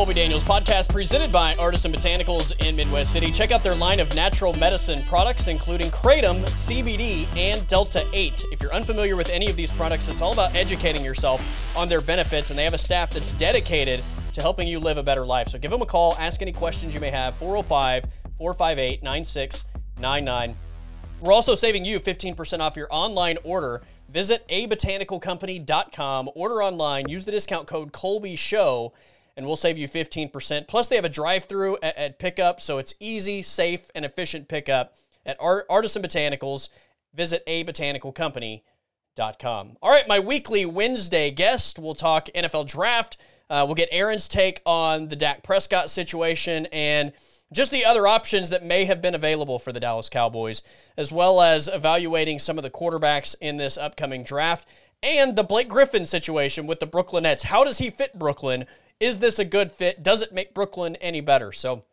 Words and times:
Colby 0.00 0.14
Daniels 0.14 0.42
podcast 0.42 0.90
presented 0.90 1.30
by 1.30 1.52
Artisan 1.60 1.92
Botanicals 1.92 2.58
in 2.66 2.74
Midwest 2.74 3.12
City. 3.12 3.30
Check 3.30 3.50
out 3.50 3.62
their 3.62 3.74
line 3.74 4.00
of 4.00 4.14
natural 4.14 4.54
medicine 4.54 4.98
products, 5.06 5.46
including 5.46 5.88
Kratom, 5.90 6.40
CBD, 6.44 7.26
and 7.36 7.68
Delta 7.68 8.08
8. 8.14 8.44
If 8.50 8.62
you're 8.62 8.72
unfamiliar 8.72 9.14
with 9.14 9.28
any 9.28 9.50
of 9.50 9.58
these 9.58 9.70
products, 9.70 10.08
it's 10.08 10.22
all 10.22 10.32
about 10.32 10.56
educating 10.56 11.04
yourself 11.04 11.76
on 11.76 11.86
their 11.86 12.00
benefits, 12.00 12.48
and 12.48 12.58
they 12.58 12.64
have 12.64 12.72
a 12.72 12.78
staff 12.78 13.10
that's 13.10 13.32
dedicated 13.32 14.00
to 14.32 14.40
helping 14.40 14.66
you 14.66 14.80
live 14.80 14.96
a 14.96 15.02
better 15.02 15.26
life. 15.26 15.48
So 15.48 15.58
give 15.58 15.70
them 15.70 15.82
a 15.82 15.86
call, 15.86 16.16
ask 16.18 16.40
any 16.40 16.52
questions 16.52 16.94
you 16.94 17.00
may 17.00 17.10
have, 17.10 17.34
405 17.34 18.04
458 18.38 19.02
9699. 19.02 20.56
We're 21.20 21.32
also 21.34 21.54
saving 21.54 21.84
you 21.84 22.00
15% 22.00 22.60
off 22.60 22.74
your 22.74 22.88
online 22.90 23.36
order. 23.44 23.82
Visit 24.08 24.48
abotanicalcompany.com, 24.48 26.30
order 26.34 26.62
online, 26.62 27.06
use 27.10 27.26
the 27.26 27.32
discount 27.32 27.66
code 27.66 27.92
Colby 27.92 28.34
Show 28.34 28.94
and 29.36 29.46
we'll 29.46 29.56
save 29.56 29.78
you 29.78 29.88
15%. 29.88 30.68
Plus, 30.68 30.88
they 30.88 30.96
have 30.96 31.04
a 31.04 31.08
drive 31.08 31.44
through 31.44 31.78
at, 31.82 31.96
at, 31.96 32.18
pickup, 32.18 32.60
so 32.60 32.78
it's 32.78 32.94
easy, 33.00 33.42
safe, 33.42 33.90
and 33.94 34.04
efficient 34.04 34.48
pickup 34.48 34.94
at 35.26 35.36
Art- 35.40 35.66
Artisan 35.68 36.02
Botanicals. 36.02 36.68
Visit 37.14 37.42
a 37.46 37.62
botanical 37.64 38.12
abotanicalcompany.com. 38.12 39.76
All 39.82 39.90
right, 39.90 40.06
my 40.06 40.20
weekly 40.20 40.64
Wednesday 40.64 41.30
guest. 41.30 41.78
We'll 41.78 41.94
talk 41.94 42.28
NFL 42.34 42.68
draft. 42.68 43.16
Uh, 43.48 43.64
we'll 43.66 43.74
get 43.74 43.88
Aaron's 43.90 44.28
take 44.28 44.62
on 44.64 45.08
the 45.08 45.16
Dak 45.16 45.42
Prescott 45.42 45.90
situation 45.90 46.66
and 46.66 47.12
just 47.52 47.72
the 47.72 47.84
other 47.84 48.06
options 48.06 48.50
that 48.50 48.62
may 48.62 48.84
have 48.84 49.02
been 49.02 49.16
available 49.16 49.58
for 49.58 49.72
the 49.72 49.80
Dallas 49.80 50.08
Cowboys, 50.08 50.62
as 50.96 51.10
well 51.10 51.40
as 51.40 51.66
evaluating 51.66 52.38
some 52.38 52.58
of 52.58 52.62
the 52.62 52.70
quarterbacks 52.70 53.34
in 53.40 53.56
this 53.56 53.76
upcoming 53.76 54.22
draft 54.22 54.68
and 55.02 55.34
the 55.34 55.42
Blake 55.42 55.68
Griffin 55.68 56.06
situation 56.06 56.66
with 56.66 56.80
the 56.80 56.86
Brooklyn 56.86 57.22
Nets. 57.22 57.42
How 57.42 57.64
does 57.64 57.78
he 57.78 57.90
fit 57.90 58.18
Brooklyn? 58.18 58.66
Is 59.00 59.18
this 59.18 59.38
a 59.38 59.46
good 59.46 59.72
fit? 59.72 60.02
Does 60.02 60.20
it 60.20 60.34
make 60.34 60.52
Brooklyn 60.52 60.94
any 60.96 61.22
better? 61.22 61.52
So, 61.52 61.84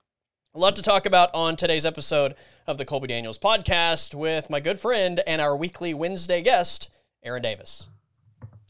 a 0.54 0.60
lot 0.60 0.76
to 0.76 0.82
talk 0.82 1.06
about 1.06 1.30
on 1.34 1.56
today's 1.56 1.86
episode 1.86 2.36
of 2.68 2.78
the 2.78 2.84
Colby 2.84 3.08
Daniels 3.08 3.40
podcast 3.40 4.14
with 4.14 4.50
my 4.50 4.60
good 4.60 4.78
friend 4.78 5.22
and 5.26 5.40
our 5.40 5.56
weekly 5.56 5.94
Wednesday 5.94 6.42
guest, 6.42 6.90
Aaron 7.24 7.42
Davis. 7.42 7.88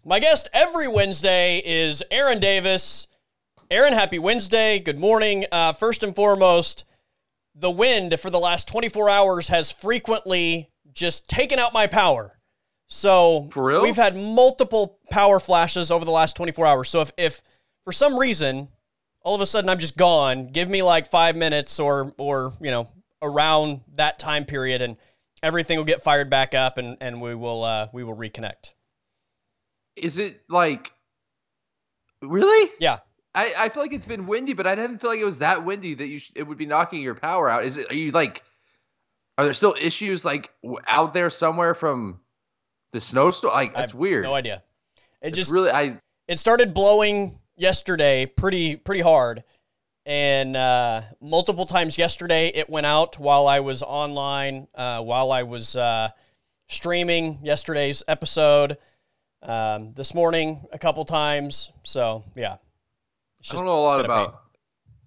My 0.05 0.19
guest 0.19 0.49
every 0.53 0.87
Wednesday 0.87 1.63
is 1.65 2.03
Aaron 2.11 2.39
Davis. 2.39 3.07
Aaron, 3.71 3.93
happy 3.93 4.19
Wednesday. 4.19 4.77
Good 4.77 4.99
morning. 4.99 5.45
Uh, 5.51 5.73
first 5.73 6.03
and 6.03 6.15
foremost, 6.15 6.83
the 7.55 7.71
wind 7.71 8.19
for 8.19 8.29
the 8.29 8.39
last 8.39 8.67
24 8.67 9.09
hours 9.09 9.47
has 9.47 9.71
frequently 9.71 10.69
just 10.93 11.27
taken 11.27 11.57
out 11.57 11.73
my 11.73 11.87
power. 11.87 12.37
So 12.87 13.49
we've 13.81 13.95
had 13.95 14.15
multiple 14.15 14.99
power 15.09 15.39
flashes 15.39 15.89
over 15.89 16.05
the 16.05 16.11
last 16.11 16.35
24 16.35 16.65
hours. 16.67 16.89
So 16.89 17.01
if, 17.01 17.11
if 17.17 17.41
for 17.87 17.93
some 17.93 18.19
reason, 18.19 18.67
all 19.21 19.33
of 19.33 19.39
a 19.39 19.45
sudden 19.45 19.69
I'm 19.69 19.77
just 19.77 19.95
gone. 19.95 20.47
Give 20.47 20.67
me 20.67 20.83
like 20.83 21.07
five 21.07 21.37
minutes 21.37 21.79
or 21.79 22.13
or 22.17 22.51
you 22.59 22.69
know 22.69 22.89
around 23.21 23.79
that 23.95 24.19
time 24.19 24.43
period, 24.43 24.81
and 24.81 24.97
everything 25.41 25.77
will 25.77 25.85
get 25.85 26.01
fired 26.03 26.29
back 26.29 26.53
up, 26.53 26.77
and 26.77 26.97
and 26.99 27.21
we 27.21 27.33
will 27.33 27.63
uh, 27.63 27.87
we 27.93 28.03
will 28.03 28.17
reconnect. 28.17 28.73
Is 29.95 30.19
it 30.19 30.41
like 30.49 30.91
really? 32.21 32.69
Yeah. 32.77 32.97
I, 33.33 33.53
I 33.57 33.69
feel 33.69 33.83
like 33.83 33.93
it's 33.93 34.05
been 34.05 34.27
windy, 34.27 34.51
but 34.51 34.67
I 34.67 34.75
didn't 34.75 34.97
feel 34.97 35.11
like 35.11 35.21
it 35.21 35.25
was 35.25 35.37
that 35.37 35.63
windy 35.63 35.93
that 35.93 36.07
you 36.07 36.19
sh- 36.19 36.33
it 36.35 36.43
would 36.43 36.57
be 36.57 36.65
knocking 36.65 37.01
your 37.01 37.15
power 37.15 37.47
out. 37.49 37.63
Is 37.63 37.77
it? 37.77 37.89
Are 37.89 37.95
you 37.95 38.11
like? 38.11 38.43
Are 39.37 39.45
there 39.45 39.53
still 39.53 39.75
issues 39.79 40.25
like 40.25 40.51
out 40.89 41.13
there 41.13 41.29
somewhere 41.29 41.73
from 41.73 42.19
the 42.91 42.99
snowstorm? 42.99 43.53
Like 43.53 43.73
that's 43.73 43.93
weird. 43.93 44.25
No 44.25 44.33
idea. 44.33 44.61
It 45.21 45.29
It's 45.29 45.37
just 45.37 45.51
really 45.51 45.71
I 45.71 46.01
it 46.27 46.37
started 46.37 46.73
blowing 46.73 47.39
yesterday 47.57 48.25
pretty 48.25 48.75
pretty 48.75 49.01
hard. 49.01 49.43
And 50.05 50.55
uh, 50.55 51.01
multiple 51.19 51.65
times 51.65 51.97
yesterday 51.97 52.47
it 52.47 52.69
went 52.69 52.85
out 52.85 53.19
while 53.19 53.45
i 53.45 53.59
was 53.59 53.83
online 53.83 54.69
uh, 54.73 55.01
while 55.03 55.33
i 55.33 55.43
was 55.43 55.75
uh, 55.75 56.09
streaming 56.69 57.39
yesterday's 57.43 58.03
episode 58.07 58.77
um, 59.41 59.93
this 59.93 60.13
morning 60.13 60.65
a 60.71 60.79
couple 60.79 61.03
times. 61.05 61.71
So 61.83 62.23
yeah. 62.35 62.57
I 63.51 63.55
don't 63.55 63.65
know 63.65 63.79
a 63.79 63.81
lot 63.81 63.99
it's 63.99 64.07
been 64.07 64.11
a 64.11 64.23
about 64.23 64.41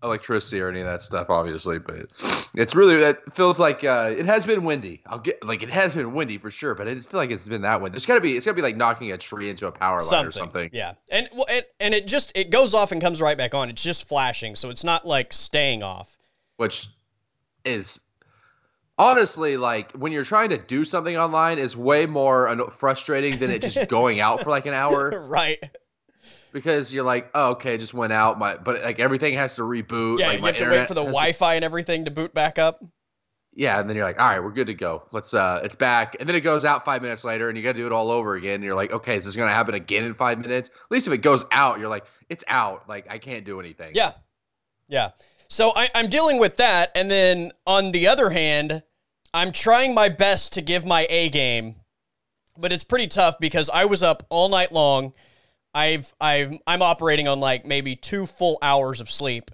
electricity 0.03 0.61
or 0.61 0.69
any 0.69 0.81
of 0.81 0.87
that 0.87 1.03
stuff, 1.03 1.31
obviously, 1.31 1.79
but 1.79 2.07
it's 2.55 2.75
really 2.75 2.95
it 2.97 3.19
feels 3.33 3.59
like 3.59 3.85
uh, 3.85 4.15
it 4.17 4.27
has 4.27 4.47
been 4.47 4.65
windy. 4.65 5.03
I'll 5.07 5.19
get 5.19 5.45
like 5.45 5.63
it 5.63 5.71
has 5.71 5.95
been 5.95 6.13
windy 6.13 6.39
for 6.39 6.51
sure, 6.51 6.75
but 6.75 6.89
I 6.89 6.95
just 6.95 7.09
feel 7.09 7.19
like 7.19 7.31
it's 7.31 7.49
been 7.49 7.63
that 7.63 7.81
windy. 7.81 7.97
It's 7.97 8.07
gotta 8.07 8.21
be 8.21 8.37
it's 8.37 8.47
gotta 8.47 8.57
be 8.57 8.63
like 8.63 8.77
knocking 8.77 9.13
a 9.13 9.19
tree 9.19 9.51
into 9.51 9.67
a 9.67 9.73
power 9.73 10.01
line 10.03 10.27
or 10.27 10.31
something. 10.31 10.71
Yeah, 10.73 10.95
and 11.11 11.29
well, 11.35 11.47
it, 11.49 11.73
and 11.81 11.95
it 11.95 12.07
just 12.07 12.33
it 12.35 12.51
goes 12.51 12.75
off 12.75 12.93
and 12.93 13.01
comes 13.01 13.21
right 13.21 13.37
back 13.37 13.55
on. 13.55 13.69
It's 13.71 13.83
just 13.83 14.09
flashing, 14.09 14.55
so 14.55 14.71
it's 14.71 14.85
not 14.85 15.07
like 15.07 15.33
staying 15.33 15.83
off. 15.83 16.17
which 16.57 16.89
is 17.65 18.01
honestly 18.99 19.57
like 19.57 19.93
when 19.93 20.13
you're 20.13 20.25
trying 20.25 20.51
to 20.51 20.59
do 20.59 20.85
something 20.85 21.17
online 21.17 21.59
is 21.59 21.77
way 21.77 22.07
more 22.07 22.55
frustrating 22.71 23.37
than 23.39 23.51
it 23.51 23.63
just 23.63 23.89
going 23.89 24.21
out 24.21 24.43
for 24.43 24.51
like 24.51 24.67
an 24.67 24.75
hour 24.75 25.11
right. 25.29 25.59
Because 26.53 26.93
you're 26.93 27.05
like 27.05 27.31
oh 27.35 27.51
okay 27.51 27.75
it 27.75 27.79
just 27.79 27.95
went 27.95 28.13
out 28.13 28.39
my 28.39 28.57
but 28.57 28.83
like 28.83 28.99
everything 29.01 29.35
has 29.35 29.55
to 29.57 29.63
reboot 29.63 30.19
Yeah, 30.19 30.29
like 30.29 30.41
you 30.41 30.47
have 30.47 30.57
to 30.59 30.71
wait 30.71 30.89
for 30.89 30.95
the 30.95 31.03
Wi-Fi 31.05 31.55
and 31.55 31.65
everything 31.65 32.05
to 32.07 32.11
boot 32.11 32.33
back 32.35 32.59
up. 32.59 32.83
yeah 33.55 33.81
and 33.81 33.89
then 33.89 33.97
you're 33.97 34.05
like 34.05 34.21
all 34.21 34.29
right 34.29 34.43
we're 34.43 34.51
good 34.53 34.67
to 34.69 34.75
go 34.75 35.03
let's 35.13 35.35
uh 35.35 35.61
it's 35.65 35.77
back 35.77 36.17
and 36.21 36.29
then 36.29 36.37
it 36.37 36.41
goes 36.41 36.65
out 36.65 36.85
five 36.85 37.03
minutes 37.03 37.25
later 37.25 37.49
and 37.49 37.57
you 37.59 37.65
got 37.65 37.73
to 37.73 37.79
do 37.79 37.87
it 37.87 37.93
all 37.93 38.11
over 38.11 38.35
again 38.35 38.55
and 38.57 38.65
you're 38.65 38.75
like 38.75 38.93
okay 38.93 39.17
is 39.17 39.25
this 39.25 39.35
gonna 39.37 39.51
happen 39.51 39.75
again 39.75 40.05
in 40.05 40.15
five 40.15 40.39
minutes 40.39 40.69
at 40.69 40.91
least 40.91 41.07
if 41.07 41.13
it 41.13 41.19
goes 41.19 41.45
out 41.51 41.79
you're 41.81 41.89
like 41.89 42.05
it's 42.29 42.45
out 42.49 42.89
like 42.89 43.07
i 43.11 43.19
can't 43.19 43.45
do 43.45 43.59
anything 43.61 43.91
Yeah. 43.95 44.13
Yeah. 44.89 45.11
So 45.49 45.73
I, 45.75 45.89
I'm 45.97 46.09
dealing 46.09 46.39
with 46.39 46.57
that. 46.57 46.91
And 46.95 47.11
then 47.11 47.51
on 47.67 47.91
the 47.93 48.07
other 48.07 48.31
hand, 48.31 48.83
I'm 49.35 49.51
trying 49.53 49.95
my 49.95 50.09
best 50.09 50.53
to 50.55 50.63
give 50.63 50.85
my 50.85 51.07
A 51.11 51.29
game, 51.29 51.75
but 52.59 52.73
it's 52.73 52.85
pretty 52.85 53.07
tough 53.09 53.37
because 53.41 53.69
I 53.69 53.85
was 53.85 54.01
up 54.03 54.25
all 54.31 54.49
night 54.49 54.71
long. 54.73 55.13
I've 55.75 56.13
I've 56.21 56.59
I'm 56.67 56.83
operating 56.83 57.29
on 57.29 57.41
like 57.41 57.65
maybe 57.65 57.97
two 57.97 58.27
full 58.27 58.59
hours 58.63 59.01
of 59.01 59.11
sleep. 59.11 59.51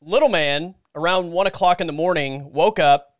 Little 0.00 0.28
man, 0.28 0.74
around 0.94 1.32
one 1.32 1.46
o'clock 1.46 1.80
in 1.80 1.86
the 1.86 1.92
morning, 1.92 2.52
woke 2.52 2.78
up, 2.78 3.16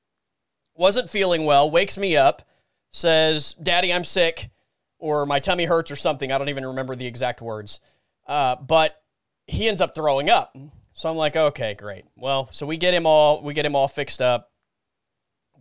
wasn't 0.74 1.10
feeling 1.10 1.44
well, 1.44 1.70
wakes 1.70 1.96
me 1.96 2.16
up, 2.16 2.42
says, 2.90 3.54
Daddy, 3.54 3.92
I'm 3.92 4.04
sick, 4.04 4.50
or 4.98 5.26
my 5.26 5.40
tummy 5.40 5.64
hurts 5.64 5.90
or 5.90 5.96
something. 5.96 6.30
I 6.32 6.38
don't 6.38 6.48
even 6.48 6.66
remember 6.66 6.96
the 6.96 7.06
exact 7.06 7.40
words. 7.40 7.80
Uh, 8.26 8.56
but 8.56 9.02
he 9.46 9.68
ends 9.68 9.80
up 9.80 9.94
throwing 9.94 10.30
up. 10.30 10.56
So 10.92 11.10
I'm 11.10 11.16
like, 11.16 11.36
okay, 11.36 11.74
great. 11.74 12.04
Well, 12.16 12.48
so 12.52 12.66
we 12.66 12.76
get 12.76 12.94
him 12.94 13.06
all 13.06 13.42
we 13.42 13.54
get 13.54 13.64
him 13.64 13.74
all 13.74 13.88
fixed 13.88 14.20
up, 14.20 14.50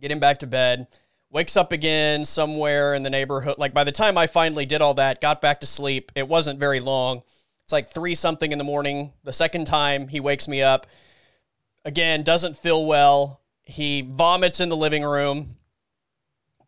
get 0.00 0.10
him 0.10 0.20
back 0.20 0.38
to 0.38 0.46
bed, 0.46 0.86
wakes 1.32 1.56
up 1.56 1.72
again 1.72 2.24
somewhere 2.24 2.94
in 2.94 3.02
the 3.02 3.10
neighborhood. 3.10 3.56
Like 3.58 3.72
by 3.72 3.84
the 3.84 3.92
time 3.92 4.18
I 4.18 4.26
finally 4.26 4.66
did 4.66 4.82
all 4.82 4.94
that, 4.94 5.20
got 5.20 5.40
back 5.40 5.60
to 5.60 5.66
sleep, 5.66 6.12
it 6.14 6.28
wasn't 6.28 6.60
very 6.60 6.78
long. 6.78 7.22
It's 7.64 7.72
like 7.72 7.88
three 7.88 8.14
something 8.14 8.52
in 8.52 8.58
the 8.58 8.64
morning. 8.64 9.12
The 9.24 9.32
second 9.32 9.66
time 9.66 10.08
he 10.08 10.20
wakes 10.20 10.46
me 10.46 10.62
up, 10.62 10.86
again, 11.84 12.22
doesn't 12.22 12.56
feel 12.56 12.86
well. 12.86 13.40
He 13.62 14.02
vomits 14.02 14.60
in 14.60 14.68
the 14.68 14.76
living 14.76 15.02
room. 15.02 15.56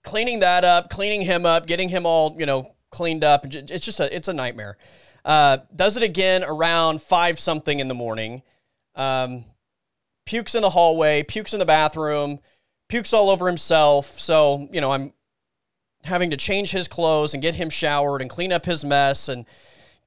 Cleaning 0.03 0.41
that 0.41 0.65
up, 0.65 0.91
cleaning 0.91 1.23
him 1.23 1.45
up, 1.45 1.67
getting 1.67 1.89
him 1.89 2.07
all, 2.07 2.35
you 2.39 2.47
know, 2.47 2.75
cleaned 2.91 3.25
up. 3.25 3.45
It's 3.47 3.85
just 3.85 4.01
a 4.01 4.15
it's 4.15 4.29
a 4.29 4.33
nightmare. 4.33 4.79
Uh, 5.25 5.59
does 5.75 5.97
it 5.97 6.03
again 6.03 6.45
around 6.45 7.03
five 7.03 7.39
something 7.39 7.81
in 7.81 7.89
the 7.89 7.95
morning. 7.95 8.43
Um, 8.95 9.45
pukes 10.27 10.55
in 10.55 10.63
the 10.63 10.71
hallway, 10.71 11.23
pukes 11.23 11.53
in 11.53 11.59
the 11.59 11.67
bathroom, 11.67 12.39
pukes 12.89 13.13
all 13.13 13.31
over 13.31 13.47
himself. 13.47 14.19
So, 14.19 14.69
you 14.73 14.81
know, 14.81 14.93
I'm 14.93 15.13
having 16.05 16.31
to 16.31 16.37
change 16.37 16.71
his 16.71 16.89
clothes 16.89 17.35
and 17.35 17.43
get 17.43 17.55
him 17.55 17.71
showered 17.71 18.21
and 18.21 18.31
clean 18.31 18.53
up 18.53 18.67
his 18.67 18.85
mess 18.85 19.29
and 19.29 19.47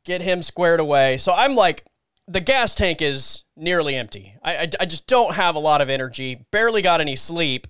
get 0.04 0.22
him 0.22 0.42
squared 0.42 0.80
away. 0.80 1.18
So 1.18 1.34
I'm 1.34 1.56
like, 1.56 1.86
the 2.28 2.42
gas 2.42 2.76
tank 2.76 3.02
is 3.02 3.44
nearly 3.56 3.96
empty. 3.96 4.36
I, 4.44 4.58
I, 4.58 4.68
I 4.82 4.86
just 4.86 5.08
don't 5.08 5.36
have 5.36 5.56
a 5.56 5.60
lot 5.60 5.82
of 5.82 5.90
energy, 5.90 6.46
barely 6.52 6.82
got 6.82 7.02
any 7.02 7.16
sleep. 7.16 7.68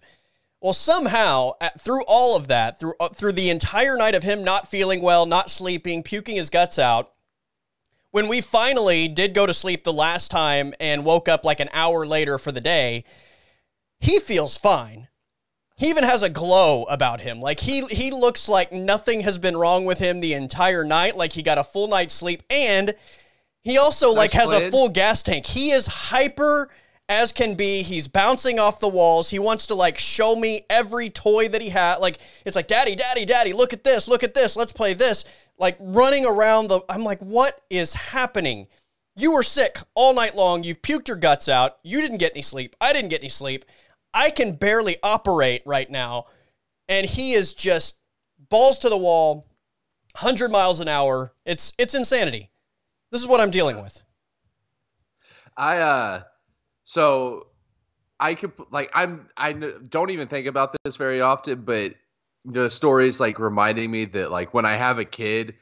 Well, 0.59 0.74
somehow, 0.74 1.51
at, 1.62 1.80
through 1.80 2.04
all 2.07 2.36
of 2.36 2.48
that, 2.48 2.80
through 2.80 2.95
uh, 3.00 3.09
through 3.09 3.33
the 3.33 3.51
entire 3.51 3.95
night 3.95 4.15
of 4.15 4.24
him 4.24 4.44
not 4.44 4.68
feeling 4.68 5.01
well, 5.01 5.27
not 5.27 5.51
sleeping, 5.51 6.01
puking 6.01 6.36
his 6.36 6.50
guts 6.50 6.80
out, 6.80 7.13
when 8.09 8.27
we 8.27 8.42
finally 8.42 9.07
did 9.07 9.36
go 9.36 9.45
to 9.45 9.54
sleep 9.54 9.83
the 9.83 9.94
last 9.94 10.31
time 10.31 10.74
and 10.80 11.06
woke 11.06 11.30
up 11.30 11.45
like 11.45 11.59
an 11.59 11.69
hour 11.74 12.07
later 12.07 12.39
for 12.39 12.51
the 12.51 12.62
day, 12.62 13.04
he 13.99 14.19
feels 14.19 14.57
fine. 14.57 15.07
He 15.75 15.89
even 15.89 16.03
has 16.03 16.23
a 16.23 16.29
glow 16.29 16.85
about 16.85 17.21
him. 17.21 17.39
Like 17.39 17.59
he 17.59 17.85
he 17.85 18.09
looks 18.11 18.49
like 18.49 18.71
nothing 18.71 19.21
has 19.21 19.38
been 19.38 19.55
wrong 19.55 19.85
with 19.85 19.99
him 19.99 20.19
the 20.19 20.33
entire 20.33 20.83
night, 20.83 21.15
like 21.15 21.33
he 21.33 21.44
got 21.44 21.59
a 21.59 21.63
full 21.63 21.88
night's 21.88 22.15
sleep 22.15 22.41
and 22.49 22.95
he 23.61 23.77
also 23.77 24.11
like 24.11 24.31
has 24.31 24.51
a 24.51 24.71
full 24.71 24.89
gas 24.89 25.21
tank. 25.21 25.45
He 25.45 25.71
is 25.71 25.88
hyper 25.88 26.69
as 27.09 27.31
can 27.31 27.55
be. 27.55 27.83
He's 27.83 28.07
bouncing 28.07 28.59
off 28.59 28.79
the 28.79 28.88
walls. 28.88 29.29
He 29.29 29.39
wants 29.39 29.67
to 29.67 29.75
like 29.75 29.97
show 29.97 30.35
me 30.35 30.65
every 30.69 31.09
toy 31.09 31.47
that 31.49 31.61
he 31.61 31.69
had. 31.69 31.97
Like 31.97 32.17
it's 32.45 32.55
like, 32.55 32.67
"Daddy, 32.67 32.95
daddy, 32.95 33.25
daddy, 33.25 33.53
look 33.53 33.73
at 33.73 33.83
this. 33.83 34.07
Look 34.07 34.23
at 34.23 34.33
this. 34.33 34.55
Let's 34.55 34.73
play 34.73 34.94
this." 34.94 35.25
Like 35.59 35.77
running 35.79 36.25
around 36.25 36.69
the 36.69 36.81
I'm 36.89 37.03
like, 37.03 37.19
"What 37.19 37.61
is 37.69 37.94
happening?" 37.94 38.67
You 39.15 39.31
were 39.33 39.44
sick 39.44 39.79
all 39.95 40.13
night 40.13 40.35
long. 40.35 40.63
You've 40.63 40.81
puked 40.81 41.07
your 41.07 41.17
guts 41.17 41.49
out. 41.49 41.77
You 41.83 42.01
didn't 42.01 42.19
get 42.19 42.33
any 42.33 42.44
sleep. 42.44 42.75
I 42.79 42.94
didn't 42.94 43.09
get 43.09 43.21
any 43.21 43.29
sleep. 43.29 43.65
I 44.13 44.30
can 44.30 44.56
barely 44.56 44.98
operate 45.04 45.62
right 45.65 45.89
now. 45.89 46.25
And 46.89 47.06
he 47.06 47.33
is 47.33 47.54
just 47.54 47.98
balls 48.50 48.80
to 48.80 48.89
the 48.89 48.98
wall, 48.98 49.45
100 50.19 50.51
miles 50.51 50.80
an 50.80 50.88
hour. 50.88 51.33
It's 51.45 51.74
it's 51.77 51.94
insanity. 51.94 52.50
This 53.12 53.21
is 53.21 53.27
what 53.27 53.42
I'm 53.42 53.51
dealing 53.51 53.81
with. 53.81 54.01
I 55.56 55.77
uh 55.77 56.24
so 56.83 57.48
I 58.19 58.33
could 58.33 58.54
like 58.71 58.89
I'm 58.94 59.27
I 59.36 59.54
don't 59.54 60.09
even 60.12 60.27
think 60.27 60.48
about 60.48 60.75
this 60.83 60.95
very 60.95 61.21
often, 61.21 61.62
but 61.62 61.95
the 62.45 62.69
stories 62.69 63.19
like 63.19 63.39
reminding 63.39 63.92
me 63.92 64.06
that 64.06 64.31
like 64.31 64.54
when 64.54 64.65
I 64.65 64.75
have 64.75 65.00
a 65.00 65.06
kid, 65.06 65.56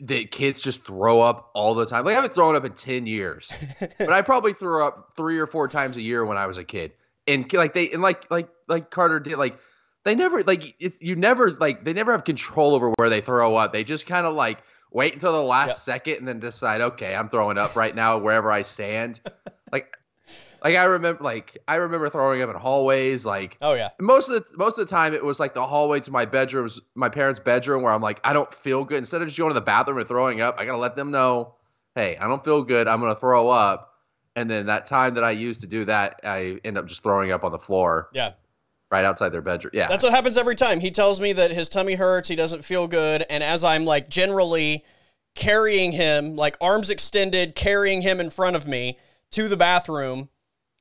that 0.00 0.30
kids 0.30 0.60
just 0.60 0.84
throw 0.84 1.20
up 1.20 1.50
all 1.54 1.74
the 1.74 1.86
time. 1.86 2.04
Like 2.04 2.12
I 2.12 2.16
haven't 2.16 2.34
thrown 2.34 2.56
up 2.56 2.64
in 2.64 2.72
ten 2.72 3.06
years, 3.06 3.52
but 3.98 4.10
I 4.10 4.22
probably 4.22 4.52
threw 4.52 4.84
up 4.84 5.12
three 5.16 5.38
or 5.38 5.46
four 5.46 5.68
times 5.68 5.96
a 5.96 6.02
year 6.02 6.24
when 6.24 6.36
I 6.36 6.46
was 6.46 6.58
a 6.58 6.64
kid. 6.64 6.92
And 7.34 7.52
like 7.52 7.72
they 7.72 7.90
and 7.90 8.02
like 8.02 8.30
like 8.30 8.48
like 8.68 8.90
Carter 8.90 9.20
did 9.20 9.36
like 9.36 9.58
they 10.04 10.14
never 10.14 10.42
like 10.42 10.74
it's 10.80 11.00
you 11.00 11.16
never 11.16 11.50
like 11.50 11.84
they 11.84 11.92
never 11.92 12.12
have 12.12 12.24
control 12.24 12.74
over 12.74 12.90
where 12.96 13.08
they 13.08 13.20
throw 13.20 13.56
up. 13.56 13.72
They 13.72 13.84
just 13.84 14.06
kind 14.06 14.26
of 14.26 14.34
like 14.34 14.62
wait 14.90 15.12
until 15.14 15.32
the 15.32 15.42
last 15.42 15.68
yep. 15.68 15.76
second 15.76 16.16
and 16.16 16.28
then 16.28 16.40
decide, 16.40 16.80
okay, 16.80 17.14
I'm 17.14 17.28
throwing 17.28 17.58
up 17.58 17.76
right 17.76 17.94
now 17.94 18.18
wherever 18.18 18.50
I 18.50 18.62
stand. 18.62 19.20
like 19.72 19.96
like 20.62 20.76
I 20.76 20.84
remember 20.84 21.22
like 21.22 21.58
I 21.68 21.76
remember 21.76 22.08
throwing 22.08 22.42
up 22.42 22.50
in 22.50 22.56
hallways 22.56 23.24
like 23.24 23.58
Oh 23.60 23.74
yeah. 23.74 23.90
Most 24.00 24.28
of 24.28 24.34
the 24.34 24.56
most 24.56 24.78
of 24.78 24.86
the 24.86 24.90
time 24.90 25.14
it 25.14 25.24
was 25.24 25.38
like 25.38 25.54
the 25.54 25.66
hallway 25.66 26.00
to 26.00 26.10
my 26.10 26.24
bedroom 26.24 26.68
my 26.94 27.08
parents' 27.08 27.40
bedroom 27.40 27.82
where 27.82 27.92
I'm 27.92 28.02
like 28.02 28.20
I 28.24 28.32
don't 28.32 28.52
feel 28.54 28.84
good 28.84 28.98
instead 28.98 29.22
of 29.22 29.28
just 29.28 29.38
going 29.38 29.50
to 29.50 29.54
the 29.54 29.60
bathroom 29.60 29.98
and 29.98 30.08
throwing 30.08 30.40
up, 30.40 30.56
I 30.58 30.64
got 30.64 30.72
to 30.72 30.78
let 30.78 30.96
them 30.96 31.10
know, 31.10 31.54
"Hey, 31.94 32.16
I 32.16 32.26
don't 32.26 32.44
feel 32.44 32.62
good. 32.62 32.88
I'm 32.88 33.00
going 33.00 33.14
to 33.14 33.20
throw 33.20 33.48
up." 33.48 33.89
And 34.40 34.50
then 34.50 34.64
that 34.66 34.86
time 34.86 35.12
that 35.14 35.24
I 35.24 35.32
used 35.32 35.60
to 35.60 35.66
do 35.66 35.84
that, 35.84 36.20
I 36.24 36.58
end 36.64 36.78
up 36.78 36.86
just 36.86 37.02
throwing 37.02 37.30
up 37.30 37.44
on 37.44 37.52
the 37.52 37.58
floor. 37.58 38.08
Yeah. 38.14 38.32
Right 38.90 39.04
outside 39.04 39.28
their 39.28 39.42
bedroom. 39.42 39.72
Yeah. 39.74 39.86
That's 39.86 40.02
what 40.02 40.14
happens 40.14 40.38
every 40.38 40.56
time. 40.56 40.80
He 40.80 40.90
tells 40.90 41.20
me 41.20 41.34
that 41.34 41.50
his 41.50 41.68
tummy 41.68 41.94
hurts, 41.94 42.28
he 42.28 42.36
doesn't 42.36 42.64
feel 42.64 42.88
good, 42.88 43.24
and 43.28 43.44
as 43.44 43.62
I'm 43.62 43.84
like 43.84 44.08
generally 44.08 44.82
carrying 45.34 45.92
him, 45.92 46.36
like 46.36 46.56
arms 46.60 46.88
extended, 46.88 47.54
carrying 47.54 48.00
him 48.00 48.18
in 48.18 48.30
front 48.30 48.56
of 48.56 48.66
me 48.66 48.98
to 49.32 49.46
the 49.46 49.58
bathroom, 49.58 50.30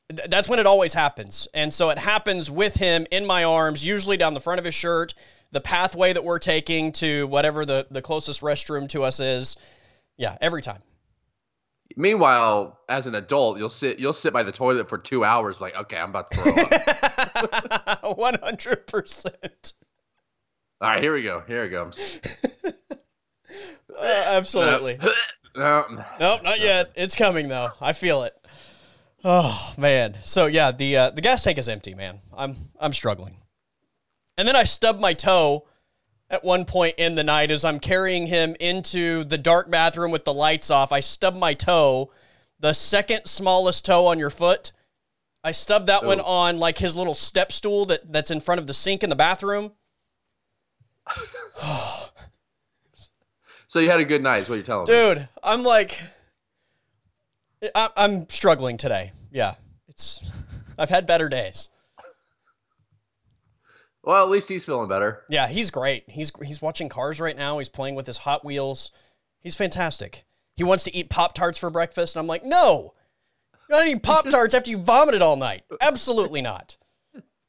that's 0.09 0.47
when 0.47 0.57
it 0.57 0.65
always 0.65 0.93
happens. 0.93 1.47
And 1.53 1.73
so 1.73 1.89
it 1.89 1.99
happens 1.99 2.49
with 2.49 2.75
him 2.75 3.05
in 3.11 3.25
my 3.25 3.43
arms, 3.43 3.85
usually 3.85 4.17
down 4.17 4.33
the 4.33 4.41
front 4.41 4.57
of 4.57 4.65
his 4.65 4.73
shirt, 4.73 5.13
the 5.51 5.61
pathway 5.61 6.13
that 6.13 6.23
we're 6.23 6.39
taking 6.39 6.93
to 6.93 7.27
whatever 7.27 7.65
the, 7.65 7.87
the 7.91 8.01
closest 8.01 8.41
restroom 8.41 8.87
to 8.89 9.03
us 9.03 9.19
is. 9.19 9.57
Yeah, 10.17 10.37
every 10.41 10.61
time. 10.61 10.81
Meanwhile, 11.95 12.79
as 12.87 13.07
an 13.07 13.15
adult, 13.15 13.57
you'll 13.57 13.69
sit 13.69 13.99
you'll 13.99 14.13
sit 14.13 14.31
by 14.31 14.43
the 14.43 14.51
toilet 14.51 14.87
for 14.87 14.97
two 14.97 15.23
hours, 15.23 15.59
like, 15.59 15.75
okay, 15.75 15.97
I'm 15.97 16.11
about 16.11 16.31
to 16.31 16.37
throw 16.37 18.03
up. 18.03 18.17
One 18.17 18.35
hundred 18.41 18.87
percent. 18.87 19.73
All 20.81 20.89
right, 20.89 21.01
here 21.01 21.13
we 21.13 21.23
go. 21.23 21.43
Here 21.47 21.63
it 21.65 21.71
comes. 21.71 22.19
uh, 23.97 24.23
absolutely. 24.27 24.97
no, 25.55 25.85
nope, 26.19 26.43
not 26.43 26.59
yet. 26.59 26.91
It's 26.95 27.15
coming 27.15 27.47
though. 27.47 27.69
I 27.81 27.93
feel 27.93 28.23
it. 28.23 28.33
Oh 29.23 29.73
man. 29.77 30.15
So 30.23 30.45
yeah, 30.45 30.71
the 30.71 30.95
uh, 30.95 31.09
the 31.09 31.21
gas 31.21 31.43
tank 31.43 31.57
is 31.57 31.67
empty, 31.67 31.95
man. 31.95 32.19
I'm 32.37 32.55
I'm 32.79 32.93
struggling. 32.93 33.37
And 34.37 34.47
then 34.47 34.55
I 34.55 34.63
stub 34.63 35.01
my 35.01 35.13
toe 35.13 35.67
at 36.29 36.43
one 36.43 36.65
point 36.65 36.95
in 36.97 37.15
the 37.15 37.23
night 37.23 37.51
as 37.51 37.65
I'm 37.65 37.79
carrying 37.79 38.27
him 38.27 38.55
into 38.59 39.23
the 39.23 39.37
dark 39.37 39.71
bathroom 39.71 40.11
with 40.11 40.25
the 40.25 40.33
lights 40.33 40.69
off. 40.69 40.91
I 40.91 40.99
stubbed 40.99 41.37
my 41.37 41.53
toe, 41.53 42.11
the 42.59 42.73
second 42.73 43.25
smallest 43.25 43.85
toe 43.85 44.05
on 44.05 44.19
your 44.19 44.29
foot. 44.29 44.71
I 45.43 45.51
stubbed 45.51 45.87
that 45.87 46.05
one 46.05 46.19
oh. 46.19 46.25
on 46.25 46.57
like 46.57 46.77
his 46.77 46.95
little 46.95 47.15
step 47.15 47.51
stool 47.51 47.85
that, 47.87 48.11
that's 48.11 48.29
in 48.31 48.41
front 48.41 48.59
of 48.59 48.67
the 48.67 48.73
sink 48.73 49.03
in 49.03 49.09
the 49.09 49.15
bathroom. 49.15 49.71
so 53.67 53.79
you 53.79 53.89
had 53.89 53.99
a 53.99 54.05
good 54.05 54.21
night, 54.21 54.43
is 54.43 54.49
what 54.49 54.55
you're 54.55 54.63
telling 54.63 54.85
Dude, 54.85 55.17
me. 55.17 55.23
Dude, 55.23 55.29
I'm 55.43 55.63
like 55.63 56.01
I, 57.75 57.89
I'm 57.95 58.29
struggling 58.29 58.77
today. 58.77 59.11
Yeah. 59.31 59.55
It's 59.87 60.21
I've 60.77 60.89
had 60.89 61.05
better 61.05 61.29
days. 61.29 61.69
Well, 64.03 64.23
at 64.23 64.29
least 64.29 64.49
he's 64.49 64.65
feeling 64.65 64.87
better. 64.87 65.23
Yeah, 65.29 65.47
he's 65.47 65.71
great. 65.71 66.09
He's 66.09 66.31
he's 66.43 66.61
watching 66.61 66.89
cars 66.89 67.19
right 67.19 67.35
now. 67.35 67.57
He's 67.57 67.69
playing 67.69 67.95
with 67.95 68.07
his 68.07 68.19
Hot 68.19 68.45
Wheels. 68.45 68.91
He's 69.39 69.55
fantastic. 69.55 70.25
He 70.55 70.63
wants 70.63 70.83
to 70.85 70.95
eat 70.95 71.09
Pop 71.09 71.33
Tarts 71.33 71.57
for 71.57 71.69
breakfast, 71.69 72.15
and 72.15 72.21
I'm 72.21 72.27
like, 72.27 72.43
no, 72.43 72.93
you're 73.69 73.79
not 73.79 73.87
eating 73.87 73.99
Pop 73.99 74.29
Tarts 74.29 74.53
after 74.53 74.69
you 74.69 74.77
vomited 74.77 75.21
all 75.21 75.35
night. 75.35 75.63
Absolutely 75.81 76.41
not. 76.41 76.77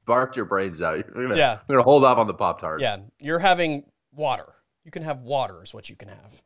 Barked 0.06 0.37
your 0.37 0.44
brains 0.44 0.82
out. 0.82 0.97
You're 0.97 1.29
gonna, 1.29 1.37
yeah, 1.37 1.58
you're 1.69 1.76
gonna 1.76 1.85
hold 1.85 2.05
off 2.05 2.19
on 2.19 2.26
the 2.26 2.35
Pop 2.35 2.61
Tarts. 2.61 2.82
Yeah, 2.82 2.96
you're 3.19 3.38
having 3.38 3.85
water. 4.12 4.55
You 4.85 4.91
can 4.91 5.03
have 5.03 5.20
water, 5.20 5.62
is 5.62 5.73
what 5.73 5.88
you 5.88 5.96
can 5.96 6.08
have, 6.08 6.43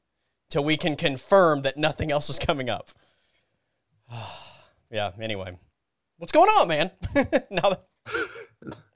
till 0.50 0.64
we 0.64 0.76
can 0.76 0.96
confirm 0.96 1.62
that 1.62 1.76
nothing 1.76 2.10
else 2.10 2.28
is 2.28 2.38
coming 2.38 2.68
up. 2.68 2.90
yeah. 4.90 5.12
Anyway, 5.20 5.56
what's 6.18 6.32
going 6.32 6.48
on, 6.48 6.68
man? 6.68 6.90
now 7.50 7.70
that 7.70 7.84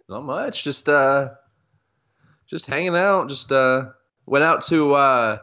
not 0.09 0.25
much. 0.25 0.65
Just 0.65 0.89
uh, 0.89 1.31
just 2.47 2.67
hanging 2.67 2.97
out. 2.97 3.29
Just 3.29 3.53
uh, 3.53 3.91
went 4.27 4.45
out 4.45 4.67
to 4.67 4.95
uh, 4.95 5.39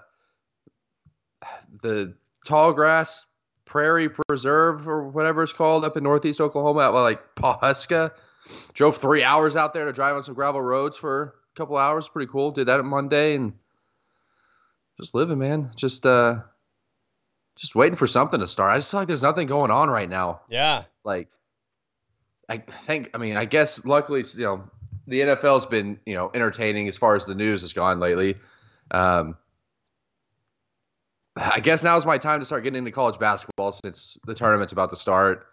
the 1.81 2.15
tall 2.45 2.73
grass 2.73 3.25
prairie 3.65 4.09
preserve 4.09 4.87
or 4.87 5.07
whatever 5.09 5.43
it's 5.43 5.53
called 5.53 5.83
up 5.83 5.97
in 5.97 6.03
northeast 6.03 6.39
Oklahoma, 6.39 6.81
out 6.81 6.93
like 6.93 7.35
Pawhuska. 7.35 8.11
Drove 8.73 8.97
three 8.97 9.23
hours 9.23 9.55
out 9.55 9.73
there 9.73 9.85
to 9.85 9.91
drive 9.91 10.15
on 10.15 10.23
some 10.23 10.35
gravel 10.35 10.61
roads 10.61 10.95
for 10.95 11.35
a 11.53 11.57
couple 11.57 11.77
hours. 11.77 12.07
Pretty 12.07 12.31
cool. 12.31 12.51
Did 12.51 12.67
that 12.67 12.79
on 12.79 12.85
Monday 12.85 13.35
and 13.35 13.53
just 14.99 15.15
living, 15.15 15.39
man. 15.39 15.71
Just 15.75 16.05
uh, 16.05 16.41
just 17.55 17.75
waiting 17.75 17.95
for 17.95 18.07
something 18.07 18.39
to 18.39 18.47
start. 18.47 18.71
I 18.71 18.77
just 18.77 18.91
feel 18.91 18.99
like 18.99 19.07
there's 19.07 19.23
nothing 19.23 19.47
going 19.47 19.71
on 19.71 19.89
right 19.89 20.09
now. 20.09 20.41
Yeah. 20.49 20.83
Like 21.03 21.29
I 22.49 22.57
think, 22.57 23.09
I 23.13 23.17
mean, 23.17 23.37
I 23.37 23.45
guess 23.45 23.83
luckily, 23.85 24.23
you 24.35 24.43
know, 24.43 24.63
the 25.07 25.21
NFL's 25.21 25.65
been, 25.65 25.99
you 26.05 26.15
know, 26.15 26.31
entertaining 26.33 26.87
as 26.87 26.97
far 26.97 27.15
as 27.15 27.25
the 27.25 27.35
news 27.35 27.61
has 27.61 27.73
gone 27.73 27.99
lately. 27.99 28.35
Um, 28.91 29.35
I 31.35 31.59
guess 31.59 31.83
now's 31.83 32.05
my 32.05 32.17
time 32.17 32.39
to 32.39 32.45
start 32.45 32.63
getting 32.63 32.77
into 32.79 32.91
college 32.91 33.19
basketball 33.19 33.71
since 33.71 34.17
the 34.25 34.33
tournament's 34.33 34.73
about 34.73 34.89
to 34.91 34.95
start. 34.95 35.47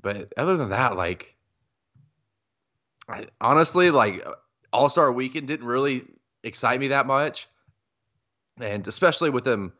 But 0.00 0.32
other 0.36 0.56
than 0.56 0.70
that, 0.70 0.96
like, 0.96 1.34
I, 3.08 3.26
honestly, 3.40 3.90
like, 3.90 4.24
All 4.72 4.88
Star 4.88 5.10
Weekend 5.10 5.48
didn't 5.48 5.66
really 5.66 6.04
excite 6.42 6.78
me 6.78 6.88
that 6.88 7.06
much, 7.06 7.48
and 8.60 8.86
especially 8.86 9.30
with 9.30 9.44
them. 9.44 9.72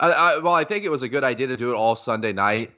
I, 0.00 0.10
I, 0.10 0.38
well, 0.38 0.54
I 0.54 0.64
think 0.64 0.84
it 0.84 0.88
was 0.88 1.02
a 1.02 1.08
good 1.08 1.24
idea 1.24 1.46
to 1.46 1.56
do 1.56 1.70
it 1.70 1.76
all 1.76 1.94
Sunday 1.94 2.32
night 2.32 2.72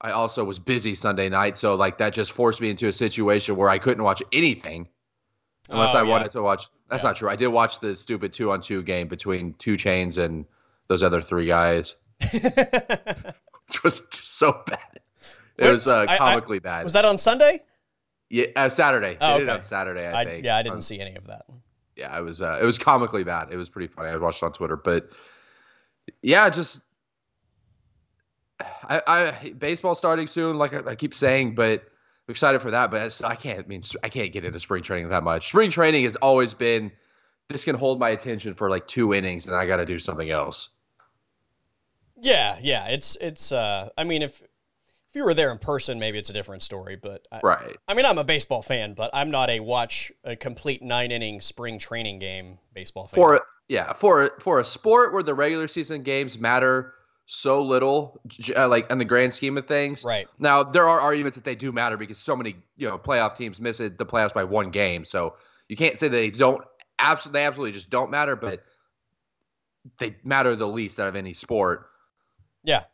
I 0.00 0.10
also 0.10 0.44
was 0.44 0.58
busy 0.58 0.94
Sunday 0.94 1.28
night, 1.28 1.56
so 1.56 1.74
like 1.76 1.98
that 1.98 2.12
just 2.12 2.32
forced 2.32 2.60
me 2.60 2.70
into 2.70 2.88
a 2.88 2.92
situation 2.92 3.56
where 3.56 3.70
I 3.70 3.78
couldn't 3.78 4.02
watch 4.02 4.22
anything 4.32 4.88
unless 5.70 5.94
oh, 5.94 5.98
I 5.98 6.02
yeah. 6.02 6.08
wanted 6.08 6.32
to 6.32 6.42
watch. 6.42 6.66
That's 6.90 7.02
yeah. 7.02 7.10
not 7.10 7.16
true. 7.16 7.30
I 7.30 7.36
did 7.36 7.48
watch 7.48 7.80
the 7.80 7.96
stupid 7.96 8.32
two 8.32 8.50
on 8.50 8.60
two 8.60 8.82
game 8.82 9.08
between 9.08 9.54
2 9.54 9.74
Chainz 9.74 10.22
and 10.22 10.44
those 10.88 11.02
other 11.02 11.22
three 11.22 11.46
guys, 11.46 11.96
which 12.32 13.82
was 13.82 14.02
so 14.10 14.62
bad. 14.66 15.00
It 15.56 15.70
was 15.70 15.88
uh, 15.88 16.06
comically 16.18 16.56
I, 16.56 16.58
I, 16.58 16.60
bad. 16.60 16.82
Was 16.84 16.92
that 16.92 17.04
on 17.04 17.16
Sunday? 17.16 17.62
Yeah, 18.28 18.46
uh, 18.56 18.68
Saturday. 18.68 19.16
Oh, 19.20 19.40
okay. 19.40 19.48
on 19.48 19.62
Saturday. 19.62 20.10
I, 20.12 20.24
think. 20.24 20.44
Yeah, 20.44 20.56
I 20.56 20.62
didn't 20.62 20.76
um, 20.76 20.82
see 20.82 21.00
any 21.00 21.14
of 21.14 21.26
that. 21.26 21.46
Yeah, 21.96 22.16
it 22.18 22.22
was. 22.22 22.40
Uh, 22.40 22.58
it 22.60 22.64
was 22.64 22.78
comically 22.78 23.24
bad. 23.24 23.48
It 23.52 23.56
was 23.56 23.68
pretty 23.68 23.86
funny. 23.86 24.08
I 24.08 24.16
watched 24.16 24.42
it 24.42 24.46
on 24.46 24.52
Twitter, 24.52 24.76
but 24.76 25.08
yeah, 26.22 26.50
just 26.50 26.82
I, 28.60 29.02
I 29.06 29.50
baseball 29.50 29.94
starting 29.94 30.26
soon, 30.26 30.58
like 30.58 30.72
I, 30.74 30.90
I 30.90 30.94
keep 30.94 31.14
saying, 31.14 31.54
but 31.54 31.80
I'm 31.80 32.32
excited 32.32 32.62
for 32.62 32.70
that. 32.70 32.90
But 32.90 33.20
I 33.24 33.34
can't. 33.34 33.60
I 33.60 33.66
mean, 33.66 33.82
I 34.02 34.08
can't 34.08 34.32
get 34.32 34.44
into 34.44 34.60
spring 34.60 34.82
training 34.82 35.08
that 35.08 35.22
much. 35.22 35.48
Spring 35.48 35.70
training 35.70 36.04
has 36.04 36.16
always 36.16 36.54
been 36.54 36.92
this 37.48 37.64
can 37.64 37.76
hold 37.76 37.98
my 37.98 38.10
attention 38.10 38.54
for 38.54 38.70
like 38.70 38.86
two 38.86 39.12
innings, 39.12 39.46
and 39.46 39.56
I 39.56 39.66
got 39.66 39.76
to 39.76 39.86
do 39.86 39.98
something 39.98 40.30
else. 40.30 40.70
Yeah, 42.20 42.58
yeah. 42.62 42.88
It's 42.88 43.16
it's. 43.20 43.52
uh 43.52 43.90
I 43.98 44.04
mean, 44.04 44.22
if 44.22 44.40
if 44.42 45.14
you 45.14 45.24
were 45.24 45.34
there 45.34 45.50
in 45.50 45.58
person, 45.58 45.98
maybe 45.98 46.18
it's 46.18 46.30
a 46.30 46.32
different 46.32 46.62
story. 46.62 46.96
But 46.96 47.26
I, 47.30 47.40
right. 47.42 47.76
I 47.86 47.94
mean, 47.94 48.06
I'm 48.06 48.18
a 48.18 48.24
baseball 48.24 48.62
fan, 48.62 48.94
but 48.94 49.10
I'm 49.12 49.30
not 49.30 49.50
a 49.50 49.60
watch 49.60 50.12
a 50.22 50.36
complete 50.36 50.82
nine 50.82 51.10
inning 51.10 51.40
spring 51.40 51.78
training 51.78 52.18
game 52.20 52.58
baseball 52.72 53.08
fan. 53.08 53.16
For 53.16 53.42
yeah, 53.68 53.92
for 53.92 54.30
for 54.40 54.60
a 54.60 54.64
sport 54.64 55.12
where 55.12 55.22
the 55.22 55.34
regular 55.34 55.68
season 55.68 56.02
games 56.02 56.38
matter 56.38 56.94
so 57.26 57.62
little, 57.62 58.20
uh, 58.56 58.68
like 58.68 58.90
in 58.90 58.98
the 58.98 59.04
grand 59.04 59.32
scheme 59.32 59.56
of 59.56 59.66
things. 59.66 60.04
Right. 60.04 60.28
Now 60.38 60.62
there 60.62 60.88
are 60.88 61.00
arguments 61.00 61.36
that 61.36 61.44
they 61.44 61.54
do 61.54 61.72
matter 61.72 61.96
because 61.96 62.18
so 62.18 62.36
many 62.36 62.56
you 62.76 62.88
know 62.88 62.98
playoff 62.98 63.36
teams 63.36 63.60
miss 63.60 63.80
it, 63.80 63.96
the 63.98 64.06
playoffs 64.06 64.34
by 64.34 64.44
one 64.44 64.70
game. 64.70 65.04
So 65.04 65.34
you 65.68 65.76
can't 65.76 65.98
say 65.98 66.08
they 66.08 66.30
don't 66.30 66.62
absolutely 66.98 67.40
they 67.40 67.46
absolutely 67.46 67.72
just 67.72 67.88
don't 67.90 68.10
matter, 68.10 68.36
but 68.36 68.62
they 69.98 70.16
matter 70.24 70.54
the 70.56 70.68
least 70.68 71.00
out 71.00 71.08
of 71.08 71.16
any 71.16 71.34
sport. 71.34 71.88
Yeah. 72.62 72.84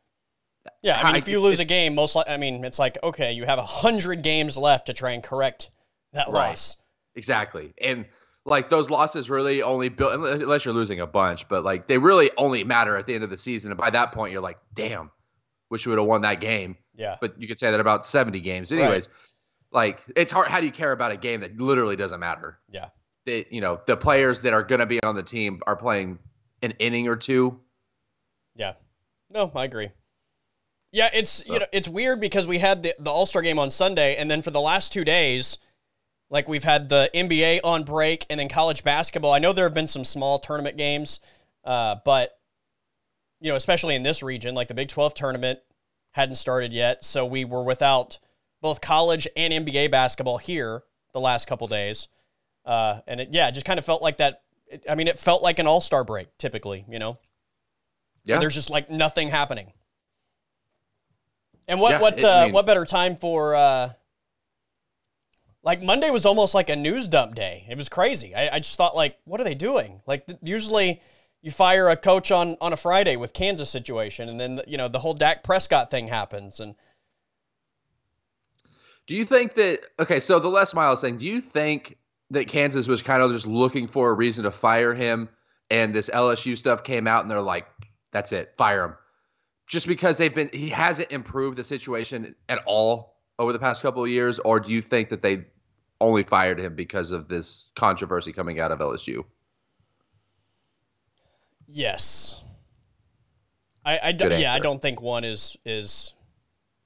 Yeah, 0.82 1.00
I 1.00 1.04
mean, 1.06 1.14
I- 1.14 1.18
if 1.18 1.26
you 1.28 1.40
lose 1.40 1.58
a 1.58 1.64
game, 1.64 1.94
most 1.94 2.14
li- 2.16 2.24
I 2.28 2.36
mean, 2.36 2.64
it's 2.64 2.78
like 2.78 2.98
okay, 3.02 3.32
you 3.32 3.44
have 3.46 3.58
a 3.58 3.64
hundred 3.66 4.22
games 4.22 4.56
left 4.58 4.86
to 4.86 4.92
try 4.92 5.12
and 5.12 5.22
correct 5.22 5.70
that 6.12 6.26
Right. 6.28 6.50
loss. 6.50 6.76
Exactly. 7.14 7.72
And 7.80 8.06
like 8.50 8.68
those 8.68 8.90
losses 8.90 9.30
really 9.30 9.62
only 9.62 9.88
build 9.88 10.12
unless 10.12 10.64
you're 10.66 10.74
losing 10.74 11.00
a 11.00 11.06
bunch, 11.06 11.48
but 11.48 11.64
like 11.64 11.86
they 11.86 11.96
really 11.96 12.30
only 12.36 12.64
matter 12.64 12.96
at 12.96 13.06
the 13.06 13.14
end 13.14 13.24
of 13.24 13.30
the 13.30 13.38
season. 13.38 13.70
And 13.70 13.78
by 13.78 13.88
that 13.90 14.12
point, 14.12 14.32
you're 14.32 14.42
like, 14.42 14.58
damn, 14.74 15.10
wish 15.70 15.86
we 15.86 15.90
would 15.90 15.98
have 15.98 16.06
won 16.08 16.20
that 16.22 16.40
game. 16.40 16.76
Yeah, 16.94 17.16
But 17.20 17.40
you 17.40 17.48
could 17.48 17.58
say 17.58 17.70
that 17.70 17.80
about 17.80 18.04
70 18.04 18.40
games. 18.40 18.70
Right. 18.70 18.82
Anyways, 18.82 19.08
like 19.72 20.02
it's 20.16 20.30
hard. 20.32 20.48
How 20.48 20.60
do 20.60 20.66
you 20.66 20.72
care 20.72 20.92
about 20.92 21.12
a 21.12 21.16
game 21.16 21.40
that 21.40 21.58
literally 21.58 21.96
doesn't 21.96 22.20
matter? 22.20 22.58
yeah, 22.68 22.88
That 23.24 23.50
you 23.52 23.60
know 23.62 23.80
the 23.86 23.96
players 23.96 24.42
that 24.42 24.52
are 24.52 24.62
going 24.64 24.80
to 24.80 24.86
be 24.86 25.02
on 25.02 25.14
the 25.14 25.22
team 25.22 25.62
are 25.66 25.76
playing 25.76 26.18
an 26.62 26.72
inning 26.72 27.08
or 27.08 27.16
two. 27.16 27.58
yeah. 28.54 28.74
No, 29.30 29.50
I 29.54 29.64
agree. 29.64 29.90
Yeah, 30.92 31.08
it's 31.14 31.46
you 31.46 31.60
know 31.60 31.66
it's 31.72 31.88
weird 31.88 32.20
because 32.20 32.48
we 32.48 32.58
had 32.58 32.82
the 32.82 32.94
the 32.98 33.10
All 33.10 33.24
Star 33.26 33.42
game 33.42 33.60
on 33.60 33.70
Sunday, 33.70 34.16
and 34.16 34.28
then 34.28 34.42
for 34.42 34.50
the 34.50 34.60
last 34.60 34.92
two 34.92 35.04
days, 35.04 35.56
like 36.30 36.48
we've 36.48 36.64
had 36.64 36.88
the 36.88 37.10
NBA 37.12 37.60
on 37.64 37.82
break, 37.84 38.24
and 38.30 38.38
then 38.40 38.48
college 38.48 38.82
basketball. 38.84 39.32
I 39.32 39.38
know 39.40 39.52
there 39.52 39.66
have 39.66 39.74
been 39.74 39.86
some 39.88 40.04
small 40.04 40.38
tournament 40.38 40.76
games, 40.76 41.20
uh, 41.64 41.96
but 42.04 42.38
you 43.40 43.50
know, 43.50 43.56
especially 43.56 43.94
in 43.96 44.02
this 44.02 44.22
region, 44.22 44.54
like 44.54 44.68
the 44.68 44.74
Big 44.74 44.88
Twelve 44.88 45.12
tournament 45.14 45.58
hadn't 46.12 46.34
started 46.36 46.72
yet, 46.72 47.04
so 47.04 47.24
we 47.26 47.44
were 47.44 47.62
without 47.62 48.18
both 48.60 48.80
college 48.80 49.26
and 49.36 49.52
NBA 49.52 49.90
basketball 49.90 50.38
here 50.38 50.82
the 51.12 51.20
last 51.20 51.46
couple 51.48 51.66
days, 51.66 52.08
uh, 52.64 53.00
and 53.06 53.20
it, 53.20 53.28
yeah, 53.32 53.48
it 53.48 53.52
just 53.52 53.66
kind 53.66 53.78
of 53.78 53.84
felt 53.84 54.02
like 54.02 54.18
that. 54.18 54.42
It, 54.66 54.84
I 54.88 54.94
mean, 54.94 55.08
it 55.08 55.18
felt 55.18 55.42
like 55.42 55.58
an 55.58 55.66
All 55.66 55.80
Star 55.80 56.04
break 56.04 56.28
typically, 56.38 56.84
you 56.88 56.98
know. 56.98 57.18
Yeah. 58.24 58.38
there's 58.38 58.54
just 58.54 58.68
like 58.70 58.90
nothing 58.90 59.28
happening. 59.28 59.72
And 61.66 61.80
what 61.80 61.92
Yeah, 61.92 62.00
what 62.00 62.18
it- 62.18 62.24
uh, 62.24 62.28
I 62.36 62.44
mean- 62.44 62.52
what 62.54 62.66
better 62.66 62.84
time 62.84 63.16
for 63.16 63.54
uh, 63.54 63.92
like 65.62 65.82
Monday 65.82 66.10
was 66.10 66.24
almost 66.24 66.54
like 66.54 66.70
a 66.70 66.76
news 66.76 67.08
dump 67.08 67.34
day. 67.34 67.66
It 67.68 67.76
was 67.76 67.88
crazy. 67.88 68.34
I, 68.34 68.56
I 68.56 68.58
just 68.60 68.76
thought 68.76 68.96
like, 68.96 69.18
what 69.24 69.40
are 69.40 69.44
they 69.44 69.54
doing? 69.54 70.00
Like 70.06 70.26
th- 70.26 70.38
usually 70.42 71.02
you 71.42 71.50
fire 71.50 71.88
a 71.88 71.96
coach 71.96 72.30
on 72.30 72.56
on 72.60 72.72
a 72.72 72.76
Friday 72.76 73.16
with 73.16 73.32
Kansas 73.32 73.70
situation, 73.70 74.28
and 74.28 74.38
then 74.40 74.60
you 74.66 74.76
know 74.76 74.88
the 74.88 74.98
whole 74.98 75.14
Dak 75.14 75.42
Prescott 75.42 75.90
thing 75.90 76.08
happens, 76.08 76.60
and 76.60 76.74
Do 79.06 79.14
you 79.14 79.24
think 79.24 79.54
that 79.54 79.80
okay? 79.98 80.20
So 80.20 80.38
the 80.38 80.48
Les 80.48 80.74
Miles 80.74 81.00
thing. 81.00 81.18
Do 81.18 81.26
you 81.26 81.40
think 81.40 81.96
that 82.30 82.48
Kansas 82.48 82.86
was 82.86 83.02
kind 83.02 83.22
of 83.22 83.32
just 83.32 83.46
looking 83.46 83.88
for 83.88 84.10
a 84.10 84.14
reason 84.14 84.44
to 84.44 84.50
fire 84.50 84.94
him, 84.94 85.28
and 85.70 85.94
this 85.94 86.08
LSU 86.10 86.56
stuff 86.56 86.84
came 86.84 87.06
out, 87.06 87.22
and 87.22 87.30
they're 87.30 87.40
like, 87.40 87.66
"That's 88.12 88.32
it, 88.32 88.54
fire 88.56 88.84
him," 88.84 88.94
just 89.66 89.86
because 89.86 90.16
they've 90.16 90.34
been 90.34 90.50
he 90.52 90.68
hasn't 90.68 91.10
improved 91.10 91.56
the 91.56 91.64
situation 91.64 92.34
at 92.48 92.60
all 92.66 93.09
over 93.40 93.52
the 93.52 93.58
past 93.58 93.82
couple 93.82 94.04
of 94.04 94.10
years, 94.10 94.38
or 94.40 94.60
do 94.60 94.70
you 94.70 94.82
think 94.82 95.08
that 95.08 95.22
they 95.22 95.46
only 96.00 96.22
fired 96.22 96.60
him 96.60 96.74
because 96.74 97.10
of 97.10 97.28
this 97.28 97.70
controversy 97.74 98.32
coming 98.32 98.60
out 98.60 98.70
of 98.70 98.78
LSU? 98.78 99.24
yes, 101.72 102.42
I, 103.84 104.00
I 104.04 104.12
don't, 104.12 104.38
yeah, 104.38 104.52
I 104.52 104.58
don't 104.58 104.80
think 104.82 105.00
one 105.00 105.24
is 105.24 105.56
is 105.64 106.14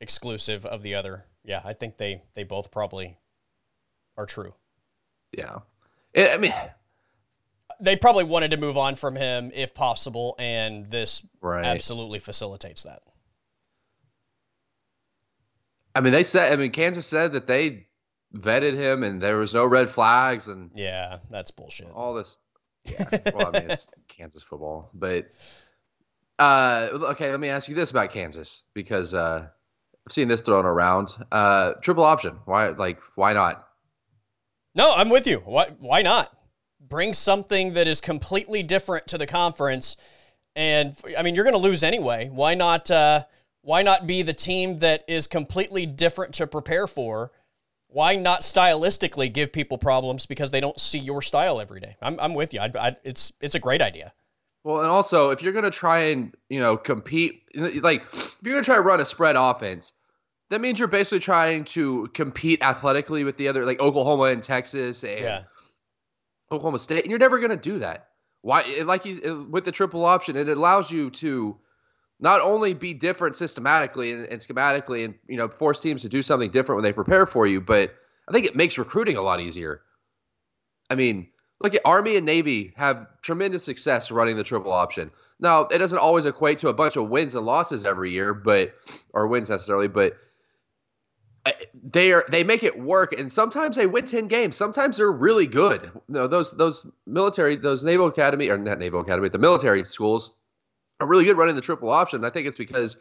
exclusive 0.01 0.67
of 0.67 0.83
the 0.83 0.95
other. 0.95 1.25
Yeah, 1.45 1.61
I 1.65 1.73
think 1.73 1.97
they 1.97 2.23
they 2.35 2.45
both 2.45 2.71
probably 2.71 3.19
are 4.17 4.27
true. 4.27 4.55
Yeah, 5.37 5.59
I 6.17 6.35
I 6.35 6.39
mean, 6.39 6.55
they 7.81 7.97
probably 7.97 8.25
wanted 8.25 8.53
to 8.53 8.57
move 8.57 8.77
on 8.77 8.95
from 8.95 9.17
him 9.17 9.51
if 9.55 9.75
possible, 9.75 10.37
and 10.39 10.89
this 10.89 11.27
right? 11.41 11.65
absolutely 11.65 12.19
facilitates 12.19 12.85
that. 12.85 13.03
I 15.95 16.01
mean, 16.01 16.13
they 16.13 16.25
said. 16.25 16.53
I 16.53 16.57
mean, 16.57 16.71
Kansas 16.73 17.07
said 17.07 17.33
that 17.33 17.47
they 17.47 17.87
vetted 18.37 18.75
him, 18.75 19.03
and 19.05 19.23
there 19.23 19.37
was 19.37 19.55
no 19.55 19.65
red 19.65 19.91
flags, 19.91 20.49
and 20.49 20.71
Yeah, 20.75 21.19
that's 21.31 21.51
bullshit. 21.51 21.89
all 21.95 22.15
this. 22.15 22.37
Yeah. 22.85 23.05
Well, 23.35 23.51
I 23.55 23.61
mean, 23.61 23.71
it's 23.71 23.89
Kansas 24.09 24.43
football, 24.43 24.91
but 24.93 25.27
uh, 26.39 26.89
okay. 26.93 27.31
Let 27.31 27.41
me 27.41 27.49
ask 27.49 27.69
you 27.69 27.75
this 27.75 27.91
about 27.91 28.11
Kansas 28.11 28.63
because 28.75 29.15
uh, 29.15 29.47
I've 30.07 30.13
seen 30.13 30.29
this 30.29 30.41
thrown 30.41 30.67
around. 30.67 31.15
Uh, 31.33 31.75
triple 31.81 32.05
option. 32.05 32.39
Why? 32.45 32.69
Like, 32.69 32.99
why 33.15 33.33
not? 33.33 33.67
No, 34.75 34.93
I'm 34.95 35.09
with 35.09 35.27
you. 35.27 35.39
Why 35.45 35.71
why 35.79 36.03
not? 36.03 36.37
Bring 36.81 37.15
something 37.15 37.73
that 37.75 37.87
is 37.89 38.01
completely 38.01 38.63
different 38.63 39.07
to 39.09 39.19
the 39.19 39.27
conference. 39.27 39.97
And 40.57 40.95
I 41.17 41.23
mean, 41.23 41.35
you're 41.35 41.45
going 41.45 41.55
to 41.55 41.61
lose 41.61 41.83
anyway. 41.83 42.29
Why 42.31 42.55
not 42.55 42.91
uh, 42.91 43.25
why 43.65 43.83
not 43.83 44.07
be 44.07 44.23
the 44.23 44.33
team 44.35 44.79
that 44.81 45.05
is 45.09 45.27
completely 45.27 45.87
different 45.87 46.35
to 46.35 46.47
prepare 46.47 46.87
for? 46.87 47.33
Why 47.89 48.17
not 48.17 48.41
stylistically 48.43 49.33
give 49.33 49.53
people 49.53 49.79
problems 49.79 50.27
because 50.27 50.51
they 50.51 50.61
don't 50.61 50.79
see 50.79 50.99
your 50.99 51.23
style 51.23 51.61
every 51.61 51.81
day? 51.81 51.97
I'm, 52.03 52.19
I'm 52.21 52.35
with 52.35 52.53
you. 52.53 52.61
I'd, 52.61 52.77
I'd, 52.77 52.97
it's 53.05 53.33
it's 53.41 53.55
a 53.55 53.61
great 53.61 53.81
idea. 53.81 54.13
Well, 54.65 54.81
and 54.81 54.91
also 54.91 55.31
if 55.31 55.43
you're 55.43 55.53
gonna 55.53 55.71
try 55.71 56.01
and 56.07 56.35
you 56.49 56.61
know 56.61 56.77
compete, 56.77 57.43
like 57.55 58.03
if 58.13 58.35
you're 58.43 58.53
gonna 58.55 58.65
try 58.65 58.75
to 58.77 58.81
run 58.81 59.01
a 59.01 59.05
spread 59.05 59.37
offense, 59.37 59.93
that 60.51 60.61
means 60.61 60.79
you're 60.79 60.89
basically 60.89 61.21
trying 61.21 61.65
to 61.67 62.09
compete 62.15 62.63
athletically 62.63 63.25
with 63.25 63.37
the 63.37 63.49
other, 63.49 63.65
like 63.65 63.81
Oklahoma 63.81 64.25
and 64.25 64.43
Texas 64.43 65.05
and 65.05 65.21
Yeah. 65.21 65.45
Oklahoma 66.53 66.79
State, 66.79 67.05
and 67.05 67.11
you're 67.11 67.19
never 67.19 67.39
gonna 67.39 67.57
do 67.57 67.79
that. 67.79 68.09
Why? 68.43 68.63
it- 68.63 68.87
Like 68.87 69.05
you 69.05 69.47
with 69.51 69.65
the 69.65 69.73
triple 69.73 70.05
option, 70.05 70.37
it 70.37 70.49
allows 70.49 70.91
you 70.91 71.11
to 71.11 71.59
not 72.21 72.41
only 72.41 72.75
be 72.75 72.95
different 72.95 73.37
systematically 73.37 74.13
and, 74.13 74.27
and 74.27 74.41
schematically, 74.41 75.05
and 75.05 75.15
you 75.27 75.37
know 75.37 75.49
force 75.49 75.81
teams 75.81 76.03
to 76.03 76.09
do 76.09 76.23
something 76.23 76.51
different 76.51 76.77
when 76.77 76.85
they 76.85 76.93
prepare 76.93 77.27
for 77.27 77.47
you, 77.47 77.61
but 77.61 77.95
I 78.29 78.33
think 78.33 78.47
it 78.47 78.57
makes 78.57 78.79
recruiting 78.79 79.17
a 79.17 79.23
lot 79.23 79.41
easier. 79.41 79.83
I 80.91 80.95
mean, 80.95 81.29
look 81.61 81.75
at 81.75 81.81
Army 81.85 82.17
and 82.17 82.27
Navy 82.27 82.73
have 82.77 83.07
tremendous 83.23 83.65
success 83.65 84.11
running 84.11 84.37
the 84.37 84.45
triple 84.45 84.73
option. 84.73 85.11
Now, 85.41 85.63
it 85.63 85.79
doesn't 85.79 85.99
always 85.99 86.25
equate 86.25 86.59
to 86.61 86.69
a 86.69 86.73
bunch 86.73 86.97
of 86.97 87.09
wins 87.09 87.35
and 87.35 87.45
losses 87.45 87.87
every 87.87 88.11
year, 88.11 88.33
but 88.33 88.75
or 89.13 89.27
wins 89.27 89.51
necessarily, 89.51 89.89
but 89.89 90.17
uh, 91.47 91.53
they 91.83 92.13
are 92.13 92.25
they 92.31 92.43
make 92.43 92.63
it 92.63 92.79
work 92.79 93.13
and 93.13 93.31
sometimes 93.31 93.77
they 93.77 93.87
win 93.87 94.07
10 94.07 94.29
games 94.29 94.57
sometimes 94.57 94.97
they're 94.97 95.13
really 95.13 95.47
good 95.47 95.83
you 95.83 96.01
know, 96.09 96.27
those 96.27 96.53
those 96.53 96.87
military 97.07 97.55
those 97.55 97.85
naval 97.85 98.07
academy 98.07 98.49
or 98.49 98.57
not 98.57 98.79
naval 98.79 99.01
academy 99.01 99.29
the 99.29 99.37
military 99.37 99.85
schools 99.85 100.31
are 101.01 101.07
really 101.07 101.25
good 101.25 101.37
running 101.37 101.55
the 101.55 101.61
triple 101.61 101.91
option 101.91 102.25
i 102.25 102.31
think 102.31 102.47
it's 102.47 102.59
because 102.59 102.97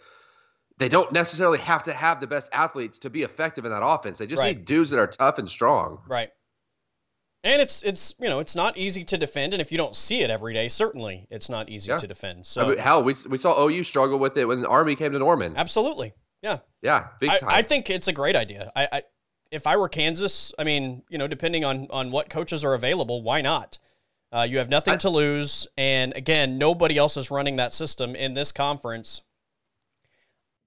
they 0.79 0.89
don't 0.89 1.11
necessarily 1.11 1.59
have 1.59 1.83
to 1.83 1.93
have 1.93 2.19
the 2.19 2.27
best 2.27 2.49
athletes 2.53 2.97
to 2.99 3.09
be 3.09 3.21
effective 3.21 3.65
in 3.65 3.71
that 3.71 3.83
offense 3.85 4.17
they 4.17 4.27
just 4.27 4.41
Right. 4.41 4.57
need 4.57 4.65
dudes 4.65 4.89
that 4.89 4.99
are 4.99 5.07
tough 5.07 5.37
and 5.37 5.49
strong 5.49 5.99
Right. 6.07 6.29
And 7.45 7.61
it's 7.61 7.83
it's 7.83 8.15
you 8.21 8.29
know 8.29 8.39
it's 8.39 8.55
not 8.55 8.77
easy 8.77 9.03
to 9.03 9.17
defend, 9.17 9.53
and 9.53 9.61
if 9.61 9.69
you 9.69 9.77
don't 9.77 9.97
see 9.97 10.21
it 10.21 10.29
every 10.29 10.53
day, 10.53 10.69
certainly 10.69 11.27
it's 11.29 11.49
not 11.49 11.67
easy 11.67 11.89
Yeah. 11.89 11.97
to 11.97 12.07
defend. 12.07 12.39
I 12.39 12.43
So 12.43 12.67
mean, 12.69 12.77
hell 12.77 13.03
we, 13.03 13.15
we 13.27 13.37
saw 13.37 13.67
ou 13.67 13.83
struggle 13.83 14.17
with 14.17 14.37
it 14.37 14.45
when 14.47 14.61
the 14.61 14.67
army 14.69 14.95
came 14.95 15.11
to 15.11 15.19
norman 15.19 15.53
absolutely, 15.57 16.13
yeah. 16.41 16.59
yeah 16.81 17.07
big 17.19 17.31
I, 17.31 17.39
time 17.39 17.49
I 17.51 17.61
think 17.61 17.89
it's 17.89 18.07
a 18.07 18.13
great 18.13 18.37
idea. 18.37 18.71
I, 18.77 18.87
I 18.93 19.03
if 19.51 19.67
I 19.67 19.75
were 19.75 19.89
Kansas, 19.89 20.53
I 20.57 20.63
mean, 20.63 21.03
you 21.09 21.17
know, 21.17 21.27
depending 21.27 21.65
on 21.65 21.87
on 21.89 22.11
what 22.11 22.29
coaches 22.29 22.63
are 22.63 22.73
available, 22.73 23.21
why 23.23 23.41
not? 23.41 23.77
Uh, 24.33 24.43
you 24.43 24.57
have 24.57 24.69
nothing 24.69 24.95
I- 24.95 24.97
to 24.97 25.09
lose, 25.09 25.67
and 25.77 26.13
again, 26.15 26.57
nobody 26.57 26.97
else 26.97 27.17
is 27.17 27.29
running 27.29 27.57
that 27.57 27.73
system 27.73 28.15
in 28.15 28.33
this 28.33 28.51
conference. 28.51 29.21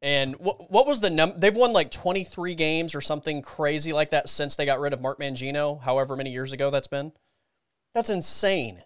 And 0.02 0.36
what 0.36 0.70
what 0.70 0.86
was 0.86 1.00
the 1.00 1.10
num? 1.10 1.32
They've 1.36 1.56
won 1.56 1.72
like 1.72 1.90
twenty 1.90 2.22
three 2.22 2.54
games 2.54 2.94
or 2.94 3.00
something 3.00 3.42
crazy 3.42 3.92
like 3.92 4.10
that 4.10 4.28
since 4.28 4.54
they 4.54 4.66
got 4.66 4.78
rid 4.78 4.92
of 4.92 5.00
Mark 5.00 5.18
Mangino. 5.18 5.82
However 5.82 6.16
many 6.16 6.30
years 6.30 6.52
ago 6.52 6.70
that's 6.70 6.86
been. 6.86 7.12
That's 7.94 8.10
insane. 8.10 8.82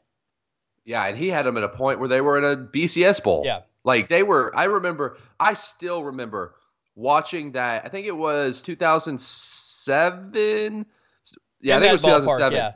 Yeah, 0.84 1.04
and 1.04 1.18
he 1.18 1.28
had 1.28 1.44
them 1.44 1.56
at 1.56 1.64
a 1.64 1.68
point 1.68 1.98
where 1.98 2.08
they 2.08 2.20
were 2.20 2.38
in 2.38 2.44
a 2.44 2.56
BCS 2.56 3.22
bowl. 3.22 3.42
Yeah. 3.44 3.62
Like 3.84 4.08
they 4.08 4.22
were 4.22 4.52
I 4.56 4.64
remember 4.64 5.18
I 5.38 5.54
still 5.54 6.04
remember 6.04 6.54
watching 6.94 7.52
that. 7.52 7.84
I 7.84 7.88
think 7.88 8.06
it 8.06 8.16
was 8.16 8.62
2007. 8.62 10.86
Yeah, 11.60 11.76
In 11.76 11.82
I 11.82 11.84
think 11.86 11.90
it 11.90 11.92
was 11.92 12.02
ballpark, 12.02 12.38
2007. 12.38 12.52
Yeah. 12.56 12.72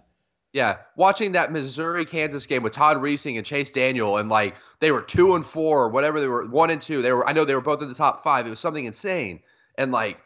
Yeah, 0.54 0.76
watching 0.94 1.32
that 1.32 1.50
Missouri 1.50 2.04
Kansas 2.04 2.46
game 2.46 2.62
with 2.62 2.73
Todd 2.73 2.99
Reesing 2.99 3.37
and 3.37 3.44
Chase 3.44 3.73
Daniel, 3.73 4.18
and 4.18 4.28
like 4.28 4.54
they 4.78 4.92
were 4.92 5.02
two 5.02 5.34
and 5.34 5.44
four, 5.44 5.82
or 5.82 5.88
whatever 5.88 6.20
they 6.20 6.28
were, 6.28 6.46
one 6.46 6.70
and 6.70 6.80
two. 6.80 7.02
They 7.02 7.12
were, 7.12 7.28
I 7.28 7.32
know 7.32 7.44
they 7.44 7.56
were 7.56 7.61
both 7.61 7.82
in 7.82 7.88
the 7.88 7.94
top 7.94 8.23
five. 8.23 8.46
It 8.46 8.50
was 8.50 8.61
something 8.61 8.84
insane, 8.84 9.40
and 9.76 9.90
like 9.90 10.20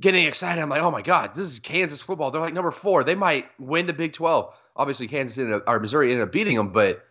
getting 0.00 0.26
excited. 0.26 0.62
I'm 0.62 0.68
like, 0.68 0.80
oh 0.80 0.92
my 0.92 1.02
god, 1.02 1.34
this 1.34 1.48
is 1.48 1.58
Kansas 1.58 2.00
football. 2.00 2.30
They're 2.30 2.40
like 2.40 2.54
number 2.54 2.70
four. 2.70 3.02
They 3.02 3.16
might 3.16 3.48
win 3.58 3.86
the 3.86 3.92
Big 3.92 4.12
Twelve. 4.12 4.54
Obviously, 4.76 5.08
Kansas 5.08 5.36
ended 5.36 5.56
up, 5.56 5.64
or 5.66 5.80
Missouri 5.80 6.12
ended 6.12 6.28
up 6.28 6.32
beating 6.32 6.54
them, 6.54 6.70
but 6.70 7.04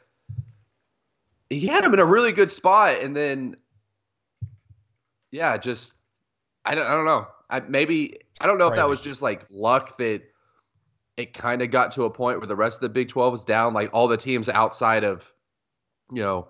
he 1.49 1.67
had 1.67 1.83
them 1.83 1.93
in 1.93 1.99
a 1.99 2.05
really 2.05 2.31
good 2.31 2.49
spot, 2.49 2.95
and 3.03 3.13
then 3.13 3.57
yeah, 5.31 5.57
just 5.57 5.95
I 6.63 6.75
don't, 6.75 6.85
I 6.85 6.91
don't 6.91 7.05
know. 7.05 7.27
I 7.49 7.59
maybe 7.59 8.19
I 8.39 8.47
don't 8.47 8.57
know 8.57 8.69
if 8.69 8.77
that 8.77 8.87
was 8.87 9.01
just 9.01 9.21
like 9.21 9.47
luck 9.51 9.97
that 9.97 10.30
it 11.21 11.33
kind 11.33 11.61
of 11.61 11.71
got 11.71 11.91
to 11.93 12.03
a 12.05 12.09
point 12.09 12.39
where 12.39 12.47
the 12.47 12.55
rest 12.55 12.77
of 12.77 12.81
the 12.81 12.89
Big 12.89 13.09
12 13.09 13.31
was 13.31 13.45
down, 13.45 13.73
like 13.73 13.89
all 13.93 14.07
the 14.07 14.17
teams 14.17 14.49
outside 14.49 15.03
of, 15.03 15.31
you 16.11 16.21
know, 16.21 16.47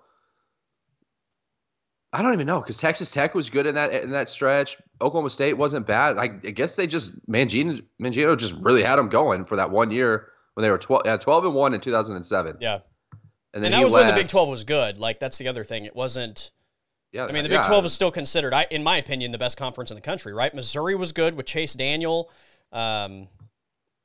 I 2.12 2.20
don't 2.20 2.32
even 2.34 2.46
know 2.46 2.60
because 2.60 2.76
Texas 2.76 3.10
Tech 3.10 3.34
was 3.34 3.48
good 3.48 3.66
in 3.66 3.74
that 3.74 3.94
in 3.94 4.10
that 4.10 4.28
stretch. 4.28 4.76
Oklahoma 5.00 5.30
State 5.30 5.54
wasn't 5.54 5.86
bad. 5.86 6.18
I, 6.18 6.24
I 6.24 6.50
guess 6.50 6.76
they 6.76 6.86
just 6.86 7.12
Mangino 7.26 7.82
Mangino 8.00 8.36
just 8.36 8.52
really 8.60 8.82
had 8.82 8.96
them 8.96 9.08
going 9.08 9.46
for 9.46 9.56
that 9.56 9.70
one 9.70 9.90
year 9.90 10.28
when 10.54 10.62
they 10.62 10.70
were 10.70 10.78
12, 10.78 11.02
yeah, 11.06 11.16
12 11.16 11.46
and 11.46 11.54
one 11.54 11.72
in 11.72 11.80
2007. 11.80 12.58
Yeah, 12.60 12.80
and 13.54 13.64
then 13.64 13.72
and 13.72 13.74
that 13.74 13.84
was 13.84 13.94
left. 13.94 14.06
when 14.06 14.14
the 14.14 14.20
Big 14.20 14.28
12 14.28 14.48
was 14.48 14.64
good. 14.64 14.98
Like 14.98 15.20
that's 15.20 15.38
the 15.38 15.48
other 15.48 15.64
thing. 15.64 15.86
It 15.86 15.96
wasn't. 15.96 16.50
Yeah, 17.12 17.24
I 17.24 17.32
mean 17.32 17.44
the 17.44 17.48
Big 17.48 17.60
yeah. 17.60 17.68
12 17.68 17.86
is 17.86 17.92
still 17.94 18.10
considered, 18.10 18.52
I, 18.52 18.66
in 18.70 18.82
my 18.82 18.98
opinion, 18.98 19.32
the 19.32 19.38
best 19.38 19.56
conference 19.56 19.90
in 19.90 19.94
the 19.94 20.02
country. 20.02 20.34
Right? 20.34 20.54
Missouri 20.54 20.94
was 20.94 21.12
good 21.12 21.34
with 21.34 21.46
Chase 21.46 21.72
Daniel. 21.72 22.30
Um, 22.72 23.28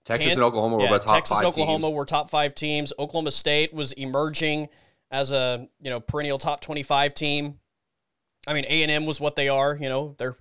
Texas 0.07 0.33
and 0.33 0.41
Oklahoma 0.41 0.81
yeah, 0.81 0.91
were 0.91 0.99
top 0.99 1.15
Texas, 1.15 1.37
five 1.37 1.47
Oklahoma 1.47 1.87
teams. 1.87 1.93
were 1.93 2.05
top 2.05 2.29
five 2.29 2.55
teams. 2.55 2.93
Oklahoma 2.97 3.31
State 3.31 3.73
was 3.73 3.91
emerging 3.91 4.69
as 5.11 5.31
a 5.31 5.67
you 5.81 5.89
know 5.89 5.99
perennial 5.99 6.37
top 6.37 6.61
25 6.61 7.13
team. 7.13 7.59
I 8.47 8.53
mean, 8.53 8.63
A 8.69 8.83
and 8.83 8.91
M 8.91 9.05
was 9.05 9.19
what 9.19 9.35
they 9.35 9.49
are. 9.49 9.75
You 9.75 9.89
know, 9.89 10.15
they're 10.17 10.37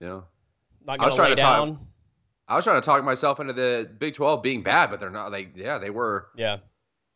yeah 0.00 0.20
not 0.84 0.98
going 0.98 1.16
to 1.16 1.22
lay 1.22 1.34
down. 1.34 1.76
Talk, 1.76 1.86
I 2.48 2.56
was 2.56 2.64
trying 2.64 2.80
to 2.80 2.84
talk 2.84 3.02
myself 3.04 3.40
into 3.40 3.54
the 3.54 3.90
Big 3.98 4.14
Twelve 4.14 4.42
being 4.42 4.62
bad, 4.62 4.90
but 4.90 5.00
they're 5.00 5.08
not. 5.08 5.32
Like, 5.32 5.52
yeah, 5.56 5.78
they 5.78 5.88
were. 5.90 6.28
Yeah. 6.36 6.58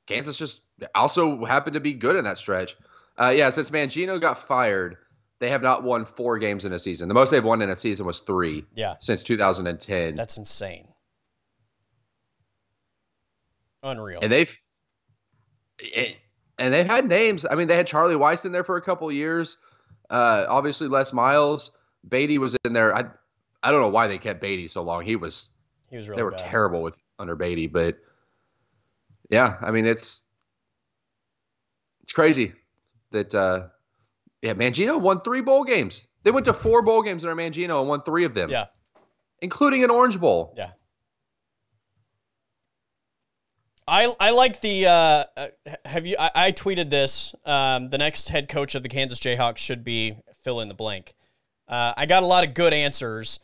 Kansas 0.07 0.37
just 0.37 0.61
also 0.95 1.45
happened 1.45 1.75
to 1.75 1.81
be 1.81 1.93
good 1.93 2.17
in 2.17 2.25
that 2.25 2.39
stretch. 2.39 2.77
Uh, 3.21 3.35
yeah, 3.37 3.51
since 3.51 3.71
Mangino 3.71 4.19
got 4.19 4.39
fired, 4.39 4.97
they 5.41 5.51
have 5.51 5.61
not 5.61 5.83
won 5.83 6.07
four 6.07 6.39
games 6.39 6.65
in 6.65 6.73
a 6.73 6.79
season. 6.79 7.09
The 7.09 7.15
most 7.15 7.31
they've 7.31 7.45
won 7.45 7.61
in 7.61 7.69
a 7.69 7.77
season 7.77 8.07
was 8.07 8.21
three. 8.21 8.65
Yeah. 8.75 8.95
Since 9.01 9.23
2010. 9.25 10.15
That's 10.15 10.39
insane. 10.39 10.89
Unreal. 13.87 14.21
And 14.23 14.33
they've. 14.33 14.57
It, 15.79 16.17
and 16.59 16.73
they've 16.73 16.87
had 16.87 17.07
names. 17.09 17.45
I 17.49 17.55
mean, 17.55 17.69
they 17.69 17.77
had 17.77 17.87
Charlie 17.87 18.15
Weis 18.15 18.47
in 18.47 18.53
there 18.53 18.65
for 18.65 18.77
a 18.77 18.83
couple 18.83 19.11
years. 19.13 19.59
Uh, 20.09 20.47
obviously, 20.49 20.89
Les 20.89 21.13
Miles, 21.13 21.71
Beaty 22.09 22.39
was 22.39 22.57
in 22.65 22.73
there. 22.73 22.97
I 22.97 23.05
I 23.63 23.73
don't 23.73 23.81
know 23.81 23.89
why 23.89 24.07
they 24.07 24.19
kept 24.19 24.41
Beaty 24.41 24.69
so 24.69 24.83
long. 24.83 25.05
He 25.05 25.17
was 25.17 25.49
he 25.91 25.97
was 25.97 26.09
really 26.09 26.19
they 26.19 26.23
were 26.23 26.31
bad. 26.31 26.39
terrible 26.39 26.83
with 26.83 26.95
under 27.19 27.37
Beaty, 27.37 27.67
but 27.67 27.99
yeah, 29.31 29.57
I 29.61 29.71
mean 29.71 29.87
it's 29.87 30.23
it's 32.03 32.13
crazy 32.13 32.53
that 33.11 33.35
uh, 33.35 33.69
yeah 34.43 34.55
Mangino 34.55 35.01
won 35.01 35.21
three 35.21 35.41
bowl 35.41 35.65
games. 35.65 36.07
They 36.23 36.31
went 36.31 36.47
to 36.47 36.53
four 36.53 36.83
bowl 36.83 37.03
games 37.03 37.25
under 37.25 37.41
Mangino 37.41 37.81
and 37.81 37.89
won 37.89 38.03
three 38.03 38.25
of 38.25 38.35
them. 38.35 38.51
Yeah, 38.51 38.67
including 39.41 39.85
an 39.85 39.91
Orange 39.91 40.21
Bowl. 40.21 40.55
Yeah. 40.57 40.71
I, 43.89 44.13
I 44.19 44.31
like 44.31 44.61
the 44.61 44.87
uh, 44.87 45.25
uh, 45.37 45.49
have 45.85 46.07
you 46.07 46.17
I, 46.19 46.31
I 46.35 46.53
tweeted 46.53 46.91
this 46.91 47.35
um, 47.45 47.91
the 47.91 47.99
next 47.99 48.29
head 48.29 48.49
coach 48.49 48.75
of 48.75 48.83
the 48.83 48.89
Kansas 48.89 49.21
Jayhawks 49.21 49.59
should 49.59 49.85
be 49.85 50.17
fill 50.43 50.61
in 50.61 50.69
the 50.69 50.75
blank. 50.75 51.15
Uh, 51.69 51.95
I 51.97 52.07
got 52.07 52.23
a 52.23 52.27
lot 52.27 52.47
of 52.47 52.55
good 52.55 52.73
answers. 52.73 53.39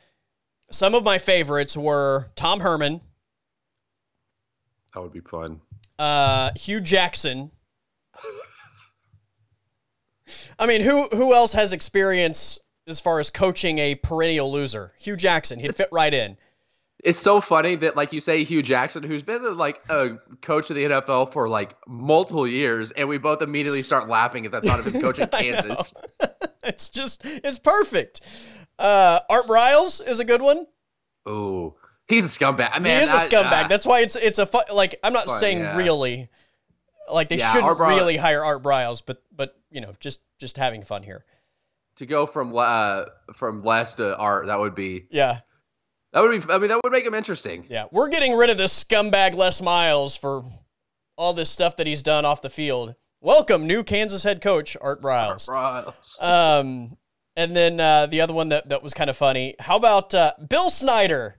Some 0.70 0.94
of 0.94 1.04
my 1.04 1.18
favorites 1.18 1.76
were 1.76 2.30
Tom 2.34 2.60
Herman. 2.60 3.00
That 4.94 5.02
would 5.02 5.12
be 5.12 5.20
fun. 5.20 5.60
Uh, 5.98 6.50
Hue 6.56 6.80
Jackson. 6.80 7.50
I 10.58 10.66
mean, 10.66 10.82
who 10.82 11.08
who 11.08 11.34
else 11.34 11.52
has 11.52 11.72
experience 11.72 12.58
as 12.88 13.00
far 13.00 13.20
as 13.20 13.30
coaching 13.30 13.78
a 13.78 13.94
perennial 13.94 14.50
loser? 14.50 14.92
Hue 14.98 15.16
Jackson, 15.16 15.60
he'd 15.60 15.76
fit 15.76 15.88
right 15.92 16.12
in 16.12 16.36
it's 17.02 17.18
so 17.18 17.40
funny 17.40 17.74
that 17.76 17.96
like 17.96 18.12
you 18.12 18.20
say 18.20 18.44
Hue 18.44 18.62
Jackson, 18.62 19.02
who's 19.02 19.24
been 19.24 19.56
like 19.56 19.80
a 19.90 20.18
coach 20.40 20.70
of 20.70 20.76
the 20.76 20.84
NFL 20.84 21.32
for 21.32 21.48
like 21.48 21.76
multiple 21.86 22.46
years, 22.46 22.92
and 22.92 23.08
we 23.08 23.18
both 23.18 23.42
immediately 23.42 23.82
start 23.82 24.08
laughing 24.08 24.46
at 24.46 24.52
the 24.52 24.60
thought 24.60 24.78
of 24.78 24.86
him 24.86 25.02
coaching 25.02 25.26
Kansas. 25.32 25.94
it's 26.64 26.88
just 26.88 27.22
it's 27.24 27.58
perfect. 27.58 28.20
Uh, 28.78 29.20
Art 29.28 29.46
Briles 29.46 30.06
is 30.06 30.20
a 30.20 30.24
good 30.24 30.40
one. 30.40 30.66
Oh, 31.26 31.74
he's 32.06 32.24
a 32.24 32.38
scumbag. 32.38 32.70
I 32.72 32.78
mean, 32.78 32.96
he 32.96 33.02
is 33.02 33.12
a 33.12 33.28
scumbag. 33.28 33.68
That's 33.68 33.84
why 33.84 34.00
it's 34.00 34.14
it's 34.14 34.38
a 34.38 34.46
fu- 34.46 34.72
like 34.72 34.98
I'm 35.02 35.12
not 35.12 35.26
fun, 35.26 35.40
saying 35.40 35.58
yeah. 35.58 35.76
really, 35.76 36.30
like 37.12 37.28
they 37.28 37.38
yeah, 37.38 37.52
shouldn't 37.52 37.78
really 37.80 38.16
hire 38.16 38.44
Art 38.44 38.62
Briles, 38.62 39.02
but 39.04 39.22
but 39.34 39.56
you 39.72 39.80
know 39.80 39.94
just 39.98 40.20
just 40.38 40.56
having 40.56 40.82
fun 40.84 41.02
here. 41.02 41.24
To 41.96 42.06
go 42.06 42.26
from 42.26 42.54
uh 42.56 43.06
from 43.34 43.64
Les 43.64 43.96
to 43.96 44.16
Art, 44.16 44.46
that 44.46 44.60
would 44.60 44.76
be 44.76 45.06
yeah 45.10 45.40
that 46.12 46.20
would 46.20 46.30
be. 46.30 46.52
I 46.52 46.58
mean, 46.58 46.68
that 46.68 46.80
would 46.82 46.92
make 46.92 47.04
him 47.04 47.14
interesting. 47.14 47.66
Yeah, 47.68 47.86
we're 47.90 48.08
getting 48.08 48.34
rid 48.36 48.50
of 48.50 48.58
this 48.58 48.84
scumbag 48.84 49.34
Les 49.34 49.62
Miles 49.62 50.16
for 50.16 50.44
all 51.16 51.32
this 51.32 51.50
stuff 51.50 51.76
that 51.76 51.86
he's 51.86 52.02
done 52.02 52.24
off 52.24 52.42
the 52.42 52.50
field. 52.50 52.94
Welcome, 53.20 53.66
new 53.66 53.84
Kansas 53.84 54.24
head 54.24 54.40
coach 54.40 54.76
Art 54.80 55.00
Briles. 55.00 55.48
Art 55.48 55.86
Briles. 55.86 56.20
Um, 56.20 56.96
and 57.36 57.56
then 57.56 57.80
uh, 57.80 58.06
the 58.06 58.20
other 58.20 58.34
one 58.34 58.50
that 58.50 58.68
that 58.68 58.82
was 58.82 58.94
kind 58.94 59.08
of 59.08 59.16
funny. 59.16 59.54
How 59.58 59.76
about 59.76 60.14
uh, 60.14 60.32
Bill 60.48 60.70
Snyder? 60.70 61.36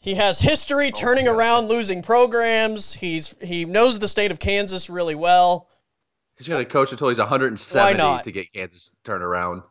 He 0.00 0.14
has 0.14 0.40
history 0.40 0.90
oh, 0.94 0.98
turning 0.98 1.28
oh, 1.28 1.36
around 1.36 1.68
losing 1.68 2.02
programs. 2.02 2.94
He's 2.94 3.34
he 3.40 3.64
knows 3.64 3.98
the 3.98 4.08
state 4.08 4.30
of 4.30 4.38
Kansas 4.38 4.90
really 4.90 5.14
well. 5.14 5.68
He's 6.36 6.48
going 6.48 6.64
to 6.64 6.70
coach 6.70 6.90
until 6.90 7.10
he's 7.10 7.18
170 7.18 8.22
to 8.22 8.32
get 8.32 8.52
Kansas 8.52 8.92
turned 9.04 9.22
around. 9.22 9.62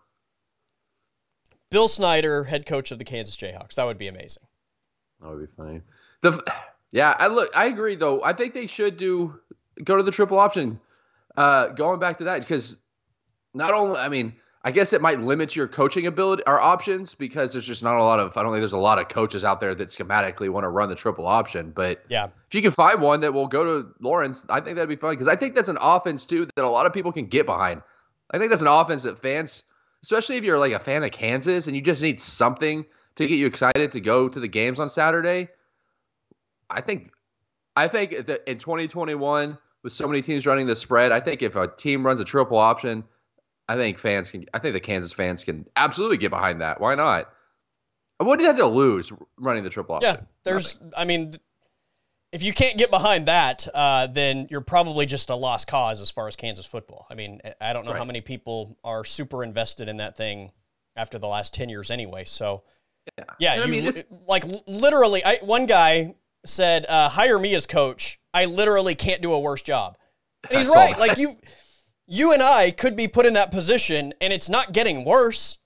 Bill 1.72 1.88
Snyder, 1.88 2.46
head 2.46 2.66
coach 2.66 2.92
of 2.92 3.00
the 3.00 3.06
Kansas 3.06 3.38
Jayhawks. 3.38 3.76
That 3.76 3.86
would 3.86 3.98
be 3.98 4.08
amazing. 4.08 4.44
That 5.22 5.30
would 5.30 5.40
be 5.40 5.54
funny. 5.56 5.82
The 6.22 6.42
yeah, 6.92 7.16
I 7.18 7.28
look. 7.28 7.50
I 7.56 7.66
agree 7.66 7.96
though. 7.96 8.24
I 8.24 8.34
think 8.34 8.54
they 8.54 8.68
should 8.68 8.98
do 8.98 9.40
go 9.84 9.98
to 9.98 10.04
the 10.04 10.12
triple 10.12 10.40
option. 10.40 10.80
Uh, 11.38 11.68
going 11.68 12.00
back 12.00 12.18
to 12.18 12.26
that 12.26 12.40
because 12.40 12.78
not 13.54 13.74
only 13.74 14.00
I 14.00 14.10
mean 14.10 14.36
I 14.64 14.72
guess 14.72 14.92
it 14.92 15.02
might 15.02 15.22
limit 15.22 15.56
your 15.56 15.68
coaching 15.68 16.06
ability 16.06 16.44
or 16.46 16.60
options 16.60 17.16
because 17.16 17.54
there's 17.54 17.66
just 17.66 17.82
not 17.82 17.96
a 17.96 18.04
lot 18.04 18.20
of 18.20 18.36
I 18.36 18.44
don't 18.44 18.52
think 18.52 18.62
there's 18.62 18.74
a 18.74 18.78
lot 18.78 19.00
of 19.00 19.08
coaches 19.08 19.44
out 19.44 19.62
there 19.62 19.74
that 19.76 19.88
schematically 19.90 20.50
want 20.50 20.64
to 20.66 20.70
run 20.70 20.90
the 20.90 20.96
triple 20.96 21.28
option. 21.28 21.72
But 21.72 22.04
yeah, 22.10 22.26
if 22.48 22.56
you 22.56 22.62
can 22.62 22.72
find 22.72 23.02
one 23.02 23.22
that 23.22 23.34
will 23.34 23.48
go 23.48 23.64
to 23.64 23.90
Lawrence, 24.02 24.44
I 24.50 24.60
think 24.60 24.76
that'd 24.76 24.90
be 24.90 24.96
fun 24.96 25.12
because 25.12 25.28
I 25.28 25.36
think 25.36 25.56
that's 25.56 25.70
an 25.70 25.78
offense 25.80 26.26
too 26.26 26.48
that 26.56 26.66
a 26.66 26.70
lot 26.70 26.86
of 26.86 26.94
people 26.94 27.12
can 27.12 27.28
get 27.28 27.46
behind. 27.46 27.82
I 28.32 28.38
think 28.38 28.50
that's 28.50 28.62
an 28.62 28.68
offense 28.68 29.04
that 29.04 29.22
fans 29.22 29.64
especially 30.04 30.38
if 30.38 30.44
you're 30.44 30.60
like 30.60 30.74
a 30.74 30.80
fan 30.80 31.04
of 31.04 31.12
Kansas 31.12 31.68
and 31.68 31.76
you 31.76 31.82
just 31.82 32.02
need 32.02 32.20
something 32.20 32.86
to 33.16 33.28
get 33.28 33.38
you 33.38 33.46
excited 33.46 33.92
to 33.92 34.00
go 34.00 34.30
to 34.30 34.40
the 34.40 34.48
games 34.48 34.80
on 34.80 34.90
Saturday. 34.90 35.50
I 36.70 36.82
think 36.82 37.12
I 37.76 37.88
think 37.88 38.28
that 38.28 38.50
in 38.50 38.60
2021 38.60 39.58
with 39.84 39.94
so 39.94 40.08
many 40.08 40.22
teams 40.22 40.46
running 40.46 40.68
the 40.68 40.76
spread, 40.76 41.12
I 41.12 41.20
think 41.20 41.42
if 41.42 41.56
a 41.56 41.68
team 41.68 42.06
runs 42.06 42.22
a 42.22 42.26
triple 42.26 42.58
option, 42.58 43.04
I 43.68 43.76
think 43.76 43.98
fans 43.98 44.32
can 44.32 44.46
I 44.54 44.60
think 44.60 44.74
the 44.74 44.80
Kansas 44.80 45.12
fans 45.12 45.44
can 45.44 45.66
absolutely 45.76 46.18
get 46.18 46.32
behind 46.32 46.62
that. 46.62 46.80
Why 46.80 46.96
not? 46.96 47.30
What 48.18 48.38
do 48.38 48.44
you 48.44 48.50
have 48.50 48.58
to 48.58 48.66
lose 48.66 49.12
running 49.38 49.64
the 49.64 49.70
triple 49.70 49.96
option? 49.96 50.16
Yeah, 50.16 50.22
there's 50.44 50.76
Nothing. 50.76 50.94
I 50.98 51.06
mean 51.06 51.34
if 52.32 52.44
you 52.44 52.54
can't 52.54 52.78
get 52.78 52.92
behind 52.92 53.28
that, 53.28 53.68
uh, 53.74 54.08
then 54.08 54.48
you're 54.50 54.62
probably 54.62 55.06
just 55.06 55.30
a 55.30 55.36
lost 55.36 55.68
cause 55.68 56.00
as 56.00 56.12
far 56.12 56.28
as 56.28 56.36
Kansas 56.36 56.66
football. 56.66 57.08
I 57.10 57.16
mean, 57.16 57.42
I 57.60 57.74
don't 57.74 57.86
know 57.86 57.92
right. 57.92 57.98
how 57.98 58.06
many 58.06 58.22
people 58.22 58.78
are 58.84 59.04
super 59.04 59.44
invested 59.44 59.90
in 59.90 59.98
that 59.98 60.16
thing 60.16 60.52
after 60.96 61.18
the 61.18 61.28
last 61.28 61.54
ten 61.54 61.70
years, 61.70 61.90
anyway. 61.90 62.26
So, 62.26 62.64
yeah, 63.18 63.26
yeah 63.40 63.56
you, 63.56 63.64
I 63.64 63.66
mean, 63.66 63.92
like 64.28 64.44
literally, 64.68 65.24
I, 65.24 65.40
one 65.42 65.66
guy 65.66 66.16
said, 66.46 66.86
uh, 66.88 67.10
"Hire 67.10 67.40
me 67.40 67.56
as 67.56 67.66
coach. 67.66 68.20
I 68.32 68.46
literally 68.46 68.94
can't 68.94 69.22
do 69.22 69.34
a 69.34 69.40
worse 69.40 69.64
job," 69.64 69.98
and 70.50 70.60
he's 70.60 70.68
right. 70.68 71.00
like 71.00 71.18
you, 71.18 71.36
you 72.06 72.34
and 72.34 72.44
I 72.44 72.70
could 72.70 72.96
be 72.96 73.08
put 73.08 73.26
in 73.26 73.34
that 73.34 73.50
position, 73.50 74.14
and 74.22 74.32
it's 74.32 74.50
not 74.50 74.72
getting 74.72 75.04
worse. 75.04 75.58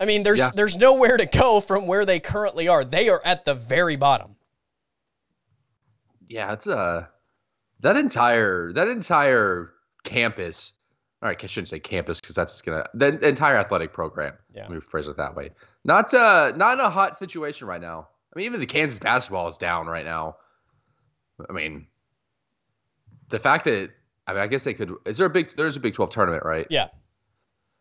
I 0.00 0.06
mean, 0.06 0.24
there's 0.24 0.40
yeah. 0.40 0.50
there's 0.52 0.76
nowhere 0.76 1.16
to 1.16 1.26
go 1.26 1.60
from 1.60 1.86
where 1.86 2.04
they 2.04 2.18
currently 2.18 2.66
are. 2.66 2.84
They 2.84 3.08
are 3.08 3.20
at 3.24 3.44
the 3.44 3.54
very 3.54 3.94
bottom 3.94 4.34
yeah, 6.28 6.52
it's 6.52 6.66
a 6.66 6.76
uh, 6.76 7.06
that 7.80 7.96
entire 7.96 8.72
that 8.72 8.88
entire 8.88 9.72
campus. 10.04 10.72
All 11.22 11.28
right, 11.28 11.42
I 11.42 11.46
shouldn't 11.46 11.68
say 11.68 11.80
campus 11.80 12.20
because 12.20 12.34
that's 12.34 12.60
gonna 12.60 12.86
the 12.94 13.18
entire 13.26 13.56
athletic 13.56 13.92
program. 13.92 14.34
Yeah, 14.54 14.62
let 14.62 14.70
me 14.70 14.80
phrase 14.80 15.08
it 15.08 15.16
that 15.16 15.34
way. 15.34 15.50
Not 15.84 16.12
uh, 16.12 16.52
not 16.56 16.78
in 16.78 16.84
a 16.84 16.90
hot 16.90 17.16
situation 17.16 17.66
right 17.66 17.80
now. 17.80 18.08
I 18.34 18.38
mean, 18.38 18.46
even 18.46 18.60
the 18.60 18.66
Kansas 18.66 18.98
basketball 18.98 19.48
is 19.48 19.56
down 19.56 19.86
right 19.86 20.04
now. 20.04 20.36
I 21.48 21.52
mean, 21.52 21.86
the 23.30 23.38
fact 23.38 23.64
that 23.64 23.90
I 24.26 24.32
mean, 24.32 24.42
I 24.42 24.46
guess 24.46 24.64
they 24.64 24.74
could. 24.74 24.92
Is 25.04 25.18
there 25.18 25.26
a 25.26 25.30
big? 25.30 25.56
There's 25.56 25.76
a 25.76 25.80
Big 25.80 25.94
Twelve 25.94 26.10
tournament, 26.10 26.44
right? 26.44 26.66
Yeah. 26.70 26.88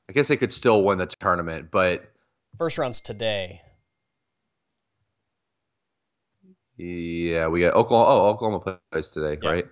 I 0.10 0.14
guess 0.14 0.28
they 0.28 0.38
could 0.38 0.52
still 0.52 0.84
win 0.84 0.98
the 0.98 1.06
tournament, 1.06 1.70
but 1.72 2.12
first 2.58 2.78
round's 2.78 3.00
today. 3.00 3.62
Yeah, 6.78 7.48
we 7.48 7.62
got 7.62 7.74
Oklahoma. 7.74 8.10
Oh, 8.10 8.30
Oklahoma 8.30 8.80
plays 8.92 9.10
today, 9.10 9.40
yeah. 9.42 9.50
right? 9.50 9.66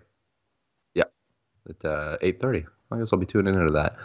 Yeah, 0.94 1.04
at 1.70 1.86
uh, 1.86 2.18
eight 2.22 2.40
thirty. 2.40 2.66
I 2.92 2.98
guess 2.98 3.10
I'll 3.14 3.20
be 3.20 3.26
tuning 3.26 3.56
into 3.56 3.72
that. 3.72 3.96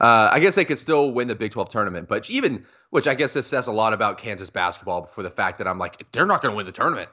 Uh, 0.00 0.28
I 0.30 0.38
guess 0.38 0.54
they 0.54 0.64
could 0.64 0.78
still 0.78 1.10
win 1.10 1.26
the 1.26 1.34
Big 1.34 1.50
12 1.50 1.68
tournament, 1.68 2.08
but 2.08 2.30
even 2.30 2.64
which 2.90 3.08
I 3.08 3.14
guess 3.14 3.34
this 3.34 3.46
says 3.46 3.66
a 3.66 3.72
lot 3.72 3.92
about 3.92 4.18
Kansas 4.18 4.50
basketball 4.50 5.06
for 5.06 5.22
the 5.24 5.30
fact 5.30 5.58
that 5.58 5.66
I'm 5.66 5.78
like 5.78 6.06
they're 6.12 6.26
not 6.26 6.42
going 6.42 6.52
to 6.52 6.56
win 6.56 6.66
the 6.66 6.72
tournament. 6.72 7.10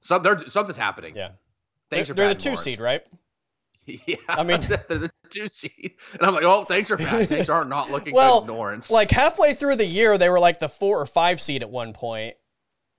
So 0.00 0.20
something's 0.48 0.76
happening. 0.76 1.14
Yeah, 1.14 1.30
thanks 1.88 2.08
they're, 2.08 2.14
they're 2.16 2.34
the 2.34 2.40
two 2.40 2.56
seed, 2.56 2.80
right? 2.80 3.02
Yeah, 3.84 4.14
I 4.28 4.44
mean 4.44 4.60
they're 4.68 4.78
the 4.86 5.10
two 5.28 5.48
seed, 5.48 5.94
and 6.12 6.22
I'm 6.22 6.32
like, 6.34 6.44
oh, 6.44 6.64
things 6.64 6.92
are 6.92 6.96
bad. 6.96 7.28
Things 7.28 7.48
are 7.48 7.64
not 7.64 7.90
looking 7.90 8.14
well, 8.14 8.42
good. 8.42 8.52
Lawrence, 8.52 8.92
like 8.92 9.10
halfway 9.10 9.54
through 9.54 9.74
the 9.74 9.84
year, 9.84 10.16
they 10.18 10.28
were 10.28 10.38
like 10.38 10.60
the 10.60 10.68
four 10.68 11.00
or 11.00 11.06
five 11.06 11.40
seed 11.40 11.62
at 11.62 11.70
one 11.70 11.92
point. 11.92 12.36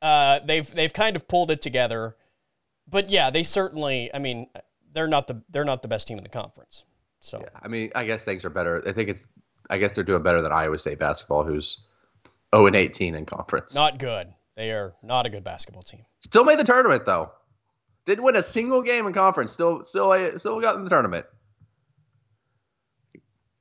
Uh, 0.04 0.42
they've 0.46 0.70
they've 0.76 0.92
kind 0.92 1.16
of 1.16 1.30
pulled 1.30 1.50
it 1.50 1.62
together, 1.62 2.18
but 2.90 3.10
yeah, 3.10 3.30
they 3.30 3.44
certainly. 3.44 4.14
I 4.14 4.20
mean, 4.20 4.48
they're 4.92 5.08
not 5.08 5.28
the 5.28 5.42
they're 5.50 5.64
not 5.64 5.82
the 5.82 5.88
best 5.88 6.10
team 6.10 6.18
in 6.18 6.24
the 6.24 6.30
conference. 6.30 6.84
So 7.22 7.40
yeah, 7.40 7.58
I 7.62 7.70
mean, 7.70 7.90
I 7.96 8.04
guess 8.04 8.26
things 8.26 8.44
are 8.44 8.50
better. 8.50 8.84
I 8.86 8.92
think 8.92 9.08
it's. 9.08 9.28
I 9.70 9.78
guess 9.78 9.96
they're 9.96 10.04
doing 10.04 10.22
better 10.22 10.42
than 10.42 10.52
Iowa 10.52 10.78
State 10.78 11.00
basketball, 11.00 11.46
who's 11.46 11.78
0 12.54 12.68
and 12.68 12.76
18 12.76 13.16
in 13.16 13.26
conference. 13.26 13.76
Not 13.76 13.98
good. 13.98 14.28
They 14.58 14.72
are 14.72 14.94
not 15.02 15.26
a 15.26 15.30
good 15.30 15.46
basketball 15.46 15.84
team. 15.84 16.02
Still 16.20 16.44
made 16.44 16.60
the 16.60 16.66
tournament 16.66 17.06
though. 17.06 17.32
Didn't 18.06 18.26
win 18.26 18.36
a 18.36 18.44
single 18.44 18.82
game 18.82 19.08
in 19.08 19.14
conference. 19.14 19.54
Still, 19.54 19.86
still, 19.86 20.38
still 20.38 20.60
got 20.60 20.76
in 20.76 20.84
the 20.84 20.90
tournament. 20.90 21.26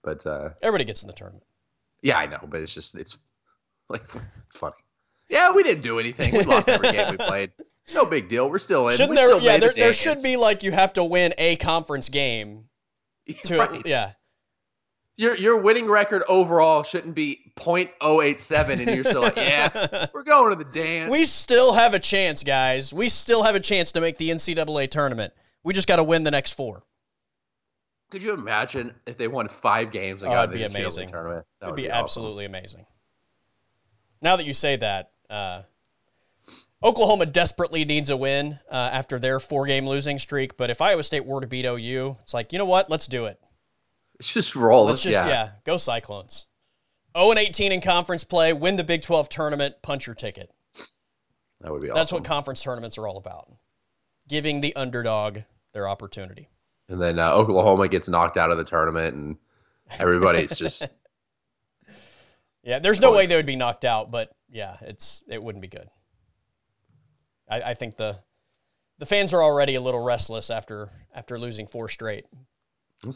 But 0.03 0.27
uh, 0.27 0.51
everybody 0.61 0.85
gets 0.85 1.03
in 1.03 1.07
the 1.07 1.15
tournament. 1.15 1.45
Yeah, 2.03 2.19
I 2.19 2.27
know, 2.27 2.41
but 2.43 2.61
it's 2.61 2.75
just 2.75 2.97
it's 2.97 3.17
like 3.89 4.03
it's 4.47 4.57
funny. 4.57 4.75
Yeah, 5.33 5.51
we 5.53 5.63
didn't 5.63 5.83
do 5.83 5.99
anything. 5.99 6.33
We 6.33 6.45
lost 6.45 6.69
every 6.69 6.93
game 6.93 7.11
we 7.11 7.17
played. 7.27 7.53
No 7.95 8.05
big 8.05 8.29
deal. 8.29 8.49
We're 8.51 8.59
still 8.59 8.89
in. 8.89 8.97
Shouldn't 8.97 9.11
we 9.11 9.17
there? 9.17 9.39
Yeah, 9.41 9.57
there, 9.57 9.73
there 9.75 9.93
should 9.95 10.23
be 10.23 10.37
like 10.37 10.63
you 10.63 10.73
have 10.73 10.93
to 10.93 11.05
win 11.05 11.33
a 11.39 11.57
conference 11.57 12.09
game. 12.09 12.65
To 13.45 13.57
right. 13.57 13.83
yeah. 13.87 14.13
Your 15.17 15.37
your 15.37 15.57
winning 15.61 15.87
record 15.87 16.25
overall 16.29 16.83
shouldn't 16.83 17.15
be 17.15 17.53
.087 17.57 18.81
and 18.81 18.91
you're 18.91 19.05
still 19.05 19.23
like, 19.23 19.37
yeah, 19.37 20.09
we're 20.15 20.25
going 20.25 20.51
to 20.51 20.57
the 20.57 20.71
dance. 20.71 21.09
We 21.11 21.25
still 21.25 21.73
have 21.73 21.95
a 21.95 22.01
chance, 22.01 22.43
guys. 22.43 22.93
We 22.93 23.09
still 23.09 23.45
have 23.45 23.55
a 23.55 23.61
chance 23.61 23.93
to 23.93 24.01
make 24.01 24.19
the 24.19 24.31
NCAA 24.31 24.91
tournament. 24.91 25.33
We 25.63 25.73
just 25.73 25.87
got 25.87 25.97
to 25.97 26.05
win 26.05 26.25
the 26.25 26.33
next 26.33 26.53
four. 26.53 26.83
Could 28.11 28.25
you 28.25 28.33
imagine 28.33 28.93
if 29.07 29.17
they 29.17 29.29
won 29.29 29.47
five 29.47 29.93
games 29.93 30.23
and 30.23 30.33
oh, 30.33 30.35
got 30.35 30.53
the 30.53 30.65
amazing. 30.65 31.09
tournament? 31.09 31.47
That 31.61 31.67
It'd 31.67 31.73
would 31.73 31.77
be, 31.77 31.83
be 31.83 31.91
awesome. 31.91 32.05
absolutely 32.05 32.45
amazing. 32.45 32.87
Now 34.21 34.35
that 34.35 34.47
you 34.47 34.53
say 34.53 34.77
that, 34.77 35.12
uh, 35.33 35.63
Oklahoma 36.85 37.27
desperately 37.27 37.85
needs 37.85 38.11
a 38.11 38.17
win 38.17 38.59
uh, 38.71 38.91
after 38.93 39.19
their 39.19 39.41
four-game 39.41 39.87
losing 39.87 40.19
streak. 40.19 40.57
But 40.57 40.71
if 40.71 40.81
Iowa 40.81 41.03
State 41.03 41.25
were 41.25 41.41
to 41.41 41.47
beat 41.47 41.65
OU, 41.65 42.19
it's 42.23 42.35
like 42.35 42.53
you 42.53 42.59
know 42.59 42.67
what? 42.67 42.91
Let's 42.91 43.07
do 43.07 43.27
it. 43.27 43.41
Let's 44.19 44.33
just 44.33 44.55
roll. 44.55 44.85
Let's 44.85 45.03
just 45.03 45.15
yeah. 45.15 45.27
yeah, 45.27 45.51
go 45.65 45.77
Cyclones. 45.77 46.47
0 47.17 47.31
and 47.31 47.39
18 47.39 47.73
in 47.73 47.81
conference 47.81 48.25
play, 48.25 48.53
win 48.53 48.77
the 48.77 48.85
Big 48.85 49.03
12 49.03 49.29
tournament, 49.29 49.77
punch 49.83 50.07
your 50.07 50.15
ticket. 50.15 50.51
That 51.61 51.73
would 51.73 51.83
be 51.83 51.91
awesome. 51.91 51.97
That's 51.97 52.13
what 52.13 52.25
conference 52.25 52.63
tournaments 52.63 52.99
are 52.99 53.07
all 53.07 53.19
about. 53.19 53.53
Giving 54.29 54.61
the 54.61 54.75
underdog 54.77 55.41
their 55.75 55.89
opportunity. 55.89 56.49
And 56.89 57.01
then 57.01 57.19
uh, 57.19 57.33
Oklahoma 57.33 57.89
gets 57.89 58.09
knocked 58.09 58.37
out 58.37 58.51
of 58.51 58.59
the 58.59 58.65
tournament 58.65 59.15
and 59.15 59.37
everybody's 59.99 60.57
just 60.57 60.89
Yeah, 62.63 62.79
there's 62.79 63.01
no 63.01 63.13
way 63.13 63.27
they 63.27 63.37
would 63.37 63.47
be 63.47 63.57
knocked 63.57 63.85
out, 63.85 64.11
but 64.11 64.31
yeah, 64.51 64.77
it's 64.83 65.23
it 65.29 65.43
wouldn't 65.43 65.63
be 65.63 65.69
good. 65.69 65.89
I, 67.49 67.61
I 67.63 67.75
think 67.75 67.97
the 67.97 68.19
the 68.99 69.07
fans 69.07 69.35
are 69.35 69.43
already 69.43 69.75
a 69.75 69.81
little 69.81 70.03
restless 70.03 70.49
after 70.51 70.89
after 71.15 71.39
losing 71.39 71.67
four 71.67 71.89
straight. 71.89 72.25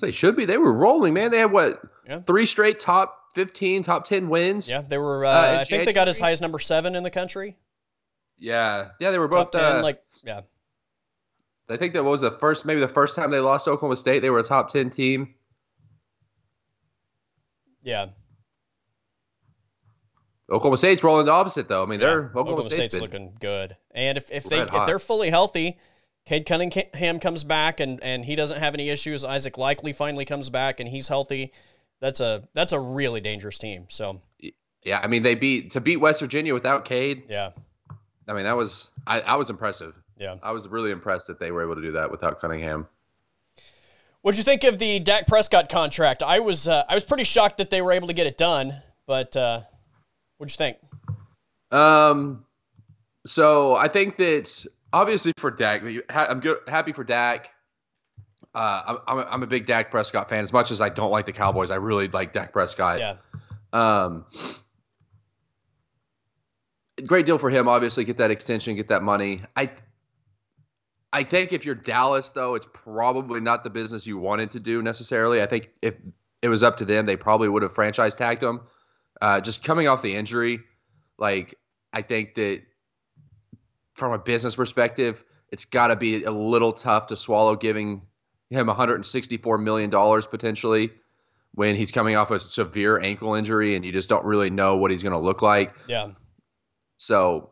They 0.01 0.11
should 0.11 0.35
be. 0.35 0.47
They 0.47 0.59
were 0.59 0.73
rolling, 0.73 1.15
man. 1.15 1.31
They 1.31 1.39
had 1.39 1.53
what 1.53 1.81
yeah. 2.09 2.21
three 2.21 2.47
straight 2.47 2.81
top 2.81 3.17
fifteen, 3.35 3.85
top 3.85 4.05
ten 4.05 4.29
wins. 4.29 4.69
Yeah, 4.69 4.81
they 4.81 4.99
were. 4.99 5.25
Uh, 5.25 5.31
uh, 5.31 5.59
I 5.61 5.65
think 5.65 5.85
they 5.85 5.93
got 5.93 6.09
as 6.09 6.19
high 6.19 6.33
as 6.33 6.41
number 6.41 6.59
seven 6.59 6.97
in 6.97 7.05
the 7.05 7.11
country. 7.11 7.57
Yeah, 8.37 8.89
yeah, 8.99 9.13
they 9.13 9.19
were 9.19 9.29
both 9.29 9.53
top 9.53 9.53
ten. 9.53 9.77
Uh, 9.77 9.83
like, 9.83 10.03
yeah. 10.25 10.41
I 11.69 11.77
think 11.77 11.95
that 11.95 12.05
was 12.05 12.21
the 12.21 12.31
first, 12.31 12.65
maybe 12.65 12.81
the 12.81 12.89
first 12.89 13.17
time 13.17 13.31
they 13.31 13.41
lost 13.41 13.67
Oklahoma 13.67 13.97
State. 13.97 14.21
They 14.21 14.31
were 14.31 14.39
a 14.41 14.45
top 14.45 14.71
ten 14.71 14.91
team. 14.91 15.35
Yeah. 17.83 18.07
Oklahoma 20.51 20.77
State's 20.77 21.03
rolling 21.03 21.27
the 21.27 21.33
opposite, 21.33 21.69
though. 21.69 21.83
I 21.83 21.87
mean, 21.87 21.99
they're 21.99 22.27
Oklahoma, 22.27 22.41
Oklahoma 22.41 22.63
State's, 22.65 22.95
State's 22.95 23.01
looking 23.01 23.37
good, 23.41 23.77
and 23.93 24.17
if 24.17 24.31
if 24.31 24.45
they 24.45 24.61
if 24.61 24.87
they're 24.87 24.99
fully 24.99 25.31
healthy, 25.31 25.77
Cade 26.27 26.45
Cunningham 26.45 27.21
comes 27.21 27.45
back 27.45 27.79
and, 27.79 28.03
and 28.03 28.25
he 28.25 28.35
doesn't 28.35 28.59
have 28.59 28.75
any 28.75 28.91
issues. 28.91 29.25
Isaac 29.25 29.57
Likely 29.57 29.93
finally 29.93 30.25
comes 30.25 30.51
back 30.51 30.81
and 30.81 30.89
he's 30.89 31.07
healthy. 31.07 31.53
That's 32.01 32.21
a 32.21 32.49
that's 32.53 32.73
a 32.73 32.81
really 32.81 33.21
dangerous 33.21 33.59
team. 33.59 33.87
So 33.89 34.21
yeah, 34.83 35.01
I 35.03 35.07
mean 35.07 35.23
they 35.23 35.37
beat 35.37 35.71
to 35.71 35.81
beat 35.81 35.99
West 35.99 36.21
Virginia 36.21 36.53
without 36.53 36.85
Cade. 36.85 37.25
Yeah, 37.29 37.51
I 38.29 38.33
mean 38.33 38.45
that 38.45 38.57
was 38.57 38.91
I, 39.07 39.21
I 39.21 39.37
was 39.37 39.51
impressive. 39.51 39.95
Yeah, 40.19 40.37
I 40.43 40.51
was 40.51 40.69
really 40.69 40.91
impressed 40.91 41.29
that 41.29 41.39
they 41.39 41.53
were 41.53 41.63
able 41.63 41.77
to 41.77 41.83
do 41.83 41.93
that 41.93 42.11
without 42.11 42.41
Cunningham. 42.41 42.89
What'd 44.23 44.37
you 44.37 44.45
think 44.45 44.65
of 44.65 44.79
the 44.79 44.99
Dak 44.99 45.29
Prescott 45.29 45.69
contract? 45.69 46.23
I 46.25 46.41
was 46.41 46.67
uh, 46.67 46.83
I 46.89 46.95
was 46.95 47.05
pretty 47.05 47.25
shocked 47.25 47.59
that 47.59 47.71
they 47.71 47.81
were 47.81 47.93
able 47.93 48.09
to 48.09 48.15
get 48.15 48.27
it 48.27 48.37
done, 48.37 48.83
but 49.07 49.37
uh, 49.37 49.61
what'd 50.39 50.53
you 50.53 50.57
think? 50.57 50.79
Um, 51.71 52.45
so 53.27 53.77
I 53.77 53.89
think 53.89 54.17
that 54.19 54.65
obviously 54.93 55.33
for 55.37 55.51
Dak, 55.51 55.83
I'm 56.11 56.41
good, 56.41 56.59
happy 56.69 56.93
for 56.93 57.05
Dak. 57.05 57.51
Uh, 58.55 58.99
I'm, 59.07 59.19
I'm 59.19 59.43
a 59.43 59.47
big 59.47 59.67
Dak 59.67 59.91
Prescott 59.91 60.31
fan. 60.31 60.43
As 60.43 60.53
much 60.53 60.71
as 60.71 60.81
I 60.81 60.89
don't 60.89 61.11
like 61.11 61.27
the 61.27 61.33
Cowboys, 61.33 61.71
I 61.71 61.77
really 61.77 62.09
like 62.09 62.33
Dak 62.33 62.53
Prescott. 62.53 62.99
Yeah. 62.99 63.17
Um, 63.73 64.25
great 67.05 67.27
deal 67.27 67.37
for 67.37 67.51
him. 67.51 67.69
Obviously, 67.69 68.05
get 68.05 68.17
that 68.19 68.31
extension, 68.31 68.77
get 68.77 68.89
that 68.89 69.03
money. 69.03 69.43
I, 69.57 69.71
I 71.13 71.23
think 71.25 71.53
if 71.53 71.67
you're 71.67 71.75
Dallas, 71.75 72.31
though, 72.31 72.55
it's 72.55 72.67
probably 72.73 73.41
not 73.41 73.63
the 73.65 73.71
business 73.71 74.07
you 74.07 74.17
wanted 74.17 74.53
to 74.53 74.61
do 74.61 74.83
necessarily. 74.83 75.43
I 75.43 75.47
think 75.47 75.71
if 75.83 75.95
it 76.41 76.49
was 76.49 76.63
up 76.63 76.79
to 76.79 76.87
them, 76.87 77.05
they 77.05 77.17
probably 77.17 77.49
would 77.49 77.63
have 77.63 77.75
franchise 77.75 78.15
tagged 78.15 78.43
him. 78.43 78.61
Uh, 79.21 79.41
just 79.41 79.65
coming 79.65 79.89
off 79.89 80.03
the 80.03 80.15
injury, 80.15 80.61
like 81.19 81.59
I 81.93 82.03
think 82.03 82.35
that 82.35 82.63
from 83.95 84.13
a 84.13 84.19
business 84.19 84.57
perspective, 84.57 85.25
it's 85.51 85.65
got 85.65 85.89
to 85.89 85.97
be 85.97 86.25
a 86.25 86.31
little 86.31 86.73
tough 86.73 87.07
to 87.09 87.17
swallow 87.17 87.57
giving 87.57 88.03
him 88.51 88.67
164 88.67 89.59
million 89.59 89.91
dollars 89.91 90.27
potentially 90.27 90.91
when 91.53 91.75
he's 91.75 91.91
coming 91.91 92.17
off 92.17 92.31
a 92.31 92.39
severe 92.39 93.01
ankle 93.01 93.35
injury 93.35 93.75
and 93.75 93.85
you 93.85 93.91
just 93.91 94.09
don't 94.09 94.25
really 94.25 94.51
know 94.51 94.77
what 94.77 94.91
he's 94.91 95.03
going 95.03 95.15
to 95.15 95.19
look 95.19 95.41
like. 95.41 95.75
Yeah. 95.89 96.11
So 96.99 97.51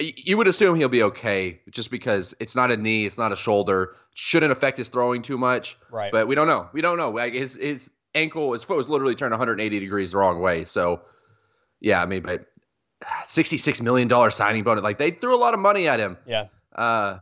you 0.00 0.36
would 0.36 0.48
assume 0.48 0.76
he'll 0.76 0.88
be 0.88 1.04
okay 1.04 1.60
just 1.70 1.90
because 1.90 2.34
it's 2.40 2.56
not 2.56 2.70
a 2.70 2.76
knee, 2.76 3.06
it's 3.06 3.16
not 3.16 3.32
a 3.32 3.36
shoulder, 3.36 3.94
shouldn't 4.14 4.52
affect 4.52 4.78
his 4.78 4.88
throwing 4.88 5.22
too 5.22 5.38
much. 5.38 5.78
Right. 5.90 6.12
But 6.12 6.26
we 6.26 6.34
don't 6.34 6.48
know. 6.48 6.68
We 6.72 6.80
don't 6.80 6.98
know. 6.98 7.10
Like 7.10 7.32
his 7.32 7.54
his 7.54 7.90
ankle, 8.16 8.52
his 8.52 8.64
foot 8.64 8.76
was 8.76 8.88
literally 8.88 9.14
turned 9.14 9.32
180 9.32 9.78
degrees 9.78 10.12
the 10.12 10.18
wrong 10.18 10.40
way. 10.40 10.64
So 10.64 11.02
yeah, 11.80 12.02
I 12.02 12.06
mean, 12.06 12.22
but 12.22 12.46
$66 13.04 13.80
million 13.80 14.30
signing 14.30 14.64
bonus. 14.64 14.82
Like 14.82 14.98
they 14.98 15.10
threw 15.10 15.34
a 15.34 15.38
lot 15.38 15.54
of 15.54 15.60
money 15.60 15.88
at 15.88 16.00
him. 16.00 16.16
Yeah. 16.26 16.46
Uh, 16.74 17.18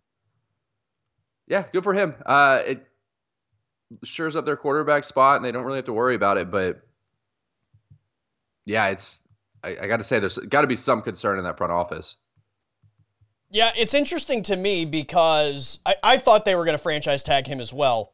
yeah, 1.46 1.64
good 1.72 1.84
for 1.84 1.92
him. 1.92 2.14
Uh, 2.24 2.62
it 2.66 2.86
shores 4.02 4.36
up 4.36 4.46
their 4.46 4.56
quarterback 4.56 5.04
spot 5.04 5.36
and 5.36 5.44
they 5.44 5.52
don't 5.52 5.64
really 5.64 5.78
have 5.78 5.84
to 5.86 5.92
worry 5.92 6.14
about 6.14 6.38
it. 6.38 6.50
But 6.50 6.80
yeah, 8.64 8.88
it's, 8.88 9.22
I, 9.62 9.76
I 9.82 9.86
got 9.86 9.98
to 9.98 10.04
say, 10.04 10.20
there's 10.20 10.38
got 10.38 10.62
to 10.62 10.66
be 10.66 10.76
some 10.76 11.02
concern 11.02 11.38
in 11.38 11.44
that 11.44 11.58
front 11.58 11.72
office. 11.72 12.16
Yeah, 13.50 13.70
it's 13.76 13.94
interesting 13.94 14.42
to 14.44 14.56
me 14.56 14.84
because 14.84 15.78
I, 15.84 15.96
I 16.02 16.16
thought 16.16 16.44
they 16.44 16.54
were 16.54 16.64
going 16.64 16.76
to 16.76 16.82
franchise 16.82 17.22
tag 17.22 17.46
him 17.46 17.60
as 17.60 17.72
well. 17.72 18.13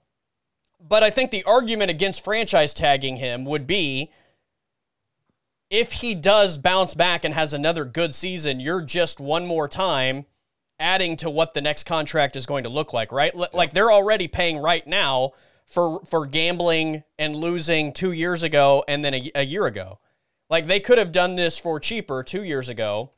But 0.81 1.03
I 1.03 1.11
think 1.11 1.31
the 1.31 1.45
argument 1.45 1.90
against 1.90 2.25
franchise 2.25 2.75
tagging 2.75 3.16
him 3.16 3.45
would 3.45 3.66
be 3.66 4.11
if 5.71 5.93
he 5.93 6.14
does 6.14 6.59
bounce 6.59 6.95
back 6.95 7.25
and 7.25 7.33
has 7.33 7.55
another 7.55 7.85
good 7.85 8.12
season, 8.12 8.59
you're 8.59 8.83
just 8.83 9.21
one 9.21 9.47
more 9.47 9.69
time 9.69 10.27
adding 10.81 11.16
to 11.16 11.31
what 11.31 11.55
the 11.55 11.61
next 11.61 11.85
contract 11.85 12.35
is 12.35 12.47
going 12.47 12.64
to 12.64 12.71
look 12.71 12.93
like, 12.93 13.12
right? 13.12 13.33
L- 13.35 13.47
like 13.53 13.73
they're 13.73 13.93
already 13.93 14.27
paying 14.27 14.59
right 14.59 14.85
now 14.87 15.33
for 15.66 16.01
for 16.05 16.27
gambling 16.27 17.05
and 17.19 17.37
losing 17.37 17.93
2 17.93 18.12
years 18.12 18.43
ago 18.43 18.83
and 18.88 19.05
then 19.05 19.14
a, 19.14 19.31
a 19.37 19.45
year 19.45 19.66
ago. 19.66 20.01
Like 20.49 20.66
they 20.66 20.81
could 20.81 20.99
have 20.99 21.12
done 21.12 21.37
this 21.37 21.59
for 21.59 21.79
cheaper 21.79 22.25
2 22.25 22.43
years 22.43 22.69
ago. 22.69 23.12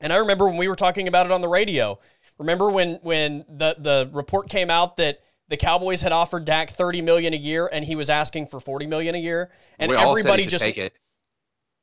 And 0.00 0.12
I 0.12 0.16
remember 0.16 0.48
when 0.48 0.56
we 0.56 0.68
were 0.68 0.76
talking 0.76 1.06
about 1.06 1.26
it 1.26 1.32
on 1.32 1.40
the 1.40 1.48
radio. 1.48 1.98
Remember 2.38 2.70
when 2.70 2.94
when 3.02 3.44
the 3.48 3.76
the 3.78 4.10
report 4.12 4.48
came 4.48 4.70
out 4.70 4.96
that 4.96 5.20
the 5.48 5.56
Cowboys 5.56 6.00
had 6.00 6.12
offered 6.12 6.44
Dak 6.44 6.70
30 6.70 7.02
million 7.02 7.32
a 7.32 7.36
year 7.36 7.68
and 7.72 7.84
he 7.84 7.96
was 7.96 8.10
asking 8.10 8.48
for 8.48 8.60
40 8.60 8.86
million 8.86 9.14
a 9.14 9.18
year 9.18 9.50
and 9.78 9.90
we 9.90 9.96
everybody 9.96 10.46
just 10.46 10.64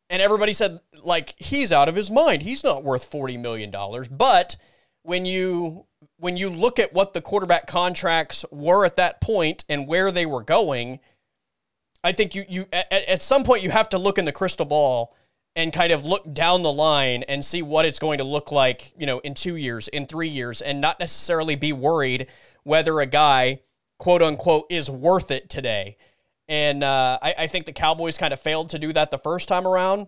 and 0.10 0.22
everybody 0.22 0.54
said 0.54 0.80
like 1.04 1.36
he's 1.38 1.72
out 1.72 1.90
of 1.90 1.96
his 1.96 2.12
mind. 2.12 2.42
He's 2.42 2.64
not 2.64 2.84
worth 2.84 3.06
40 3.06 3.38
million 3.38 3.72
dollars. 3.72 4.08
But 4.08 4.56
when 5.04 5.26
you 5.26 5.86
when 6.18 6.38
you 6.38 6.50
look 6.50 6.80
at 6.80 6.94
what 6.94 7.14
the 7.14 7.22
quarterback 7.22 7.68
contracts 7.68 8.46
were 8.52 8.86
at 8.86 8.96
that 8.98 9.22
point 9.22 9.66
and 9.70 9.88
where 9.88 10.12
they 10.12 10.26
were 10.26 10.44
going, 10.44 11.00
I 12.04 12.12
think 12.12 12.36
you 12.36 12.46
you 12.48 12.66
at, 12.72 12.92
at 12.92 13.22
some 13.24 13.44
point 13.44 13.64
you 13.64 13.72
have 13.72 13.90
to 13.90 13.98
look 13.98 14.18
in 14.18 14.26
the 14.26 14.32
crystal 14.32 14.66
ball 14.66 15.16
and 15.56 15.72
kind 15.72 15.92
of 15.92 16.06
look 16.06 16.34
down 16.34 16.64
the 16.64 16.72
line 16.72 17.24
and 17.24 17.46
see 17.46 17.62
what 17.62 17.86
it's 17.86 18.00
going 18.00 18.18
to 18.18 18.24
look 18.24 18.52
like, 18.52 18.92
you 18.98 19.06
know, 19.06 19.20
in 19.20 19.36
2 19.36 19.56
years, 19.56 19.88
in 19.88 20.08
3 20.08 20.28
years 20.28 20.62
and 20.62 20.82
not 20.82 21.00
necessarily 21.00 21.56
be 21.56 21.72
worried 21.72 22.28
whether 22.64 23.00
a 23.00 23.06
guy 23.06 23.62
quote 23.98 24.22
unquote 24.22 24.66
is 24.70 24.90
worth 24.90 25.32
it 25.32 25.50
today. 25.50 25.98
And 26.48 26.84
uh, 26.84 27.20
I, 27.22 27.36
I 27.40 27.48
think 27.48 27.66
the 27.66 27.74
Cowboys 27.74 28.18
kind 28.18 28.34
of 28.34 28.40
failed 28.40 28.72
to 28.72 28.80
do 28.80 28.92
that 28.94 29.12
the 29.12 29.18
first 29.18 29.48
time 29.48 29.66
around. 29.66 30.08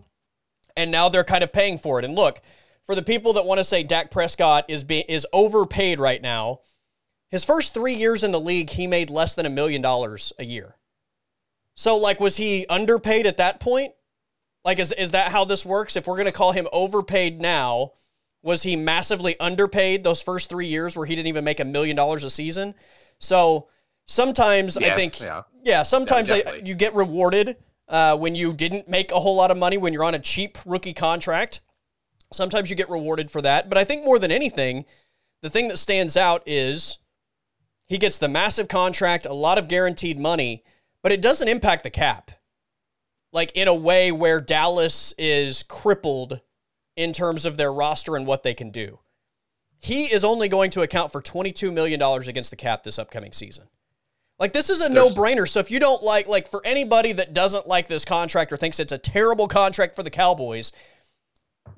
And 0.76 0.90
now 0.90 1.08
they're 1.08 1.24
kind 1.24 1.42
of 1.42 1.52
paying 1.52 1.78
for 1.78 1.98
it. 1.98 2.04
And 2.04 2.14
look, 2.14 2.42
for 2.84 2.94
the 2.94 3.02
people 3.02 3.32
that 3.34 3.46
want 3.46 3.58
to 3.58 3.64
say 3.64 3.82
Dak 3.82 4.10
Prescott 4.10 4.66
is 4.68 4.84
be, 4.84 5.00
is 5.08 5.26
overpaid 5.32 5.98
right 5.98 6.20
now, 6.20 6.60
his 7.30 7.44
first 7.44 7.74
three 7.74 7.94
years 7.94 8.22
in 8.22 8.32
the 8.32 8.40
league, 8.40 8.70
he 8.70 8.86
made 8.86 9.10
less 9.10 9.34
than 9.34 9.46
a 9.46 9.50
million 9.50 9.82
dollars 9.82 10.32
a 10.38 10.44
year. 10.44 10.76
So, 11.74 11.96
like, 11.96 12.20
was 12.20 12.36
he 12.36 12.66
underpaid 12.68 13.26
at 13.26 13.38
that 13.38 13.60
point? 13.60 13.92
Like, 14.64 14.78
is, 14.78 14.92
is 14.92 15.10
that 15.12 15.32
how 15.32 15.44
this 15.44 15.66
works? 15.66 15.96
If 15.96 16.06
we're 16.06 16.16
going 16.16 16.26
to 16.26 16.32
call 16.32 16.52
him 16.52 16.68
overpaid 16.72 17.40
now, 17.40 17.92
was 18.46 18.62
he 18.62 18.76
massively 18.76 19.38
underpaid 19.40 20.04
those 20.04 20.22
first 20.22 20.48
three 20.48 20.68
years 20.68 20.96
where 20.96 21.04
he 21.04 21.16
didn't 21.16 21.26
even 21.26 21.42
make 21.42 21.58
a 21.58 21.64
million 21.64 21.96
dollars 21.96 22.22
a 22.22 22.30
season? 22.30 22.76
So, 23.18 23.66
sometimes 24.06 24.78
Yeah, 24.80 24.92
I 24.92 24.94
think, 24.94 25.20
yeah. 25.20 25.42
yeah, 25.64 25.82
sometimes 25.82 26.30
I, 26.30 26.60
you 26.62 26.76
get 26.76 26.94
rewarded 26.94 27.56
uh, 27.88 28.16
when 28.16 28.36
you 28.36 28.52
didn't 28.52 28.88
make 28.88 29.10
a 29.10 29.18
whole 29.18 29.34
lot 29.34 29.50
of 29.50 29.58
money 29.58 29.78
when 29.78 29.92
you're 29.92 30.04
on 30.04 30.14
a 30.14 30.20
cheap 30.20 30.58
rookie 30.64 30.92
contract. 30.92 31.60
Sometimes 32.32 32.70
you 32.70 32.76
get 32.76 32.88
rewarded 32.88 33.32
for 33.32 33.42
that. 33.42 33.68
But 33.68 33.78
I 33.78 33.84
think 33.84 34.04
more 34.04 34.20
than 34.20 34.30
anything, 34.30 34.84
the 35.42 35.50
thing 35.50 35.66
that 35.66 35.78
stands 35.78 36.16
out 36.16 36.44
is 36.46 36.98
he 37.86 37.98
gets 37.98 38.20
the 38.20 38.28
massive 38.28 38.68
contract, 38.68 39.26
a 39.26 39.32
lot 39.32 39.58
of 39.58 39.66
guaranteed 39.66 40.20
money, 40.20 40.62
but 41.02 41.10
it 41.10 41.20
doesn't 41.20 41.48
impact 41.48 41.82
the 41.82 41.90
cap. 41.90 42.30
Like 43.32 43.50
in 43.56 43.66
a 43.66 43.74
way 43.74 44.12
where 44.12 44.40
Dallas 44.40 45.12
is 45.18 45.64
crippled 45.64 46.42
in 46.96 47.12
terms 47.12 47.44
of 47.44 47.56
their 47.56 47.72
roster 47.72 48.16
and 48.16 48.26
what 48.26 48.42
they 48.42 48.54
can 48.54 48.70
do. 48.70 48.98
He 49.78 50.06
is 50.06 50.24
only 50.24 50.48
going 50.48 50.70
to 50.70 50.82
account 50.82 51.12
for 51.12 51.20
$22 51.20 51.72
million 51.72 52.00
against 52.02 52.50
the 52.50 52.56
cap 52.56 52.82
this 52.82 52.98
upcoming 52.98 53.32
season. 53.32 53.68
Like 54.38 54.52
this 54.52 54.68
is 54.68 54.80
a 54.80 54.88
no-brainer. 54.88 55.48
So 55.48 55.60
if 55.60 55.70
you 55.70 55.78
don't 55.78 56.02
like 56.02 56.26
like 56.28 56.48
for 56.48 56.60
anybody 56.64 57.12
that 57.12 57.32
doesn't 57.32 57.66
like 57.66 57.88
this 57.88 58.04
contract 58.04 58.52
or 58.52 58.56
thinks 58.58 58.78
it's 58.80 58.92
a 58.92 58.98
terrible 58.98 59.48
contract 59.48 59.96
for 59.96 60.02
the 60.02 60.10
Cowboys, 60.10 60.72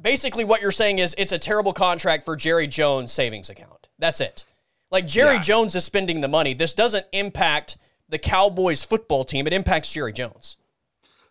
basically 0.01 0.45
what 0.45 0.61
you're 0.61 0.73
saying 0.73 0.99
is 0.99 1.15
it's 1.19 1.33
a 1.33 1.39
terrible 1.39 1.73
contract 1.73 2.25
for 2.25 2.35
Jerry 2.35 2.67
Jones 2.67 3.13
savings 3.13 3.49
account. 3.51 3.89
That's 3.99 4.21
it. 4.21 4.45
Like 4.91 5.07
Jerry 5.07 5.35
Yeah. 5.35 5.41
Jones 5.41 5.75
is 5.75 5.85
spending 5.85 6.21
the 6.21 6.29
money. 6.29 6.55
This 6.55 6.75
doesn't 6.75 7.07
impact 7.13 7.77
the 8.09 8.19
Cowboys 8.19 8.83
football 8.83 9.25
team. 9.25 9.47
It 9.47 9.53
impacts 9.53 9.93
Jerry 9.93 10.13
Jones. 10.13 10.57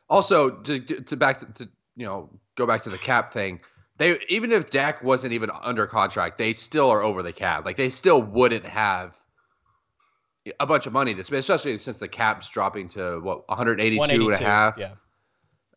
Also, 0.10 0.50
to, 0.50 0.80
to 0.80 1.15
back 1.17 1.39
to, 1.39 1.45
to 1.65 1.69
you 1.97 2.06
know 2.06 2.30
go 2.56 2.65
back 2.65 2.84
to 2.84 2.89
the 2.89 2.97
cap 2.97 3.34
thing, 3.34 3.60
they 3.97 4.17
even 4.29 4.51
if 4.51 4.69
Dak 4.69 5.03
wasn't 5.03 5.33
even 5.33 5.49
under 5.62 5.88
contract, 5.88 6.38
they 6.38 6.53
still 6.53 6.89
are 6.91 7.01
over 7.01 7.23
the 7.23 7.33
cap. 7.33 7.65
Like 7.65 7.77
they 7.77 7.89
still 7.89 8.21
wouldn't 8.21 8.65
have 8.65 9.17
a 10.60 10.65
bunch 10.65 10.88
of 10.88 10.93
money 10.93 11.13
to 11.13 11.23
spend, 11.23 11.39
especially 11.39 11.77
since 11.79 11.99
the 11.99 12.07
cap's 12.07 12.49
dropping 12.49 12.89
to 12.89 13.19
what 13.21 13.47
182 13.49 14.01
and 14.29 14.33
a 14.33 14.38
half. 14.43 14.77
Yeah. 14.77 14.91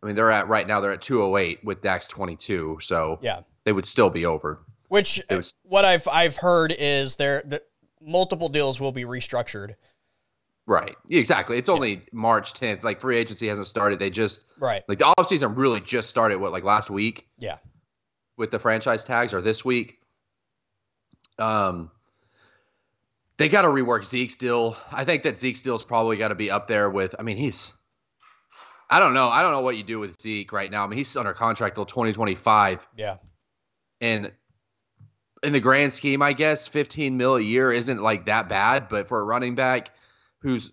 I 0.03 0.07
mean, 0.07 0.15
they're 0.17 0.31
at 0.31 0.49
right 0.49 0.67
now 0.67 0.81
they're 0.81 0.93
at 0.93 1.03
208 1.03 1.65
with 1.65 1.83
Dak's 1.83 2.07
22, 2.07 2.79
so 2.81 3.19
Yeah. 3.21 3.41
they 3.65 3.73
would 3.73 3.87
still 3.87 4.11
be 4.11 4.25
over. 4.27 4.61
Which 4.89 5.21
was- 5.31 5.55
what 5.63 5.85
I've 5.85 6.07
I've 6.09 6.37
heard 6.37 6.75
is 6.77 7.17
there 7.17 7.43
that 7.47 7.65
multiple 8.01 8.49
deals 8.49 8.81
will 8.81 8.93
be 8.93 9.05
restructured. 9.05 9.75
Right. 10.67 10.95
Exactly. 11.11 11.59
It's 11.59 11.69
only 11.69 12.07
March 12.13 12.55
10th. 12.55 12.85
Like 12.85 13.01
free 13.01 13.19
agency 13.19 13.49
hasn't 13.49 13.67
started. 13.67 13.99
They 13.99 14.11
just 14.11 14.41
Right. 14.59 14.83
like 14.89 14.99
the 14.99 15.13
offseason 15.19 15.57
really 15.57 15.81
just 15.81 16.09
started 16.09 16.39
what 16.39 16.53
like 16.53 16.65
last 16.65 16.91
week 16.91 17.27
Yeah. 17.39 17.59
With 18.41 18.51
the 18.51 18.59
franchise 18.59 19.05
tags 19.05 19.33
or 19.33 19.41
this 19.41 19.65
week. 19.65 20.01
Um 21.39 21.91
they 23.37 23.49
got 23.49 23.63
to 23.63 23.69
rework 23.69 24.05
Zeke's 24.05 24.35
deal. 24.35 24.77
I 24.93 25.05
think 25.05 25.23
that 25.23 25.39
Zeke's 25.39 25.63
deal's 25.63 25.85
probably 25.85 26.19
got 26.19 26.29
to 26.29 26.35
be 26.35 26.51
up 26.51 26.67
there 26.67 26.91
with 26.91 27.15
I 27.19 27.23
mean, 27.23 27.37
he's 27.37 27.73
I 28.91 28.99
don't 28.99 29.15
know. 29.15 29.29
I 29.29 29.43
don't 29.43 29.53
know 29.53 29.61
what 29.61 29.77
you 29.77 29.85
do 29.85 30.01
with 30.01 30.21
Zeke 30.21 30.53
right 30.53 30.71
now. 30.71 30.83
I 30.85 30.89
mean, 30.89 30.99
he's 30.99 31.17
under 31.17 31.33
contract 31.33 31.77
till 31.77 31.87
2025 31.87 32.87
Yeah. 32.97 33.19
and 34.01 34.33
in 35.43 35.53
the 35.55 35.61
grand 35.61 35.93
scheme, 35.93 36.21
I 36.21 36.35
guess 36.35 36.67
15 36.67 37.17
mil 37.17 37.37
a 37.37 37.41
year 37.41 37.73
isn't 37.73 38.03
like 38.03 38.27
that 38.27 38.49
bad, 38.51 38.89
but 38.91 39.09
for 39.09 39.21
a 39.21 39.25
running 39.25 39.55
back 39.55 39.91
who's 40.41 40.73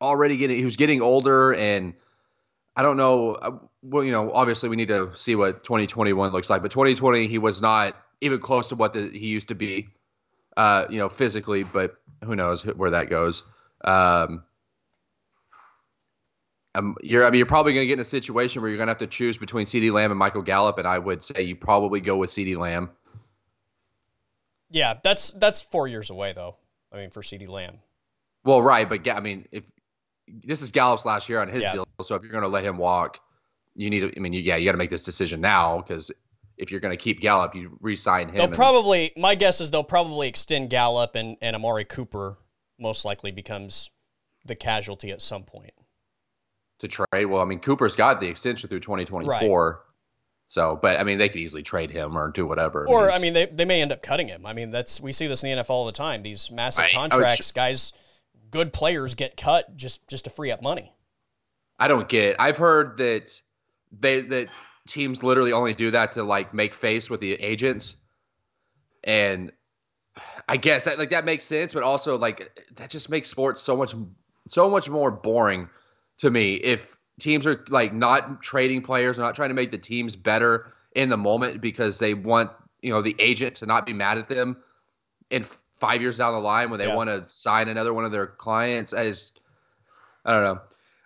already 0.00 0.36
getting 0.36 0.60
who's 0.60 0.74
getting 0.76 1.00
older 1.00 1.52
and 1.54 1.94
I 2.74 2.82
don't 2.82 2.96
know 2.96 3.34
uh, 3.34 3.58
well, 3.82 4.04
you 4.04 4.12
know, 4.12 4.32
obviously 4.32 4.68
we 4.68 4.76
need 4.76 4.88
to 4.88 5.10
see 5.14 5.34
what 5.34 5.64
2021 5.64 6.32
looks 6.32 6.48
like, 6.48 6.62
but 6.62 6.70
2020 6.70 7.26
he 7.26 7.38
was 7.38 7.60
not 7.60 7.96
even 8.20 8.38
close 8.38 8.68
to 8.68 8.76
what 8.76 8.92
the, 8.94 9.08
he 9.10 9.26
used 9.26 9.48
to 9.48 9.54
be 9.54 9.88
uh, 10.56 10.84
you 10.90 10.98
know, 10.98 11.08
physically, 11.08 11.62
but 11.62 11.96
who 12.24 12.36
knows 12.36 12.62
where 12.62 12.90
that 12.90 13.08
goes. 13.10 13.44
Um 13.84 14.44
um, 16.74 16.96
you're, 17.02 17.26
I 17.26 17.30
mean, 17.30 17.38
you're 17.38 17.46
probably 17.46 17.74
going 17.74 17.84
to 17.84 17.86
get 17.86 17.94
in 17.94 18.00
a 18.00 18.04
situation 18.04 18.62
where 18.62 18.70
you're 18.70 18.78
going 18.78 18.86
to 18.86 18.92
have 18.92 18.98
to 18.98 19.06
choose 19.06 19.36
between 19.36 19.66
CeeDee 19.66 19.92
Lamb 19.92 20.10
and 20.10 20.18
Michael 20.18 20.40
Gallup, 20.40 20.78
and 20.78 20.88
I 20.88 20.98
would 20.98 21.22
say 21.22 21.42
you 21.42 21.54
probably 21.54 22.00
go 22.00 22.16
with 22.16 22.30
CeeDee 22.30 22.56
Lamb. 22.56 22.90
Yeah. 24.70 24.94
That's 25.02 25.32
that's 25.32 25.60
four 25.60 25.86
years 25.86 26.08
away 26.08 26.32
though. 26.32 26.56
I 26.90 26.96
mean, 26.96 27.10
for 27.10 27.20
CeeDee 27.22 27.48
Lamb. 27.48 27.78
Well, 28.44 28.62
right, 28.62 28.88
but 28.88 29.06
I 29.08 29.20
mean, 29.20 29.46
if 29.52 29.64
this 30.26 30.62
is 30.62 30.70
Gallup's 30.70 31.04
last 31.04 31.28
year 31.28 31.40
on 31.40 31.48
his 31.48 31.62
Yeah. 31.62 31.72
deal, 31.72 31.88
so 32.02 32.14
if 32.14 32.22
you're 32.22 32.32
going 32.32 32.42
to 32.42 32.48
let 32.48 32.64
him 32.64 32.78
walk, 32.78 33.20
you 33.74 33.90
need 33.90 34.00
to. 34.00 34.12
I 34.16 34.20
mean, 34.20 34.32
you, 34.32 34.40
yeah, 34.40 34.56
you 34.56 34.64
got 34.64 34.72
to 34.72 34.78
make 34.78 34.90
this 34.90 35.02
decision 35.02 35.40
now 35.40 35.78
because 35.78 36.10
if 36.56 36.70
you're 36.70 36.80
going 36.80 36.96
to 36.96 37.02
keep 37.02 37.20
Gallup, 37.20 37.54
you 37.54 37.76
re-sign 37.80 38.28
him. 38.28 38.36
They'll 38.36 38.44
and- 38.46 38.54
probably 38.54 39.12
my 39.16 39.34
guess 39.34 39.60
is 39.60 39.70
they'll 39.70 39.84
probably 39.84 40.28
extend 40.28 40.70
Gallup 40.70 41.14
and, 41.14 41.36
and 41.40 41.56
Amari 41.56 41.84
Cooper 41.84 42.36
most 42.78 43.04
likely 43.04 43.30
becomes 43.30 43.90
the 44.44 44.54
casualty 44.54 45.10
at 45.10 45.22
some 45.22 45.44
point. 45.44 45.72
to 46.80 46.88
trade. 46.88 47.26
Well, 47.26 47.42
I 47.42 47.44
mean, 47.44 47.60
Cooper's 47.60 47.94
got 47.94 48.20
the 48.20 48.26
extension 48.28 48.68
through 48.68 48.80
2024. 48.80 49.82
So, 50.48 50.78
but 50.82 51.00
I 51.00 51.04
mean, 51.04 51.16
they 51.16 51.30
could 51.30 51.40
easily 51.40 51.62
trade 51.62 51.90
him 51.90 52.18
or 52.18 52.30
do 52.30 52.46
whatever. 52.46 52.86
Or 52.86 53.10
I 53.10 53.18
mean 53.20 53.32
they, 53.32 53.46
they 53.46 53.64
may 53.64 53.80
end 53.80 53.90
up 53.90 54.02
cutting 54.02 54.28
him. 54.28 54.44
I 54.44 54.52
mean 54.52 54.70
that's 54.70 55.00
we 55.00 55.12
see 55.12 55.26
this 55.26 55.42
in 55.42 55.56
the 55.56 55.62
NFL 55.62 55.70
all 55.70 55.86
the 55.86 55.92
time. 55.92 56.22
These 56.22 56.50
massive 56.50 56.84
I 56.84 56.90
contracts, 56.90 57.46
sh- 57.46 57.52
guys 57.52 57.92
good 58.52 58.72
players 58.72 59.14
get 59.14 59.36
cut 59.36 59.76
just 59.76 60.06
just 60.06 60.24
to 60.24 60.30
free 60.30 60.52
up 60.52 60.62
money. 60.62 60.94
I 61.78 61.88
don't 61.88 62.08
get. 62.08 62.36
I've 62.38 62.58
heard 62.58 62.98
that 62.98 63.40
they 64.00 64.22
that 64.22 64.48
teams 64.86 65.22
literally 65.22 65.52
only 65.52 65.74
do 65.74 65.90
that 65.90 66.12
to 66.12 66.22
like 66.22 66.52
make 66.54 66.74
face 66.74 67.10
with 67.10 67.20
the 67.20 67.34
agents, 67.34 67.96
and 69.04 69.52
I 70.48 70.56
guess 70.56 70.84
that 70.84 70.98
like 70.98 71.10
that 71.10 71.24
makes 71.24 71.44
sense, 71.44 71.72
but 71.72 71.82
also 71.82 72.16
like 72.18 72.58
that 72.76 72.90
just 72.90 73.10
makes 73.10 73.28
sports 73.28 73.60
so 73.62 73.76
much 73.76 73.94
so 74.48 74.68
much 74.68 74.88
more 74.88 75.10
boring 75.10 75.68
to 76.18 76.30
me 76.30 76.54
if 76.54 76.96
teams 77.20 77.46
are 77.46 77.64
like 77.68 77.92
not 77.92 78.42
trading 78.42 78.82
players, 78.82 79.18
not 79.18 79.34
trying 79.34 79.50
to 79.50 79.54
make 79.54 79.70
the 79.70 79.78
teams 79.78 80.16
better 80.16 80.72
in 80.94 81.08
the 81.08 81.16
moment 81.16 81.60
because 81.60 81.98
they 81.98 82.14
want 82.14 82.50
you 82.80 82.90
know 82.90 83.02
the 83.02 83.16
agent 83.18 83.56
to 83.56 83.66
not 83.66 83.86
be 83.86 83.92
mad 83.92 84.18
at 84.18 84.28
them 84.28 84.56
in 85.30 85.44
five 85.78 86.00
years 86.00 86.18
down 86.18 86.32
the 86.34 86.40
line 86.40 86.70
when 86.70 86.78
they 86.78 86.86
Yeah. 86.86 86.96
want 86.96 87.08
to 87.08 87.26
sign 87.26 87.68
another 87.68 87.94
one 87.94 88.04
of 88.04 88.12
their 88.12 88.26
clients. 88.26 88.92
I 88.92 89.08
just 89.08 89.40
I 90.24 90.32
don't 90.32 90.44
know. 90.44 90.60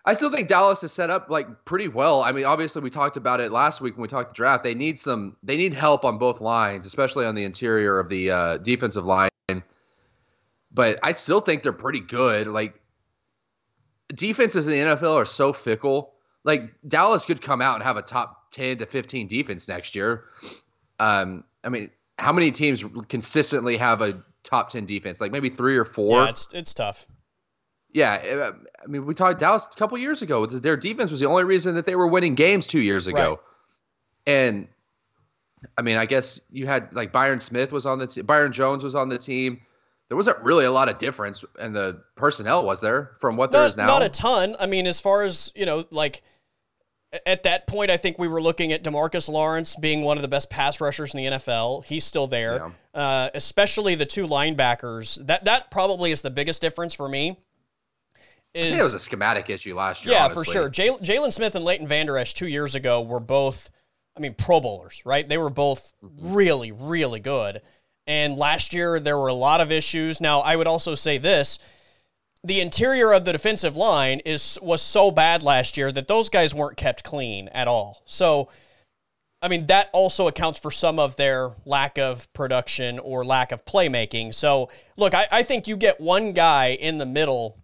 I 0.07 0.13
still 0.13 0.31
think 0.31 0.47
Dallas 0.47 0.81
is 0.83 0.93
set 0.93 1.09
up 1.09 1.29
like 1.29 1.65
pretty 1.65 1.89
well. 1.89 2.21
I 2.21 2.31
mean, 2.31 2.45
obviously 2.45 2.81
we 2.81 2.89
talked 2.89 3.17
about 3.17 3.41
it 3.41 3.51
last 3.51 3.81
week 3.81 3.97
when 3.97 4.03
we 4.03 4.07
talked 4.07 4.29
the 4.29 4.35
draft. 4.35 4.63
They 4.63 4.73
need 4.73 4.97
some 4.97 5.35
they 5.43 5.57
need 5.57 5.73
help 5.73 6.05
on 6.05 6.17
both 6.17 6.39
lines, 6.39 6.85
especially 6.85 7.25
on 7.25 7.35
the 7.35 7.43
interior 7.43 7.99
of 7.99 8.07
the 8.07 8.31
uh, 8.31 8.57
defensive 8.59 9.03
line. 9.03 9.29
But 10.71 10.99
I 11.03 11.11
still 11.11 11.41
think 11.41 11.61
they're 11.61 11.73
pretty 11.73 11.99
good. 11.99 12.47
Like 12.47 12.79
defenses 14.07 14.65
in 14.65 14.71
the 14.71 14.95
NFL 14.95 15.15
are 15.15 15.25
so 15.25 15.51
fickle. 15.51 16.13
Like 16.45 16.73
Dallas 16.87 17.25
could 17.25 17.41
come 17.41 17.61
out 17.61 17.75
and 17.75 17.83
have 17.83 17.97
a 17.97 18.01
top 18.01 18.51
10 18.51 18.77
to 18.77 18.85
15 18.85 19.27
defense 19.27 19.67
next 19.67 19.93
year. 19.93 20.23
Um, 20.99 21.43
I 21.65 21.69
mean, 21.69 21.91
how 22.17 22.31
many 22.31 22.51
teams 22.51 22.81
consistently 23.09 23.75
have 23.75 23.99
a 23.99 24.23
top 24.43 24.69
10 24.69 24.85
defense? 24.85 25.19
Like 25.19 25.33
maybe 25.33 25.49
3 25.49 25.75
or 25.75 25.83
4. 25.83 26.09
Yeah, 26.09 26.29
it's 26.29 26.47
it's 26.53 26.73
tough. 26.73 27.07
Yeah, 27.97 28.13
uh, 28.13 28.51
I 28.83 28.87
mean, 28.87 29.07
we 29.07 29.15
talked 29.15 29.39
Dallas 29.39 29.67
a 29.71 29.75
couple 29.75 29.97
years 29.97 30.21
ago. 30.21 30.45
Their 30.45 30.77
defense 30.77 31.09
was 31.09 31.19
the 31.19 31.25
only 31.25 31.45
reason 31.45 31.73
that 31.73 31.87
they 31.87 31.95
were 31.95 32.07
winning 32.07 32.35
games 32.35 32.67
two 32.67 32.79
years 32.79 33.07
ago. 33.07 33.39
Right. 34.27 34.35
And 34.35 34.67
I 35.79 35.81
mean, 35.81 35.97
I 35.97 36.05
guess 36.05 36.39
you 36.51 36.67
had 36.67 36.93
like 36.93 37.11
Byron 37.11 37.39
Smith 37.39 37.71
was 37.71 37.87
on 37.87 37.97
the 37.97 38.05
team, 38.05 38.23
Byron 38.27 38.51
Jones 38.51 38.83
was 38.83 38.93
on 38.93 39.09
the 39.09 39.17
team. 39.17 39.61
There 40.09 40.15
wasn't 40.15 40.37
really 40.43 40.65
a 40.65 40.71
lot 40.71 40.89
of 40.89 40.99
difference 40.99 41.43
in 41.59 41.73
the 41.73 42.03
personnel, 42.15 42.63
was 42.63 42.81
there, 42.81 43.17
from 43.19 43.35
what 43.35 43.51
there 43.51 43.61
Not, 43.61 43.69
is 43.69 43.77
now? 43.77 43.87
not 43.87 44.03
a 44.03 44.09
ton. 44.09 44.55
I 44.59 44.67
mean, 44.67 44.85
as 44.85 44.99
far 44.99 45.23
as, 45.23 45.51
you 45.55 45.65
know, 45.65 45.83
like 45.89 46.21
at 47.25 47.41
that 47.43 47.65
point, 47.65 47.89
I 47.89 47.97
think 47.97 48.19
we 48.19 48.27
were 48.27 48.43
looking 48.43 48.71
at 48.73 48.83
Demarcus 48.83 49.27
Lawrence 49.27 49.75
being 49.75 50.03
one 50.03 50.19
of 50.19 50.21
the 50.21 50.27
best 50.27 50.51
pass 50.51 50.79
rushers 50.79 51.15
in 51.15 51.17
the 51.17 51.37
NFL. 51.37 51.83
He's 51.85 52.05
still 52.05 52.27
there, 52.27 52.71
uh, 52.93 53.31
especially 53.33 53.95
the 53.95 54.05
two 54.05 54.27
linebackers. 54.27 55.25
That 55.25 55.45
that 55.45 55.71
probably 55.71 56.11
is 56.11 56.21
the 56.21 56.29
biggest 56.29 56.61
difference 56.61 56.93
for 56.93 57.09
me. 57.09 57.39
I 58.57 58.61
Is 58.61 58.69
think 58.69 58.79
it 58.79 58.83
was 58.83 58.93
a 58.93 58.99
schematic 58.99 59.49
issue 59.49 59.75
last 59.75 60.05
year. 60.05 60.15
yeah, 60.15 60.27
for 60.29 60.43
sure. 60.43 60.69
Jal- 60.69 60.99
Jaylon 60.99 61.31
Smith 61.31 61.55
and 61.55 61.63
Leighton 61.63 61.87
Vander 61.87 62.17
Esch 62.17 62.33
two 62.33 62.47
years 62.47 62.75
ago 62.75 63.01
were 63.01 63.19
both, 63.19 63.69
I 64.15 64.19
mean, 64.19 64.33
Pro 64.33 64.59
Bowlers, 64.59 65.01
right? 65.05 65.27
They 65.27 65.37
were 65.37 65.49
both 65.49 65.93
Mm-hmm. 66.03 66.33
really, 66.33 66.71
really 66.71 67.19
good. 67.19 67.61
And 68.07 68.35
last 68.37 68.73
year 68.73 68.99
there 68.99 69.17
were 69.17 69.27
a 69.27 69.33
lot 69.33 69.61
of 69.61 69.71
issues. 69.71 70.19
Now, 70.21 70.39
I 70.39 70.55
would 70.55 70.67
also 70.67 70.95
say 70.95 71.17
this: 71.17 71.59
the 72.43 72.61
interior 72.61 73.13
of 73.13 73.25
the 73.25 73.31
defensive 73.33 73.75
line 73.75 74.21
is 74.25 74.57
was 74.61 74.81
so 74.81 75.11
bad 75.11 75.43
last 75.43 75.75
year 75.77 75.91
that 75.91 76.07
those 76.07 76.29
guys 76.29 76.55
weren't 76.55 76.77
kept 76.77 77.03
clean 77.03 77.49
at 77.49 77.67
all. 77.67 78.01
So 78.05 78.49
I 79.41 79.49
mean, 79.49 79.67
that 79.67 79.89
also 79.93 80.27
accounts 80.27 80.59
for 80.59 80.71
some 80.71 80.97
of 80.97 81.15
their 81.15 81.51
lack 81.65 81.99
of 81.99 82.31
production 82.33 82.97
or 82.97 83.23
lack 83.23 83.51
of 83.51 83.65
playmaking. 83.65 84.33
So, 84.33 84.69
look, 84.95 85.13
I, 85.13 85.27
I 85.31 85.43
think 85.43 85.67
you 85.67 85.77
get 85.77 86.01
one 86.01 86.31
guy 86.31 86.69
in 86.69 86.97
the 86.97 87.05
middle 87.05 87.55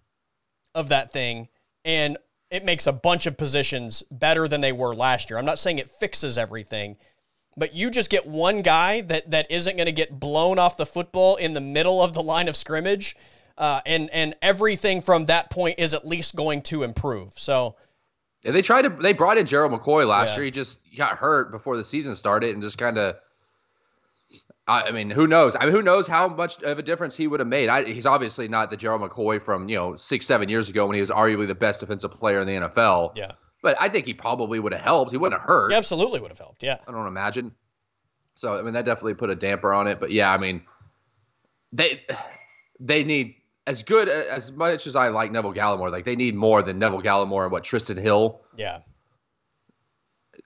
of 0.76 0.90
that 0.90 1.12
thing, 1.12 1.48
and 1.86 2.18
it 2.50 2.64
makes 2.64 2.88
a 2.88 2.94
bunch 2.94 3.26
of 3.26 3.38
positions 3.38 4.04
better 4.12 4.48
than 4.48 4.62
they 4.62 4.72
were 4.72 4.94
last 4.94 5.30
year. 5.30 5.40
I'm 5.40 5.46
not 5.46 5.60
saying 5.60 5.80
it 5.80 5.90
fixes 5.90 6.38
everything, 6.38 6.98
but 7.58 7.74
you 7.74 7.90
just 7.90 8.10
get 8.10 8.28
one 8.28 8.62
guy 8.62 9.02
that, 9.02 9.32
that 9.32 9.50
isn't 9.50 9.76
going 9.76 9.88
to 9.88 9.92
get 9.92 10.20
blown 10.20 10.60
off 10.60 10.78
the 10.78 10.86
football 10.86 11.36
in 11.36 11.54
the 11.54 11.62
middle 11.62 12.02
of 12.02 12.14
the 12.14 12.22
line 12.22 12.48
of 12.48 12.56
scrimmage, 12.56 13.16
uh, 13.58 13.82
and 13.86 14.10
and 14.12 14.36
everything 14.42 15.02
from 15.02 15.26
that 15.26 15.50
point 15.50 15.80
is 15.80 15.94
at 15.94 16.08
least 16.08 16.36
going 16.36 16.62
to 16.64 16.84
improve. 16.84 17.38
So, 17.38 17.76
yeah, 18.44 18.52
they 18.52 18.62
tried 18.62 18.84
to. 18.84 18.90
They 18.90 19.14
brought 19.14 19.38
in 19.38 19.46
Gerald 19.46 19.72
McCoy 19.72 20.08
last 20.08 20.30
yeah. 20.30 20.36
year. 20.38 20.46
He 20.46 20.52
just 20.52 20.80
got 20.98 21.18
hurt 21.18 21.52
before 21.52 21.78
the 21.78 21.84
season 21.84 22.16
started, 22.16 22.52
and 22.52 22.62
just 22.62 22.78
kind 22.78 22.98
of. 22.98 23.16
I 24.66 24.92
mean, 24.92 25.10
who 25.10 25.28
knows? 25.28 25.56
I 25.60 25.66
mean, 25.66 25.76
who 25.76 25.82
knows 25.82 26.08
how 26.08 26.30
much 26.30 26.62
of 26.64 26.80
a 26.80 26.82
difference 26.82 27.18
he 27.18 27.28
would 27.28 27.42
have 27.42 27.50
made? 27.50 27.68
I, 27.68 27.84
he's 27.84 28.06
obviously 28.06 28.48
not 28.48 28.72
the 28.72 28.78
Gerald 28.78 29.02
McCoy 29.02 29.42
from 29.42 29.68
you 29.68 29.76
know 29.76 29.98
six, 29.98 30.26
seven 30.26 30.48
years 30.48 30.70
ago 30.70 30.88
when 30.88 30.96
he 30.96 31.02
was 31.02 31.10
arguably 31.10 31.48
the 31.48 31.56
best 31.56 31.82
defensive 31.82 32.12
player 32.12 32.40
in 32.40 32.48
the 32.48 32.54
NFL. 32.54 33.18
Yeah. 33.18 33.34
But 33.62 33.76
I 33.80 33.90
think 33.90 34.06
he 34.06 34.14
probably 34.14 34.60
would 34.60 34.74
have 34.74 34.82
helped. 34.82 35.12
He 35.12 35.18
wouldn't 35.18 35.40
have 35.40 35.48
hurt. 35.48 35.72
He 35.72 35.78
absolutely 35.78 36.22
would 36.22 36.32
have 36.32 36.40
helped. 36.40 36.64
Yeah. 36.64 36.78
I 36.88 36.92
don't 36.92 37.08
imagine. 37.08 37.54
So 38.36 38.58
I 38.58 38.62
mean, 38.62 38.74
that 38.74 38.86
definitely 38.86 39.16
put 39.16 39.30
a 39.30 39.36
damper 39.36 39.74
on 39.74 39.88
it. 39.88 40.00
But 40.00 40.12
yeah, 40.12 40.32
I 40.32 40.38
mean, 40.38 40.62
they 41.74 42.02
they 42.80 43.04
need 43.04 43.36
as 43.68 43.84
good 43.84 44.10
as 44.10 44.52
much 44.52 44.88
as 44.88 44.96
I 44.96 45.10
like 45.10 45.32
Neville 45.32 45.54
Gallimore, 45.54 45.92
like 45.92 46.06
they 46.06 46.16
need 46.16 46.36
more 46.36 46.62
than 46.62 46.80
Neville 46.80 47.02
Gallimore 47.02 47.44
and 47.44 47.52
what 47.52 47.64
Trysten 47.64 48.00
Hill. 48.00 48.42
Yeah. 48.58 48.80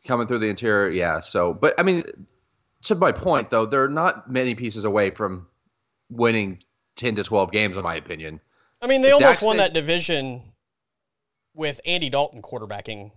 Coming 0.06 0.28
through 0.28 0.40
the 0.40 0.48
interior, 0.48 0.90
yeah. 0.90 1.20
So, 1.20 1.54
but 1.54 1.74
I 1.80 1.84
mean, 1.84 2.04
to 2.88 2.96
my 2.96 3.12
point 3.12 3.50
though, 3.50 3.66
they're 3.66 3.88
not 3.88 4.30
many 4.30 4.56
pieces 4.56 4.84
away 4.84 5.12
from 5.12 5.48
winning 6.10 6.64
ten 6.96 7.16
to 7.16 7.24
twelve 7.24 7.52
games, 7.52 7.78
in 7.78 7.84
my 7.84 7.96
opinion. 7.96 8.40
I 8.82 8.88
mean, 8.88 9.02
they 9.02 9.12
almost 9.12 9.42
won 9.42 9.58
that 9.58 9.74
division 9.74 10.42
with 11.54 11.82
Andy 11.86 12.10
Dalton 12.10 12.42
quarterbacking. 12.42 13.12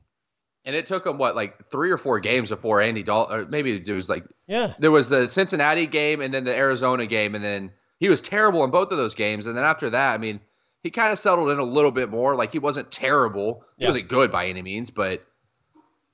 And 0.64 0.76
it 0.76 0.87
took 0.87 1.04
them 1.04 1.18
what, 1.18 1.37
like 1.37 1.70
three 1.70 1.90
or 1.90 1.98
four 1.98 2.20
games 2.20 2.50
before 2.50 2.80
Andy 2.80 3.02
Dalton, 3.02 3.40
or 3.40 3.46
maybe 3.46 3.76
it 3.76 3.88
was 3.90 4.09
like, 4.09 4.24
yeah, 4.46 4.74
there 4.78 4.90
was 4.90 5.09
the 5.09 5.28
Cincinnati 5.28 5.87
game 5.87 6.20
and 6.20 6.33
then 6.35 6.44
the 6.44 6.56
Arizona 6.56 7.06
game, 7.06 7.35
and 7.35 7.44
then 7.44 7.72
he 7.98 8.09
was 8.09 8.20
terrible 8.20 8.64
in 8.64 8.70
both 8.70 8.90
of 8.90 8.98
those 8.98 9.14
games. 9.14 9.46
And 9.46 9.56
then 9.56 9.64
after 9.64 9.90
that, 9.90 10.14
I 10.14 10.18
mean, 10.18 10.40
he 10.83 10.90
kind 10.90 11.12
of 11.12 11.18
settled 11.18 11.50
in 11.50 11.59
a 11.59 11.64
little 11.64 11.90
bit 11.90 12.11
more. 12.11 12.35
Like 12.35 12.52
he 12.52 12.59
wasn't 12.59 12.90
terrible. 12.90 13.64
He 13.76 13.85
yeah. 13.85 13.88
wasn't 13.88 14.09
good 14.09 14.33
by 14.33 14.46
any 14.46 14.62
means, 14.62 14.90
but 14.90 15.24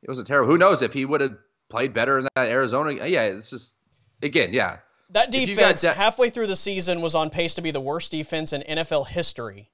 he 0.00 0.06
wasn't 0.08 0.26
terrible. 0.26 0.50
Who 0.50 0.58
knows 0.58 0.82
if 0.82 0.92
he 0.92 1.04
would 1.04 1.20
have 1.20 1.36
played 1.68 1.92
better 1.92 2.18
in 2.18 2.28
that 2.34 2.48
Arizona? 2.48 3.00
Uh, 3.02 3.06
yeah, 3.06 3.24
it's 3.24 3.50
just 3.50 3.74
again, 4.22 4.52
yeah. 4.52 4.78
That 5.10 5.30
defense 5.30 5.82
de- 5.82 5.92
halfway 5.92 6.30
through 6.30 6.48
the 6.48 6.56
season 6.56 7.00
was 7.00 7.14
on 7.14 7.30
pace 7.30 7.54
to 7.54 7.62
be 7.62 7.70
the 7.70 7.80
worst 7.80 8.10
defense 8.10 8.52
in 8.52 8.62
NFL 8.62 9.08
history. 9.08 9.70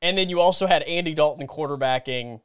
And 0.00 0.16
then 0.16 0.28
you 0.28 0.40
also 0.40 0.66
had 0.66 0.82
Andy 0.84 1.14
Dalton 1.14 1.46
quarterbacking 1.46 2.40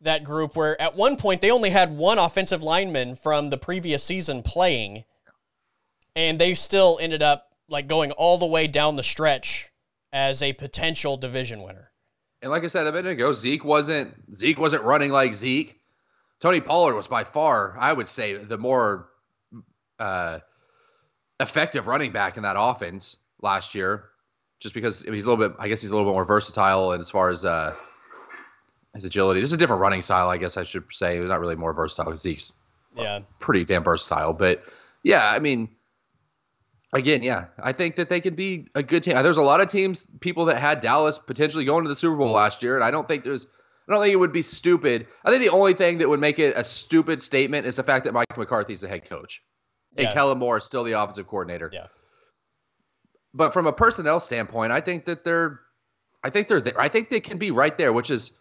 that 0.00 0.24
group 0.24 0.56
where 0.56 0.80
at 0.80 0.96
one 0.96 1.16
point 1.16 1.40
they 1.40 1.50
only 1.50 1.70
had 1.70 1.96
one 1.96 2.18
offensive 2.18 2.62
lineman 2.62 3.14
from 3.14 3.50
the 3.50 3.58
previous 3.58 4.02
season 4.02 4.42
playing 4.42 5.04
and 6.14 6.38
they 6.38 6.54
still 6.54 6.98
ended 7.00 7.22
up 7.22 7.48
like 7.68 7.86
going 7.86 8.10
all 8.12 8.38
the 8.38 8.46
way 8.46 8.66
down 8.66 8.96
the 8.96 9.02
stretch 9.02 9.70
as 10.12 10.42
a 10.42 10.52
potential 10.52 11.16
division 11.16 11.62
winner. 11.62 11.90
And 12.42 12.50
like 12.50 12.64
I 12.64 12.66
said 12.66 12.86
a 12.86 12.92
minute 12.92 13.12
ago, 13.12 13.32
Zeke 13.32 13.64
wasn't 13.64 14.12
Zeke 14.34 14.58
wasn't 14.58 14.82
running 14.82 15.10
like 15.10 15.32
Zeke. 15.32 15.78
Tony 16.42 16.60
Pollard 16.60 16.94
was 16.94 17.06
by 17.06 17.22
far, 17.22 17.76
I 17.78 17.92
would 17.92 18.08
say, 18.08 18.36
the 18.36 18.58
more 18.58 19.08
uh, 20.00 20.40
effective 21.38 21.86
running 21.86 22.10
back 22.10 22.36
in 22.36 22.42
that 22.42 22.56
offense 22.58 23.16
last 23.40 23.76
year, 23.76 24.08
just 24.58 24.74
because 24.74 25.02
he's 25.02 25.24
a 25.24 25.30
little 25.30 25.48
bit. 25.48 25.56
I 25.60 25.68
guess 25.68 25.80
he's 25.80 25.92
a 25.92 25.94
little 25.94 26.10
bit 26.10 26.14
more 26.14 26.24
versatile, 26.24 26.90
and 26.90 27.00
as 27.00 27.08
far 27.08 27.30
as 27.30 27.44
uh, 27.44 27.72
his 28.92 29.04
agility, 29.04 29.40
this 29.40 29.50
is 29.50 29.52
a 29.52 29.56
different 29.56 29.80
running 29.80 30.02
style. 30.02 30.28
I 30.28 30.36
guess 30.36 30.56
I 30.56 30.64
should 30.64 30.84
say 30.90 31.20
he's 31.20 31.28
not 31.28 31.38
really 31.38 31.54
more 31.54 31.72
versatile. 31.72 32.16
Zeke's 32.16 32.52
yeah 32.96 33.20
pretty 33.38 33.64
damn 33.64 33.84
versatile, 33.84 34.32
but 34.32 34.64
yeah, 35.04 35.30
I 35.30 35.38
mean 35.38 35.68
again, 36.92 37.22
yeah, 37.22 37.46
I 37.62 37.72
think 37.72 37.94
that 37.96 38.08
they 38.08 38.20
could 38.20 38.34
be 38.34 38.66
a 38.74 38.82
good 38.82 39.04
team. 39.04 39.14
There's 39.22 39.36
a 39.36 39.42
lot 39.42 39.60
of 39.60 39.68
teams, 39.68 40.08
people 40.20 40.44
that 40.46 40.58
had 40.58 40.80
Dallas 40.80 41.18
potentially 41.18 41.64
going 41.64 41.84
to 41.84 41.88
the 41.88 41.96
Super 41.96 42.16
Bowl 42.16 42.32
last 42.32 42.64
year, 42.64 42.74
and 42.74 42.84
I 42.84 42.90
don't 42.90 43.06
think 43.06 43.22
there's, 43.24 43.46
I 43.88 43.92
don't 43.92 44.02
think 44.02 44.12
it 44.12 44.16
would 44.16 44.32
be 44.32 44.42
stupid. 44.42 45.08
I 45.24 45.30
think 45.30 45.42
the 45.42 45.50
only 45.50 45.74
thing 45.74 45.98
that 45.98 46.08
would 46.08 46.20
make 46.20 46.38
it 46.38 46.56
a 46.56 46.64
stupid 46.64 47.22
statement 47.22 47.66
is 47.66 47.76
the 47.76 47.82
fact 47.82 48.04
that 48.04 48.12
Mike 48.12 48.36
McCarthy 48.36 48.74
is 48.74 48.82
the 48.82 48.88
head 48.88 49.04
coach, 49.04 49.42
and 49.96 50.06
yeah. 50.06 50.12
Kellen 50.12 50.38
Moore 50.38 50.58
is 50.58 50.64
still 50.64 50.84
the 50.84 50.92
offensive 50.92 51.26
coordinator. 51.26 51.70
Yeah. 51.72 51.86
But 53.34 53.52
from 53.52 53.66
a 53.66 53.72
personnel 53.72 54.20
standpoint, 54.20 54.72
I 54.72 54.80
think 54.80 55.06
that 55.06 55.24
they're, 55.24 55.60
I 56.22 56.30
think 56.30 56.48
they're, 56.48 56.60
there. 56.60 56.78
I 56.80 56.88
think 56.88 57.08
they 57.08 57.20
can 57.20 57.38
be 57.38 57.50
right 57.50 57.76
there, 57.76 57.92
which 57.92 58.10
is, 58.10 58.32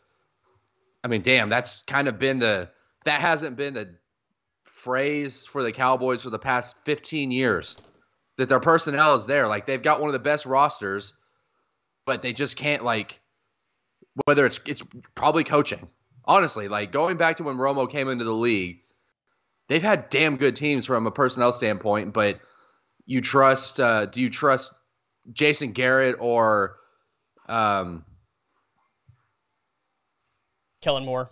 I 1.04 1.08
mean, 1.08 1.22
damn, 1.22 1.50
that's 1.50 1.82
kind 1.88 2.08
of 2.08 2.20
been 2.20 2.40
the, 2.40 2.70
that 3.06 3.22
hasn't 3.22 3.56
been 3.56 3.74
the 3.74 3.96
phrase 4.66 5.46
for 5.46 5.64
the 5.64 5.72
Cowboys 5.72 6.24
for 6.24 6.30
the 6.30 6.40
past 6.40 6.76
15 6.86 7.32
years 7.32 7.78
that 8.38 8.50
their 8.50 8.60
personnel 8.60 9.16
is 9.16 9.26
there. 9.26 9.48
Like 9.48 9.66
they've 9.66 9.82
got 9.82 10.02
one 10.02 10.10
of 10.10 10.14
the 10.14 10.20
best 10.20 10.46
rosters, 10.46 11.14
but 12.06 12.22
they 12.22 12.34
just 12.34 12.58
can't 12.58 12.84
like 12.84 13.21
whether 14.26 14.46
it's 14.46 14.60
it's 14.66 14.84
probably 15.16 15.44
coaching. 15.44 15.88
Honestly, 16.26 16.68
like 16.68 16.92
going 16.92 17.18
back 17.18 17.38
to 17.38 17.44
when 17.44 17.58
Romo 17.58 17.90
came 17.90 18.10
into 18.10 18.24
the 18.24 18.34
league, 18.34 18.80
they've 19.68 19.82
had 19.82 20.10
damn 20.10 20.38
good 20.38 20.56
teams 20.56 20.86
from 20.86 21.08
a 21.08 21.12
personnel 21.12 21.54
standpoint, 21.54 22.14
but 22.14 22.40
you 23.06 23.22
trust 23.22 23.80
uh, 23.80 24.06
do 24.06 24.22
you 24.22 24.30
trust 24.30 24.72
Jason 25.32 25.72
Garrett 25.72 26.18
or 26.20 26.78
um, 27.48 28.06
Kellen 30.82 31.06
Moore? 31.06 31.30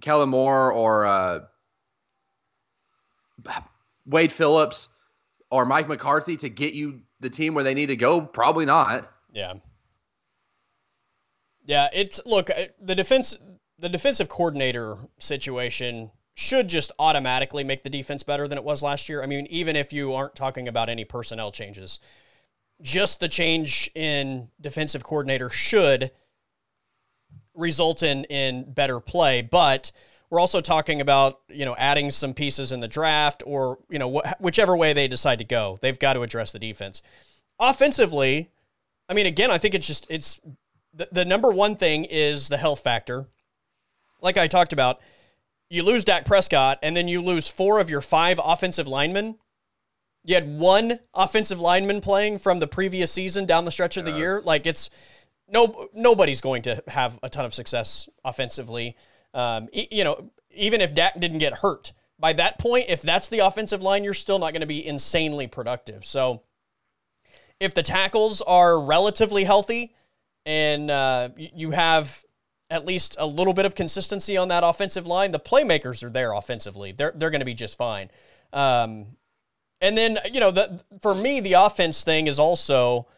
Kellen 0.00 0.28
Moore 0.28 0.72
or 0.72 1.06
uh, 1.06 1.40
Wade 4.06 4.32
Phillips 4.32 4.88
or 5.50 5.64
Mike 5.66 5.88
McCarthy 5.88 6.36
to 6.38 6.48
get 6.48 6.74
you 6.74 7.00
the 7.20 7.30
team 7.30 7.54
where 7.54 7.64
they 7.64 7.74
need 7.74 7.86
to 7.86 7.96
go? 7.96 8.20
Probably 8.20 8.66
not. 8.66 9.10
Yeah. 9.32 9.54
Yeah, 11.70 11.86
it's 11.92 12.20
look, 12.26 12.50
uh, 12.50 12.64
the 12.82 12.96
defense 12.96 13.36
the 13.78 13.88
defensive 13.88 14.28
coordinator 14.28 14.96
situation 15.20 16.10
should 16.34 16.66
just 16.66 16.90
automatically 16.98 17.62
make 17.62 17.84
the 17.84 17.90
defense 17.90 18.24
better 18.24 18.48
than 18.48 18.58
it 18.58 18.64
was 18.64 18.82
last 18.82 19.08
year. 19.08 19.22
I 19.22 19.26
mean, 19.26 19.46
even 19.50 19.76
if 19.76 19.92
you 19.92 20.12
aren't 20.12 20.34
talking 20.34 20.66
about 20.66 20.88
any 20.88 21.04
personnel 21.04 21.52
changes, 21.52 22.00
just 22.82 23.20
the 23.20 23.28
change 23.28 23.88
in 23.94 24.48
defensive 24.60 25.04
coordinator 25.04 25.48
should 25.48 26.10
result 27.54 28.02
in 28.02 28.24
in 28.24 28.72
better 28.72 28.98
play, 28.98 29.40
but 29.40 29.92
we're 30.28 30.40
also 30.40 30.60
talking 30.60 31.00
about 31.00 31.38
you 31.48 31.64
know 31.64 31.76
adding 31.78 32.10
some 32.10 32.34
pieces 32.34 32.72
in 32.72 32.80
the 32.80 32.88
draft 32.88 33.44
or 33.46 33.78
you 33.88 34.00
know 34.00 34.18
wh- 34.18 34.40
whichever 34.42 34.76
way 34.76 34.92
they 34.92 35.06
decide 35.06 35.38
to 35.38 35.44
go 35.44 35.78
they've 35.82 36.00
got 36.00 36.14
to 36.14 36.22
address 36.22 36.52
the 36.52 36.58
defense 36.58 37.02
offensively 37.58 38.50
i 39.08 39.14
mean 39.14 39.26
again 39.26 39.50
i 39.50 39.58
think 39.58 39.74
it's 39.74 39.88
just 39.88 40.06
it's 40.08 40.40
the, 40.94 41.08
the 41.12 41.24
number 41.24 41.50
one 41.50 41.76
thing 41.76 42.04
is 42.04 42.48
the 42.48 42.56
health 42.56 42.80
factor. 42.80 43.26
Like 44.20 44.36
i 44.36 44.46
talked 44.46 44.72
about 44.72 45.00
you 45.70 45.84
lose 45.84 46.04
Dak 46.04 46.24
Prescott 46.24 46.80
and 46.82 46.96
then 46.96 47.06
you 47.06 47.22
lose 47.22 47.46
four 47.46 47.78
of 47.78 47.88
your 47.88 48.00
five 48.00 48.40
offensive 48.42 48.88
linemen. 48.88 49.38
You 50.24 50.34
had 50.34 50.58
one 50.58 50.98
offensive 51.14 51.60
lineman 51.60 52.00
playing 52.00 52.40
from 52.40 52.58
the 52.58 52.66
previous 52.66 53.12
season 53.12 53.46
down 53.46 53.64
the 53.64 53.70
stretch 53.70 53.96
of 53.96 54.04
the 54.04 54.12
year. 54.12 54.42
Like 54.44 54.66
it's 54.66 54.90
no 55.48 55.88
nobody's 55.94 56.40
going 56.40 56.62
to 56.62 56.82
have 56.88 57.18
a 57.22 57.30
ton 57.30 57.44
of 57.44 57.54
success 57.54 58.08
offensively. 58.24 58.96
Um, 59.32 59.68
you 59.72 60.04
know, 60.04 60.30
even 60.50 60.80
if 60.80 60.94
Dak 60.94 61.18
didn't 61.18 61.38
get 61.38 61.54
hurt, 61.54 61.92
by 62.18 62.32
that 62.34 62.58
point, 62.58 62.86
if 62.88 63.00
that's 63.00 63.28
the 63.28 63.38
offensive 63.38 63.80
line, 63.80 64.04
you're 64.04 64.12
still 64.12 64.38
not 64.38 64.52
going 64.52 64.60
to 64.60 64.66
be 64.66 64.84
insanely 64.84 65.46
productive. 65.46 66.04
So 66.04 66.42
if 67.60 67.74
the 67.74 67.82
tackles 67.82 68.42
are 68.42 68.82
relatively 68.82 69.44
healthy 69.44 69.94
and 70.46 70.90
uh, 70.90 71.30
you 71.36 71.70
have 71.70 72.24
at 72.70 72.86
least 72.86 73.16
a 73.18 73.26
little 73.26 73.52
bit 73.52 73.66
of 73.66 73.74
consistency 73.74 74.36
on 74.36 74.48
that 74.48 74.62
offensive 74.64 75.06
line, 75.06 75.32
the 75.32 75.40
playmakers 75.40 76.02
are 76.02 76.10
there 76.10 76.32
offensively. 76.32 76.92
They're, 76.92 77.12
they're 77.14 77.30
going 77.30 77.40
to 77.40 77.44
be 77.46 77.54
just 77.54 77.76
fine. 77.76 78.10
Um, 78.52 79.06
and 79.80 79.96
then, 79.96 80.18
you 80.32 80.40
know, 80.40 80.50
the, 80.50 80.82
for 81.00 81.14
me, 81.14 81.40
the 81.40 81.54
offense 81.54 82.04
thing 82.04 82.26
is 82.26 82.38
also 82.38 83.08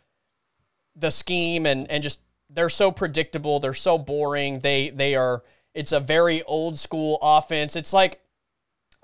the 0.97 1.11
scheme 1.11 1.67
and, 1.67 1.91
and 1.91 2.03
just 2.03 2.21
they're 2.49 2.71
so 2.71 2.91
predictable. 2.91 3.61
They're 3.61 3.75
so 3.75 3.99
boring. 3.99 4.61
They, 4.61 4.91
they 4.91 5.15
are– 5.15 5.43
it's 5.75 5.93
a 5.93 6.01
very 6.01 6.43
old 6.43 6.79
school 6.79 7.19
offense. 7.23 7.77
It's 7.77 7.93
like 7.93 8.21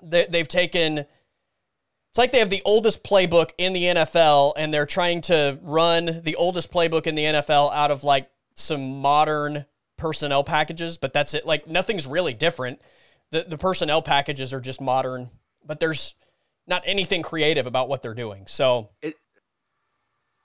they, 0.03 0.27
they've 0.29 0.47
taken 0.47 1.05
It's 2.11 2.17
like 2.17 2.31
they 2.31 2.39
have 2.39 2.49
the 2.49 2.63
oldest 2.65 3.03
playbook 3.03 3.51
in 3.57 3.73
the 3.73 3.83
NFL 3.83 4.53
and 4.57 4.73
they're 4.73 4.87
trying 4.87 5.21
to 5.21 5.59
run 5.61 6.21
the 6.23 6.35
oldest 6.35 6.71
playbook 6.71 7.05
in 7.05 7.15
the 7.15 7.23
NFL 7.23 7.71
out 7.71 7.91
of 7.91 8.03
like 8.03 8.29
some 8.55 8.99
modern 8.99 9.65
personnel 9.97 10.43
packages, 10.43 10.97
but 10.97 11.13
that's 11.13 11.35
it. 11.35 11.45
Like 11.45 11.67
nothing's 11.67 12.07
really 12.07 12.33
different. 12.33 12.81
The 13.31 13.43
the 13.43 13.57
personnel 13.57 14.01
packages 14.01 14.53
are 14.53 14.61
just 14.61 14.81
modern, 14.81 15.29
but 15.63 15.79
there's 15.79 16.15
not 16.65 16.81
anything 16.85 17.21
creative 17.21 17.67
about 17.67 17.89
what 17.89 18.01
they're 18.01 18.15
doing. 18.15 18.45
So 18.47 18.89
it, 19.03 19.15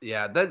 yeah, 0.02 0.28
that 0.28 0.50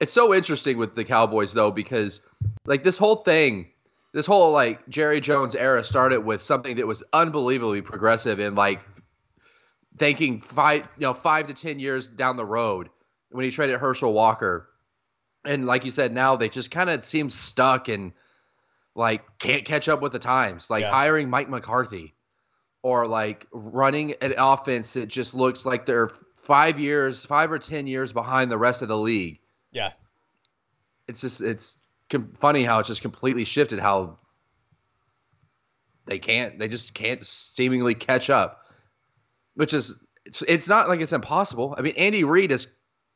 it's 0.00 0.12
so 0.12 0.34
interesting 0.34 0.76
with 0.76 0.94
the 0.94 1.04
Cowboys 1.04 1.54
though 1.54 1.70
because 1.70 2.20
like 2.66 2.82
this 2.82 2.98
whole 2.98 3.16
thing, 3.16 3.70
this 4.12 4.26
whole 4.26 4.52
like 4.52 4.86
Jerry 4.90 5.22
Jones 5.22 5.54
era 5.54 5.82
started 5.82 6.20
with 6.20 6.42
something 6.42 6.76
that 6.76 6.86
was 6.86 7.02
unbelievably 7.14 7.82
progressive 7.82 8.38
and 8.40 8.56
like 8.56 8.80
thinking 9.98 10.40
five 10.40 10.88
you 10.96 11.06
know 11.06 11.14
five 11.14 11.46
to 11.48 11.54
ten 11.54 11.78
years 11.78 12.08
down 12.08 12.36
the 12.36 12.46
road 12.46 12.88
when 13.30 13.44
he 13.44 13.50
traded 13.50 13.78
Herschel 13.78 14.12
Walker, 14.12 14.68
and 15.44 15.66
like 15.66 15.84
you 15.84 15.90
said, 15.90 16.12
now 16.12 16.36
they 16.36 16.48
just 16.48 16.70
kind 16.70 16.90
of 16.90 17.04
seem 17.04 17.30
stuck 17.30 17.88
and 17.88 18.12
like 18.94 19.22
can't 19.38 19.64
catch 19.64 19.88
up 19.88 20.00
with 20.00 20.12
the 20.12 20.18
times. 20.18 20.70
Like 20.70 20.82
yeah. 20.82 20.90
hiring 20.90 21.30
Mike 21.30 21.48
McCarthy 21.48 22.14
or 22.82 23.06
like 23.06 23.46
running 23.52 24.14
an 24.20 24.34
offense 24.36 24.92
that 24.94 25.06
just 25.06 25.34
looks 25.34 25.66
like 25.66 25.86
they're 25.86 26.10
five 26.36 26.78
years, 26.78 27.24
five 27.24 27.50
or 27.52 27.58
ten 27.58 27.86
years 27.86 28.12
behind 28.12 28.50
the 28.50 28.58
rest 28.58 28.82
of 28.82 28.88
the 28.88 28.96
league. 28.96 29.40
Yeah, 29.72 29.92
it's 31.06 31.20
just 31.20 31.40
it's 31.40 31.78
com- 32.10 32.32
funny 32.38 32.64
how 32.64 32.78
it's 32.78 32.88
just 32.88 33.02
completely 33.02 33.44
shifted 33.44 33.78
how 33.78 34.18
they 36.06 36.18
can't 36.18 36.58
they 36.58 36.68
just 36.68 36.94
can't 36.94 37.24
seemingly 37.26 37.94
catch 37.94 38.30
up, 38.30 38.64
which 39.58 39.74
is 39.74 39.96
it's, 40.24 40.42
it's 40.42 40.68
not 40.68 40.88
like 40.88 41.00
it's 41.00 41.12
impossible. 41.12 41.74
I 41.76 41.82
mean, 41.82 41.94
Andy 41.96 42.22
Reid 42.22 42.52
is 42.52 42.68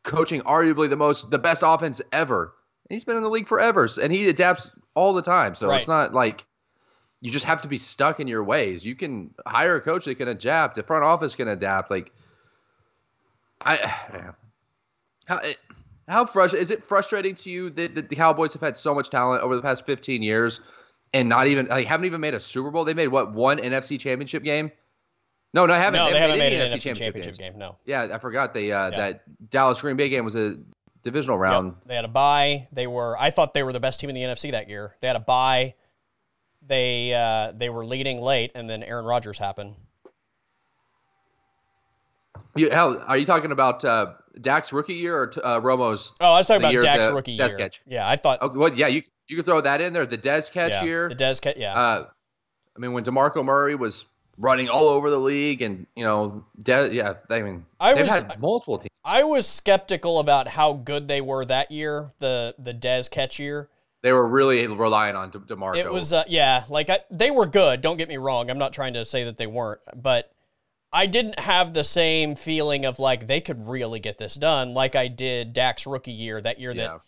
coaching 0.03 0.43
arguably 0.43 0.91
the 0.91 0.97
most 0.97 1.31
the 1.31 1.39
best 1.39 1.63
offense 1.65 2.03
ever. 2.13 2.53
He's 2.89 3.05
been 3.05 3.17
in 3.17 3.23
the 3.23 3.31
league 3.31 3.47
forever, 3.47 3.89
and 4.03 4.13
he 4.13 4.29
adapts 4.29 4.69
all 4.95 5.13
the 5.13 5.23
time. 5.23 5.55
So 5.55 5.69
right. 5.69 5.79
it's 5.79 5.87
not 5.87 6.13
like 6.13 6.45
you 7.21 7.31
just 7.31 7.45
have 7.45 7.63
to 7.63 7.69
be 7.69 7.79
stuck 7.79 8.19
in 8.19 8.27
your 8.27 8.43
ways. 8.43 8.85
You 8.85 8.97
can 8.97 9.33
hire 9.47 9.77
a 9.77 9.81
coach 9.81 10.07
that 10.07 10.17
can 10.17 10.27
adapt. 10.27 10.75
The 10.75 10.83
front 10.83 11.05
office 11.05 11.37
can 11.37 11.47
adapt. 11.47 11.93
Like, 11.93 12.11
I, 13.61 13.77
how 15.27 15.39
how 16.09 16.25
frustrating 16.25 16.63
is 16.63 16.73
it 16.73 16.83
frustrating 16.83 17.37
to 17.37 17.51
you 17.51 17.71
that, 17.71 17.95
that, 17.95 18.09
the 18.09 18.17
Cowboys 18.17 18.53
have 18.55 18.63
had 18.63 18.77
so 18.77 18.97
much 18.97 19.11
talent 19.11 19.45
over 19.45 19.55
the 19.55 19.63
past 19.63 19.87
15 19.87 20.25
years 20.25 20.59
and 21.15 21.29
not 21.29 21.47
even 21.47 21.67
like 21.67 21.87
haven't 21.87 22.07
even 22.07 22.21
made 22.21 22.35
a 22.35 22.41
Super 22.41 22.73
Bowl? 22.73 22.85
They 22.85 22.95
made 22.95 23.09
what 23.09 23.33
one 23.33 23.59
NFC 23.59 23.97
Championship 24.01 24.43
game? 24.43 24.73
No, 25.55 25.67
no, 25.67 25.75
I 25.75 25.79
haven't. 25.79 25.99
No, 25.99 26.07
they, 26.07 26.13
they 26.13 26.19
haven't 26.19 26.39
made, 26.39 26.53
made 26.53 26.61
an 26.61 26.69
NFC, 26.69 26.75
NFC 26.75 26.83
Championship, 26.83 27.15
championship 27.15 27.39
game. 27.39 27.59
No. 27.59 27.77
Yeah, 27.85 28.09
I 28.13 28.19
forgot 28.19 28.55
they 28.55 28.73
uh, 28.73 28.91
yeah. 28.91 28.97
that 28.97 29.51
Dallas 29.51 29.81
Green 29.81 29.97
Bay 29.97 30.09
game 30.09 30.25
was 30.25 30.35
a 30.35 30.57
divisional 31.03 31.37
round. 31.37 31.69
Yep. 31.69 31.89
They 31.89 31.95
had 31.97 32.05
a 32.05 32.09
bye. 32.09 32.69
They 32.73 32.87
were 32.87 33.17
I 33.19 33.31
thought 33.31 33.55
they 33.55 33.63
were 33.63 33.73
the 33.73 33.81
best 33.81 34.01
team 34.01 34.09
in 34.09 34.15
the 34.15 34.23
NFC 34.23 34.53
that 34.53 34.69
year. 34.69 34.97
They 35.01 35.07
had 35.07 35.17
a 35.17 35.21
bye 35.21 35.75
they 36.67 37.13
uh, 37.13 37.53
they 37.53 37.69
were 37.69 37.85
leading 37.85 38.21
late, 38.21 38.53
and 38.55 38.69
then 38.69 38.83
Aaron 38.83 39.05
Rodgers 39.05 39.39
happened. 39.39 39.75
You, 42.55 42.71
hell, 42.71 43.03
are 43.07 43.17
you 43.17 43.27
talking 43.27 43.51
about 43.51 43.85
uh, 43.85 44.13
Dak's 44.41 44.73
rookie 44.73 44.95
year 44.95 45.17
or 45.17 45.33
uh, 45.45 45.61
Romo's? 45.61 46.13
Oh, 46.21 46.33
I 46.33 46.39
was 46.39 46.47
talking 46.47 46.65
about 46.65 46.83
Dak's 46.83 47.11
rookie 47.11 47.33
year. 47.33 47.49
Catch. 47.49 47.83
Yeah, 47.87 48.09
I 48.09 48.17
thought. 48.17 48.39
Oh, 48.41 48.51
well, 48.55 48.73
yeah, 48.73 48.89
you 48.89 49.03
you 49.29 49.37
could 49.37 49.47
throw 49.47 49.61
that 49.61 49.81
in 49.81 49.93
there. 49.93 50.07
The 50.07 50.19
Dez 50.19 50.51
catch 50.51 50.73
yeah, 50.73 50.85
year. 50.85 51.09
The 51.09 51.17
Dez 51.17 51.41
catch, 51.41 51.57
yeah. 51.57 51.75
Uh, 51.75 52.07
I 52.77 52.79
mean, 52.79 52.93
when 52.93 53.05
Demarco 53.05 53.45
Murray 53.45 53.75
was 53.75 54.05
running 54.43 54.69
all 54.69 54.89
over 54.89 55.09
the 55.09 55.19
league, 55.19 55.63
and 55.63 55.87
you 55.97 56.05
know, 56.05 56.45
De- 56.63 56.95
yeah, 56.95 57.15
I 57.31 57.41
mean, 57.41 57.65
I 57.81 57.95
they've 57.95 58.03
was, 58.03 58.11
had 58.11 58.41
multiple 58.41 58.79
teams. 58.79 58.91
I 59.05 59.25
was 59.25 59.49
skeptical 59.49 60.19
about 60.19 60.49
how 60.49 60.75
good 60.75 61.09
they 61.09 61.21
were 61.21 61.45
that 61.47 61.71
year, 61.71 62.13
the 62.19 62.55
the 62.59 62.75
Dez 62.75 63.11
catch 63.11 63.39
year 63.39 63.71
they 64.03 64.13
were 64.13 64.29
really 64.29 64.67
relying 64.67 65.17
on 65.17 65.31
De- 65.31 65.39
Demarco. 65.39 65.77
It 65.77 65.91
was, 65.91 66.13
uh, 66.13 66.25
yeah, 66.27 66.65
like 66.69 66.91
I, 66.91 67.01
they 67.11 67.31
were 67.31 67.47
good. 67.47 67.81
Don't 67.81 67.97
get 67.97 68.09
me 68.09 68.17
wrong. 68.17 68.51
I'm 68.51 68.59
not 68.59 68.73
trying 68.73 68.95
to 68.95 69.05
say 69.05 69.25
that 69.25 69.39
they 69.39 69.47
weren't, 69.47 69.81
but 69.97 70.33
I 70.93 71.07
didn't 71.07 71.39
have 71.39 71.73
the 71.73 71.85
same 71.85 72.35
feeling 72.35 72.85
of 72.85 72.99
like 72.99 73.27
they 73.27 73.41
could 73.41 73.67
really 73.67 74.01
get 74.01 74.19
this 74.19 74.35
done, 74.35 74.75
like 74.75 74.97
I 74.97 75.09
did 75.09 75.53
Dak's 75.53 75.87
rookie 75.87 76.13
year. 76.13 76.41
That 76.41 76.61
year 76.61 76.73
yeah. 76.73 76.89
that 76.89 77.01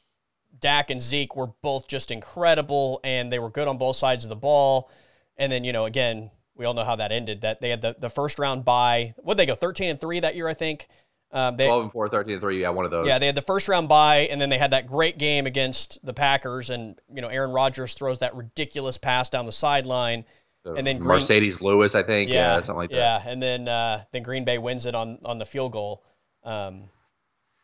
Dak 0.60 0.90
and 0.90 1.02
Zeke 1.02 1.36
were 1.36 1.48
both 1.62 1.88
just 1.88 2.10
incredible, 2.10 3.00
and 3.02 3.30
they 3.32 3.40
were 3.40 3.50
good 3.50 3.68
on 3.68 3.76
both 3.76 3.96
sides 3.96 4.24
of 4.24 4.28
the 4.28 4.36
ball. 4.36 4.88
And 5.36 5.50
then 5.50 5.64
you 5.64 5.72
know, 5.72 5.84
again, 5.84 6.30
we 6.56 6.64
all 6.64 6.74
know 6.74 6.84
how 6.84 6.96
that 6.96 7.12
ended. 7.12 7.42
That 7.42 7.60
they 7.60 7.70
had 7.70 7.80
the, 7.80 7.96
the 7.98 8.10
first 8.10 8.38
round 8.38 8.64
bye. 8.64 9.14
What 9.18 9.36
they 9.36 9.46
go 9.46 9.54
13 9.54 9.90
and 9.90 10.00
three 10.00 10.20
that 10.20 10.36
year, 10.36 10.48
I 10.48 10.54
think. 10.54 10.88
Um, 11.32 11.56
they, 11.56 11.66
12 11.66 11.82
and 11.82 11.92
4, 11.92 12.08
13 12.08 12.34
and 12.34 12.40
3. 12.40 12.60
Yeah, 12.60 12.68
one 12.70 12.84
of 12.84 12.92
those. 12.92 13.08
Yeah, 13.08 13.18
they 13.18 13.26
had 13.26 13.34
the 13.34 13.42
first 13.42 13.68
round 13.68 13.88
bye, 13.88 14.28
and 14.30 14.40
then 14.40 14.50
they 14.50 14.58
had 14.58 14.70
that 14.70 14.86
great 14.86 15.18
game 15.18 15.46
against 15.46 16.04
the 16.06 16.14
Packers. 16.14 16.70
And, 16.70 16.98
you 17.12 17.20
know, 17.20 17.28
Aaron 17.28 17.50
Rodgers 17.50 17.94
throws 17.94 18.20
that 18.20 18.36
ridiculous 18.36 18.98
pass 18.98 19.30
down 19.30 19.44
the 19.44 19.52
sideline. 19.52 20.24
and 20.64 20.86
then 20.86 20.98
Green, 20.98 21.20
Marcedes 21.20 21.60
Lewis, 21.60 21.96
I 21.96 22.04
think. 22.04 22.30
Yeah, 22.30 22.34
yeah 22.34 22.56
something 22.58 22.76
like 22.76 22.90
that. 22.90 22.96
Yeah, 22.96 23.22
and 23.26 23.42
then 23.42 23.66
uh, 23.66 24.04
then 24.12 24.22
Green 24.22 24.44
Bay 24.44 24.58
wins 24.58 24.86
it 24.86 24.94
on, 24.94 25.18
on 25.24 25.38
the 25.38 25.44
field 25.44 25.72
goal. 25.72 26.04
Um, 26.44 26.84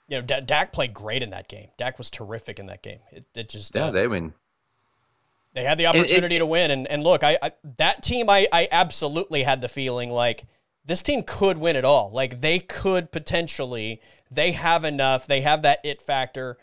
you 0.09 0.17
know, 0.17 0.23
D- 0.23 0.41
Dak 0.45 0.73
played 0.73 0.93
great 0.93 1.23
in 1.23 1.31
that 1.31 1.49
game. 1.49 1.69
Dak 1.79 1.97
was 1.97 2.11
terrific 2.11 2.59
in 2.59 2.67
that 2.67 2.83
game. 2.83 2.99
It, 3.13 3.25
it 3.37 3.49
just. 3.49 3.77
Yeah, 3.77 3.87
uh, 3.87 3.91
they 3.93 4.09
win. 4.09 4.35
They 5.53 5.65
had 5.65 5.79
the 5.79 5.87
opportunity 5.87 6.37
it, 6.37 6.39
it, 6.39 6.41
to 6.41 6.47
win. 6.47 6.71
And, 6.71 6.87
and 6.87 7.03
look, 7.03 7.25
I, 7.25 7.39
I 7.43 7.53
that 7.79 8.03
team, 8.03 8.31
I, 8.31 8.47
I 8.53 8.69
absolutely 8.71 9.43
had 9.43 9.61
the 9.61 9.69
feeling 9.69 10.11
like– 10.11 10.45
this 10.85 11.03
team 11.03 11.23
could 11.27 11.59
win 11.59 11.77
it 11.77 11.85
all. 11.85 12.11
Like 12.11 12.41
they 12.41 12.59
could 12.59 13.13
potentially, 13.13 14.01
they 14.31 14.53
have 14.53 14.85
enough, 14.85 15.27
they 15.27 15.43
have 15.43 15.63
that 15.63 15.81
it 15.85 16.03
factor. 16.03 16.59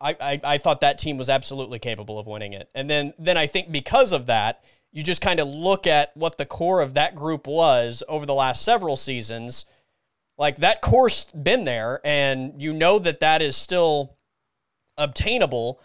I, 0.00 0.16
I, 0.20 0.40
I 0.44 0.58
thought 0.58 0.80
that 0.80 0.98
team 0.98 1.16
was 1.16 1.28
absolutely 1.28 1.78
capable 1.78 2.18
of 2.18 2.26
winning 2.26 2.52
it. 2.52 2.68
And 2.74 2.90
then 2.90 3.14
then 3.18 3.36
I 3.36 3.46
think 3.46 3.70
because 3.70 4.12
of 4.12 4.26
that, 4.26 4.64
you 4.92 5.02
just 5.02 5.22
kind 5.22 5.38
of 5.38 5.46
look 5.46 5.86
at 5.86 6.16
what 6.16 6.38
the 6.38 6.46
core 6.46 6.82
of 6.82 6.94
that 6.94 7.14
group 7.14 7.46
was 7.46 8.02
over 8.08 8.26
the 8.26 8.34
last 8.34 8.62
several 8.62 8.96
seasons. 8.96 9.64
Like 10.36 10.56
that 10.56 10.80
core's 10.80 11.26
been 11.26 11.64
there, 11.64 12.00
and 12.02 12.60
you 12.60 12.72
know 12.72 12.98
that 12.98 13.20
that 13.20 13.42
is 13.42 13.56
still 13.56 14.16
obtainable 14.98 15.80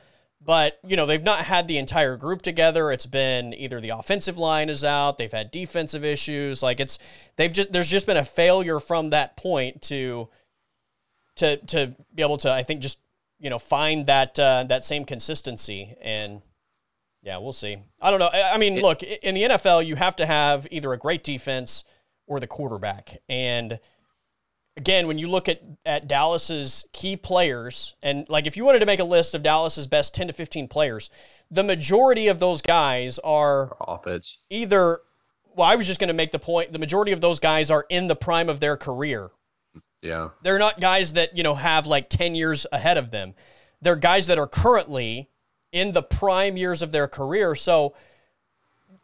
but, 0.46 0.80
you 0.86 0.96
know, 0.96 1.06
they've 1.06 1.24
not 1.24 1.40
had 1.40 1.68
the 1.68 1.78
entire 1.78 2.18
group 2.18 2.42
together. 2.42 2.92
It's 2.92 3.06
been 3.06 3.54
either 3.54 3.80
the 3.80 3.90
offensive 3.90 4.38
line 4.38 4.70
is 4.70 4.84
out, 4.84 5.18
they've 5.18 5.32
had 5.32 5.52
defensive 5.52 6.06
issues. 6.06 6.62
Like 6.62 6.80
it's 6.80 7.00
they've 7.36 7.52
just 7.52 7.74
there's 7.74 7.90
just 7.90 8.06
been 8.06 8.18
a 8.18 8.26
failure 8.26 8.80
from 8.80 9.10
that 9.10 9.36
point 9.38 9.82
to 9.84 10.30
to 11.38 11.58
to 11.58 11.96
be 12.14 12.22
able 12.22 12.38
to 12.40 12.52
I 12.52 12.64
think 12.64 12.82
just, 12.82 13.00
you 13.40 13.50
know, 13.50 13.60
find 13.60 14.06
that 14.06 14.38
uh, 14.40 14.66
that 14.66 14.86
same 14.86 15.04
consistency 15.04 15.96
and 16.02 16.42
yeah, 17.24 17.38
we'll 17.38 17.54
see. 17.54 17.78
I 18.00 18.12
don't 18.12 18.20
know. 18.20 18.30
I 18.32 18.60
mean, 18.60 18.80
look, 18.82 19.02
in 19.02 19.34
the 19.34 19.42
NFL, 19.42 19.84
you 19.84 19.96
have 19.96 20.16
to 20.18 20.28
have 20.28 20.68
either 20.70 20.94
a 20.94 20.98
great 20.98 21.24
defense 21.24 21.84
or 22.28 22.40
the 22.40 22.46
quarterback. 22.46 23.18
And 23.28 23.80
again, 24.78 25.08
when 25.08 25.18
you 25.18 25.30
look 25.30 25.48
at, 25.48 25.62
at 25.86 26.08
Dallas's 26.08 26.86
key 26.94 27.16
players, 27.16 27.96
and 28.02 28.28
like 28.30 28.48
if 28.48 28.58
you 28.58 28.66
wanted 28.66 28.80
to 28.80 28.86
make 28.86 29.00
a 29.00 29.06
list 29.06 29.34
of 29.34 29.44
Dallas's 29.44 29.88
best 29.88 30.14
10 30.16 30.28
to 30.28 30.34
15 30.34 30.68
players, 30.68 31.10
the 31.50 31.64
majority 31.64 32.28
of 32.28 32.40
those 32.40 32.62
guys 32.62 33.20
are 33.20 33.76
offense. 33.80 34.40
Either, 34.50 35.00
well, 35.56 35.68
I 35.68 35.76
was 35.76 35.88
just 35.88 36.00
going 36.00 36.10
to 36.10 36.14
make 36.14 36.32
the 36.32 36.40
point 36.40 36.72
the 36.72 36.80
majority 36.80 37.12
of 37.12 37.22
those 37.22 37.40
guys 37.40 37.72
are 37.72 37.86
in 37.90 38.08
the 38.08 38.16
prime 38.16 38.50
of 38.50 38.60
their 38.60 38.78
career. 38.78 39.30
Yeah. 40.02 40.30
They're 40.44 40.60
not 40.60 40.80
guys 40.80 41.14
that, 41.14 41.36
you 41.38 41.44
know, 41.44 41.56
have 41.56 41.88
like 41.88 42.10
10 42.10 42.36
years 42.36 42.68
ahead 42.72 42.98
of 42.98 43.12
them. 43.12 43.34
They're 43.82 43.96
guys 43.96 44.28
that 44.28 44.38
are 44.38 44.48
currently 44.48 45.30
in 45.72 45.92
the 45.92 46.04
prime 46.04 46.58
years 46.58 46.82
of 46.82 46.92
their 46.92 47.08
career. 47.08 47.56
So, 47.56 47.96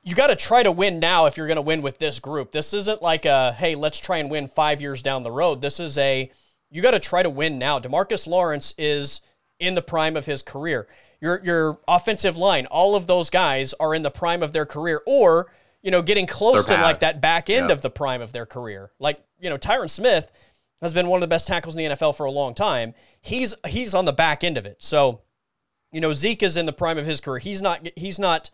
you 0.03 0.15
got 0.15 0.27
to 0.27 0.35
try 0.35 0.63
to 0.63 0.71
win 0.71 0.99
now 0.99 1.27
if 1.27 1.37
you're 1.37 1.47
going 1.47 1.57
to 1.57 1.61
win 1.61 1.81
with 1.81 1.99
this 1.99 2.19
group. 2.19 2.51
This 2.51 2.73
isn't 2.73 3.01
like 3.01 3.25
a, 3.25 3.53
hey, 3.53 3.75
let's 3.75 3.99
try 3.99 4.17
and 4.17 4.31
win 4.31 4.47
five 4.47 4.81
years 4.81 5.01
down 5.01 5.23
the 5.23 5.31
road. 5.31 5.61
This 5.61 5.79
is 5.79 5.97
a, 5.97 6.31
you 6.71 6.81
got 6.81 6.91
to 6.91 6.99
try 6.99 7.21
to 7.21 7.29
win 7.29 7.59
now. 7.59 7.79
Demarcus 7.79 8.27
Lawrence 8.27 8.73
is 8.77 9.21
in 9.59 9.75
the 9.75 9.81
prime 9.81 10.17
of 10.17 10.25
his 10.25 10.41
career. 10.41 10.87
Your, 11.19 11.39
your 11.43 11.79
offensive 11.87 12.35
line, 12.35 12.65
all 12.67 12.95
of 12.95 13.05
those 13.05 13.29
guys 13.29 13.75
are 13.75 13.93
in 13.93 14.01
the 14.01 14.09
prime 14.09 14.41
of 14.41 14.53
their 14.53 14.65
career 14.65 15.01
or, 15.05 15.51
you 15.83 15.91
know, 15.91 16.01
getting 16.01 16.25
close 16.25 16.65
to 16.65 16.73
like 16.73 17.01
that 17.01 17.21
back 17.21 17.51
end 17.51 17.69
of 17.69 17.81
the 17.81 17.91
prime 17.91 18.21
of 18.21 18.31
their 18.31 18.47
career. 18.47 18.91
Like, 18.97 19.19
you 19.39 19.51
know, 19.51 19.57
Tyron 19.57 19.89
Smith 19.89 20.31
has 20.81 20.95
been 20.95 21.07
one 21.07 21.17
of 21.17 21.21
the 21.21 21.27
best 21.27 21.47
tackles 21.47 21.75
in 21.75 21.89
the 21.89 21.95
NFL 21.95 22.17
for 22.17 22.25
a 22.25 22.31
long 22.31 22.55
time. 22.55 22.95
He's, 23.21 23.53
he's 23.67 23.93
on 23.93 24.05
the 24.05 24.13
back 24.13 24.43
end 24.43 24.57
of 24.57 24.65
it. 24.65 24.77
So, 24.79 25.21
you 25.91 26.01
know, 26.01 26.11
Zeke 26.11 26.41
is 26.41 26.57
in 26.57 26.65
the 26.65 26.73
prime 26.73 26.97
of 26.97 27.05
his 27.05 27.21
career. 27.21 27.37
He's 27.37 27.61
not, 27.61 27.87
he's 27.95 28.17
not, 28.17 28.49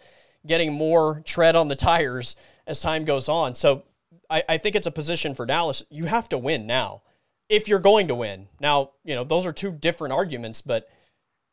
getting 0.47 0.73
more 0.73 1.21
tread 1.25 1.55
on 1.55 1.67
the 1.67 1.75
tires 1.75 2.35
as 2.65 2.79
time 2.79 3.05
goes 3.05 3.29
on. 3.29 3.55
So 3.55 3.83
I, 4.29 4.43
I 4.49 4.57
think 4.57 4.75
it's 4.75 4.87
a 4.87 4.91
position 4.91 5.35
for 5.35 5.45
Dallas. 5.45 5.83
You 5.89 6.05
have 6.05 6.29
to 6.29 6.37
win 6.37 6.67
now 6.67 7.01
if 7.49 7.67
you're 7.67 7.79
going 7.79 8.07
to 8.07 8.15
win. 8.15 8.47
Now, 8.59 8.91
you 9.03 9.15
know, 9.15 9.23
those 9.23 9.45
are 9.45 9.53
two 9.53 9.71
different 9.71 10.13
arguments, 10.13 10.61
but 10.61 10.89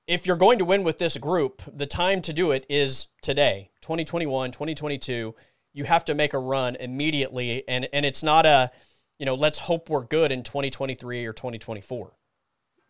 if 0.07 0.27
you're 0.27 0.37
going 0.37 0.59
to 0.59 0.65
win 0.65 0.85
with 0.85 0.99
this 0.99 1.17
group, 1.17 1.63
the 1.73 1.87
time 1.87 2.21
to 2.23 2.33
do 2.33 2.51
it 2.51 2.67
is 2.69 3.09
today, 3.23 3.71
2021, 3.83 4.51
2022. 4.51 5.35
You 5.73 5.85
have 5.85 6.05
to 6.07 6.15
make 6.15 6.35
a 6.35 6.39
run 6.39 6.77
immediately. 6.77 7.67
And, 7.69 7.89
and 7.93 8.05
it's 8.05 8.23
not 8.23 8.47
a, 8.47 8.71
you 9.19 9.27
know, 9.27 9.35
let's 9.35 9.59
hope 9.59 9.89
we're 9.89 10.05
good 10.05 10.31
in 10.31 10.43
2023 10.43 11.27
or 11.27 11.33
2024. 11.33 12.13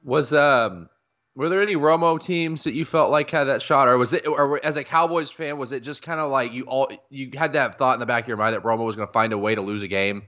Was 0.03 0.33
um 0.35 0.91
were 1.37 1.49
there 1.49 1.61
any 1.61 1.75
Romo 1.75 2.21
teams 2.21 2.65
that 2.65 2.75
you 2.75 2.85
felt 2.85 3.11
like 3.11 3.31
had 3.31 3.45
that 3.45 3.61
shot, 3.61 3.89
or 3.89 3.99
was 3.99 4.13
it, 4.13 4.27
or 4.27 4.65
as 4.65 4.77
a 4.77 4.85
Cowboys 4.85 5.31
fan, 5.31 5.59
was 5.59 5.73
it 5.73 5.81
just 5.81 6.03
kind 6.03 6.21
of 6.21 6.31
like 6.31 6.53
you 6.53 6.65
all 6.65 6.91
you 7.11 7.31
had 7.35 7.53
that 7.55 7.79
thought 7.79 7.95
in 7.95 8.01
the 8.01 8.07
back 8.07 8.25
of 8.25 8.29
your 8.29 8.37
mind 8.37 8.55
that 8.55 8.63
Romo 8.63 8.85
was 8.85 8.97
going 8.97 9.09
to 9.09 9.13
find 9.13 9.33
a 9.33 9.39
way 9.39 9.55
to 9.55 9.61
lose 9.61 9.83
a 9.83 9.89
game? 9.89 10.23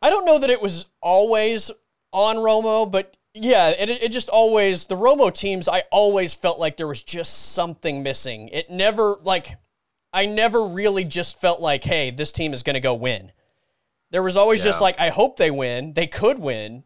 I 0.00 0.10
don't 0.10 0.24
know 0.24 0.38
that 0.38 0.50
it 0.50 0.62
was 0.62 0.86
always 1.02 1.70
on 2.12 2.36
Romo, 2.36 2.90
but 2.90 3.16
yeah, 3.34 3.70
it, 3.70 3.90
it 3.90 4.12
just 4.12 4.28
always 4.28 4.86
the 4.86 4.96
Romo 4.96 5.34
teams. 5.34 5.68
I 5.68 5.82
always 5.90 6.34
felt 6.34 6.58
like 6.58 6.76
there 6.76 6.86
was 6.86 7.02
just 7.02 7.52
something 7.52 8.02
missing. 8.02 8.48
It 8.48 8.70
never 8.70 9.16
like 9.22 9.56
I 10.12 10.26
never 10.26 10.64
really 10.64 11.04
just 11.04 11.38
felt 11.38 11.60
like, 11.60 11.84
hey, 11.84 12.10
this 12.10 12.32
team 12.32 12.54
is 12.54 12.62
going 12.62 12.74
to 12.74 12.80
go 12.80 12.94
win. 12.94 13.32
There 14.12 14.22
was 14.22 14.36
always 14.36 14.60
yeah. 14.60 14.70
just 14.70 14.80
like, 14.80 14.98
I 14.98 15.10
hope 15.10 15.36
they 15.36 15.50
win. 15.50 15.92
They 15.92 16.06
could 16.06 16.38
win, 16.38 16.84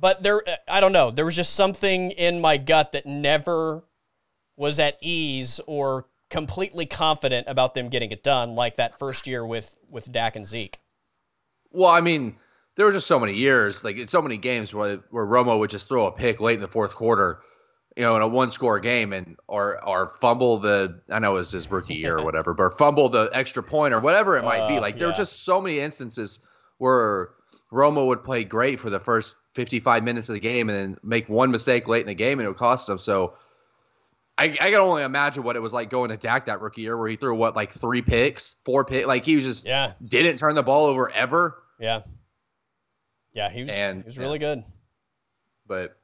but 0.00 0.22
there, 0.22 0.42
I 0.68 0.80
don't 0.80 0.92
know. 0.92 1.10
There 1.10 1.24
was 1.24 1.36
just 1.36 1.54
something 1.54 2.10
in 2.12 2.40
my 2.40 2.56
gut 2.56 2.92
that 2.92 3.06
never 3.06 3.84
was 4.56 4.78
at 4.78 4.96
ease 5.00 5.60
or 5.66 6.06
completely 6.30 6.86
confident 6.86 7.46
about 7.48 7.74
them 7.74 7.88
getting 7.88 8.10
it 8.10 8.22
done, 8.22 8.54
like 8.54 8.76
that 8.76 8.98
first 8.98 9.26
year 9.26 9.44
with 9.44 9.76
with 9.88 10.10
Dak 10.10 10.36
and 10.36 10.46
Zeke. 10.46 10.78
Well, 11.72 11.90
I 11.90 12.00
mean, 12.00 12.36
there 12.76 12.86
were 12.86 12.92
just 12.92 13.06
so 13.06 13.18
many 13.20 13.34
years, 13.34 13.84
like 13.84 14.08
so 14.08 14.22
many 14.22 14.38
games 14.38 14.72
where 14.72 15.00
where 15.10 15.26
Romo 15.26 15.58
would 15.58 15.70
just 15.70 15.88
throw 15.88 16.06
a 16.06 16.12
pick 16.12 16.40
late 16.40 16.54
in 16.54 16.60
the 16.60 16.68
fourth 16.68 16.94
quarter, 16.94 17.40
you 17.96 18.02
know, 18.02 18.16
in 18.16 18.22
a 18.22 18.28
one 18.28 18.50
score 18.50 18.80
game 18.80 19.12
and 19.12 19.36
or 19.48 19.86
or 19.86 20.14
fumble 20.20 20.58
the 20.58 21.00
I 21.10 21.18
know 21.18 21.32
it 21.32 21.38
was 21.38 21.52
his 21.52 21.70
rookie 21.70 21.94
year 21.94 22.18
or 22.18 22.24
whatever, 22.26 22.54
but 22.54 22.78
fumble 22.78 23.08
the 23.08 23.28
extra 23.32 23.62
point 23.62 23.92
or 23.92 24.00
whatever 24.00 24.36
it 24.36 24.44
might 24.44 24.60
uh, 24.60 24.68
be. 24.68 24.80
Like 24.80 24.98
there 24.98 25.08
yeah. 25.08 25.12
were 25.12 25.16
just 25.16 25.44
so 25.44 25.60
many 25.60 25.80
instances 25.80 26.40
where 26.78 27.30
Romo 27.72 28.06
would 28.06 28.24
play 28.24 28.44
great 28.44 28.80
for 28.80 28.90
the 28.90 29.00
first 29.00 29.36
55 29.54 30.02
minutes 30.02 30.28
of 30.28 30.34
the 30.34 30.40
game 30.40 30.68
and 30.68 30.78
then 30.78 30.96
make 31.02 31.28
one 31.28 31.50
mistake 31.50 31.86
late 31.88 32.00
in 32.00 32.06
the 32.06 32.14
game 32.14 32.38
and 32.38 32.46
it 32.46 32.48
would 32.48 32.56
cost 32.56 32.88
him. 32.88 32.98
So 32.98 33.34
I, 34.40 34.44
I 34.44 34.70
can 34.70 34.76
only 34.76 35.02
imagine 35.02 35.42
what 35.42 35.56
it 35.56 35.60
was 35.60 35.72
like 35.72 35.90
going 35.90 36.10
to 36.10 36.16
Dak 36.16 36.46
that 36.46 36.60
rookie 36.60 36.80
year 36.80 36.96
where 36.96 37.08
he 37.08 37.16
threw 37.16 37.34
what 37.34 37.54
like 37.54 37.72
three 37.72 38.00
picks, 38.00 38.56
four 38.64 38.84
picks, 38.84 39.06
like 39.06 39.24
he 39.24 39.36
was 39.36 39.44
just 39.44 39.66
yeah 39.66 39.92
didn't 40.02 40.38
turn 40.38 40.54
the 40.54 40.62
ball 40.62 40.86
over 40.86 41.10
ever. 41.10 41.62
Yeah, 41.78 42.00
yeah, 43.34 43.50
he 43.50 43.64
was 43.64 43.72
and, 43.72 44.02
he 44.02 44.06
was 44.06 44.18
really 44.18 44.38
yeah. 44.40 44.54
good. 44.54 44.64
But 45.66 45.96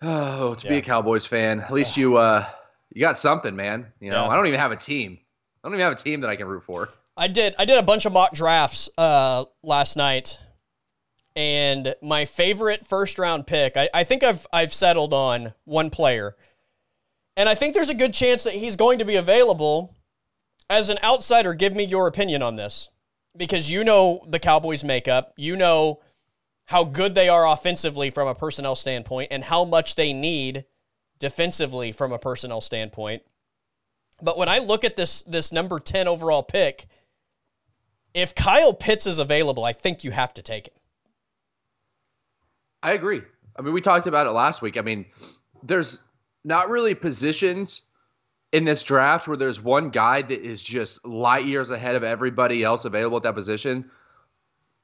oh, 0.02 0.54
to 0.54 0.66
yeah. 0.66 0.70
be 0.70 0.76
a 0.78 0.82
Cowboys 0.82 1.26
fan, 1.26 1.60
at 1.60 1.72
least 1.72 1.96
you 1.96 2.16
uh 2.16 2.44
you 2.92 3.00
got 3.00 3.18
something, 3.18 3.54
man. 3.54 3.92
You 4.00 4.10
know, 4.10 4.24
yeah. 4.24 4.28
I 4.28 4.36
don't 4.36 4.48
even 4.48 4.58
have 4.58 4.72
a 4.72 4.76
team. 4.76 5.18
I 5.62 5.68
don't 5.68 5.74
even 5.74 5.84
have 5.84 5.92
a 5.92 6.02
team 6.02 6.22
that 6.22 6.30
I 6.30 6.34
can 6.34 6.48
root 6.48 6.64
for. 6.64 6.88
I 7.18 7.28
did. 7.28 7.54
I 7.58 7.64
did 7.64 7.78
a 7.78 7.82
bunch 7.82 8.06
of 8.06 8.12
mock 8.12 8.32
drafts 8.32 8.88
uh, 8.96 9.44
last 9.62 9.96
night, 9.96 10.40
and 11.36 11.94
my 12.00 12.24
favorite 12.24 12.86
first 12.86 13.18
round 13.18 13.46
pick. 13.46 13.76
I, 13.76 13.90
I 13.92 14.04
think 14.04 14.22
I've 14.22 14.46
I've 14.52 14.72
settled 14.72 15.12
on 15.12 15.52
one 15.64 15.90
player 15.90 16.36
and 17.38 17.48
I 17.48 17.54
think 17.54 17.72
there's 17.72 17.88
a 17.88 17.94
good 17.94 18.12
chance 18.12 18.42
that 18.42 18.54
he's 18.54 18.74
going 18.74 18.98
to 18.98 19.04
be 19.04 19.14
available. 19.14 19.94
As 20.68 20.88
an 20.88 20.98
outsider, 21.04 21.54
give 21.54 21.74
me 21.74 21.84
your 21.84 22.08
opinion 22.08 22.42
on 22.42 22.56
this 22.56 22.88
because 23.36 23.70
you 23.70 23.84
know 23.84 24.24
the 24.26 24.40
Cowboys' 24.40 24.82
makeup. 24.82 25.32
You 25.36 25.54
know 25.54 26.00
how 26.64 26.82
good 26.82 27.14
they 27.14 27.28
are 27.28 27.46
offensively 27.46 28.10
from 28.10 28.26
a 28.26 28.34
personnel 28.34 28.74
standpoint 28.74 29.28
and 29.30 29.44
how 29.44 29.64
much 29.64 29.94
they 29.94 30.12
need 30.12 30.64
defensively 31.20 31.92
from 31.92 32.12
a 32.12 32.18
personnel 32.18 32.60
standpoint. 32.60 33.22
But 34.20 34.36
when 34.36 34.48
I 34.48 34.58
look 34.58 34.84
at 34.84 34.96
this 34.96 35.22
this 35.22 35.52
number 35.52 35.78
10 35.78 36.08
overall 36.08 36.42
pick, 36.42 36.88
if 38.14 38.34
Kyle 38.34 38.72
Pitts 38.72 39.06
is 39.06 39.18
available, 39.18 39.64
I 39.64 39.72
think 39.72 40.04
you 40.04 40.10
have 40.10 40.34
to 40.34 40.42
take 40.42 40.68
him. 40.68 40.74
I 42.82 42.92
agree. 42.92 43.22
I 43.56 43.62
mean, 43.62 43.72
we 43.74 43.80
talked 43.80 44.06
about 44.06 44.26
it 44.26 44.30
last 44.30 44.62
week. 44.62 44.76
I 44.76 44.82
mean, 44.82 45.06
there's 45.62 46.02
not 46.44 46.68
really 46.68 46.94
positions 46.94 47.82
in 48.52 48.64
this 48.64 48.82
draft 48.82 49.28
where 49.28 49.36
there's 49.36 49.60
one 49.60 49.90
guy 49.90 50.22
that 50.22 50.40
is 50.40 50.62
just 50.62 51.04
light 51.04 51.44
years 51.44 51.70
ahead 51.70 51.96
of 51.96 52.02
everybody 52.02 52.62
else 52.62 52.84
available 52.84 53.16
at 53.18 53.24
that 53.24 53.34
position, 53.34 53.90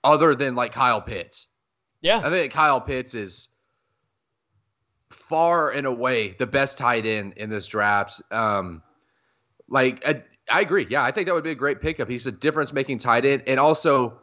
other 0.02 0.34
than 0.34 0.54
like 0.54 0.72
Kyle 0.72 1.00
Pitts. 1.00 1.46
Yeah. 2.02 2.20
I 2.22 2.30
think 2.30 2.52
Kyle 2.52 2.80
Pitts 2.80 3.14
is 3.14 3.48
far 5.08 5.70
and 5.70 5.86
away 5.86 6.34
the 6.38 6.46
best 6.46 6.76
tight 6.76 7.06
end 7.06 7.34
in 7.36 7.48
this 7.48 7.66
draft. 7.66 8.20
Um, 8.30 8.82
like, 9.68 10.04
I, 10.50 10.60
agree. 10.60 10.86
Yeah, 10.88 11.02
I 11.02 11.10
think 11.10 11.26
that 11.26 11.34
would 11.34 11.44
be 11.44 11.50
a 11.50 11.56
great 11.56 11.80
pickup. 11.80 12.08
He's 12.08 12.26
a 12.26 12.32
difference 12.32 12.72
making 12.72 12.98
tight 12.98 13.24
end. 13.24 13.44
And 13.46 13.58
also, 13.58 14.20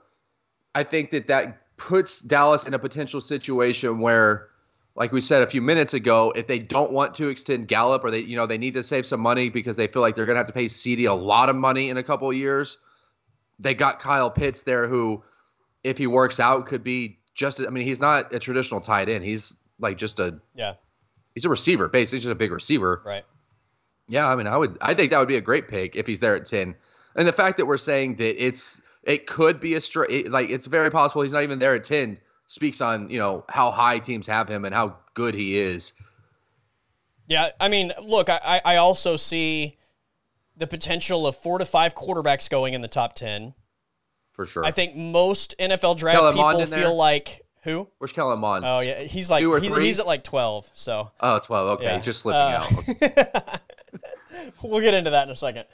I 0.75 0.83
think 0.83 1.11
that 1.11 1.27
that 1.27 1.77
puts 1.77 2.21
Dallas 2.21 2.67
in 2.67 2.73
a 2.73 2.79
potential 2.79 3.21
situation 3.21 3.99
where 3.99 4.51
like 4.95 5.11
we 5.11 5.21
said 5.21 5.41
a 5.41 5.47
few 5.47 5.61
minutes 5.61 5.93
ago, 5.93 6.33
if 6.35 6.47
they 6.47 6.59
don't 6.59 6.91
want 6.91 7.15
to 7.15 7.29
extend 7.29 7.67
Gallup 7.67 8.03
or 8.03 8.11
they, 8.11 8.19
you 8.19 8.35
know, 8.35 8.45
they 8.45 8.57
need 8.57 8.73
to 8.73 8.83
save 8.83 9.05
some 9.05 9.21
money 9.21 9.49
because 9.49 9.77
they 9.77 9.87
feel 9.87 10.01
like 10.01 10.15
they're 10.15 10.25
going 10.25 10.35
to 10.35 10.39
have 10.39 10.47
to 10.47 10.53
pay 10.53 10.65
CeeDee 10.65 11.09
a 11.09 11.13
lot 11.13 11.49
of 11.49 11.55
money 11.55 11.89
in 11.89 11.97
a 11.97 12.03
couple 12.03 12.29
of 12.29 12.35
years, 12.35 12.77
they 13.59 13.73
got 13.73 13.99
Kyle 13.99 14.29
Pitts 14.29 14.63
there 14.63 14.87
who, 14.87 15.23
if 15.83 15.97
he 15.97 16.07
works 16.07 16.39
out, 16.39 16.65
could 16.65 16.83
be 16.83 17.19
just. 17.33 17.61
I 17.61 17.69
mean, 17.69 17.85
he's 17.85 18.01
not 18.01 18.33
a 18.33 18.39
traditional 18.39 18.81
tight 18.81 19.07
end. 19.07 19.23
He's 19.23 19.55
like 19.79 19.97
just 19.97 20.19
a 20.19 20.39
yeah. 20.55 20.75
He's 21.33 21.45
a 21.45 21.49
receiver, 21.49 21.87
basically, 21.87 22.17
he's 22.17 22.23
just 22.23 22.31
a 22.31 22.35
big 22.35 22.51
receiver. 22.51 23.01
Right. 23.05 23.23
Yeah, 24.07 24.27
I 24.27 24.35
mean, 24.35 24.47
I 24.47 24.57
would. 24.57 24.77
I 24.81 24.93
think 24.93 25.11
that 25.11 25.19
would 25.19 25.27
be 25.27 25.37
a 25.37 25.41
great 25.41 25.67
pick 25.67 25.95
if 25.95 26.05
he's 26.07 26.19
there 26.19 26.35
at 26.35 26.45
ten. 26.45 26.75
And 27.15 27.27
the 27.27 27.33
fact 27.33 27.57
that 27.57 27.65
we're 27.65 27.77
saying 27.77 28.15
that 28.17 28.43
it's 28.43 28.81
it 29.03 29.27
could 29.27 29.59
be 29.59 29.73
a 29.75 29.81
straight 29.81 30.29
like 30.29 30.49
it's 30.49 30.65
very 30.65 30.91
possible 30.91 31.21
he's 31.21 31.33
not 31.33 31.43
even 31.43 31.59
there 31.59 31.75
at 31.75 31.83
ten 31.83 32.19
speaks 32.47 32.81
on 32.81 33.09
you 33.09 33.17
know 33.17 33.45
how 33.49 33.71
high 33.71 33.99
teams 33.99 34.27
have 34.27 34.47
him 34.49 34.65
and 34.65 34.75
how 34.75 34.97
good 35.13 35.33
he 35.33 35.57
is. 35.57 35.93
Yeah, 37.27 37.49
I 37.59 37.69
mean, 37.69 37.91
look, 38.01 38.29
I 38.29 38.61
I 38.63 38.75
also 38.77 39.15
see 39.15 39.77
the 40.57 40.67
potential 40.67 41.25
of 41.25 41.35
four 41.37 41.57
to 41.59 41.65
five 41.65 41.95
quarterbacks 41.95 42.49
going 42.49 42.73
in 42.73 42.81
the 42.81 42.87
top 42.87 43.13
ten. 43.13 43.53
For 44.33 44.45
sure. 44.45 44.65
I 44.65 44.71
think 44.71 44.95
most 44.95 45.55
NFL 45.59 45.97
draft 45.97 46.17
Kellen 46.17 46.33
people 46.33 46.65
feel 46.65 46.67
there? 46.67 46.89
like 46.89 47.41
who? 47.63 47.87
Where's 47.99 48.11
Kellen 48.11 48.39
Mond? 48.39 48.65
Oh 48.65 48.79
yeah, 48.79 49.03
he's 49.03 49.29
like 49.29 49.45
he's, 49.61 49.77
he's, 49.77 49.99
at 49.99 50.07
like 50.07 50.23
twelve. 50.23 50.69
So. 50.73 51.11
Oh, 51.19 51.39
12. 51.39 51.69
Okay, 51.79 51.83
yeah. 51.85 51.99
just 51.99 52.19
slipping 52.19 52.41
uh, 52.41 52.67
out. 53.39 53.61
we'll 54.63 54.81
get 54.81 54.93
into 54.93 55.11
that 55.11 55.27
in 55.27 55.31
a 55.31 55.35
second. 55.35 55.65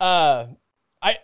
Uh, 0.00 0.46
I 1.00 1.16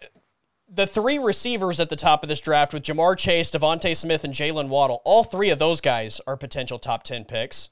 the 0.75 0.87
three 0.87 1.19
receivers 1.19 1.79
at 1.79 1.89
the 1.89 1.97
top 1.97 2.23
of 2.23 2.29
this 2.29 2.41
draft 2.41 2.73
with 2.73 2.83
Ja'Marr 2.83 3.17
Chase, 3.17 3.51
DeVonta 3.51 3.97
Smith, 3.97 4.25
and 4.25 4.35
Jaylen 4.35 4.69
Waddle, 4.69 5.03
all 5.05 5.23
three 5.23 5.51
of 5.51 5.59
those 5.59 5.81
guys 5.81 6.21
are 6.27 6.37
potential 6.37 6.79
top 6.79 7.05
10 7.05 7.25
picks. 7.25 7.69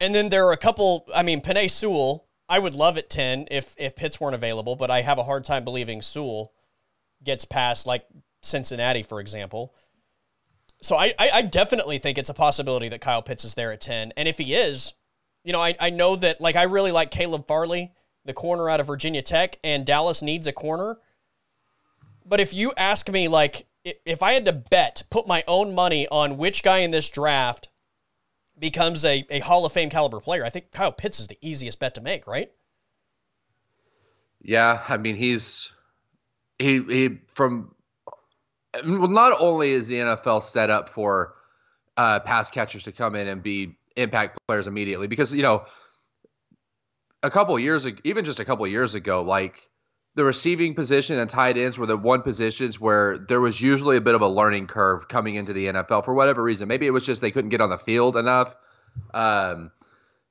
And 0.00 0.14
then 0.14 0.28
there 0.28 0.46
are 0.46 0.52
a 0.52 0.56
couple, 0.56 1.06
I 1.14 1.22
mean, 1.22 1.40
Penei 1.40 1.70
Sewell, 1.70 2.26
I 2.48 2.58
would 2.58 2.74
love 2.74 2.98
at 2.98 3.10
10 3.10 3.48
if, 3.50 3.74
if 3.78 3.94
Pitts 3.94 4.20
weren't 4.20 4.34
available, 4.34 4.74
but 4.74 4.90
I 4.90 5.02
have 5.02 5.18
a 5.18 5.24
hard 5.24 5.44
time 5.44 5.64
believing 5.64 6.02
Sewell 6.02 6.52
gets 7.22 7.44
past 7.44 7.86
like 7.86 8.06
Cincinnati, 8.42 9.02
for 9.02 9.20
example. 9.20 9.74
So 10.80 10.96
I, 10.96 11.12
I, 11.18 11.30
I 11.34 11.42
definitely 11.42 11.98
think 11.98 12.18
it's 12.18 12.30
a 12.30 12.34
possibility 12.34 12.88
that 12.88 13.00
Kyle 13.00 13.22
Pitts 13.22 13.44
is 13.44 13.54
there 13.54 13.72
at 13.72 13.80
10. 13.80 14.12
And 14.16 14.26
if 14.26 14.38
he 14.38 14.54
is, 14.54 14.94
you 15.48 15.52
know, 15.52 15.62
I, 15.62 15.74
I 15.80 15.88
know 15.88 16.14
that, 16.14 16.42
like, 16.42 16.56
I 16.56 16.64
really 16.64 16.92
like 16.92 17.10
Caleb 17.10 17.46
Farley, 17.46 17.94
the 18.26 18.34
corner 18.34 18.68
out 18.68 18.80
of 18.80 18.86
Virginia 18.86 19.22
Tech, 19.22 19.58
and 19.64 19.86
Dallas 19.86 20.20
needs 20.20 20.46
a 20.46 20.52
corner. 20.52 20.98
But 22.26 22.38
if 22.38 22.52
you 22.52 22.74
ask 22.76 23.10
me, 23.10 23.28
like, 23.28 23.66
if 23.82 24.22
I 24.22 24.34
had 24.34 24.44
to 24.44 24.52
bet, 24.52 25.04
put 25.08 25.26
my 25.26 25.42
own 25.48 25.74
money 25.74 26.06
on 26.08 26.36
which 26.36 26.62
guy 26.62 26.80
in 26.80 26.90
this 26.90 27.08
draft 27.08 27.70
becomes 28.58 29.06
a, 29.06 29.24
a 29.30 29.38
Hall 29.38 29.64
of 29.64 29.72
Fame 29.72 29.88
caliber 29.88 30.20
player, 30.20 30.44
I 30.44 30.50
think 30.50 30.70
Kyle 30.70 30.92
Pitts 30.92 31.18
is 31.18 31.28
the 31.28 31.38
easiest 31.40 31.80
bet 31.80 31.94
to 31.94 32.02
make, 32.02 32.26
right? 32.26 32.52
Yeah, 34.42 34.82
I 34.86 34.98
mean 34.98 35.16
he's 35.16 35.72
he 36.58 36.82
he 36.82 37.20
from 37.32 37.74
well, 38.84 39.08
not 39.08 39.32
only 39.40 39.70
is 39.70 39.88
the 39.88 39.96
NFL 39.96 40.42
set 40.42 40.68
up 40.68 40.90
for 40.90 41.36
uh, 41.96 42.20
pass 42.20 42.50
catchers 42.50 42.82
to 42.82 42.92
come 42.92 43.14
in 43.14 43.28
and 43.28 43.42
be 43.42 43.77
impact 43.98 44.38
players 44.46 44.66
immediately, 44.66 45.06
because 45.06 45.32
you 45.32 45.42
know 45.42 45.64
a 47.22 47.30
couple 47.30 47.58
years 47.58 47.86
even 48.04 48.24
just 48.24 48.40
a 48.40 48.44
couple 48.44 48.66
years 48.66 48.94
ago, 48.94 49.22
like 49.22 49.68
the 50.14 50.24
receiving 50.24 50.74
position 50.74 51.18
and 51.18 51.30
tight 51.30 51.56
ends 51.56 51.78
were 51.78 51.86
the 51.86 51.96
one 51.96 52.22
positions 52.22 52.80
where 52.80 53.18
there 53.18 53.40
was 53.40 53.60
usually 53.60 53.96
a 53.96 54.00
bit 54.00 54.14
of 54.14 54.20
a 54.20 54.26
learning 54.26 54.66
curve 54.66 55.08
coming 55.08 55.34
into 55.36 55.52
the 55.52 55.66
NFL 55.66 56.04
for 56.04 56.14
whatever 56.14 56.42
reason. 56.42 56.68
Maybe 56.68 56.86
it 56.86 56.90
was 56.90 57.06
just 57.06 57.20
they 57.20 57.30
couldn't 57.30 57.50
get 57.50 57.60
on 57.60 57.70
the 57.70 57.78
field 57.78 58.16
enough 58.16 58.56
um, 59.14 59.70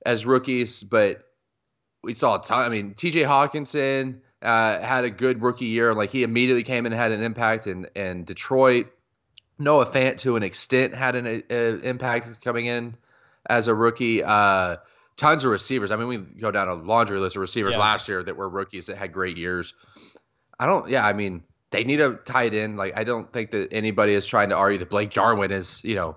as 0.06 0.26
rookies, 0.26 0.84
but 0.84 1.24
we 2.04 2.14
saw 2.14 2.40
a 2.40 2.44
ton. 2.44 2.66
I 2.66 2.70
mean, 2.70 2.96
T.J. 2.96 3.24
Hockenson 3.24 4.20
uh, 4.42 4.80
had 4.80 5.06
a 5.06 5.10
good 5.10 5.42
rookie 5.42 5.66
year. 5.66 5.94
Like 5.94 6.10
he 6.10 6.24
immediately 6.24 6.64
came 6.64 6.86
in 6.86 6.92
and 6.92 7.00
had 7.00 7.12
an 7.12 7.24
impact 7.24 7.68
in 7.68 7.88
in 7.96 8.24
Detroit. 8.24 8.88
Noah 9.60 9.88
Fant, 9.88 10.18
to 10.20 10.36
an 10.36 10.44
extent, 10.44 10.94
had 10.94 11.16
an 11.16 11.44
uh, 11.50 11.54
impact 11.54 12.42
coming 12.44 12.66
in 12.66 12.96
as 13.48 13.68
a 13.68 13.74
rookie. 13.76 14.24
Uh, 14.24 14.78
tons 15.18 15.44
of 15.44 15.52
receivers. 15.52 15.92
I 15.92 15.96
mean, 15.96 16.08
we 16.08 16.18
go 16.18 16.52
down 16.52 16.68
a 16.68 16.76
laundry 16.76 17.20
list 17.20 17.36
of 17.36 17.42
receivers 17.42 17.74
yeah. 17.74 17.80
last 17.80 18.08
year 18.08 18.24
that 18.24 18.38
were 18.38 18.50
rookies 18.50 18.86
that 18.86 18.98
had 18.98 19.12
great 19.12 19.38
years. 19.38 19.74
I 20.60 20.66
don't. 20.66 20.90
Yeah, 20.90 21.06
I 21.06 21.14
mean, 21.14 21.44
they 21.72 21.84
need 21.84 22.00
a 22.00 22.16
tight 22.16 22.54
end. 22.54 22.78
Like 22.78 22.98
I 22.98 23.04
don't 23.04 23.32
think 23.34 23.52
that 23.52 23.74
anybody 23.74 24.14
is 24.14 24.26
trying 24.26 24.50
to 24.50 24.56
argue 24.56 24.80
that 24.80 24.90
Blake 24.90 25.10
Jarwin 25.10 25.52
is, 25.52 25.84
you 25.84 25.96
know, 25.96 26.16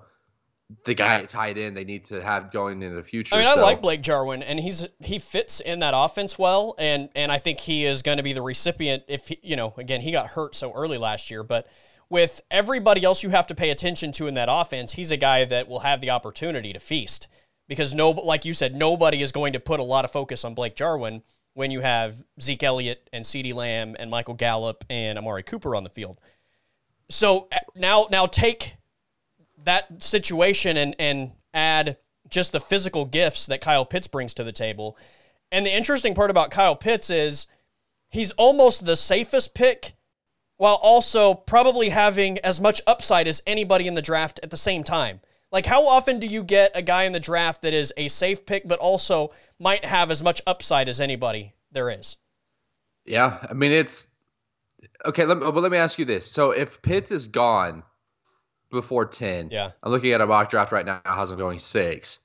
the 0.84 0.94
guy 0.94 1.24
tied 1.24 1.58
in 1.58 1.74
they 1.74 1.84
need 1.84 2.04
to 2.06 2.22
have 2.22 2.52
going 2.52 2.82
into 2.82 2.94
the 2.94 3.02
future. 3.02 3.34
I 3.34 3.38
mean, 3.38 3.54
so. 3.54 3.60
I 3.60 3.62
like 3.62 3.82
Blake 3.82 4.02
Jarwin, 4.02 4.42
and 4.42 4.60
he's 4.60 4.86
he 5.00 5.18
fits 5.18 5.60
in 5.60 5.80
that 5.80 5.94
offense 5.96 6.38
well, 6.38 6.74
and 6.78 7.08
and 7.14 7.32
I 7.32 7.38
think 7.38 7.60
he 7.60 7.84
is 7.84 8.02
going 8.02 8.18
to 8.18 8.22
be 8.22 8.32
the 8.32 8.42
recipient. 8.42 9.04
If 9.08 9.28
he, 9.28 9.38
you 9.42 9.56
know, 9.56 9.74
again, 9.76 10.00
he 10.00 10.12
got 10.12 10.28
hurt 10.28 10.54
so 10.54 10.72
early 10.72 10.98
last 10.98 11.30
year, 11.30 11.42
but 11.42 11.66
with 12.10 12.40
everybody 12.50 13.04
else 13.04 13.22
you 13.22 13.30
have 13.30 13.46
to 13.46 13.54
pay 13.54 13.70
attention 13.70 14.12
to 14.12 14.26
in 14.26 14.34
that 14.34 14.48
offense, 14.50 14.92
he's 14.92 15.12
a 15.12 15.16
guy 15.16 15.44
that 15.44 15.68
will 15.68 15.78
have 15.80 16.00
the 16.00 16.10
opportunity 16.10 16.72
to 16.72 16.80
feast 16.80 17.28
because 17.68 17.94
no, 17.94 18.10
like 18.10 18.44
you 18.44 18.52
said, 18.52 18.74
nobody 18.74 19.22
is 19.22 19.30
going 19.30 19.52
to 19.52 19.60
put 19.60 19.78
a 19.78 19.84
lot 19.84 20.04
of 20.04 20.10
focus 20.10 20.44
on 20.44 20.54
Blake 20.54 20.74
Jarwin 20.74 21.22
when 21.54 21.70
you 21.70 21.80
have 21.80 22.16
Zeke 22.40 22.64
Elliott 22.64 23.08
and 23.12 23.24
CeeDee 23.24 23.54
Lamb 23.54 23.96
and 23.98 24.10
Michael 24.10 24.34
Gallup 24.34 24.84
and 24.90 25.16
Amari 25.16 25.44
Cooper 25.44 25.76
on 25.76 25.84
the 25.84 25.90
field. 25.90 26.20
So 27.08 27.48
uh, 27.52 27.58
now, 27.76 28.08
now 28.10 28.26
take 28.26 28.76
that 29.64 30.02
situation 30.02 30.76
and 30.76 30.96
and 30.98 31.32
add 31.54 31.96
just 32.28 32.52
the 32.52 32.60
physical 32.60 33.04
gifts 33.04 33.46
that 33.46 33.60
Kyle 33.60 33.84
Pitts 33.84 34.08
brings 34.08 34.34
to 34.34 34.44
the 34.44 34.52
table. 34.52 34.96
And 35.52 35.66
the 35.66 35.72
interesting 35.72 36.14
part 36.14 36.30
about 36.30 36.50
Kyle 36.50 36.76
Pitts 36.76 37.10
is 37.10 37.46
he's 38.08 38.32
almost 38.32 38.84
the 38.84 38.96
safest 38.96 39.54
pick 39.54 39.94
while 40.60 40.78
also 40.82 41.32
probably 41.32 41.88
having 41.88 42.38
as 42.40 42.60
much 42.60 42.82
upside 42.86 43.26
as 43.26 43.42
anybody 43.46 43.86
in 43.86 43.94
the 43.94 44.02
draft 44.02 44.38
at 44.42 44.50
the 44.50 44.58
same 44.58 44.84
time. 44.84 45.18
Like, 45.50 45.64
how 45.64 45.88
often 45.88 46.20
do 46.20 46.26
you 46.26 46.44
get 46.44 46.72
a 46.74 46.82
guy 46.82 47.04
in 47.04 47.12
the 47.12 47.18
draft 47.18 47.62
that 47.62 47.72
is 47.72 47.94
a 47.96 48.08
safe 48.08 48.44
pick, 48.44 48.68
but 48.68 48.78
also 48.78 49.30
might 49.58 49.86
have 49.86 50.10
as 50.10 50.22
much 50.22 50.42
upside 50.46 50.90
as 50.90 51.00
anybody 51.00 51.54
there 51.72 51.88
is? 51.88 52.18
Yeah. 53.06 53.38
I 53.48 53.54
mean, 53.54 53.72
it's 53.72 54.08
okay. 55.06 55.24
Let 55.24 55.38
me, 55.38 55.44
but 55.44 55.62
let 55.62 55.72
me 55.72 55.78
ask 55.78 55.98
you 55.98 56.04
this. 56.04 56.30
So, 56.30 56.50
if 56.50 56.82
Pitts 56.82 57.10
is 57.10 57.26
gone 57.26 57.82
before 58.70 59.06
10, 59.06 59.48
yeah. 59.50 59.70
I'm 59.82 59.90
looking 59.90 60.12
at 60.12 60.20
a 60.20 60.26
mock 60.26 60.50
draft 60.50 60.72
right 60.72 60.84
now, 60.84 61.00
how's 61.06 61.32
it 61.32 61.38
going 61.38 61.58
six. 61.58 62.18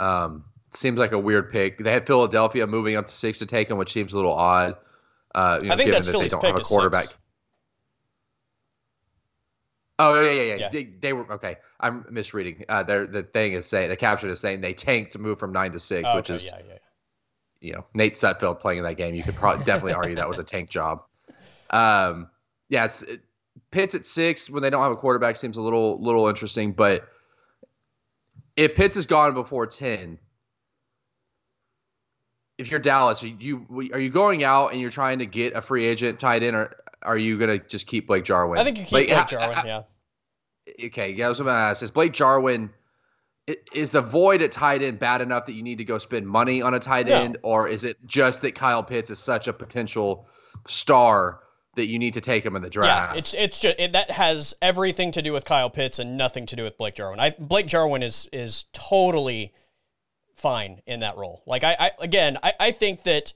Um, 0.00 0.46
seems 0.74 0.98
like 0.98 1.12
a 1.12 1.18
weird 1.18 1.52
pick. 1.52 1.76
They 1.76 1.92
had 1.92 2.06
Philadelphia 2.06 2.66
moving 2.66 2.96
up 2.96 3.08
to 3.08 3.14
six 3.14 3.38
to 3.40 3.46
take 3.46 3.68
him, 3.68 3.76
which 3.76 3.92
seems 3.92 4.14
a 4.14 4.16
little 4.16 4.32
odd. 4.32 4.76
Uh, 5.34 5.58
you 5.60 5.68
know, 5.68 5.74
I 5.74 5.76
think 5.76 5.92
that's 5.92 6.06
that 6.06 6.12
Philly's 6.12 6.30
they 6.30 6.36
don't 6.36 6.40
pick 6.40 6.52
have 6.52 6.60
a 6.60 6.64
quarterback. 6.64 7.04
Six. 7.04 7.16
Oh 9.98 10.20
yeah, 10.20 10.30
yeah, 10.30 10.42
yeah. 10.42 10.54
yeah. 10.54 10.68
They, 10.70 10.84
they, 10.84 11.12
were 11.12 11.30
okay. 11.32 11.56
I'm 11.80 12.04
misreading. 12.10 12.64
Uh, 12.68 12.82
the 12.82 13.26
thing 13.32 13.54
is 13.54 13.66
saying 13.66 13.88
the 13.88 13.96
caption 13.96 14.28
is 14.28 14.40
saying 14.40 14.60
they 14.60 14.74
tanked 14.74 15.12
to 15.12 15.18
move 15.18 15.38
from 15.38 15.52
nine 15.52 15.72
to 15.72 15.80
six, 15.80 16.08
oh, 16.10 16.16
which 16.16 16.30
is 16.30 16.44
yeah, 16.44 16.58
yeah. 16.58 16.64
yeah. 16.68 16.78
you 17.60 17.72
know 17.72 17.84
Nate 17.94 18.16
Sudfeld 18.16 18.60
playing 18.60 18.78
in 18.78 18.84
that 18.84 18.96
game. 18.96 19.14
You 19.14 19.22
could 19.22 19.36
probably 19.36 19.64
definitely 19.64 19.94
argue 19.94 20.16
that 20.16 20.28
was 20.28 20.38
a 20.38 20.44
tank 20.44 20.68
job. 20.68 21.02
Um, 21.70 22.28
yeah, 22.68 22.84
it's 22.84 23.02
it, 23.02 23.22
Pitts 23.70 23.94
at 23.94 24.04
six 24.04 24.50
when 24.50 24.62
they 24.62 24.70
don't 24.70 24.82
have 24.82 24.92
a 24.92 24.96
quarterback 24.96 25.36
seems 25.36 25.56
a 25.56 25.62
little 25.62 26.02
little 26.02 26.28
interesting, 26.28 26.72
but 26.72 27.08
if 28.54 28.74
Pitts 28.74 28.96
is 28.96 29.06
gone 29.06 29.32
before 29.32 29.66
ten, 29.66 30.18
if 32.58 32.70
you're 32.70 32.80
Dallas, 32.80 33.22
are 33.22 33.28
you 33.28 33.90
are 33.92 34.00
you 34.00 34.10
going 34.10 34.44
out 34.44 34.72
and 34.72 34.80
you're 34.80 34.90
trying 34.90 35.20
to 35.20 35.26
get 35.26 35.54
a 35.54 35.62
free 35.62 35.86
agent 35.86 36.20
tied 36.20 36.42
in, 36.42 36.54
or 36.54 36.74
are 37.02 37.18
you 37.18 37.38
gonna 37.38 37.58
just 37.58 37.86
keep 37.86 38.06
Blake 38.06 38.24
Jarwin? 38.24 38.58
I 38.58 38.64
think 38.64 38.78
you 38.78 38.84
keep 38.84 38.92
like, 38.92 39.08
Blake 39.08 39.26
Jarwin. 39.28 39.58
yeah. 39.64 39.82
Okay, 40.86 41.12
yeah. 41.12 41.26
I 41.26 41.28
was 41.28 41.38
gonna 41.38 41.52
ask: 41.52 41.82
Is 41.82 41.90
Blake 41.90 42.12
Jarwin? 42.12 42.70
Is 43.72 43.92
the 43.92 44.02
void 44.02 44.42
at 44.42 44.50
tight 44.50 44.82
end 44.82 44.98
bad 44.98 45.20
enough 45.20 45.46
that 45.46 45.52
you 45.52 45.62
need 45.62 45.78
to 45.78 45.84
go 45.84 45.98
spend 45.98 46.26
money 46.26 46.62
on 46.62 46.74
a 46.74 46.80
tight 46.80 47.08
end, 47.08 47.38
or 47.42 47.68
is 47.68 47.84
it 47.84 47.96
just 48.04 48.42
that 48.42 48.56
Kyle 48.56 48.82
Pitts 48.82 49.08
is 49.10 49.20
such 49.20 49.46
a 49.46 49.52
potential 49.52 50.26
star 50.66 51.40
that 51.76 51.86
you 51.86 51.98
need 51.98 52.14
to 52.14 52.20
take 52.20 52.44
him 52.44 52.56
in 52.56 52.62
the 52.62 52.70
draft? 52.70 53.12
Yeah, 53.12 53.18
it's 53.18 53.34
it's 53.34 53.60
just 53.60 53.78
it, 53.78 53.92
that 53.92 54.10
has 54.10 54.54
everything 54.60 55.12
to 55.12 55.22
do 55.22 55.32
with 55.32 55.44
Kyle 55.44 55.70
Pitts 55.70 56.00
and 56.00 56.16
nothing 56.16 56.44
to 56.46 56.56
do 56.56 56.64
with 56.64 56.76
Blake 56.76 56.96
Jarwin. 56.96 57.20
I, 57.20 57.36
Blake 57.38 57.68
Jarwin 57.68 58.02
is 58.02 58.28
is 58.32 58.64
totally 58.72 59.54
fine 60.36 60.82
in 60.86 61.00
that 61.00 61.16
role. 61.16 61.44
Like 61.46 61.62
I, 61.62 61.76
I 61.78 61.90
again, 62.00 62.38
I, 62.42 62.54
I 62.58 62.70
think 62.72 63.04
that 63.04 63.32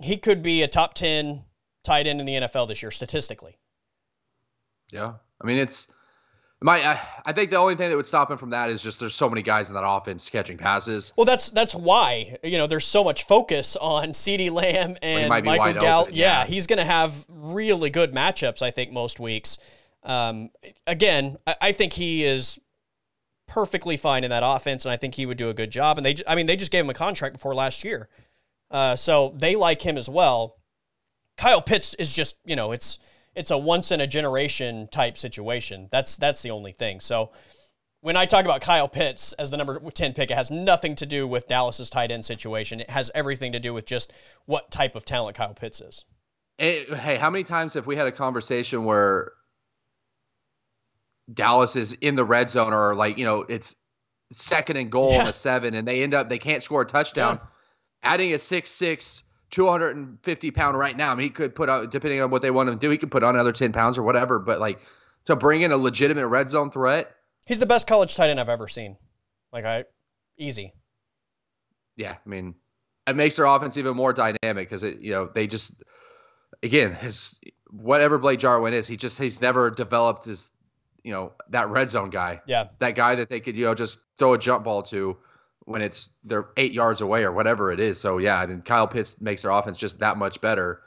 he 0.00 0.16
could 0.16 0.42
be 0.42 0.62
a 0.62 0.68
top 0.68 0.94
ten 0.94 1.44
tight 1.84 2.06
end 2.06 2.20
in 2.20 2.26
the 2.26 2.34
NFL 2.34 2.68
this 2.68 2.82
year 2.82 2.90
statistically. 2.90 3.58
Yeah, 4.92 5.14
I 5.40 5.46
mean 5.46 5.58
it's 5.58 5.88
my. 6.64 6.78
I, 6.78 7.00
I 7.26 7.32
think 7.32 7.50
the 7.50 7.56
only 7.56 7.74
thing 7.74 7.90
that 7.90 7.96
would 7.96 8.06
stop 8.06 8.30
him 8.30 8.38
from 8.38 8.50
that 8.50 8.70
is 8.70 8.82
just 8.82 8.98
there's 8.98 9.14
so 9.14 9.28
many 9.28 9.42
guys 9.42 9.68
in 9.68 9.74
that 9.74 9.86
offense 9.86 10.28
catching 10.28 10.56
passes. 10.56 11.12
Well, 11.16 11.26
that's 11.26 11.50
that's 11.50 11.74
why 11.74 12.38
you 12.42 12.58
know 12.58 12.66
there's 12.66 12.86
so 12.86 13.04
much 13.04 13.24
focus 13.24 13.76
on 13.76 14.08
CeeDee 14.12 14.50
Lamb 14.50 14.96
and 15.02 15.28
Michael 15.28 15.74
Gallup. 15.80 16.10
Yeah. 16.10 16.40
yeah, 16.40 16.46
he's 16.46 16.66
going 16.66 16.78
to 16.78 16.84
have 16.84 17.24
really 17.28 17.90
good 17.90 18.12
matchups. 18.12 18.62
I 18.62 18.70
think 18.70 18.92
most 18.92 19.20
weeks. 19.20 19.58
Um, 20.02 20.50
again, 20.86 21.36
I, 21.46 21.56
I 21.60 21.72
think 21.72 21.94
he 21.94 22.24
is 22.24 22.58
perfectly 23.46 23.96
fine 23.96 24.24
in 24.24 24.30
that 24.30 24.42
offense, 24.44 24.84
and 24.84 24.92
I 24.92 24.96
think 24.96 25.14
he 25.14 25.26
would 25.26 25.36
do 25.36 25.50
a 25.50 25.54
good 25.54 25.70
job. 25.70 25.98
And 25.98 26.06
they, 26.06 26.16
I 26.26 26.34
mean, 26.34 26.46
they 26.46 26.56
just 26.56 26.72
gave 26.72 26.84
him 26.84 26.90
a 26.90 26.94
contract 26.94 27.34
before 27.34 27.54
last 27.54 27.84
year, 27.84 28.08
uh, 28.70 28.96
so 28.96 29.34
they 29.36 29.56
like 29.56 29.82
him 29.82 29.96
as 29.98 30.08
well. 30.08 30.56
Kyle 31.36 31.62
Pitts 31.62 31.94
is 31.94 32.12
just, 32.12 32.36
you 32.44 32.56
know, 32.56 32.72
it's 32.72 32.98
it's 33.34 33.50
a 33.50 33.58
once 33.58 33.90
in 33.90 34.00
a 34.00 34.06
generation 34.06 34.88
type 34.90 35.16
situation. 35.16 35.88
That's 35.90 36.16
that's 36.16 36.42
the 36.42 36.50
only 36.50 36.72
thing. 36.72 37.00
So 37.00 37.32
when 38.00 38.16
I 38.16 38.26
talk 38.26 38.44
about 38.44 38.60
Kyle 38.60 38.88
Pitts 38.88 39.32
as 39.34 39.50
the 39.50 39.56
number 39.56 39.80
10 39.80 40.12
pick, 40.12 40.30
it 40.30 40.34
has 40.34 40.50
nothing 40.50 40.94
to 40.96 41.06
do 41.06 41.26
with 41.26 41.48
Dallas's 41.48 41.88
tight 41.88 42.10
end 42.10 42.24
situation. 42.24 42.80
It 42.80 42.90
has 42.90 43.10
everything 43.14 43.52
to 43.52 43.60
do 43.60 43.72
with 43.72 43.86
just 43.86 44.12
what 44.44 44.70
type 44.70 44.94
of 44.94 45.04
talent 45.04 45.36
Kyle 45.36 45.54
Pitts 45.54 45.80
is. 45.80 46.04
Hey, 46.58 46.84
hey 46.84 47.16
how 47.16 47.30
many 47.30 47.44
times 47.44 47.74
have 47.74 47.86
we 47.86 47.96
had 47.96 48.06
a 48.06 48.12
conversation 48.12 48.84
where 48.84 49.32
Dallas 51.32 51.76
is 51.76 51.94
in 51.94 52.14
the 52.14 52.24
red 52.24 52.50
zone 52.50 52.74
or 52.74 52.94
like, 52.94 53.16
you 53.16 53.24
know, 53.24 53.40
it's 53.48 53.74
second 54.32 54.76
and 54.76 54.90
goal 54.90 55.12
yeah. 55.12 55.20
in 55.20 55.26
the 55.26 55.32
seven 55.32 55.74
and 55.74 55.88
they 55.88 56.02
end 56.02 56.14
up 56.14 56.28
they 56.28 56.38
can't 56.38 56.62
score 56.62 56.82
a 56.82 56.86
touchdown. 56.86 57.40
Yeah. 57.40 58.12
Adding 58.12 58.34
a 58.34 58.38
six 58.38 58.70
six 58.70 59.22
250 59.54 60.50
pound 60.50 60.76
right 60.76 60.96
now. 60.96 61.12
I 61.12 61.14
mean, 61.14 61.24
he 61.24 61.30
could 61.30 61.54
put 61.54 61.68
on, 61.68 61.88
depending 61.88 62.20
on 62.20 62.28
what 62.30 62.42
they 62.42 62.50
want 62.50 62.68
him 62.68 62.74
to 62.74 62.80
do, 62.80 62.90
he 62.90 62.98
could 62.98 63.12
put 63.12 63.22
on 63.22 63.36
another 63.36 63.52
10 63.52 63.72
pounds 63.72 63.96
or 63.96 64.02
whatever. 64.02 64.40
But 64.40 64.58
like 64.58 64.80
to 65.26 65.36
bring 65.36 65.62
in 65.62 65.70
a 65.70 65.76
legitimate 65.76 66.26
red 66.26 66.50
zone 66.50 66.72
threat. 66.72 67.14
He's 67.46 67.60
the 67.60 67.66
best 67.66 67.86
college 67.86 68.16
tight 68.16 68.30
end 68.30 68.40
I've 68.40 68.48
ever 68.48 68.66
seen. 68.66 68.96
Like, 69.52 69.64
I, 69.64 69.84
easy. 70.38 70.72
Yeah. 71.96 72.16
I 72.26 72.28
mean, 72.28 72.56
it 73.06 73.14
makes 73.14 73.36
their 73.36 73.44
offense 73.44 73.76
even 73.76 73.94
more 73.94 74.12
dynamic 74.12 74.68
because 74.68 74.82
it, 74.82 74.98
you 74.98 75.12
know, 75.12 75.30
they 75.32 75.46
just, 75.46 75.84
again, 76.64 76.92
his, 76.92 77.38
whatever 77.70 78.18
Blake 78.18 78.40
Jarwin 78.40 78.74
is, 78.74 78.88
he 78.88 78.96
just, 78.96 79.18
he's 79.18 79.40
never 79.40 79.70
developed 79.70 80.24
his, 80.24 80.50
you 81.04 81.12
know, 81.12 81.32
that 81.50 81.68
red 81.68 81.90
zone 81.90 82.10
guy. 82.10 82.40
Yeah. 82.46 82.70
That 82.80 82.96
guy 82.96 83.14
that 83.14 83.30
they 83.30 83.38
could, 83.38 83.56
you 83.56 83.66
know, 83.66 83.74
just 83.74 83.98
throw 84.18 84.34
a 84.34 84.38
jump 84.38 84.64
ball 84.64 84.82
to 84.84 85.16
when 85.66 85.82
it's 85.82 86.10
they're 86.24 86.48
eight 86.56 86.72
yards 86.72 87.00
away 87.00 87.24
or 87.24 87.32
whatever 87.32 87.72
it 87.72 87.80
is. 87.80 88.00
So 88.00 88.18
yeah, 88.18 88.38
I 88.38 88.46
mean 88.46 88.62
Kyle 88.62 88.86
Pitts 88.86 89.20
makes 89.20 89.42
their 89.42 89.50
offense 89.50 89.78
just 89.78 89.98
that 90.00 90.16
much 90.16 90.40
better. 90.40 90.82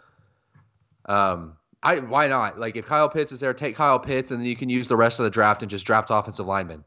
Um, 1.05 1.57
I 1.83 1.99
why 1.99 2.27
not? 2.27 2.59
Like 2.59 2.75
if 2.75 2.85
Kyle 2.85 3.09
Pitts 3.09 3.31
is 3.31 3.39
there, 3.39 3.53
take 3.53 3.75
Kyle 3.75 3.99
Pitts, 3.99 4.31
and 4.31 4.39
then 4.39 4.47
you 4.47 4.55
can 4.55 4.69
use 4.69 4.87
the 4.87 4.97
rest 4.97 5.19
of 5.19 5.23
the 5.23 5.29
draft 5.29 5.61
and 5.61 5.71
just 5.71 5.85
draft 5.85 6.09
offensive 6.11 6.45
linemen. 6.45 6.83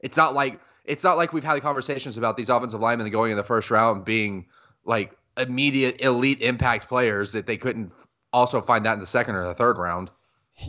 It's 0.00 0.16
not 0.16 0.34
like 0.34 0.60
it's 0.84 1.04
not 1.04 1.16
like 1.16 1.32
we've 1.32 1.44
had 1.44 1.60
conversations 1.62 2.16
about 2.16 2.36
these 2.36 2.48
offensive 2.48 2.80
linemen 2.80 3.10
going 3.10 3.30
in 3.30 3.36
the 3.36 3.44
first 3.44 3.70
round 3.70 4.04
being 4.04 4.46
like 4.84 5.16
immediate 5.36 6.00
elite 6.00 6.40
impact 6.40 6.88
players 6.88 7.32
that 7.32 7.46
they 7.46 7.56
couldn't 7.56 7.92
also 8.32 8.60
find 8.60 8.84
that 8.86 8.94
in 8.94 9.00
the 9.00 9.06
second 9.06 9.34
or 9.34 9.46
the 9.46 9.54
third 9.54 9.78
round. 9.78 10.10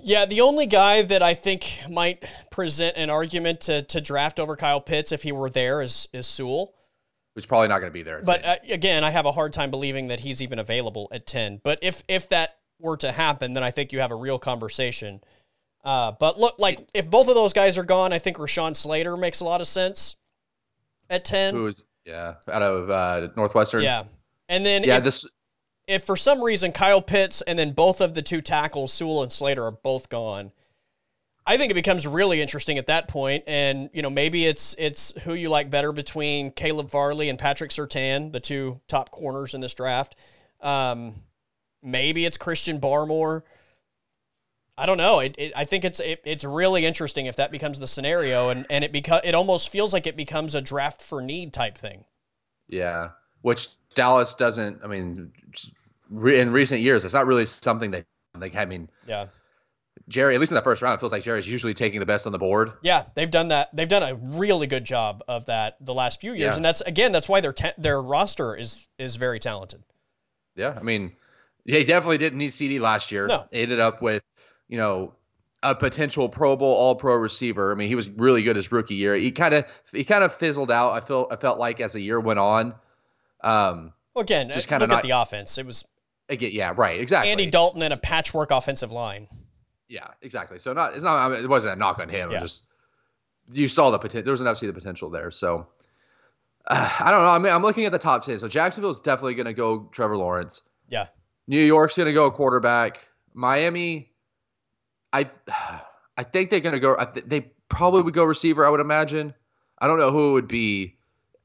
Yeah, 0.04 0.26
the 0.26 0.42
only 0.42 0.66
guy 0.66 1.02
that 1.02 1.24
I 1.24 1.34
think 1.34 1.80
might 1.90 2.24
present 2.52 2.96
an 2.98 3.10
argument 3.10 3.62
to, 3.62 3.82
to 3.84 4.02
draft 4.02 4.40
over 4.40 4.56
Kyle 4.56 4.82
Pitts 4.82 5.12
if 5.12 5.24
he 5.24 5.32
were 5.32 5.50
there 5.50 5.82
is 5.82 6.08
is 6.14 6.28
Sewell. 6.28 6.74
Who's 7.36 7.46
probably 7.46 7.70
not 7.70 7.80
going 7.80 7.92
to 7.92 7.94
be 7.94 8.04
there. 8.04 8.22
But 8.24 8.46
uh, 8.46 8.56
again, 8.70 9.04
I 9.04 9.10
have 9.12 9.26
a 9.26 9.32
hard 9.32 9.54
time 9.54 9.72
believing 9.72 10.10
that 10.10 10.20
he's 10.20 10.42
even 10.42 10.60
available 10.60 11.08
at 11.12 11.26
ten. 11.26 11.60
But 11.64 11.80
if 11.82 12.04
if 12.08 12.30
that 12.30 12.58
were 12.80 12.98
to 12.98 13.12
happen, 13.12 13.54
then 13.54 13.64
I 13.64 13.72
think 13.72 13.92
you 13.92 14.00
have 14.00 14.12
a 14.12 14.16
real 14.16 14.40
conversation. 14.40 15.22
Uh, 15.84 16.12
but 16.20 16.40
look, 16.40 16.60
like 16.60 16.80
if 16.94 17.10
both 17.10 17.28
of 17.30 17.36
those 17.36 17.54
guys 17.54 17.78
are 17.78 17.84
gone, 17.84 18.14
I 18.14 18.20
think 18.20 18.38
Rashawn 18.38 18.76
Slater 18.76 19.16
makes 19.16 19.40
a 19.40 19.46
lot 19.46 19.62
of 19.62 19.68
sense 19.68 20.18
at 21.10 21.26
ten. 21.26 21.54
Who 21.54 21.68
is 21.68 21.84
yeah 22.06 22.36
out 22.52 22.62
of 22.62 22.90
uh, 22.90 23.30
Northwestern? 23.36 23.84
Yeah, 23.84 24.04
and 24.50 24.66
then 24.66 24.84
yeah 24.84 24.98
if, 24.98 25.04
this 25.04 25.26
if 25.90 26.04
for 26.04 26.16
some 26.16 26.42
reason 26.44 26.72
Kyle 26.72 27.02
Pitts 27.02 27.42
and 27.42 27.58
then 27.58 27.72
both 27.72 28.00
of 28.00 28.14
the 28.14 28.22
two 28.22 28.42
tackles, 28.42 28.94
Sewell 28.94 29.24
and 29.24 29.32
Slater, 29.32 29.64
are 29.64 29.72
both 29.72 30.08
gone, 30.08 30.52
I 31.46 31.58
think 31.58 31.72
it 31.72 31.76
becomes 31.76 32.06
really 32.06 32.42
interesting 32.42 32.78
at 32.78 32.86
that 32.86 33.08
point. 33.08 33.44
And 33.48 33.90
you 33.92 34.04
know, 34.04 34.12
maybe 34.12 34.46
it's 34.46 34.76
it's 34.78 35.14
who 35.24 35.34
you 35.34 35.50
like 35.50 35.72
better 35.72 35.92
between 35.92 36.52
Caleb 36.52 36.92
Farley 36.92 37.28
and 37.28 37.40
Patrick 37.40 37.72
Surtain, 37.72 38.32
the 38.32 38.40
two 38.40 38.80
top 38.88 39.10
corners 39.10 39.56
in 39.56 39.62
this 39.62 39.74
draft. 39.74 40.16
Um, 40.62 41.16
maybe 41.82 42.26
it's 42.26 42.38
Christian 42.38 42.80
Barmore. 42.80 43.42
I 44.78 44.86
don't 44.86 44.98
know. 44.98 45.20
It, 45.20 45.36
it, 45.40 45.54
I 45.56 45.66
think 45.66 45.84
it's 45.84 46.00
it, 46.00 46.22
it's 46.24 46.46
really 46.46 46.86
interesting 46.86 47.26
if 47.26 47.36
that 47.38 47.52
becomes 47.52 47.80
the 47.80 47.88
scenario, 47.88 48.50
and 48.50 48.68
and 48.70 48.84
it 48.84 48.94
beca- 48.94 49.22
it 49.24 49.34
almost 49.34 49.72
feels 49.72 49.92
like 49.92 50.06
it 50.06 50.16
becomes 50.16 50.54
a 50.54 50.62
draft 50.62 51.02
for 51.02 51.20
need 51.20 51.52
type 51.52 51.80
thing. 51.80 52.06
Yeah, 52.68 53.10
which 53.42 53.70
Dallas 53.96 54.36
doesn't. 54.36 54.82
I 54.84 54.88
mean, 54.88 55.34
in 56.12 56.52
recent 56.52 56.82
years, 56.82 57.06
it's 57.06 57.14
not 57.14 57.26
really 57.28 57.46
something 57.46 57.92
they've 57.92 58.06
Like 58.38 58.56
I 58.56 58.66
mean, 58.66 58.90
Yeah. 59.08 59.28
Jerry, 60.08 60.34
at 60.34 60.40
least 60.40 60.52
in 60.52 60.56
the 60.56 60.62
first 60.62 60.82
round, 60.82 60.96
it 60.96 61.00
feels 61.00 61.12
like 61.12 61.24
Jerry's 61.24 61.48
usually 61.48 61.74
taking 61.74 62.00
the 62.00 62.06
best 62.06 62.26
on 62.26 62.32
the 62.32 62.40
board. 62.40 62.72
Yeah, 62.82 63.06
they've 63.16 63.30
done 63.30 63.50
that. 63.50 63.76
They've 63.76 63.88
done 63.90 64.02
a 64.02 64.16
really 64.16 64.66
good 64.66 64.84
job 64.84 65.24
of 65.28 65.46
that 65.48 65.76
the 65.82 65.94
last 65.94 66.20
few 66.22 66.32
years, 66.32 66.52
Yeah. 66.52 66.56
and 66.56 66.66
that's 66.66 66.82
again 66.82 67.12
that's 67.12 67.28
why 67.30 67.42
their 67.42 67.54
ta- 67.54 67.74
their 67.78 68.02
roster 68.02 68.56
is 68.56 68.88
is 68.98 69.18
very 69.18 69.40
talented. 69.40 69.84
Yeah, 70.56 70.76
I 70.80 70.82
mean, 70.84 71.16
he 71.66 71.84
definitely 71.84 72.18
didn't 72.18 72.40
need 72.40 72.50
CeeDee 72.52 72.80
last 72.80 73.12
year. 73.12 73.28
No. 73.28 73.46
ended 73.52 73.80
up 73.80 74.02
with 74.02 74.24
you 74.68 74.78
know 74.78 75.14
a 75.62 75.76
potential 75.76 76.30
Pro 76.30 76.56
Bowl 76.56 76.74
All 76.74 76.96
Pro 76.96 77.16
receiver. 77.16 77.72
I 77.72 77.76
mean, 77.76 77.88
he 77.90 77.96
was 77.96 78.10
really 78.10 78.42
good 78.42 78.56
his 78.56 78.72
rookie 78.72 78.96
year. 78.96 79.14
He 79.16 79.32
kind 79.32 79.54
of 79.54 79.66
he 79.92 80.04
kind 80.06 80.24
of 80.24 80.34
fizzled 80.34 80.72
out. 80.72 80.92
I 80.94 81.02
feel 81.02 81.28
I 81.30 81.36
felt 81.36 81.60
like 81.60 81.82
as 81.82 81.94
the 81.94 82.02
year 82.02 82.20
went 82.20 82.40
on. 82.40 82.74
Um, 83.44 83.94
Well, 84.16 84.24
again, 84.24 84.50
Just 84.50 84.68
uh, 84.68 84.70
kinda 84.80 84.88
look 84.88 84.98
at 84.98 85.04
the 85.04 85.12
offense. 85.22 85.58
It 85.58 85.66
was 85.66 85.86
again, 86.30 86.52
yeah, 86.54 86.74
right, 86.76 87.00
exactly. 87.00 87.32
Andy 87.32 87.48
Dalton 87.48 87.82
and 87.82 87.94
a 87.94 87.98
patchwork 87.98 88.52
offensive 88.52 88.92
line. 88.92 89.28
Yeah, 89.88 90.08
exactly. 90.22 90.60
So 90.60 90.74
not 90.74 90.94
it's 90.96 91.04
not 91.04 91.18
I 91.18 91.30
mean, 91.30 91.44
it 91.44 91.50
wasn't 91.50 91.74
a 91.74 91.76
knock 91.76 92.00
on 92.00 92.10
him. 92.10 92.32
Yeah. 92.32 92.40
just 92.40 92.64
you 93.52 93.68
saw 93.68 93.90
the 93.90 93.98
potential. 93.98 94.24
There 94.26 94.32
was 94.32 94.42
enough 94.42 94.56
to 94.56 94.60
see 94.60 94.68
the 94.68 94.74
potential 94.74 95.10
there. 95.10 95.32
So 95.32 95.68
uh, 96.68 96.90
I 97.00 97.12
don't 97.12 97.22
know. 97.22 97.30
I 97.30 97.40
mean, 97.40 97.52
I'm 97.52 97.64
looking 97.64 97.86
at 97.86 97.92
the 97.92 98.00
top 98.00 98.24
ten. 98.24 98.40
So 98.40 98.48
Jacksonville's 98.48 99.02
definitely 99.02 99.34
going 99.36 99.48
to 99.48 99.54
go 99.54 99.90
Trevor 99.92 100.18
Lawrence. 100.18 100.62
Yeah. 100.88 101.08
New 101.48 101.62
York's 101.62 101.96
going 101.96 102.08
to 102.08 102.14
go 102.14 102.30
quarterback. 102.30 103.08
Miami, 103.34 104.12
I 105.12 105.30
I 106.18 106.24
think 106.24 106.52
they're 106.52 106.60
going 106.60 106.74
to 106.74 106.80
go. 106.80 106.96
I 106.98 107.06
th- 107.06 107.26
they 107.26 107.52
probably 107.70 108.04
would 108.04 108.14
go 108.14 108.24
receiver. 108.24 108.66
I 108.66 108.70
would 108.70 108.82
imagine. 108.82 109.34
I 109.80 109.88
don't 109.88 109.98
know 109.98 110.12
who 110.12 110.30
it 110.30 110.34
would 110.34 110.48
be 110.48 110.98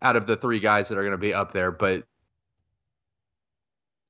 out 0.03 0.17
of 0.17 0.27
the 0.27 0.37
three 0.37 0.61
guys 0.61 0.89
that 0.89 0.99
are 0.99 1.03
going 1.03 1.13
to 1.13 1.19
be 1.19 1.33
up 1.33 1.53
there, 1.53 1.71
but 1.71 2.05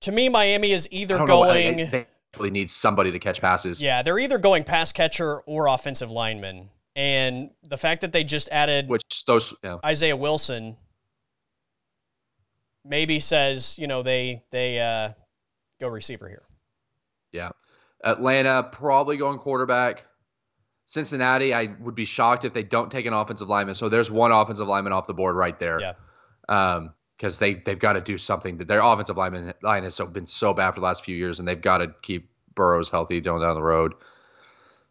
To 0.05 0.13
me, 0.13 0.29
Miami 0.29 0.73
is 0.73 0.89
either 0.91 1.19
know. 1.19 1.27
Going. 1.27 1.81
I, 1.81 1.85
they 1.85 2.07
really 2.37 2.51
need 2.51 2.71
somebody 2.71 3.11
to 3.11 3.19
catch 3.19 3.41
passes. 3.41 3.81
yeah, 3.81 4.03
they're 4.03 4.19
either 4.19 4.39
going 4.39 4.65
pass 4.65 4.93
catcher 4.93 5.41
or 5.47 5.67
offensive 5.69 6.11
lineman, 6.11 6.69
and 6.95 7.51
the 7.63 7.77
fact 7.77 8.03
that 8.03 8.13
they 8.13 8.23
just 8.23 8.49
added 8.51 8.89
Which 8.89 9.25
those, 9.27 9.55
know, 9.63 9.81
Isaiah 9.85 10.17
Wilson 10.17 10.77
maybe 12.85 13.19
says 13.19 13.79
you 13.79 13.87
know 13.87 14.03
they 14.03 14.43
they 14.51 14.79
uh, 14.79 15.13
go 15.81 15.89
receiver 15.89 16.29
here. 16.29 16.43
Yeah. 17.33 17.51
Atlanta 18.05 18.63
probably 18.63 19.17
going 19.17 19.39
quarterback. 19.39 20.05
Cincinnati, 20.87 21.55
I 21.55 21.75
would 21.81 21.95
be 21.95 22.05
shocked 22.05 22.45
if 22.45 22.53
they 22.53 22.63
don't 22.63 22.93
take 22.93 23.07
an 23.07 23.15
offensive 23.15 23.49
lineman. 23.49 23.75
So 23.75 23.89
there's 23.89 24.11
one 24.11 24.33
offensive 24.33 24.69
lineman 24.69 24.93
off 24.93 25.07
the 25.07 25.15
board 25.15 25.35
right 25.35 25.59
there. 25.59 25.81
Yeah. 25.81 25.93
Um, 26.49 26.93
because 27.17 27.39
they 27.39 27.55
they've 27.55 27.79
got 27.79 27.95
to 27.95 28.01
do 28.01 28.19
something. 28.19 28.57
Their 28.57 28.81
offensive 28.81 29.17
lineman 29.17 29.55
line 29.62 29.85
has 29.85 29.99
been 30.12 30.27
so 30.27 30.53
bad 30.53 30.73
for 30.73 30.81
the 30.81 30.87
last 30.87 31.05
few 31.05 31.17
years, 31.17 31.39
and 31.39 31.49
they've 31.49 31.61
got 31.61 31.79
to 31.79 31.95
keep 32.03 32.29
Burrows 32.55 32.89
healthy 32.89 33.21
going 33.21 33.43
down 33.43 33.55
the 33.55 33.62
road. 33.62 33.95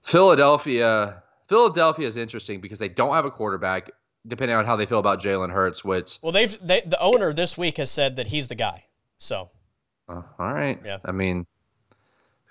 Philadelphia, 0.04 1.24
Philadelphia 1.48 2.08
is 2.08 2.18
interesting 2.18 2.60
because 2.62 2.80
they 2.80 2.90
don't 2.90 3.14
have 3.14 3.26
a 3.26 3.32
quarterback. 3.32 3.92
Depending 4.26 4.56
on 4.56 4.66
how 4.66 4.78
they 4.78 4.86
feel 4.86 5.00
about 5.00 5.22
Jalen 5.22 5.52
Hurts, 5.52 5.84
which 5.84 6.18
Well, 6.22 6.32
they've 6.32 6.58
they, 6.66 6.80
the 6.80 6.98
owner 7.02 7.34
this 7.34 7.58
week 7.58 7.76
has 7.76 7.92
said 7.92 8.16
that 8.16 8.28
he's 8.28 8.48
the 8.48 8.56
guy. 8.56 8.86
So 9.18 9.50
Uh, 10.08 10.22
all 10.40 10.54
right. 10.54 10.80
Yeah. 10.86 11.00
I 11.04 11.12
mean, 11.12 11.46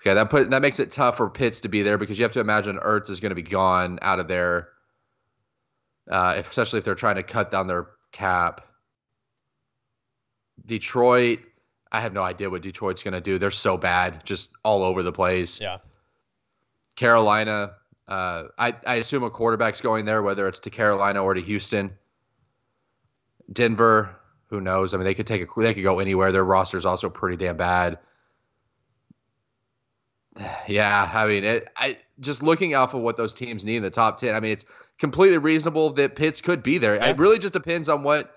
okay, 0.01 0.13
that 0.13 0.29
put 0.29 0.51
that 0.51 0.61
makes 0.61 0.79
it 0.79 0.91
tough 0.91 1.17
for 1.17 1.31
Pitts 1.31 1.61
to 1.61 1.69
be 1.69 1.81
there 1.81 1.97
because 1.97 2.19
you 2.19 2.23
have 2.23 2.33
to 2.33 2.39
imagine 2.39 2.77
Ertz 2.77 3.09
is 3.09 3.19
going 3.19 3.31
to 3.31 3.35
be 3.35 3.41
gone 3.41 3.97
out 4.03 4.19
of 4.19 4.27
there, 4.27 4.69
uh, 6.11 6.35
especially 6.37 6.77
if 6.77 6.85
they're 6.85 6.93
trying 6.93 7.15
to 7.15 7.23
cut 7.23 7.51
down 7.51 7.65
their 7.65 7.87
cap. 8.11 8.61
Detroit, 10.65 11.39
I 11.91 12.01
have 12.01 12.13
no 12.13 12.23
idea 12.23 12.49
what 12.49 12.61
Detroit's 12.61 13.03
going 13.03 13.13
to 13.13 13.21
do. 13.21 13.37
They're 13.37 13.51
so 13.51 13.77
bad, 13.77 14.25
just 14.25 14.49
all 14.63 14.83
over 14.83 15.03
the 15.03 15.11
place. 15.11 15.59
yeah, 15.61 15.77
Carolina, 16.95 17.73
uh, 18.07 18.43
I, 18.57 18.75
I 18.85 18.95
assume 18.95 19.23
a 19.23 19.29
quarterback's 19.29 19.81
going 19.81 20.05
there, 20.05 20.21
whether 20.21 20.47
it's 20.47 20.59
to 20.59 20.69
Carolina 20.69 21.23
or 21.23 21.33
to 21.33 21.41
Houston. 21.41 21.91
Denver, 23.51 24.15
who 24.47 24.61
knows? 24.61 24.93
I 24.93 24.97
mean, 24.97 25.05
they 25.05 25.13
could 25.13 25.27
take 25.27 25.41
a 25.41 25.61
they 25.61 25.73
could 25.73 25.83
go 25.83 25.99
anywhere. 25.99 26.31
Their 26.31 26.45
roster's 26.45 26.85
also 26.85 27.09
pretty 27.09 27.37
damn 27.37 27.57
bad. 27.57 27.99
Yeah, 30.67 31.11
I 31.13 31.27
mean, 31.27 31.43
it, 31.43 31.67
I 31.75 31.97
just 32.19 32.41
looking 32.41 32.73
off 32.73 32.93
of 32.93 33.01
what 33.01 33.17
those 33.17 33.33
teams 33.33 33.65
need 33.65 33.77
in 33.77 33.83
the 33.83 33.89
top 33.89 34.17
ten. 34.17 34.33
I 34.33 34.39
mean, 34.39 34.51
it's 34.51 34.65
completely 34.97 35.37
reasonable 35.37 35.91
that 35.91 36.15
Pitts 36.15 36.41
could 36.41 36.63
be 36.63 36.77
there. 36.77 36.95
Yeah. 36.95 37.07
It 37.07 37.17
really 37.17 37.37
just 37.37 37.53
depends 37.53 37.89
on 37.89 38.03
what 38.03 38.32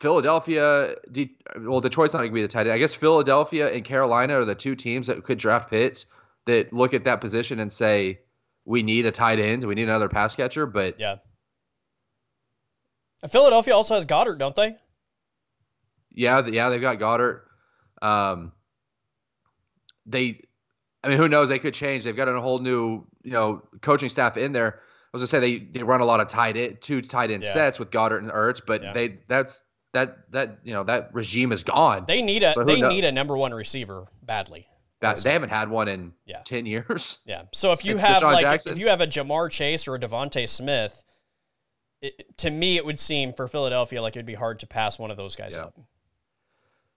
Philadelphia. 0.00 0.94
De, 1.10 1.30
well, 1.60 1.80
Detroit's 1.80 2.14
not 2.14 2.20
going 2.20 2.30
to 2.30 2.34
be 2.34 2.42
the 2.42 2.48
tight 2.48 2.66
end. 2.66 2.72
I 2.72 2.78
guess 2.78 2.94
Philadelphia 2.94 3.72
and 3.72 3.84
Carolina 3.84 4.40
are 4.40 4.44
the 4.44 4.54
two 4.54 4.74
teams 4.76 5.06
that 5.08 5.22
could 5.24 5.38
draft 5.38 5.70
Pitts 5.70 6.06
that 6.46 6.72
look 6.72 6.94
at 6.94 7.04
that 7.04 7.20
position 7.20 7.58
and 7.60 7.72
say, 7.72 8.20
we 8.64 8.82
need 8.82 9.06
a 9.06 9.10
tight 9.10 9.38
end, 9.38 9.64
we 9.64 9.74
need 9.74 9.84
another 9.88 10.08
pass 10.08 10.34
catcher. 10.36 10.66
But 10.66 10.98
yeah. 11.00 11.16
Philadelphia 13.28 13.74
also 13.74 13.94
has 13.94 14.06
Goedert, 14.06 14.38
don't 14.38 14.54
they? 14.54 14.76
yeah, 16.12 16.44
yeah, 16.46 16.68
they've 16.68 16.80
got 16.80 16.98
Goedert. 16.98 17.42
Um, 18.02 18.52
they, 20.06 20.40
I 21.04 21.08
mean, 21.08 21.18
who 21.18 21.28
knows? 21.28 21.48
They 21.48 21.58
could 21.58 21.74
change. 21.74 22.04
They've 22.04 22.16
got 22.16 22.28
a 22.28 22.40
whole 22.40 22.58
new, 22.60 23.06
you 23.22 23.32
know, 23.32 23.62
coaching 23.82 24.08
staff 24.08 24.36
in 24.36 24.52
there. 24.52 24.80
I 24.80 25.08
was 25.12 25.22
gonna 25.22 25.26
say 25.28 25.40
they, 25.40 25.58
they 25.64 25.82
run 25.82 26.00
a 26.00 26.04
lot 26.04 26.20
of 26.20 26.28
tight 26.28 26.56
end, 26.56 26.78
two 26.80 27.02
tight 27.02 27.30
end 27.30 27.42
Yeah. 27.44 27.52
sets 27.52 27.78
with 27.78 27.90
Goedert 27.90 28.18
and 28.18 28.30
Ertz, 28.30 28.60
but 28.64 28.82
Yeah. 28.82 28.92
they 28.92 29.18
that's 29.28 29.60
that 29.92 30.30
that 30.32 30.58
you 30.64 30.72
know 30.74 30.84
that 30.84 31.10
regime 31.12 31.52
is 31.52 31.62
gone. 31.62 32.04
They 32.06 32.22
need 32.22 32.42
a 32.42 32.52
So 32.52 32.64
they 32.64 32.80
knows? 32.80 32.92
need 32.92 33.04
a 33.04 33.12
number 33.12 33.36
one 33.36 33.52
receiver 33.52 34.06
badly. 34.22 34.66
That, 35.00 35.16
they 35.18 35.32
haven't 35.32 35.50
had 35.50 35.70
one 35.70 35.86
in 35.88 36.12
Yeah. 36.26 36.40
ten 36.44 36.66
years. 36.66 37.18
Yeah. 37.24 37.42
So 37.52 37.72
if 37.72 37.84
you 37.84 37.96
have 37.98 38.22
Deshaun 38.22 38.32
like 38.32 38.42
Jackson? 38.44 38.72
if 38.72 38.78
you 38.78 38.88
have 38.88 39.00
a 39.00 39.06
Ja'Marr 39.06 39.50
Chase 39.50 39.86
or 39.86 39.94
a 39.94 39.98
DeVonta 40.00 40.48
Smith, 40.48 41.04
it, 42.02 42.36
to 42.38 42.50
me 42.50 42.76
it 42.76 42.84
would 42.84 42.98
seem 42.98 43.32
for 43.32 43.46
Philadelphia 43.48 44.02
like 44.02 44.16
it'd 44.16 44.26
be 44.26 44.34
hard 44.34 44.58
to 44.60 44.66
pass 44.66 44.98
one 44.98 45.10
of 45.10 45.16
those 45.16 45.36
guys 45.36 45.54
Yeah. 45.54 45.64
up. 45.64 45.78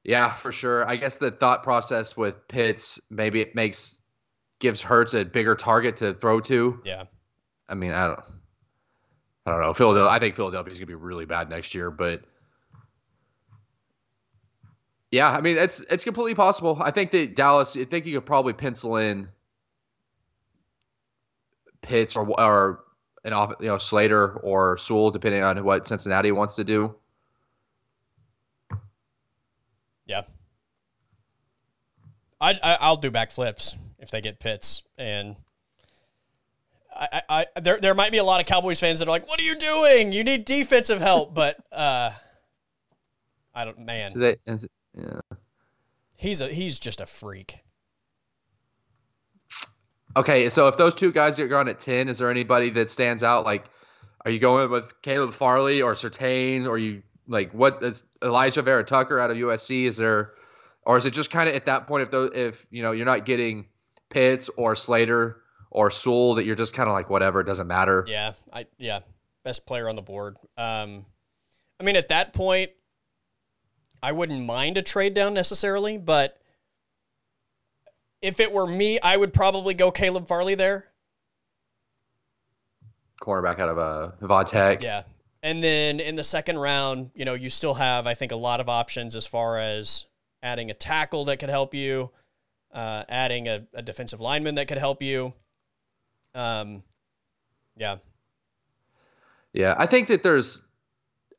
Yeah, 0.04 0.34
for 0.34 0.52
sure. 0.52 0.88
I 0.89 0.96
guess 0.96 1.18
the 1.18 1.30
thought 1.30 1.62
process 1.62 2.18
with 2.18 2.48
Pitts 2.48 3.00
maybe 3.12 3.39
it 3.39 3.54
makes 3.54 3.98
gives 4.60 4.82
Hurts 4.82 5.14
a 5.14 5.24
bigger 5.24 5.56
target 5.56 5.98
to 5.98 6.16
throw 6.16 6.39
to. 6.42 6.80
Yeah. 6.84 7.04
I 7.70 7.76
mean, 7.76 7.92
I 7.92 8.08
don't, 8.08 8.20
I 9.46 9.52
don't 9.52 9.62
know. 9.62 9.74
Philadelphia. 9.76 10.12
I 10.12 10.18
think 10.20 10.36
Philadelphia's 10.36 10.78
gonna 10.80 10.88
be 10.88 10.96
really 10.96 11.26
bad 11.26 11.50
next 11.50 11.74
year, 11.76 11.92
but 11.92 12.24
yeah, 15.12 15.30
I 15.30 15.41
mean, 15.41 15.57
it's 15.57 15.82
it's 15.89 16.05
completely 16.05 16.36
possible. 16.36 16.82
I 16.82 16.91
think 16.91 17.12
that 17.12 17.36
Dallas. 17.36 17.76
I 17.76 17.84
think 17.84 18.05
you 18.05 18.18
could 18.18 18.26
probably 18.26 18.53
pencil 18.53 18.95
in 18.95 19.28
Pitts 21.82 22.16
or 22.16 22.28
or 22.39 22.86
an 23.26 23.34
off, 23.34 23.53
you 23.59 23.68
know, 23.68 23.78
Slater 23.78 24.34
or 24.38 24.78
Sewell, 24.78 25.12
depending 25.12 25.43
on 25.43 25.62
what 25.66 25.86
Cincinnati 25.86 26.32
wants 26.32 26.55
to 26.55 26.64
do. 26.64 26.95
Yeah. 30.05 30.24
I, 32.39 32.51
I 32.64 32.78
I'll 32.80 32.97
do 32.97 33.12
backflips 33.12 33.76
if 33.99 34.12
they 34.12 34.22
get 34.22 34.39
Pitts 34.39 34.84
and. 34.97 35.36
I, 36.93 37.22
I, 37.30 37.45
I 37.55 37.59
there 37.62 37.80
there 37.80 37.95
might 37.95 38.12
be 38.12 38.18
a 38.18 38.24
lot 38.24 38.41
of 38.41 38.45
Cowboys 38.45 38.80
fans 38.80 38.99
that 38.99 39.07
are 39.07 39.12
like, 39.12 39.28
"What 39.28 39.39
are 39.39 39.43
you 39.43 39.55
doing? 39.55 40.12
You 40.12 40.26
need 40.26 40.43
defensive 40.43 40.99
help." 40.99 41.34
But 41.34 41.57
uh, 41.72 42.12
I 43.55 43.64
don't. 43.64 43.80
Man, 43.80 44.12
So 44.12 44.20
they, 44.20 44.36
yeah. 44.94 45.20
he's 46.16 46.42
a 46.42 46.48
he's 46.48 46.80
just 46.80 47.02
a 47.02 47.06
freak. 47.06 47.60
Okay, 50.16 50.50
so 50.50 50.68
if 50.68 50.76
those 50.76 50.94
two 50.94 51.12
guys 51.12 51.38
get 51.38 51.50
gone 51.50 51.70
at 51.70 51.80
ten, 51.80 52.10
is 52.10 52.18
there 52.18 52.30
anybody 52.30 52.70
that 52.72 52.89
stands 52.89 53.24
out? 53.24 53.46
Like, 53.46 53.66
are 54.26 54.32
you 54.32 54.39
going 54.39 54.70
with 54.70 55.02
Caleb 55.02 55.34
Farley 55.34 55.82
or 55.82 55.94
Surtain, 55.94 56.68
or 56.68 56.78
you 56.78 57.02
like 57.28 57.54
what 57.54 57.82
is 57.82 58.04
Alijah 58.22 58.64
Vera-Tucker 58.64 59.20
out 59.20 59.32
of 59.32 59.38
USC? 59.38 59.86
Is 59.86 59.98
there, 59.98 60.34
or 60.84 60.98
is 60.98 61.06
it 61.06 61.12
just 61.12 61.32
kind 61.32 61.50
of 61.50 61.56
at 61.56 61.66
that 61.66 61.88
point 61.88 62.04
if 62.04 62.12
those 62.12 62.32
if 62.36 62.68
you 62.72 62.84
know 62.84 62.92
you're 62.92 63.06
not 63.06 63.26
getting 63.26 63.66
Pitts 64.10 64.50
or 64.58 64.76
Slater 64.76 65.42
or 65.72 65.89
Sewell 65.89 66.36
that 66.36 66.46
you're 66.46 66.56
just 66.56 66.74
kind 66.74 66.89
of 66.89 66.94
like 66.94 67.10
whatever, 67.10 67.39
it 67.39 67.46
doesn't 67.46 67.68
matter. 67.68 68.06
Yeah, 68.08 68.34
I 68.52 68.66
yeah, 68.78 69.00
best 69.44 69.66
player 69.66 69.89
on 69.89 69.96
the 69.96 70.02
board. 70.02 70.38
Um, 70.58 71.06
I 71.80 71.84
mean, 71.84 71.96
at 71.96 72.10
that 72.10 72.34
point, 72.34 72.72
I 74.04 74.12
wouldn't 74.12 74.45
mind 74.45 74.78
a 74.78 74.82
trade 74.82 75.14
down 75.14 75.34
necessarily, 75.34 75.97
but 75.97 76.38
if 78.22 78.39
it 78.39 78.52
were 78.52 78.68
me, 78.68 78.99
I 78.99 79.18
would 79.18 79.34
probably 79.34 79.74
go 79.74 79.91
Caleb 79.91 80.28
Farley 80.28 80.56
there. 80.56 80.86
Cornerback 83.22 83.60
out 83.60 83.70
of 83.70 83.78
uh, 83.78 84.12
Vodtech. 84.22 84.82
Yeah, 84.82 85.04
and 85.43 85.64
then 85.64 85.99
in 85.99 86.16
the 86.16 86.24
second 86.24 86.58
round, 86.58 87.12
you 87.14 87.26
know, 87.26 87.36
you 87.36 87.49
still 87.49 87.76
have 87.76 88.08
I 88.08 88.14
think 88.14 88.32
a 88.32 88.36
lot 88.36 88.60
of 88.60 88.70
options 88.70 89.16
as 89.16 89.28
far 89.28 89.60
as 89.60 90.08
adding 90.41 90.72
a 90.72 90.74
tackle 90.74 91.26
that 91.26 91.38
could 91.38 91.49
help 91.49 91.74
you, 91.74 92.10
uh, 92.74 93.04
adding 93.08 93.47
a, 93.47 93.68
a 93.74 93.82
defensive 93.84 94.22
lineman 94.22 94.56
that 94.56 94.68
could 94.68 94.80
help 94.80 95.04
you. 95.04 95.34
Um, 96.34 96.84
yeah, 97.78 97.97
Yeah, 99.54 99.76
I 99.78 99.86
think 99.86 100.08
that 100.08 100.24
there's 100.24 100.62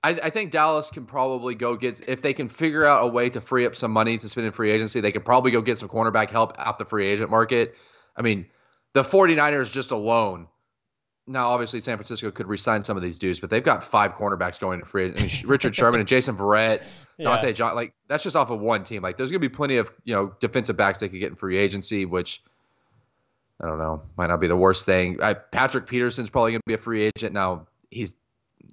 I, 0.05 0.11
I, 0.11 0.31
think 0.31 0.51
Dallas 0.51 0.91
can 0.91 1.07
probably 1.07 1.55
go 1.55 1.77
get 1.77 2.09
if 2.09 2.23
they 2.23 2.33
can 2.33 2.49
figure 2.49 2.85
out 2.85 3.05
a 3.05 3.07
way 3.07 3.31
to 3.31 3.41
free 3.41 3.67
up 3.67 3.77
some 3.77 3.93
money 3.93 4.19
to 4.19 4.29
spend 4.29 4.47
in 4.47 4.53
free 4.53 4.73
agency, 4.73 5.01
they 5.01 5.13
could 5.13 5.25
probably 5.25 5.51
go 5.51 5.61
get 5.61 5.79
some 5.79 5.89
cornerback 5.89 6.31
help 6.31 6.57
out 6.59 6.79
the 6.79 6.85
free 6.85 7.07
agent 7.07 7.31
market. 7.31 7.77
I 8.17 8.23
mean, 8.23 8.47
the 8.95 9.03
49ers 9.03 9.71
just 9.71 9.91
alone. 9.91 10.49
Now, 11.29 11.51
obviously, 11.51 11.81
San 11.81 11.97
Francisco 11.97 12.33
could 12.33 12.49
resign 12.49 12.83
some 12.83 12.97
of 12.97 13.03
these 13.03 13.17
dudes, 13.17 13.39
but 13.39 13.49
they've 13.49 13.63
got 13.63 13.85
five 13.85 14.15
cornerbacks 14.15 14.59
going 14.59 14.81
to 14.81 14.87
free. 14.87 15.13
I 15.17 15.21
mean, 15.21 15.31
Richard 15.45 15.75
Sherman 15.75 16.01
and 16.01 16.09
Jason 16.09 16.37
Verrett, 16.37 16.83
Dante 17.21 17.47
yeah. 17.47 17.53
John, 17.53 17.77
like 17.77 17.95
that's 18.09 18.25
just 18.25 18.35
off 18.35 18.51
of 18.51 18.59
one 18.61 18.83
team. 18.83 19.03
Like, 19.03 19.17
there's 19.17 19.31
gonna 19.31 19.39
be 19.39 19.49
plenty 19.49 19.77
of 19.77 19.89
you 20.05 20.15
know 20.15 20.35
defensive 20.41 20.77
backs 20.77 20.99
they 20.99 21.09
could 21.09 21.21
get 21.21 21.31
in 21.31 21.37
free 21.37 21.59
agency, 21.59 22.07
which 22.07 22.43
I 23.61 23.69
don't 23.69 23.79
know, 23.79 24.03
might 24.17 24.27
not 24.27 24.41
be 24.41 24.49
the 24.49 24.57
worst 24.57 24.85
thing. 24.85 25.23
I, 25.23 25.35
Patrick 25.35 25.87
Peterson's 25.87 26.29
probably 26.29 26.53
gonna 26.53 26.63
be 26.67 26.75
a 26.75 26.79
free 26.79 27.05
agent 27.17 27.33
now. 27.33 27.69
He's 27.89 28.17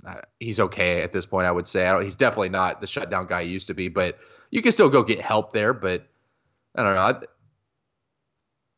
Uh, 0.05 0.21
he's 0.39 0.59
okay 0.59 1.01
at 1.01 1.11
this 1.11 1.25
point. 1.25 1.47
I 1.47 1.51
would 1.51 1.67
say 1.67 1.91
he's 2.03 2.15
definitely 2.15 2.49
not 2.49 2.81
the 2.81 2.87
shutdown 2.87 3.27
guy 3.27 3.43
he 3.43 3.49
used 3.49 3.67
to 3.67 3.73
be, 3.73 3.89
but 3.89 4.17
you 4.51 4.61
can 4.61 4.71
still 4.71 4.89
go 4.89 5.03
get 5.03 5.21
help 5.21 5.53
there. 5.53 5.73
But 5.73 6.07
I 6.75 6.83
don't 6.83 6.95
know. 6.95 7.01
I, 7.01 7.21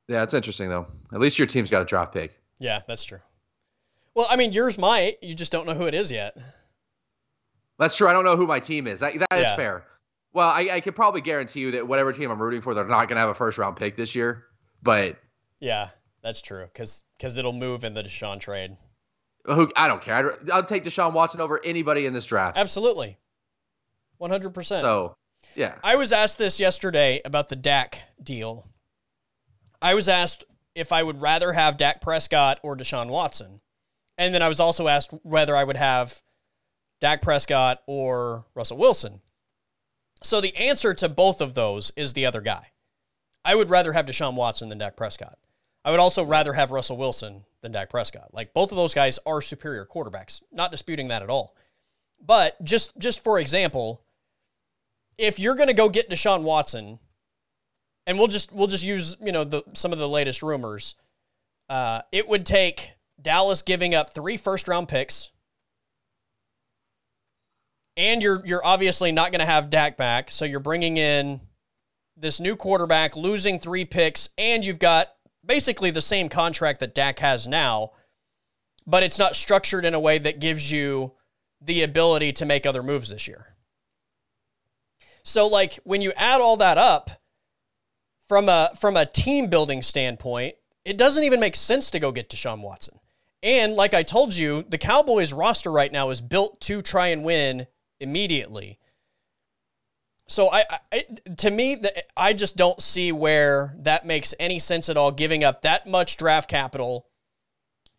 yeah, 0.07 0.23
it's 0.23 0.33
interesting 0.33 0.69
though. 0.69 0.87
At 1.13 1.19
least 1.19 1.39
your 1.39 1.47
team's 1.47 1.69
got 1.69 1.81
a 1.81 1.85
draft 1.85 2.13
pick. 2.13 2.39
Yeah, 2.59 2.81
that's 2.87 3.03
true. 3.03 3.19
Well, 4.13 4.27
I 4.29 4.35
mean, 4.35 4.51
yours 4.51 4.77
might. 4.77 5.17
You 5.21 5.33
just 5.33 5.51
don't 5.51 5.65
know 5.65 5.73
who 5.73 5.85
it 5.85 5.93
is 5.93 6.11
yet. 6.11 6.35
That's 7.79 7.95
true. 7.95 8.07
I 8.07 8.13
don't 8.13 8.25
know 8.25 8.35
who 8.35 8.45
my 8.45 8.59
team 8.59 8.87
is. 8.87 8.99
That, 8.99 9.17
that 9.19 9.27
yeah. 9.31 9.51
is 9.51 9.55
fair. 9.55 9.85
Well, 10.33 10.49
I, 10.49 10.69
I 10.71 10.79
could 10.81 10.95
probably 10.95 11.21
guarantee 11.21 11.61
you 11.61 11.71
that 11.71 11.87
whatever 11.87 12.13
team 12.13 12.29
I'm 12.29 12.41
rooting 12.41 12.61
for, 12.61 12.73
they're 12.73 12.85
not 12.85 13.07
going 13.07 13.15
to 13.15 13.21
have 13.21 13.29
a 13.29 13.33
first 13.33 13.57
round 13.57 13.75
pick 13.75 13.97
this 13.97 14.15
year. 14.15 14.45
But 14.83 15.17
yeah, 15.59 15.89
that's 16.21 16.41
true 16.41 16.65
because 16.65 17.03
because 17.17 17.37
it'll 17.37 17.53
move 17.53 17.83
in 17.83 17.93
the 17.93 18.03
Deshaun 18.03 18.39
trade. 18.39 18.77
Who 19.45 19.71
I 19.75 19.87
don't 19.87 20.01
care. 20.01 20.15
I'd, 20.15 20.49
I'll 20.51 20.63
take 20.63 20.83
Deshaun 20.83 21.13
Watson 21.13 21.41
over 21.41 21.59
anybody 21.63 22.05
in 22.05 22.13
this 22.13 22.25
draft. 22.25 22.57
Absolutely, 22.57 23.17
one 24.17 24.29
hundred 24.29 24.53
percent. 24.53 24.81
So 24.81 25.15
yeah, 25.55 25.75
I 25.83 25.95
was 25.95 26.11
asked 26.11 26.37
this 26.37 26.59
yesterday 26.59 27.21
about 27.25 27.49
the 27.49 27.55
Dak 27.55 28.01
deal. 28.21 28.67
I 29.81 29.95
was 29.95 30.07
asked 30.07 30.43
if 30.75 30.91
I 30.91 31.01
would 31.01 31.21
rather 31.21 31.53
have 31.53 31.77
Dak 31.77 32.01
Prescott 32.01 32.59
or 32.61 32.77
Deshaun 32.77 33.09
Watson, 33.09 33.61
and 34.17 34.33
then 34.33 34.41
I 34.41 34.47
was 34.47 34.59
also 34.59 34.87
asked 34.87 35.11
whether 35.23 35.55
I 35.55 35.63
would 35.63 35.77
have 35.77 36.21
Dak 36.99 37.23
Prescott 37.23 37.81
or 37.87 38.45
Russell 38.53 38.77
Wilson. 38.77 39.21
So 40.21 40.39
the 40.39 40.55
answer 40.55 40.93
to 40.93 41.09
both 41.09 41.41
of 41.41 41.55
those 41.55 41.91
is 41.95 42.13
the 42.13 42.27
other 42.27 42.41
guy. 42.41 42.67
I 43.43 43.55
would 43.55 43.71
rather 43.71 43.93
have 43.93 44.05
Deshaun 44.05 44.35
Watson 44.35 44.69
than 44.69 44.77
Dak 44.77 44.95
Prescott. 44.95 45.39
I 45.83 45.89
would 45.89 45.99
also 45.99 46.23
rather 46.23 46.53
have 46.53 46.69
Russell 46.69 46.97
Wilson 46.97 47.43
than 47.61 47.71
Dak 47.71 47.89
Prescott. 47.89 48.33
Like 48.33 48.53
both 48.53 48.71
of 48.71 48.77
those 48.77 48.93
guys 48.93 49.19
are 49.25 49.41
superior 49.41 49.85
quarterbacks. 49.85 50.41
Not 50.51 50.71
disputing 50.71 51.09
that 51.09 51.21
at 51.21 51.29
all. 51.29 51.55
But 52.23 52.61
just 52.63 52.97
just 52.97 53.23
for 53.23 53.39
example, 53.39 54.03
if 55.17 55.39
you're 55.39 55.55
going 55.55 55.67
to 55.67 55.73
go 55.73 55.89
get 55.89 56.09
Deshaun 56.09 56.43
Watson, 56.43 56.99
and 58.05 58.17
we'll 58.17 58.27
just 58.27 58.51
we'll 58.51 58.67
just 58.67 58.83
use 58.83 59.17
you 59.23 59.31
know 59.31 59.43
the 59.43 59.63
some 59.73 59.93
of 59.93 59.99
the 59.99 60.09
latest 60.09 60.43
rumors, 60.43 60.95
uh, 61.69 62.01
it 62.11 62.27
would 62.27 62.45
take 62.45 62.93
Dallas 63.21 63.61
giving 63.61 63.95
up 63.95 64.13
three 64.13 64.37
first 64.37 64.67
round 64.67 64.87
picks, 64.87 65.31
and 67.97 68.21
you're 68.21 68.45
you're 68.45 68.65
obviously 68.65 69.11
not 69.11 69.31
going 69.31 69.39
to 69.39 69.45
have 69.45 69.69
Dak 69.69 69.97
back, 69.97 70.31
so 70.31 70.45
you're 70.45 70.59
bringing 70.59 70.97
in 70.97 71.41
this 72.15 72.39
new 72.39 72.55
quarterback, 72.55 73.15
losing 73.15 73.59
three 73.59 73.85
picks, 73.85 74.29
and 74.37 74.63
you've 74.63 74.79
got 74.79 75.09
basically 75.45 75.91
the 75.91 76.01
same 76.01 76.29
contract 76.29 76.79
that 76.79 76.95
Dak 76.95 77.19
has 77.19 77.47
now, 77.47 77.91
but 78.85 79.03
it's 79.03 79.19
not 79.19 79.35
structured 79.35 79.85
in 79.85 79.93
a 79.93 79.99
way 79.99 80.17
that 80.17 80.39
gives 80.39 80.71
you 80.71 81.13
the 81.61 81.83
ability 81.83 82.33
to 82.33 82.45
make 82.45 82.65
other 82.65 82.83
moves 82.83 83.09
this 83.09 83.27
year. 83.27 83.55
So 85.23 85.47
like 85.47 85.79
when 85.83 86.01
you 86.01 86.11
add 86.15 86.41
all 86.41 86.57
that 86.57 86.77
up 86.77 87.11
from 88.27 88.49
a 88.49 88.71
from 88.79 88.97
a 88.97 89.05
team 89.05 89.47
building 89.47 89.83
standpoint, 89.83 90.55
it 90.83 90.97
doesn't 90.97 91.23
even 91.23 91.39
make 91.39 91.55
sense 91.55 91.91
to 91.91 91.99
go 91.99 92.11
get 92.11 92.29
Deshaun 92.29 92.61
Watson. 92.61 92.99
And 93.43 93.73
like 93.73 93.93
I 93.93 94.03
told 94.03 94.35
you, 94.35 94.63
the 94.67 94.77
Cowboys 94.77 95.33
roster 95.33 95.71
right 95.71 95.91
now 95.91 96.09
is 96.09 96.21
built 96.21 96.61
to 96.61 96.81
try 96.81 97.07
and 97.07 97.23
win 97.23 97.67
immediately. 97.99 98.79
So 100.31 100.49
I, 100.49 100.63
I 100.93 101.03
to 101.39 101.51
me, 101.51 101.75
the, 101.75 102.05
I 102.15 102.31
just 102.31 102.55
don't 102.55 102.81
see 102.81 103.11
where 103.11 103.75
that 103.79 104.05
makes 104.05 104.33
any 104.39 104.59
sense 104.59 104.87
at 104.87 104.95
all. 104.95 105.11
Giving 105.11 105.43
up 105.43 105.63
that 105.63 105.85
much 105.85 106.15
draft 106.15 106.49
capital, 106.49 107.07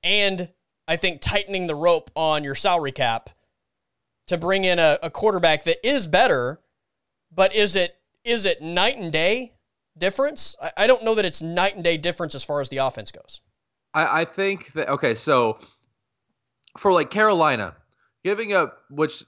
and 0.03 0.49
I 0.89 0.97
think 0.97 1.21
tightening 1.21 1.67
the 1.67 1.75
rope 1.75 2.11
on 2.17 2.43
your 2.43 2.55
salary 2.55 2.91
cap 2.91 3.29
to 4.29 4.39
bring 4.39 4.65
in 4.65 4.79
a, 4.79 4.99
a 5.03 5.11
quarterback 5.11 5.65
that 5.65 5.87
is 5.87 6.07
better, 6.07 6.63
but 7.31 7.55
is 7.55 7.77
it 7.77 7.97
is 8.25 8.47
it 8.47 8.63
night 8.63 8.97
and 8.97 9.13
day 9.13 9.53
difference? 9.99 10.57
I, 10.61 10.73
I 10.79 10.87
don't 10.87 11.05
know 11.05 11.15
that 11.15 11.27
it's 11.27 11.43
night 11.43 11.75
and 11.75 11.85
day 11.85 11.99
difference 11.99 12.35
as 12.35 12.43
far 12.43 12.63
as 12.63 12.71
the 12.71 12.79
offense 12.79 13.13
goes. 13.13 13.43
I, 13.93 14.23
I 14.23 14.25
think 14.25 14.73
that 14.73 14.89
okay, 14.89 15.15
so 15.15 15.59
for 16.79 16.95
like 16.95 17.11
Carolina, 17.11 17.77
giving 18.25 18.55
up 18.55 18.79
which 18.89 19.23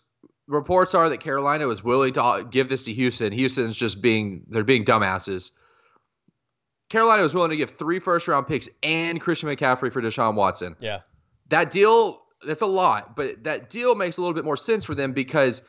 reports 0.46 0.94
are 0.94 1.08
that 1.08 1.20
Carolina 1.20 1.66
was 1.66 1.82
willing 1.82 2.14
to 2.14 2.22
uh, 2.22 2.42
give 2.42 2.68
this 2.68 2.84
to 2.84 2.92
Houston. 2.92 3.32
Houston's 3.32 3.76
just 3.76 4.00
being 4.00 4.44
they're 4.48 4.64
being 4.64 4.84
dumbasses. 4.84 5.52
Carolina 6.90 7.22
was 7.22 7.34
willing 7.34 7.50
to 7.50 7.56
give 7.56 7.70
three 7.70 7.98
first 7.98 8.28
round 8.28 8.46
picks 8.46 8.68
and 8.82 9.20
Christian 9.20 9.48
McCaffrey 9.48 9.92
for 9.92 10.02
Deshaun 10.02 10.34
Watson. 10.34 10.76
Yeah. 10.80 11.00
That 11.48 11.72
deal, 11.72 12.22
that's 12.46 12.60
a 12.60 12.66
lot, 12.66 13.16
but 13.16 13.44
that 13.44 13.70
deal 13.70 13.94
makes 13.94 14.16
a 14.16 14.20
little 14.20 14.34
bit 14.34 14.44
more 14.44 14.56
sense 14.56 14.84
for 14.84 14.94
them 14.94 15.12
because 15.12 15.62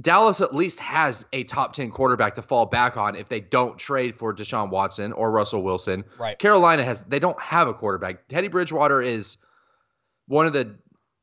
Dallas 0.00 0.40
at 0.40 0.54
least 0.54 0.78
has 0.80 1.24
a 1.32 1.44
top 1.44 1.72
10 1.72 1.90
quarterback 1.90 2.34
to 2.34 2.42
fall 2.42 2.66
back 2.66 2.96
on 2.96 3.16
if 3.16 3.28
they 3.28 3.40
don't 3.40 3.78
trade 3.78 4.16
for 4.16 4.34
Deshaun 4.34 4.70
Watson 4.70 5.12
or 5.12 5.30
Russell 5.30 5.62
Wilson. 5.62 6.04
Right. 6.18 6.38
Carolina 6.38 6.84
has 6.84 7.04
they 7.04 7.18
don't 7.18 7.40
have 7.40 7.66
a 7.66 7.74
quarterback. 7.74 8.28
Teddy 8.28 8.48
Bridgewater 8.48 9.00
is 9.00 9.38
one 10.28 10.46
of 10.46 10.52
the 10.52 10.76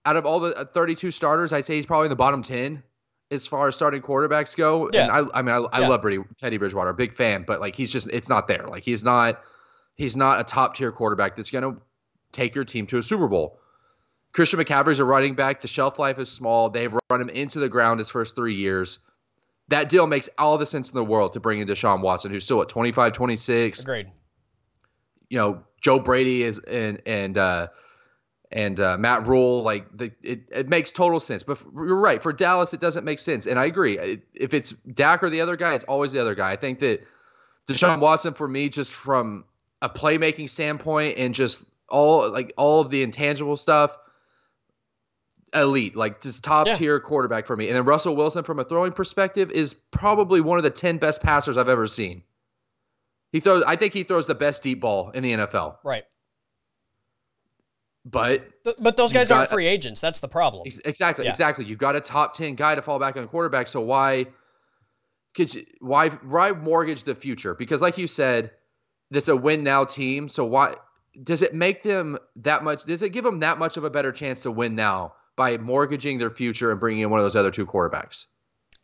out 0.05 0.15
of 0.17 0.25
all 0.25 0.39
the 0.39 0.55
uh, 0.55 0.65
32 0.65 1.11
starters, 1.11 1.53
I'd 1.53 1.65
say 1.65 1.75
he's 1.75 1.85
probably 1.85 2.05
in 2.05 2.09
the 2.09 2.15
bottom 2.15 2.43
10 2.43 2.83
as 3.31 3.47
far 3.47 3.67
as 3.67 3.75
starting 3.75 4.01
quarterbacks 4.01 4.55
go. 4.55 4.89
Yeah. 4.91 5.03
And 5.03 5.11
I, 5.11 5.39
I 5.39 5.41
mean, 5.41 5.55
I, 5.55 5.77
I 5.77 5.81
yeah. 5.81 5.87
love 5.87 6.05
Teddy 6.37 6.57
Bridgewater, 6.57 6.93
big 6.93 7.13
fan, 7.13 7.43
but 7.47 7.59
like 7.59 7.75
he's 7.75 7.91
just, 7.91 8.07
it's 8.07 8.29
not 8.29 8.47
there. 8.47 8.67
Like 8.67 8.83
he's 8.83 9.03
not, 9.03 9.41
he's 9.95 10.15
not 10.15 10.39
a 10.39 10.43
top 10.43 10.75
tier 10.75 10.91
quarterback 10.91 11.35
that's 11.35 11.49
going 11.49 11.63
to 11.63 11.81
take 12.31 12.55
your 12.55 12.65
team 12.65 12.85
to 12.87 12.97
a 12.97 13.03
Super 13.03 13.27
Bowl. 13.27 13.59
Christian 14.33 14.59
McCaffrey's 14.59 14.99
a 14.99 15.05
running 15.05 15.35
back. 15.35 15.61
The 15.61 15.67
shelf 15.67 15.99
life 15.99 16.19
is 16.19 16.29
small. 16.29 16.69
They've 16.69 16.93
run 17.09 17.21
him 17.21 17.29
into 17.29 17.59
the 17.59 17.69
ground 17.69 17.99
his 17.99 18.09
first 18.09 18.35
three 18.35 18.55
years. 18.55 18.99
That 19.69 19.89
deal 19.89 20.07
makes 20.07 20.27
all 20.37 20.57
the 20.57 20.65
sense 20.65 20.89
in 20.89 20.95
the 20.95 21.03
world 21.03 21.33
to 21.33 21.39
bring 21.39 21.59
in 21.59 21.67
Deshaun 21.67 22.01
Watson, 22.01 22.31
who's 22.31 22.43
still 22.43 22.61
at 22.61 22.67
25, 22.67 23.13
26. 23.13 23.83
Agreed. 23.83 24.11
You 25.29 25.37
know, 25.37 25.63
Joe 25.81 25.99
Brady 25.99 26.43
is 26.43 26.59
and 26.59 27.01
and 27.05 27.37
uh, 27.37 27.67
and 28.53 28.79
uh, 28.79 28.97
Matt 28.97 29.25
Rhule, 29.27 29.63
like 29.63 29.85
the, 29.97 30.11
it, 30.21 30.43
it 30.51 30.69
makes 30.69 30.91
total 30.91 31.19
sense. 31.19 31.43
But 31.43 31.61
you're 31.73 31.99
right 31.99 32.21
for 32.21 32.31
Dallas, 32.31 32.73
it 32.73 32.79
doesn't 32.79 33.03
make 33.03 33.19
sense, 33.19 33.47
and 33.47 33.59
I 33.59 33.65
agree. 33.65 34.21
If 34.33 34.53
it's 34.53 34.71
Dak 34.93 35.23
or 35.23 35.29
the 35.29 35.41
other 35.41 35.57
guy, 35.57 35.73
it's 35.73 35.83
always 35.85 36.11
the 36.11 36.21
other 36.21 36.35
guy. 36.35 36.51
I 36.51 36.55
think 36.55 36.79
that 36.79 37.05
Deshaun 37.67 37.99
Watson, 37.99 38.33
for 38.33 38.47
me, 38.47 38.69
just 38.69 38.91
from 38.91 39.45
a 39.81 39.89
playmaking 39.89 40.49
standpoint 40.49 41.17
and 41.17 41.33
just 41.33 41.65
all 41.89 42.31
like 42.31 42.53
all 42.55 42.79
of 42.79 42.89
the 42.91 43.01
intangible 43.01 43.57
stuff, 43.57 43.97
elite, 45.53 45.95
like 45.95 46.21
just 46.21 46.43
top 46.43 46.67
yeah. 46.67 46.75
tier 46.75 46.99
quarterback 46.99 47.47
for 47.47 47.55
me. 47.55 47.67
And 47.67 47.75
then 47.75 47.85
Russell 47.85 48.15
Wilson, 48.15 48.43
from 48.43 48.59
a 48.59 48.63
throwing 48.63 48.91
perspective, 48.91 49.49
is 49.51 49.73
probably 49.73 50.41
one 50.41 50.57
of 50.59 50.63
the 50.63 50.69
ten 50.69 50.97
best 50.97 51.21
passers 51.21 51.57
I've 51.57 51.69
ever 51.69 51.87
seen. 51.87 52.23
He 53.31 53.39
throws. 53.39 53.63
I 53.65 53.77
think 53.77 53.93
he 53.93 54.03
throws 54.03 54.27
the 54.27 54.35
best 54.35 54.61
deep 54.61 54.79
ball 54.79 55.09
in 55.09 55.23
the 55.23 55.31
NFL. 55.33 55.77
Right. 55.83 56.03
But 58.05 58.49
but 58.79 58.97
those 58.97 59.13
guys 59.13 59.29
got, 59.29 59.37
aren't 59.37 59.49
free 59.49 59.65
agents. 59.65 60.01
That's 60.01 60.19
the 60.19 60.27
problem. 60.27 60.63
Exactly, 60.65 61.23
yeah. 61.23 61.31
exactly. 61.31 61.63
You've 61.63 61.79
got 61.79 61.95
a 61.95 62.01
top 62.01 62.33
ten 62.33 62.55
guy 62.55 62.75
to 62.75 62.81
fall 62.81 62.99
back 62.99 63.15
on 63.15 63.27
quarterback. 63.27 63.69
So 63.69 63.79
why, 63.79 64.25
could 65.35 65.53
you, 65.53 65.63
why 65.79 66.09
why 66.09 66.51
mortgage 66.51 67.05
the 67.05 67.15
future? 67.15 67.55
Because 67.55 67.79
like 67.79 67.97
you 67.97 68.07
said, 68.07 68.51
that's 69.09 69.29
a 69.29 69.35
win 69.35 69.63
now 69.63 69.85
team. 69.85 70.27
So 70.27 70.43
why 70.43 70.75
does 71.23 71.41
it 71.41 71.53
make 71.53 71.83
them 71.83 72.17
that 72.37 72.63
much? 72.63 72.83
Does 72.83 73.01
it 73.01 73.09
give 73.09 73.23
them 73.23 73.39
that 73.39 73.57
much 73.57 73.77
of 73.77 73.85
a 73.85 73.89
better 73.89 74.11
chance 74.11 74.41
to 74.43 74.51
win 74.51 74.75
now 74.75 75.13
by 75.37 75.57
mortgaging 75.57 76.17
their 76.17 76.31
future 76.31 76.71
and 76.71 76.79
bringing 76.81 77.03
in 77.03 77.09
one 77.09 77.21
of 77.21 77.23
those 77.23 77.37
other 77.37 77.51
two 77.51 77.65
quarterbacks? 77.65 78.25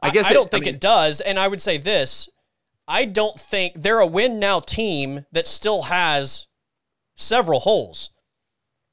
I 0.01 0.11
guess 0.11 0.27
I, 0.27 0.29
I 0.29 0.33
don't 0.33 0.45
it, 0.45 0.51
think 0.51 0.63
I 0.63 0.67
mean, 0.67 0.75
it 0.75 0.81
does. 0.81 1.19
And 1.19 1.37
I 1.37 1.49
would 1.49 1.61
say 1.61 1.77
this: 1.77 2.29
I 2.87 3.03
don't 3.03 3.37
think 3.37 3.81
they're 3.81 3.99
a 3.99 4.07
win 4.07 4.39
now 4.39 4.61
team 4.61 5.25
that 5.33 5.45
still 5.45 5.83
has 5.83 6.47
several 7.15 7.59
holes. 7.59 8.11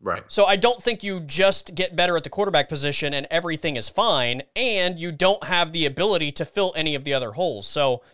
Right. 0.07 0.22
So 0.28 0.44
I 0.44 0.54
don't 0.54 0.80
think 0.80 1.02
you 1.02 1.18
just 1.18 1.74
get 1.74 1.96
better 1.96 2.16
at 2.16 2.22
the 2.22 2.30
quarterback 2.30 2.68
position 2.68 3.12
and 3.12 3.26
everything 3.28 3.74
is 3.74 3.88
fine, 3.88 4.42
and 4.54 5.00
you 5.00 5.11
don't 5.11 5.42
have 5.42 5.72
the 5.72 5.84
ability 5.84 6.30
to 6.32 6.44
fill 6.44 6.72
any 6.76 6.94
of 6.94 7.02
the 7.02 7.12
other 7.12 7.32
holes. 7.32 7.66
So 7.66 8.04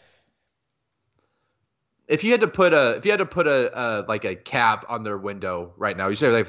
if 2.08 2.24
you 2.24 2.30
had 2.32 2.40
to 2.40 2.48
put 2.48 2.72
a 2.72 2.92
if 2.96 3.04
you 3.04 3.10
had 3.10 3.18
to 3.18 3.26
put 3.26 3.46
a, 3.46 3.78
a 3.78 4.06
like 4.08 4.24
a 4.24 4.34
cap 4.34 4.86
on 4.88 5.04
their 5.04 5.18
window 5.18 5.74
right 5.76 5.94
now, 5.94 6.08
you 6.08 6.16
say 6.16 6.28
like 6.28 6.48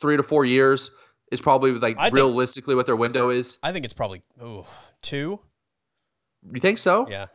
three 0.00 0.16
to 0.16 0.22
four 0.22 0.44
years, 0.44 0.92
is 1.32 1.40
probably 1.40 1.72
like 1.72 1.96
I 1.98 2.04
think- 2.04 2.14
realistically 2.14 2.76
what 2.76 2.86
their 2.86 2.94
window 2.94 3.30
is. 3.30 3.58
I 3.64 3.72
think 3.72 3.84
it's 3.84 3.94
probably 3.94 4.22
ooh, 4.40 4.64
two. 5.02 5.40
You 6.52 6.60
think 6.60 6.78
so? 6.78 7.08
Yeah. 7.10 7.26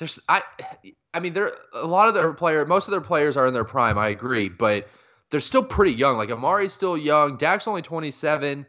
There's 0.00 0.18
I 0.30 0.42
I 1.12 1.20
mean 1.20 1.34
there 1.34 1.52
a 1.74 1.86
lot 1.86 2.08
of 2.08 2.14
their 2.14 2.32
player 2.32 2.64
most 2.64 2.88
of 2.88 2.90
their 2.90 3.02
players 3.02 3.36
are 3.36 3.46
in 3.46 3.52
their 3.52 3.64
prime, 3.64 3.98
I 3.98 4.08
agree, 4.08 4.48
but 4.48 4.88
they're 5.28 5.40
still 5.40 5.62
pretty 5.62 5.92
young. 5.92 6.16
Like 6.16 6.30
Amari's 6.30 6.72
still 6.72 6.96
young, 6.96 7.36
Dak's 7.36 7.68
only 7.68 7.82
27. 7.82 8.66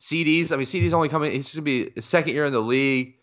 CeeDee's, 0.00 0.50
I 0.50 0.56
mean 0.56 0.66
CeeDee's 0.66 0.92
only 0.92 1.08
coming 1.08 1.30
he's 1.30 1.54
going 1.54 1.64
to 1.64 1.84
be 1.86 1.92
his 1.94 2.04
second 2.04 2.34
year 2.34 2.44
in 2.44 2.52
the 2.52 2.60
league. 2.60 3.14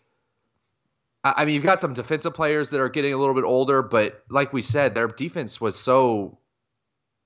I, 1.22 1.34
I 1.36 1.44
mean 1.44 1.56
you've 1.56 1.62
got 1.62 1.82
some 1.82 1.92
defensive 1.92 2.32
players 2.32 2.70
that 2.70 2.80
are 2.80 2.88
getting 2.88 3.12
a 3.12 3.18
little 3.18 3.34
bit 3.34 3.44
older, 3.44 3.82
but 3.82 4.24
like 4.30 4.54
we 4.54 4.62
said, 4.62 4.94
their 4.94 5.06
defense 5.06 5.60
was 5.60 5.78
so 5.78 6.38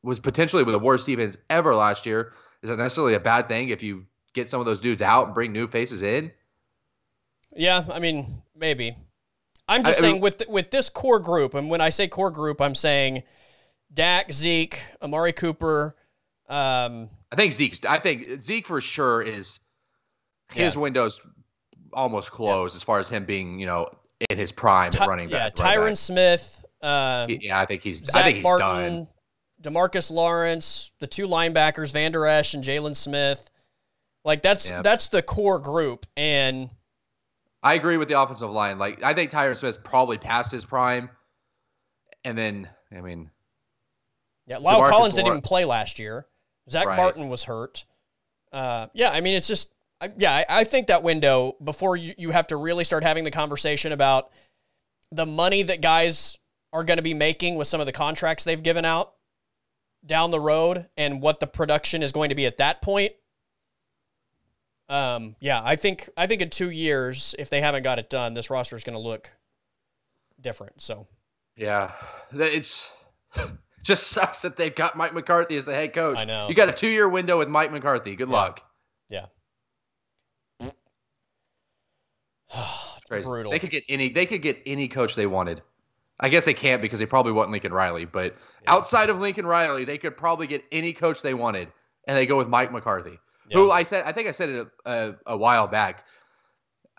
was 0.02 0.18
potentially 0.18 0.64
the 0.64 0.78
worst 0.78 1.06
defense 1.06 1.38
ever 1.48 1.72
last 1.76 2.04
year. 2.04 2.32
Is 2.62 2.70
that 2.70 2.78
necessarily 2.78 3.14
a 3.14 3.20
bad 3.20 3.46
thing 3.46 3.68
if 3.68 3.84
you 3.84 4.06
get 4.34 4.48
some 4.48 4.58
of 4.58 4.66
those 4.66 4.80
dudes 4.80 5.02
out 5.02 5.26
and 5.26 5.34
bring 5.34 5.52
new 5.52 5.68
faces 5.68 6.02
in? 6.02 6.32
Yeah, 7.54 7.84
I 7.92 8.00
mean, 8.00 8.42
maybe. 8.56 8.96
I'm 9.68 9.84
just 9.84 9.98
I- 9.98 9.98
I 9.98 10.02
saying 10.02 10.12
mean- 10.14 10.22
with 10.22 10.42
with 10.48 10.70
this 10.70 10.88
core 10.88 11.20
group, 11.20 11.54
and 11.54 11.68
when 11.70 11.80
I 11.80 11.90
say 11.90 12.08
core 12.08 12.30
group, 12.30 12.60
I'm 12.60 12.74
saying 12.74 13.22
Dak, 13.92 14.32
Zeke, 14.32 14.80
Amari 15.02 15.32
Cooper. 15.32 15.94
Um, 16.48 17.10
I 17.30 17.36
think 17.36 17.52
Zeke's. 17.52 17.80
I 17.86 17.98
think 17.98 18.40
Zeke 18.40 18.66
for 18.66 18.80
sure 18.80 19.20
is 19.22 19.60
his 20.52 20.74
Yeah. 20.74 20.80
window's 20.80 21.20
almost 21.92 22.30
closed 22.30 22.74
as 22.76 22.82
far 22.82 22.98
as 22.98 23.08
him 23.08 23.24
being, 23.24 23.58
you 23.58 23.66
know, 23.66 23.88
in 24.30 24.38
his 24.38 24.52
prime 24.52 24.90
Ty- 24.90 25.06
running 25.06 25.28
back. 25.28 25.58
running 25.58 25.92
Tyron. 25.92 25.96
Smith, 25.96 26.64
um, 26.82 27.28
Yeah, 27.30 27.58
I 27.60 27.66
think 27.66 27.82
he's. 27.82 27.98
Zach 28.04 28.16
I 28.16 28.22
think 28.24 28.36
he's 28.36 28.44
Martin, 28.44 28.66
done. 28.94 29.08
Demarcus 29.74 30.10
Lawrence, 30.10 30.90
the 31.00 31.06
two 31.06 31.26
linebackers, 31.26 31.92
Vander 31.92 32.26
Esch 32.26 32.54
and 32.54 32.62
Jaylon 32.64 32.96
Smith. 32.96 33.50
Like 34.24 34.42
that's 34.42 34.70
Yeah. 34.70 34.82
that's 34.82 35.08
the 35.08 35.22
core 35.22 35.58
group, 35.58 36.06
and 36.16 36.70
I 37.62 37.74
agree 37.74 37.96
with 37.96 38.08
the 38.08 38.20
offensive 38.20 38.50
line. 38.50 38.78
Like 38.78 39.02
I 39.02 39.14
think 39.14 39.30
Tyron 39.30 39.56
Smith's 39.56 39.78
probably 39.82 40.18
past 40.18 40.52
his 40.52 40.64
prime, 40.64 41.10
and 42.24 42.36
then 42.36 42.68
I 42.96 43.00
mean, 43.00 43.30
yeah, 44.46 44.56
La'el 44.56 44.80
DeMarcus 44.80 44.88
Collins 44.88 45.14
didn't 45.14 45.28
even 45.28 45.42
play 45.42 45.64
last 45.64 45.98
year. 45.98 46.26
Zach 46.70 46.86
Right. 46.86 46.96
Martin 46.96 47.28
was 47.28 47.44
hurt. 47.44 47.84
Uh, 48.52 48.88
yeah, 48.94 49.10
I 49.10 49.20
mean 49.20 49.34
it's 49.34 49.48
just 49.48 49.70
I, 50.00 50.10
yeah, 50.16 50.32
I, 50.32 50.60
I 50.60 50.64
think 50.64 50.86
that 50.86 51.02
window 51.02 51.56
before 51.62 51.96
you 51.96 52.14
you 52.16 52.30
have 52.30 52.46
to 52.48 52.56
really 52.56 52.84
start 52.84 53.02
having 53.02 53.24
the 53.24 53.30
conversation 53.30 53.92
about 53.92 54.30
the 55.10 55.26
money 55.26 55.62
that 55.62 55.80
guys 55.80 56.38
are 56.72 56.84
going 56.84 56.98
to 56.98 57.02
be 57.02 57.14
making 57.14 57.56
with 57.56 57.66
some 57.66 57.80
of 57.80 57.86
the 57.86 57.92
contracts 57.92 58.44
they've 58.44 58.62
given 58.62 58.84
out 58.84 59.14
down 60.04 60.30
the 60.30 60.40
road 60.40 60.86
and 60.96 61.20
what 61.20 61.40
the 61.40 61.46
production 61.46 62.02
is 62.02 62.12
going 62.12 62.28
to 62.28 62.34
be 62.34 62.46
at 62.46 62.58
that 62.58 62.82
point. 62.82 63.12
Um, 64.88 65.36
yeah, 65.40 65.60
I 65.62 65.76
think 65.76 66.08
I 66.16 66.26
think 66.26 66.40
in 66.40 66.50
two 66.50 66.70
years, 66.70 67.34
if 67.38 67.50
they 67.50 67.60
haven't 67.60 67.82
got 67.82 67.98
it 67.98 68.08
done, 68.08 68.34
this 68.34 68.48
roster 68.50 68.74
is 68.76 68.84
going 68.84 68.94
to 68.96 69.02
look 69.02 69.30
different. 70.40 70.80
So 70.80 71.06
yeah, 71.56 71.92
it's 72.32 72.90
just 73.82 74.06
sucks 74.08 74.42
that 74.42 74.56
they've 74.56 74.74
got 74.74 74.96
Mike 74.96 75.12
McCarthy 75.12 75.56
as 75.56 75.64
the 75.66 75.74
head 75.74 75.92
coach. 75.92 76.16
I 76.18 76.24
know. 76.24 76.48
You 76.48 76.54
got 76.54 76.68
a 76.68 76.72
two-year 76.72 77.08
window 77.08 77.38
with 77.38 77.48
Mike 77.48 77.70
McCarthy. 77.70 78.16
Good 78.16 78.28
Yeah. 78.28 78.34
luck. 78.34 78.62
yeah, 79.10 79.26
Crazy. 83.08 83.26
brutal. 83.28 83.50
They 83.52 83.58
could 83.58 83.70
get 83.70 83.84
any. 83.88 84.08
They 84.10 84.26
could 84.26 84.42
get 84.42 84.58
any 84.66 84.88
coach 84.88 85.14
they 85.14 85.26
wanted. 85.26 85.62
I 86.20 86.28
guess 86.30 86.44
they 86.46 86.54
can't 86.54 86.82
because 86.82 86.98
they 86.98 87.06
probably 87.06 87.32
want 87.32 87.50
Lincoln 87.50 87.72
Riley. 87.72 88.04
But 88.04 88.34
Yeah. 88.64 88.72
outside 88.74 89.08
of 89.10 89.20
Lincoln 89.20 89.46
Riley, 89.46 89.84
they 89.84 89.98
could 89.98 90.16
probably 90.16 90.46
get 90.46 90.64
any 90.72 90.92
coach 90.92 91.22
they 91.22 91.34
wanted, 91.34 91.70
and 92.06 92.16
they 92.16 92.26
go 92.26 92.36
with 92.36 92.48
Mike 92.48 92.72
McCarthy, 92.72 93.18
who 93.52 93.70
I 93.70 93.82
said. 93.82 94.04
I 94.06 94.12
think 94.12 94.28
I 94.28 94.32
said 94.32 94.48
it 94.48 94.66
a, 94.84 94.90
a, 94.90 95.14
a 95.26 95.36
while 95.36 95.66
back. 95.66 96.04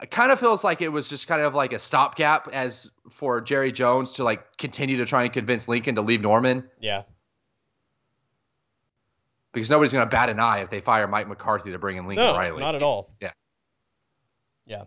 It 0.01 0.11
kind 0.11 0.31
of 0.31 0.39
feels 0.39 0.63
like 0.63 0.81
it 0.81 0.89
was 0.89 1.09
just 1.09 1.27
kind 1.27 1.41
of 1.41 1.53
like 1.53 1.73
a 1.73 1.79
stopgap 1.79 2.47
as 2.53 2.89
for 3.09 3.41
Jerry 3.41 3.71
Jones 3.71 4.13
to 4.13 4.23
like 4.23 4.57
continue 4.57 4.97
to 4.97 5.05
try 5.05 5.23
and 5.23 5.33
convince 5.33 5.67
Lincoln 5.67 5.95
to 5.95 6.01
leave 6.01 6.21
Norman 6.21 6.63
yeah, 6.79 7.03
because 9.53 9.69
nobody's 9.69 9.93
going 9.93 10.05
to 10.05 10.09
bat 10.09 10.29
an 10.29 10.39
eye 10.39 10.59
if 10.59 10.69
they 10.69 10.81
fire 10.81 11.07
Mike 11.07 11.27
McCarthy 11.27 11.71
to 11.71 11.79
bring 11.79 11.97
in 11.97 12.07
Lincoln 12.07 12.25
no, 12.25 12.33
Riley. 12.33 12.59
not 12.59 12.75
at 12.75 12.83
all. 12.83 13.13
Yeah. 13.19 13.31
yeah. 14.65 14.83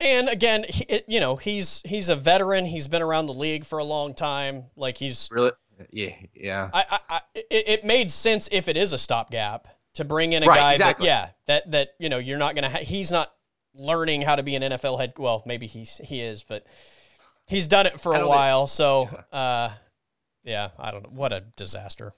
And 0.00 0.28
again, 0.28 0.64
he, 0.68 0.84
it, 0.84 1.04
you 1.08 1.20
know, 1.20 1.36
he's 1.36 1.80
he's 1.84 2.08
a 2.08 2.16
veteran. 2.16 2.66
He's 2.66 2.88
been 2.88 3.02
around 3.02 3.26
the 3.26 3.34
league 3.34 3.64
for 3.64 3.78
a 3.78 3.84
long 3.84 4.14
time. 4.14 4.64
Like 4.76 4.98
he's, 4.98 5.28
Really? 5.32 5.52
Yeah. 5.90 6.14
Yeah. 6.34 6.70
I, 6.72 6.84
I, 6.90 6.98
I 7.08 7.20
it, 7.34 7.68
it 7.68 7.84
made 7.84 8.10
sense 8.10 8.48
if 8.52 8.68
it 8.68 8.76
is 8.76 8.92
a 8.92 8.98
stopgap 8.98 9.68
to 9.94 10.04
bring 10.04 10.32
in 10.32 10.42
a 10.42 10.46
Right, 10.46 10.56
guy 10.58 10.72
exactly. 10.74 11.06
that, 11.06 11.10
yeah, 11.10 11.28
that 11.46 11.70
that 11.70 11.88
you 11.98 12.08
know, 12.08 12.18
you're 12.18 12.38
not 12.38 12.54
gonna. 12.54 12.68
Ha- 12.70 12.78
he's 12.84 13.10
not 13.12 13.32
learning 13.74 14.22
how 14.22 14.36
to 14.36 14.42
be 14.42 14.54
an 14.56 14.62
NFL 14.62 14.98
head. 14.98 15.14
Well, 15.18 15.42
maybe 15.46 15.66
he's 15.66 15.98
he 16.04 16.20
is, 16.20 16.42
but 16.44 16.64
he's 17.46 17.66
done 17.66 17.86
it 17.86 17.98
for 18.00 18.12
a 18.12 18.18
don't 18.18 18.24
think- 18.26 18.34
while. 18.36 18.66
So, 18.66 19.08
uh, 19.32 19.70
yeah, 20.42 20.70
I 20.78 20.90
don't 20.90 21.02
know. 21.04 21.10
What 21.10 21.32
a 21.32 21.40
disaster. 21.56 22.12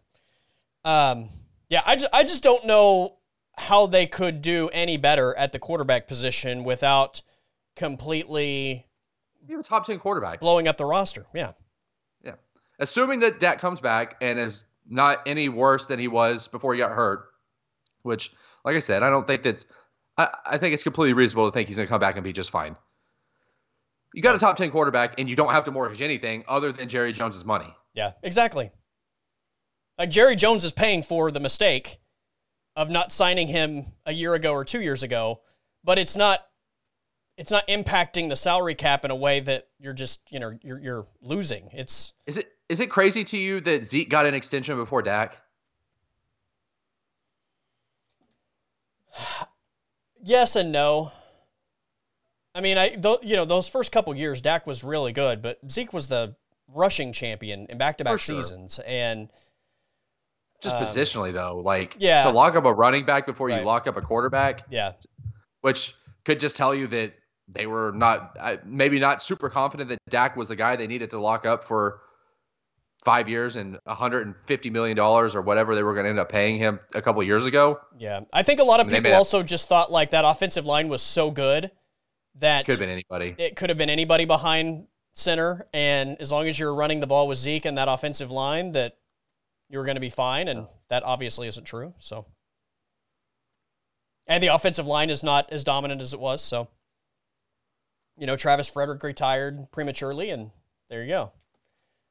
Um, 0.84 1.28
yeah, 1.68 1.82
I 1.86 1.96
just 1.96 2.14
I 2.14 2.22
just 2.22 2.42
don't 2.42 2.64
know 2.66 3.16
how 3.58 3.86
they 3.86 4.06
could 4.06 4.42
do 4.42 4.68
any 4.72 4.96
better 4.98 5.34
at 5.36 5.52
the 5.52 5.58
quarterback 5.58 6.06
position 6.06 6.62
without 6.64 7.22
completely 7.74 8.86
You 9.46 9.56
have 9.56 9.64
a 9.64 9.68
top 9.68 9.86
ten 9.86 9.98
quarterback. 9.98 10.40
blowing 10.40 10.68
up 10.68 10.76
the 10.76 10.84
roster. 10.84 11.24
Yeah 11.34 11.52
yeah. 12.24 12.32
assuming 12.78 13.20
that 13.20 13.38
Dak 13.40 13.60
comes 13.60 13.80
back 13.80 14.16
and 14.20 14.38
is 14.38 14.64
not 14.88 15.20
any 15.26 15.48
worse 15.48 15.86
than 15.86 15.98
he 15.98 16.08
was 16.08 16.48
before 16.48 16.74
he 16.74 16.78
got 16.78 16.90
hurt, 16.92 17.26
which, 18.07 18.32
like 18.64 18.76
I 18.76 18.78
said, 18.78 19.02
I 19.02 19.11
don't 19.11 19.26
think 19.26 19.42
that's. 19.42 19.66
I, 20.16 20.28
I 20.46 20.59
think 20.59 20.72
it's 20.72 20.82
completely 20.82 21.12
reasonable 21.12 21.50
to 21.50 21.52
think 21.52 21.68
he's 21.68 21.76
going 21.76 21.86
to 21.86 21.90
come 21.90 22.00
back 22.00 22.16
and 22.16 22.24
be 22.24 22.32
just 22.32 22.50
fine. 22.50 22.76
You 24.14 24.22
got 24.22 24.34
a 24.34 24.38
top 24.38 24.57
ten 24.57 24.70
quarterback, 24.70 25.18
and 25.18 25.28
you 25.28 25.36
don't 25.36 25.52
have 25.52 25.64
to 25.64 25.70
mortgage 25.70 26.00
anything 26.00 26.44
other 26.48 26.72
than 26.72 26.88
Jerry 26.88 27.12
Jones's 27.12 27.44
money. 27.44 27.74
Yeah, 27.92 28.12
exactly. 28.22 28.70
Like 29.98 30.11
Jerry 30.11 30.36
Jones 30.36 30.64
is 30.64 30.72
paying 30.72 31.02
for 31.02 31.30
the 31.30 31.40
mistake 31.40 31.98
of 32.76 32.90
not 32.90 33.11
signing 33.12 33.48
him 33.48 33.86
a 34.04 34.12
year 34.12 34.34
ago 34.34 34.52
or 34.52 34.64
two 34.64 34.80
years 34.80 35.02
ago, 35.02 35.40
but 35.82 35.98
it's 35.98 36.16
not 36.16 36.46
it's 37.38 37.50
not 37.50 37.66
impacting 37.68 38.28
the 38.28 38.36
salary 38.36 38.74
cap 38.74 39.04
in 39.04 39.11
a 39.11 39.16
way 39.16 39.40
that 39.40 39.68
you're 39.78 39.92
just 39.92 40.20
you 40.30 40.38
know 40.38 40.59
you're 40.62 40.78
you're 40.78 41.07
losing. 41.22 41.70
It's 41.72 42.12
Is 42.26 42.36
it 42.36 42.52
is 42.68 42.80
it 42.80 42.90
crazy 42.90 43.24
to 43.24 43.36
you 43.36 43.61
that 43.62 43.84
Zeke 43.84 44.11
got 44.11 44.26
an 44.26 44.34
extension 44.34 44.76
before 44.76 45.02
Dak? 45.02 45.38
yes 50.22 50.56
and 50.56 50.72
no. 50.72 51.12
I 52.54 52.60
mean, 52.60 52.78
I 52.78 52.88
th- 52.90 53.18
you 53.22 53.36
know 53.36 53.44
those 53.44 53.68
first 53.68 53.92
couple 53.92 54.14
years, 54.16 54.40
Dak 54.40 54.66
was 54.66 54.82
really 54.82 55.12
good, 55.12 55.42
but 55.42 55.58
Zeke 55.70 55.92
was 55.92 56.08
the 56.08 56.36
rushing 56.74 57.12
champion 57.12 57.66
in 57.68 57.78
back 57.78 57.98
to 57.98 58.04
back 58.04 58.18
sure. 58.18 58.40
seasons, 58.40 58.80
and 58.86 59.28
Just 60.62 60.74
Um, 60.74 60.82
positionally 60.82 61.34
though, 61.34 61.58
like 61.58 61.96
yeah. 61.98 62.22
to 62.24 62.30
lock 62.30 62.56
up 62.56 62.64
a 62.64 62.72
running 62.72 63.04
back 63.04 63.26
before 63.26 63.48
Right. 63.48 63.60
you 63.60 63.66
lock 63.66 63.86
up 63.86 63.98
a 63.98 64.00
quarterback, 64.00 64.64
yeah, 64.70 64.92
which 65.60 65.94
could 66.24 66.40
just 66.40 66.56
tell 66.56 66.74
you 66.74 66.86
that 66.86 67.12
they 67.46 67.66
were 67.66 67.92
not 67.94 68.34
uh, 68.40 68.56
maybe 68.64 68.98
not 68.98 69.22
super 69.22 69.50
confident 69.50 69.90
that 69.90 69.98
Dak 70.08 70.34
was 70.34 70.48
the 70.48 70.56
guy 70.56 70.74
they 70.76 70.86
needed 70.86 71.10
to 71.10 71.18
lock 71.20 71.44
up 71.44 71.62
for 71.62 72.00
five 73.05 73.28
years 73.28 73.57
and 73.57 73.78
150 73.84 74.70
million 74.70 74.97
dollars 74.97 75.34
or 75.34 75.42
whatever 75.42 75.74
they 75.74 75.82
were 75.82 75.94
going 75.94 76.05
to 76.05 76.11
end 76.11 76.18
up 76.18 76.28
paying 76.28 76.59
him 76.59 76.80
a 76.94 77.01
couple 77.03 77.22
years 77.22 77.47
ago. 77.47 77.78
yeah. 77.99 78.20
I 78.32 78.42
think 78.42 78.59
a 78.61 78.64
lot 78.64 78.80
of 78.80 78.86
I 78.86 78.88
mean, 78.88 78.97
people 78.97 79.03
may 79.05 79.09
have- 79.11 79.18
also 79.18 79.42
just 79.42 79.68
thought 79.68 79.92
like 79.92 80.11
that 80.11 80.24
offensive 80.24 80.66
line 80.66 80.88
was 80.88 81.03
so 81.03 81.30
good 81.30 81.70
that 82.36 82.64
Could 82.66 82.72
have 82.72 82.80
been 82.80 82.88
anybody. 82.90 83.34
it 83.38 83.57
could 83.57 83.70
have 83.70 83.78
been 83.78 83.90
anybody 83.90 84.24
behind 84.24 84.88
center, 85.14 85.66
and 85.72 86.20
as 86.20 86.30
long 86.30 86.47
as 86.49 86.59
you're 86.59 86.74
running 86.74 87.01
the 87.01 87.07
ball 87.07 87.26
with 87.28 87.38
Zeke 87.38 87.64
and 87.64 87.78
that 87.78 87.88
offensive 87.88 88.30
line, 88.30 88.72
that 88.72 88.97
you 89.70 89.78
were 89.78 89.84
going 89.86 89.94
to 89.97 90.01
be 90.01 90.11
fine, 90.11 90.47
and 90.49 90.66
that 90.88 91.03
obviously 91.05 91.49
isn't 91.49 91.64
true. 91.64 91.94
So, 91.99 92.26
and 94.26 94.42
the 94.42 94.49
offensive 94.49 94.86
line 94.86 95.09
is 95.11 95.22
not 95.22 95.51
as 95.53 95.64
dominant 95.64 96.01
as 96.03 96.12
it 96.12 96.20
was. 96.20 96.42
So, 96.42 96.68
you 98.18 98.26
know, 98.26 98.36
Travis 98.36 98.68
Frederick 98.68 99.03
retired 99.03 99.68
prematurely, 99.72 100.30
and 100.30 100.51
there 100.88 101.03
you 101.03 101.09
go. 101.09 101.32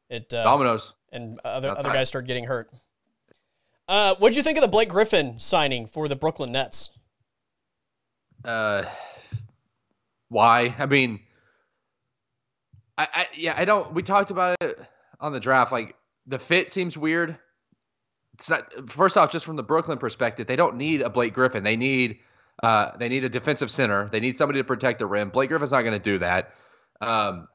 It 0.10 0.34
uh, 0.34 0.44
Dominoes. 0.44 0.94
and 1.12 1.40
other 1.44 1.72
other 1.72 1.90
guys 1.90 2.10
started 2.10 2.28
getting 2.28 2.46
hurt. 2.46 2.70
Uh, 3.88 4.16
what'd 4.16 4.36
you 4.36 4.44
think 4.44 4.58
of 4.58 4.62
the 4.62 4.68
Blake 4.68 4.90
Griffin 4.90 5.40
signing 5.40 5.86
for 5.88 6.08
the 6.08 6.16
Brooklyn 6.16 6.52
Nets? 6.52 6.90
Uh, 8.44 8.84
why? 10.30 10.76
I 10.78 10.86
mean, 10.86 11.20
I, 12.98 13.08
I 13.14 13.28
yeah, 13.36 13.56
I 13.58 13.66
don't. 13.66 13.94
We 13.94 14.04
talked 14.04 14.32
about 14.32 14.58
it 14.62 14.80
on 15.20 15.32
the 15.34 15.40
draft. 15.40 15.72
Like 15.72 15.96
the 16.28 16.40
fit 16.40 16.72
seems 16.72 16.98
weird. 16.98 17.38
It's 18.36 18.50
not. 18.50 18.90
First 18.90 19.18
off, 19.18 19.32
just 19.32 19.46
from 19.46 19.56
the 19.56 19.64
Brooklyn 19.64 19.98
perspective, 19.98 20.48
they 20.48 20.56
don't 20.56 20.78
need 20.78 21.02
a 21.02 21.10
Blake 21.10 21.34
Griffin. 21.34 21.64
They 21.64 21.78
need 21.78 22.20
uh, 22.64 22.96
they 22.98 23.10
need 23.10 23.24
a 23.24 23.30
defensive 23.30 23.70
center. 23.72 24.08
They 24.10 24.20
need 24.20 24.38
somebody 24.38 24.60
to 24.60 24.64
protect 24.64 25.00
the 25.00 25.06
rim. 25.06 25.30
Blake 25.30 25.50
Griffin's 25.50 25.72
not 25.72 25.82
going 25.82 25.94
to 25.94 26.04
do 26.04 26.20
that. 26.20 26.54
Um, 27.02 27.48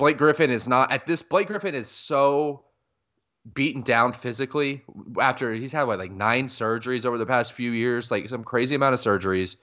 Blake 0.00 0.16
Griffin 0.16 0.50
is 0.50 0.66
not 0.66 0.90
at 0.90 1.06
this. 1.06 1.22
Blake 1.22 1.48
Griffin 1.48 1.74
is 1.74 1.86
so 1.86 2.64
beaten 3.54 3.82
down 3.82 4.14
physically 4.14 4.82
after 5.20 5.52
he's 5.52 5.72
had 5.72 5.82
what 5.82 5.98
like 5.98 6.10
nine 6.10 6.46
surgeries 6.46 7.04
over 7.04 7.18
the 7.18 7.26
past 7.26 7.52
few 7.52 7.72
years, 7.72 8.10
like 8.10 8.26
some 8.30 8.42
crazy 8.42 8.74
amount 8.74 8.94
of 8.94 9.00
surgeries. 9.00 9.56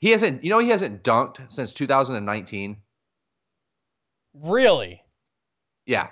He 0.00 0.10
hasn't, 0.10 0.42
you 0.42 0.50
know, 0.50 0.58
he 0.58 0.70
hasn't 0.70 1.04
dunked 1.04 1.52
since 1.52 1.72
2019. 1.72 2.78
Really? 4.34 5.02
Yeah. 5.86 6.08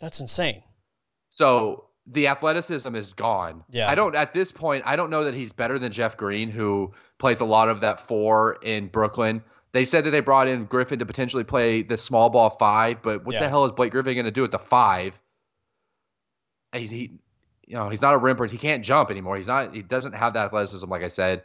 That's 0.00 0.18
insane. 0.18 0.64
So 1.30 1.84
the 2.08 2.26
athleticism 2.26 2.96
is 2.96 3.12
gone. 3.12 3.62
Yeah. 3.70 3.88
I 3.88 3.94
don't 3.94 4.16
at 4.16 4.34
this 4.34 4.50
point, 4.50 4.82
I 4.86 4.96
don't 4.96 5.08
know 5.08 5.22
that 5.22 5.34
he's 5.34 5.52
better 5.52 5.78
than 5.78 5.92
Jeff 5.92 6.16
Green, 6.16 6.50
who 6.50 6.92
plays 7.18 7.38
a 7.38 7.44
lot 7.44 7.68
of 7.68 7.80
that 7.82 8.00
four 8.00 8.58
in 8.62 8.88
Brooklyn. 8.88 9.40
They 9.74 9.84
said 9.84 10.04
that 10.04 10.10
they 10.10 10.20
brought 10.20 10.46
in 10.46 10.66
Griffin 10.66 11.00
to 11.00 11.04
potentially 11.04 11.42
play 11.42 11.82
the 11.82 11.96
small 11.96 12.30
ball 12.30 12.48
five, 12.48 13.02
but 13.02 13.24
what 13.24 13.34
Yeah. 13.34 13.40
the 13.40 13.48
hell 13.48 13.64
is 13.64 13.72
Blake 13.72 13.90
Griffin 13.90 14.14
going 14.14 14.24
to 14.24 14.30
do 14.30 14.44
at 14.44 14.52
the 14.52 14.58
five? 14.58 15.18
He's 16.72 16.90
he, 16.90 17.18
you 17.66 17.74
know, 17.76 17.88
he's 17.88 18.00
not 18.00 18.14
a 18.14 18.18
rimper. 18.20 18.48
He 18.48 18.56
can't 18.56 18.84
jump 18.84 19.10
anymore. 19.10 19.36
He's 19.36 19.48
not. 19.48 19.74
He 19.74 19.82
doesn't 19.82 20.12
have 20.14 20.34
that 20.34 20.46
athleticism, 20.46 20.88
like 20.88 21.02
I 21.02 21.08
said. 21.08 21.42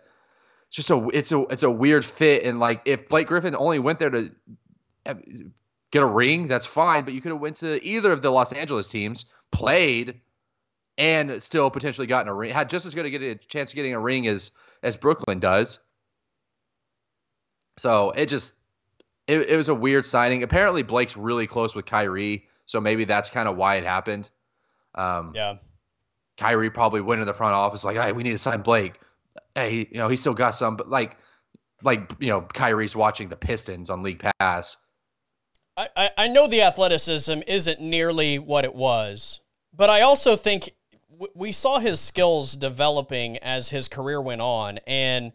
It's 0.67 0.75
just 0.75 0.91
a 0.91 1.07
it's 1.11 1.32
a 1.32 1.39
it's 1.49 1.63
a 1.63 1.71
weird 1.71 2.05
fit. 2.05 2.43
And 2.43 2.59
like 2.59 2.84
if 2.86 3.09
Blake 3.09 3.25
Griffin 3.27 3.55
only 3.55 3.80
went 3.80 3.97
there 3.97 4.11
to 4.11 4.30
eh, 5.07 5.13
get 5.89 6.03
a 6.03 6.05
ring, 6.05 6.45
that's 6.45 6.67
fine. 6.67 7.05
But 7.05 7.15
you 7.15 7.21
could 7.21 7.32
have 7.32 7.41
went 7.41 7.57
to 7.57 7.84
either 7.84 8.11
of 8.11 8.21
the 8.21 8.30
Los 8.30 8.53
Angeles 8.53 8.88
teams, 8.88 9.25
played, 9.51 10.21
and 10.99 11.41
still 11.41 11.71
potentially 11.71 12.05
gotten 12.05 12.27
a 12.27 12.34
ring. 12.36 12.53
Had 12.53 12.69
just 12.69 12.86
as 12.86 12.93
good 12.93 13.07
a 13.07 13.09
get 13.09 13.23
a 13.23 13.34
chance 13.36 13.71
of 13.71 13.75
getting 13.75 13.95
a 13.95 13.99
ring 13.99 14.27
as 14.27 14.51
as 14.84 14.97
Brooklyn 14.97 15.39
does. 15.39 15.80
So 17.80 18.11
it 18.11 18.25
just 18.27 18.53
it, 19.27 19.49
it 19.49 19.55
was 19.55 19.69
a 19.69 19.75
weird 19.75 20.05
signing. 20.05 20.43
Apparently 20.43 20.84
Blake's 20.84 21.15
really 21.15 21.47
close 21.47 21.75
with 21.75 21.86
Kyrie, 21.86 22.47
so 22.65 22.82
maybe 22.82 23.05
that's 23.05 23.30
kind 23.30 23.47
of 23.47 23.55
why 23.55 23.75
it 23.75 23.86
happened. 23.86 24.30
Um, 24.95 25.32
Yeah. 25.34 25.55
Kyrie 26.38 26.69
probably 26.69 27.01
went 27.01 27.21
in 27.21 27.27
the 27.27 27.34
front 27.34 27.53
office 27.53 27.84
like, 27.84 27.97
"Hey, 27.97 28.11
we 28.11 28.23
need 28.23 28.32
to 28.32 28.38
sign 28.38 28.61
Blake." 28.61 28.99
Hey, 29.55 29.88
you 29.91 29.97
know, 29.97 30.07
he 30.07 30.17
still 30.17 30.34
got 30.34 30.51
some, 30.51 30.75
but 30.75 30.89
like, 30.89 31.17
like 31.84 32.11
you 32.19 32.30
know, 32.30 32.41
Kyrie's 32.41 32.95
watching 32.95 33.30
the 33.30 33.36
Pistons 33.36 33.89
on 33.89 34.03
League 34.03 34.23
Pass. 34.39 34.77
I, 35.77 35.89
I, 35.95 36.09
I 36.17 36.27
know 36.27 36.47
the 36.47 36.61
athleticism 36.61 37.41
isn't 37.47 37.80
nearly 37.80 38.39
what 38.39 38.65
it 38.65 38.75
was, 38.75 39.39
but 39.73 39.89
I 39.89 40.01
also 40.01 40.36
think 40.36 40.71
w- 41.11 41.32
we 41.34 41.51
saw 41.51 41.80
his 41.80 41.99
skills 41.99 42.55
developing 42.55 43.38
as 43.38 43.69
his 43.69 43.88
career 43.88 44.21
went 44.21 44.41
on, 44.41 44.80
and 44.88 45.32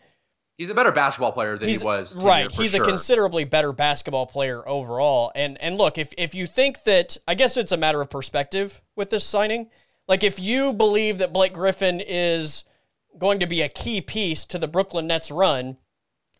He's 0.56 0.70
a 0.70 0.74
better 0.74 0.92
basketball 0.92 1.32
player 1.32 1.58
than 1.58 1.68
he's 1.68 1.80
he 1.80 1.84
was. 1.84 2.16
right. 2.16 2.50
He's 2.50 2.72
sure. 2.72 2.82
a 2.82 2.86
considerably 2.86 3.44
better 3.44 3.72
basketball 3.72 4.26
player 4.26 4.66
overall. 4.68 5.32
And 5.34 5.60
and 5.60 5.76
look, 5.76 5.98
if 5.98 6.12
if 6.16 6.34
you 6.34 6.46
think 6.46 6.84
that, 6.84 7.16
I 7.26 7.34
guess 7.34 7.56
it's 7.56 7.72
a 7.72 7.76
matter 7.76 8.00
of 8.00 8.08
perspective 8.08 8.80
with 8.94 9.10
this 9.10 9.24
signing. 9.24 9.68
Like 10.06 10.22
if 10.22 10.38
you 10.38 10.72
believe 10.72 11.18
that 11.18 11.32
Blake 11.32 11.54
Griffin 11.54 12.00
is 12.00 12.64
going 13.18 13.40
to 13.40 13.46
be 13.46 13.62
a 13.62 13.68
key 13.68 14.00
piece 14.00 14.44
to 14.46 14.58
the 14.58 14.68
Brooklyn 14.68 15.08
Nets 15.08 15.30
run, 15.30 15.76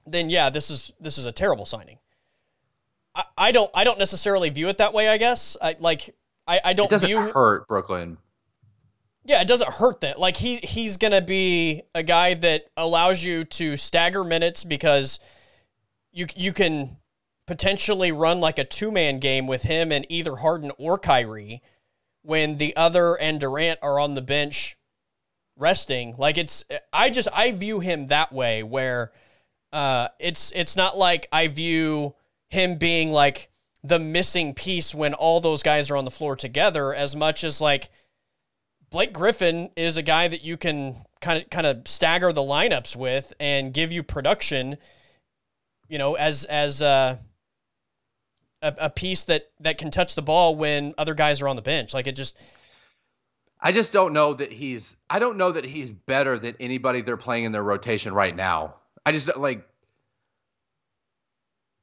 then 0.07 0.31
yeah, 0.31 0.49
this 0.49 0.71
is 0.71 0.93
this 1.01 1.19
is 1.19 1.27
a 1.27 1.33
terrible 1.33 1.67
signing. 1.67 1.99
I, 3.17 3.25
I 3.37 3.53
don't 3.53 3.71
I 3.75 3.83
don't 3.83 3.99
necessarily 3.99 4.49
view 4.49 4.69
it 4.69 4.79
that 4.79 4.95
way. 4.95 5.09
I 5.09 5.19
guess 5.19 5.57
I 5.61 5.75
like 5.81 6.15
I, 6.47 6.61
I 6.65 6.73
don't 6.73 6.87
It 6.87 6.91
doesn't 6.91 7.09
view 7.09 7.21
hurt 7.21 7.67
Brooklyn. 7.67 8.19
Yeah, 9.25 9.41
it 9.41 9.49
doesn't 9.49 9.71
hurt 9.75 10.03
that. 10.03 10.21
Like 10.21 10.37
he 10.37 10.57
he's 10.57 10.97
gonna 10.97 11.23
be 11.23 11.83
a 11.95 12.03
guy 12.03 12.35
that 12.35 12.67
allows 12.77 13.25
you 13.25 13.45
to 13.45 13.77
stagger 13.77 14.23
minutes 14.23 14.65
because 14.65 15.19
you 16.13 16.27
you 16.37 16.53
can 16.53 16.99
potentially 17.47 18.13
run 18.13 18.41
like 18.41 18.59
a 18.59 18.65
two 18.65 18.91
man 18.91 19.19
game 19.19 19.47
with 19.47 19.63
him 19.63 19.91
and 19.93 20.07
either 20.09 20.37
Harden 20.37 20.73
or 20.79 20.99
Kyrie 20.99 21.63
when 22.23 22.59
the 22.59 22.77
other 22.77 23.15
and 23.15 23.41
Durant 23.41 23.79
are 23.83 23.99
on 23.99 24.15
the 24.15 24.23
bench 24.23 24.77
resting. 25.57 26.15
Like 26.19 26.37
it's 26.37 26.65
I 26.93 27.11
just 27.11 27.29
I 27.33 27.53
view 27.53 27.81
him 27.81 28.09
that 28.09 28.33
way 28.33 28.63
where 28.63 29.13
uh 29.73 30.09
it's 30.19 30.53
it's 30.53 30.77
not 30.77 30.99
like 30.99 31.29
I 31.33 31.49
view 31.49 32.15
him 32.49 32.77
being 32.77 33.11
like 33.11 33.51
the 33.83 33.99
missing 33.99 34.55
piece 34.55 34.95
when 34.95 35.15
all 35.15 35.41
those 35.41 35.63
guys 35.63 35.91
are 35.91 35.97
on 35.97 36.05
the 36.05 36.11
floor 36.11 36.37
together 36.37 36.95
as 36.95 37.17
much 37.17 37.43
as 37.43 37.61
like 37.61 37.91
Blake 38.95 39.13
Griffin 39.13 39.71
is 39.75 39.97
a 39.97 40.03
guy 40.03 40.29
that 40.29 40.45
you 40.45 40.57
can 40.57 41.05
kind 41.21 41.43
of 41.43 41.51
kind 41.51 41.67
of 41.67 41.89
stagger 41.89 42.33
the 42.33 42.43
lineups 42.43 42.95
with 42.95 43.33
and 43.41 43.75
give 43.75 43.91
you 43.91 44.05
production, 44.05 44.77
you 45.89 45.99
know, 45.99 46.15
as 46.15 46.45
as 46.45 46.81
uh, 46.81 47.17
a 48.63 48.75
a 48.79 48.91
piece 48.91 49.25
that 49.25 49.51
that 49.59 49.79
can 49.79 49.91
touch 49.91 50.15
the 50.15 50.23
ball 50.23 50.55
when 50.55 50.95
other 50.97 51.15
guys 51.15 51.43
are 51.43 51.49
on 51.49 51.57
the 51.57 51.63
bench. 51.63 51.93
Like 51.93 52.07
it 52.07 52.15
just 52.15 52.39
I 53.61 53.73
just 53.73 53.93
don't 53.93 54.13
know 54.13 54.33
that 54.35 54.53
he's. 54.53 54.97
I 55.11 55.19
don't 55.19 55.39
know 55.39 55.51
that 55.51 55.65
he's 55.65 55.91
better 55.91 56.39
than 56.39 56.55
anybody 56.61 57.01
they're 57.01 57.17
playing 57.17 57.43
in 57.43 57.51
their 57.51 57.65
rotation 57.65 58.15
right 58.15 58.37
now. 58.37 58.77
I 59.05 59.11
just 59.11 59.37
like. 59.37 59.67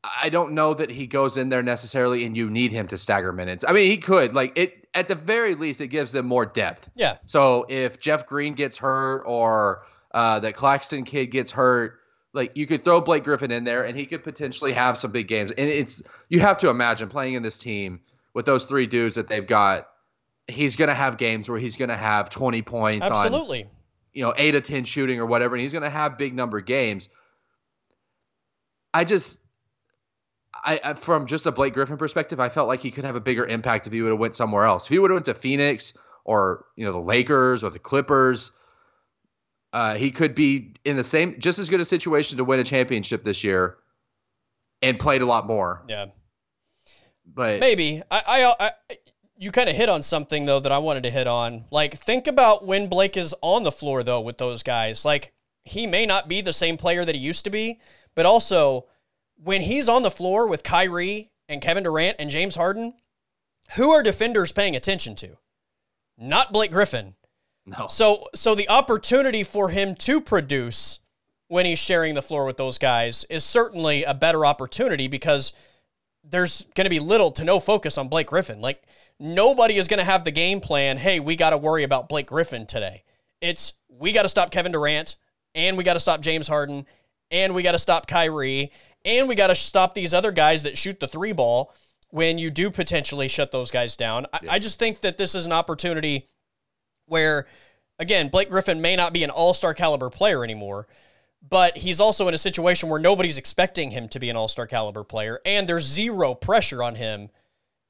I 0.01 0.29
don't 0.29 0.53
know 0.53 0.73
that 0.73 0.89
he 0.89 1.07
goes 1.07 1.35
in 1.35 1.49
there 1.49 1.61
necessarily, 1.61 2.23
and 2.23 2.37
you 2.37 2.49
need 2.49 2.71
him 2.71 2.87
to 2.87 2.97
stagger 2.97 3.33
minutes. 3.33 3.65
I 3.67 3.73
mean, 3.73 3.91
he 3.91 3.97
could 3.97 4.33
like 4.33 4.57
it 4.57 4.80
at 4.93 5.07
the 5.07 5.15
very 5.15 5.55
least. 5.55 5.81
It 5.81 5.87
gives 5.87 6.11
them 6.11 6.25
more 6.25 6.45
depth. 6.45 6.89
yeah, 6.95 7.17
So 7.25 7.65
if 7.69 7.99
Jeff 7.99 8.25
Green 8.25 8.53
gets 8.53 8.77
hurt 8.77 9.23
or 9.25 9.83
uh, 10.13 10.39
that 10.39 10.55
Claxton 10.55 11.05
kid 11.05 11.27
gets 11.27 11.51
hurt, 11.51 11.99
like 12.33 12.55
you 12.55 12.65
could 12.65 12.83
throw 12.83 13.01
Blake 13.01 13.23
Griffin 13.23 13.51
in 13.51 13.63
there 13.63 13.83
and 13.83 13.97
he 13.97 14.05
could 14.05 14.23
potentially 14.23 14.71
have 14.73 14.97
some 14.97 15.11
big 15.11 15.27
games. 15.27 15.51
And 15.51 15.69
it's 15.69 16.01
you 16.29 16.39
have 16.39 16.57
to 16.59 16.69
imagine 16.69 17.09
playing 17.09 17.33
in 17.33 17.43
this 17.43 17.57
team 17.57 17.99
with 18.33 18.45
those 18.45 18.65
three 18.65 18.87
dudes 18.87 19.15
that 19.15 19.27
they've 19.27 19.45
got. 19.45 19.87
He's 20.47 20.75
gonna 20.75 20.93
have 20.93 21.17
games 21.17 21.49
where 21.49 21.59
he's 21.59 21.77
gonna 21.77 21.97
have 21.97 22.29
20 22.29 22.61
points 22.61 23.05
on 23.05 23.13
absolutely. 23.13 23.69
you 24.13 24.23
know 24.23 24.33
eight 24.37 24.51
to 24.51 24.61
ten 24.61 24.83
shooting 24.85 25.19
or 25.19 25.25
whatever, 25.25 25.55
and 25.55 25.61
he's 25.61 25.73
gonna 25.73 25.89
have 25.89 26.17
big 26.17 26.33
number 26.33 26.61
games. 26.61 27.09
I 28.93 29.03
just. 29.03 29.39
I, 30.53 30.79
I 30.83 30.93
from 30.93 31.25
just 31.25 31.45
a 31.45 31.51
Blake 31.51 31.73
Griffin 31.73 31.97
perspective, 31.97 32.39
I 32.39 32.49
felt 32.49 32.67
like 32.67 32.81
he 32.81 32.91
could 32.91 33.05
have 33.05 33.15
a 33.15 33.21
bigger 33.21 33.45
impact 33.45 33.87
if 33.87 33.93
he 33.93 34.01
would 34.01 34.11
have 34.11 34.19
went 34.19 34.35
somewhere 34.35 34.65
else. 34.65 34.85
If 34.85 34.89
he 34.89 34.99
would 34.99 35.11
have 35.11 35.15
went 35.15 35.25
to 35.25 35.33
Phoenix 35.33 35.93
or 36.25 36.65
you 36.75 36.85
know 36.85 36.91
the 36.91 36.99
Lakers 36.99 37.63
or 37.63 37.69
the 37.69 37.79
Clippers, 37.79 38.51
uh, 39.73 39.95
he 39.95 40.11
could 40.11 40.35
be 40.35 40.73
in 40.83 40.97
the 40.97 41.03
same 41.03 41.39
just 41.39 41.59
as 41.59 41.69
good 41.69 41.79
a 41.79 41.85
situation 41.85 42.37
to 42.37 42.43
win 42.43 42.59
a 42.59 42.63
championship 42.63 43.23
this 43.23 43.43
year, 43.43 43.77
and 44.81 44.99
played 44.99 45.21
a 45.21 45.25
lot 45.25 45.47
more. 45.47 45.83
Yeah, 45.87 46.07
But 47.25 47.59
maybe 47.59 48.01
I 48.11 48.53
I, 48.59 48.71
I 48.89 48.97
you 49.37 49.51
kind 49.51 49.69
of 49.69 49.75
hit 49.75 49.89
on 49.89 50.03
something 50.03 50.45
though 50.45 50.59
that 50.59 50.71
I 50.71 50.77
wanted 50.77 51.03
to 51.03 51.09
hit 51.09 51.27
on. 51.27 51.65
Like 51.71 51.97
think 51.97 52.27
about 52.27 52.67
when 52.67 52.87
Blake 52.87 53.17
is 53.17 53.33
on 53.41 53.63
the 53.63 53.71
floor 53.71 54.03
though 54.03 54.21
with 54.21 54.37
those 54.37 54.63
guys. 54.63 55.03
Like 55.05 55.33
he 55.63 55.87
may 55.87 56.05
not 56.05 56.27
be 56.27 56.41
the 56.41 56.53
same 56.53 56.77
player 56.77 57.05
that 57.05 57.15
he 57.15 57.21
used 57.21 57.45
to 57.45 57.49
be, 57.49 57.79
but 58.13 58.25
also 58.25 58.85
when 59.43 59.61
he's 59.61 59.89
on 59.89 60.03
the 60.03 60.11
floor 60.11 60.47
with 60.47 60.63
Kyrie 60.63 61.31
and 61.49 61.61
Kevin 61.61 61.83
Durant 61.83 62.17
and 62.19 62.29
James 62.29 62.55
Harden, 62.55 62.93
who 63.75 63.91
are 63.91 64.03
defenders 64.03 64.51
paying 64.51 64.75
attention 64.75 65.15
to? 65.17 65.37
Not 66.17 66.51
Blake 66.51 66.71
Griffin. 66.71 67.15
no, 67.65 67.87
So 67.87 68.25
so 68.35 68.53
the 68.55 68.69
opportunity 68.69 69.43
for 69.43 69.69
him 69.69 69.95
to 69.95 70.21
produce 70.21 70.99
when 71.47 71.65
he's 71.65 71.79
sharing 71.79 72.13
the 72.13 72.21
floor 72.21 72.45
with 72.45 72.57
those 72.57 72.77
guys 72.77 73.25
is 73.29 73.43
certainly 73.43 74.03
a 74.03 74.13
better 74.13 74.45
opportunity 74.45 75.07
because 75.07 75.53
there's 76.23 76.65
going 76.75 76.85
to 76.85 76.89
be 76.89 76.99
little 76.99 77.31
to 77.31 77.43
no 77.43 77.59
focus 77.59 77.97
on 77.97 78.07
Blake 78.07 78.27
Griffin. 78.27 78.61
Like 78.61 78.83
nobody 79.19 79.77
is 79.77 79.87
going 79.87 79.97
to 79.97 80.05
have 80.05 80.23
the 80.23 80.31
game 80.31 80.59
plan, 80.61 80.97
"Hey, 80.97 81.19
we 81.19 81.35
got 81.35 81.49
to 81.49 81.57
worry 81.57 81.83
about 81.83 82.07
Blake 82.09 82.27
Griffin 82.27 82.65
today." 82.67 83.03
It's 83.41 83.73
we 83.89 84.11
got 84.11 84.23
to 84.23 84.29
stop 84.29 84.51
Kevin 84.51 84.71
Durant 84.71 85.15
and 85.55 85.75
we 85.77 85.83
got 85.83 85.95
to 85.95 85.99
stop 85.99 86.21
James 86.21 86.47
Harden 86.47 86.85
and 87.31 87.55
we 87.55 87.63
got 87.63 87.71
to 87.71 87.79
stop 87.79 88.07
Kyrie 88.07 88.71
and 89.05 89.27
we 89.27 89.35
got 89.35 89.47
to 89.47 89.55
stop 89.55 89.93
these 89.93 90.13
other 90.13 90.31
guys 90.31 90.63
that 90.63 90.77
shoot 90.77 90.99
the 90.99 91.07
three 91.07 91.31
ball 91.31 91.73
when 92.09 92.37
you 92.37 92.49
do 92.51 92.69
potentially 92.69 93.27
shut 93.27 93.51
those 93.51 93.71
guys 93.71 93.95
down. 93.95 94.25
I, 94.33 94.39
I 94.51 94.59
just 94.59 94.79
think 94.79 95.01
that 95.01 95.17
this 95.17 95.33
is 95.33 95.45
an 95.45 95.51
opportunity 95.51 96.29
where, 97.05 97.47
again, 97.99 98.29
Blake 98.29 98.49
Griffin 98.49 98.81
may 98.81 98.95
not 98.95 99.13
be 99.13 99.23
an 99.23 99.29
all 99.29 99.53
star 99.53 99.73
caliber 99.73 100.09
player 100.09 100.43
anymore, 100.43 100.87
but 101.47 101.77
he's 101.77 101.99
also 101.99 102.27
in 102.27 102.33
a 102.33 102.37
situation 102.37 102.89
where 102.89 102.99
nobody's 102.99 103.37
expecting 103.37 103.91
him 103.91 104.07
to 104.09 104.19
be 104.19 104.29
an 104.29 104.35
all 104.35 104.47
star 104.47 104.67
caliber 104.67 105.03
player, 105.03 105.39
and 105.45 105.67
there's 105.67 105.85
zero 105.85 106.33
pressure 106.33 106.83
on 106.83 106.95
him 106.95 107.29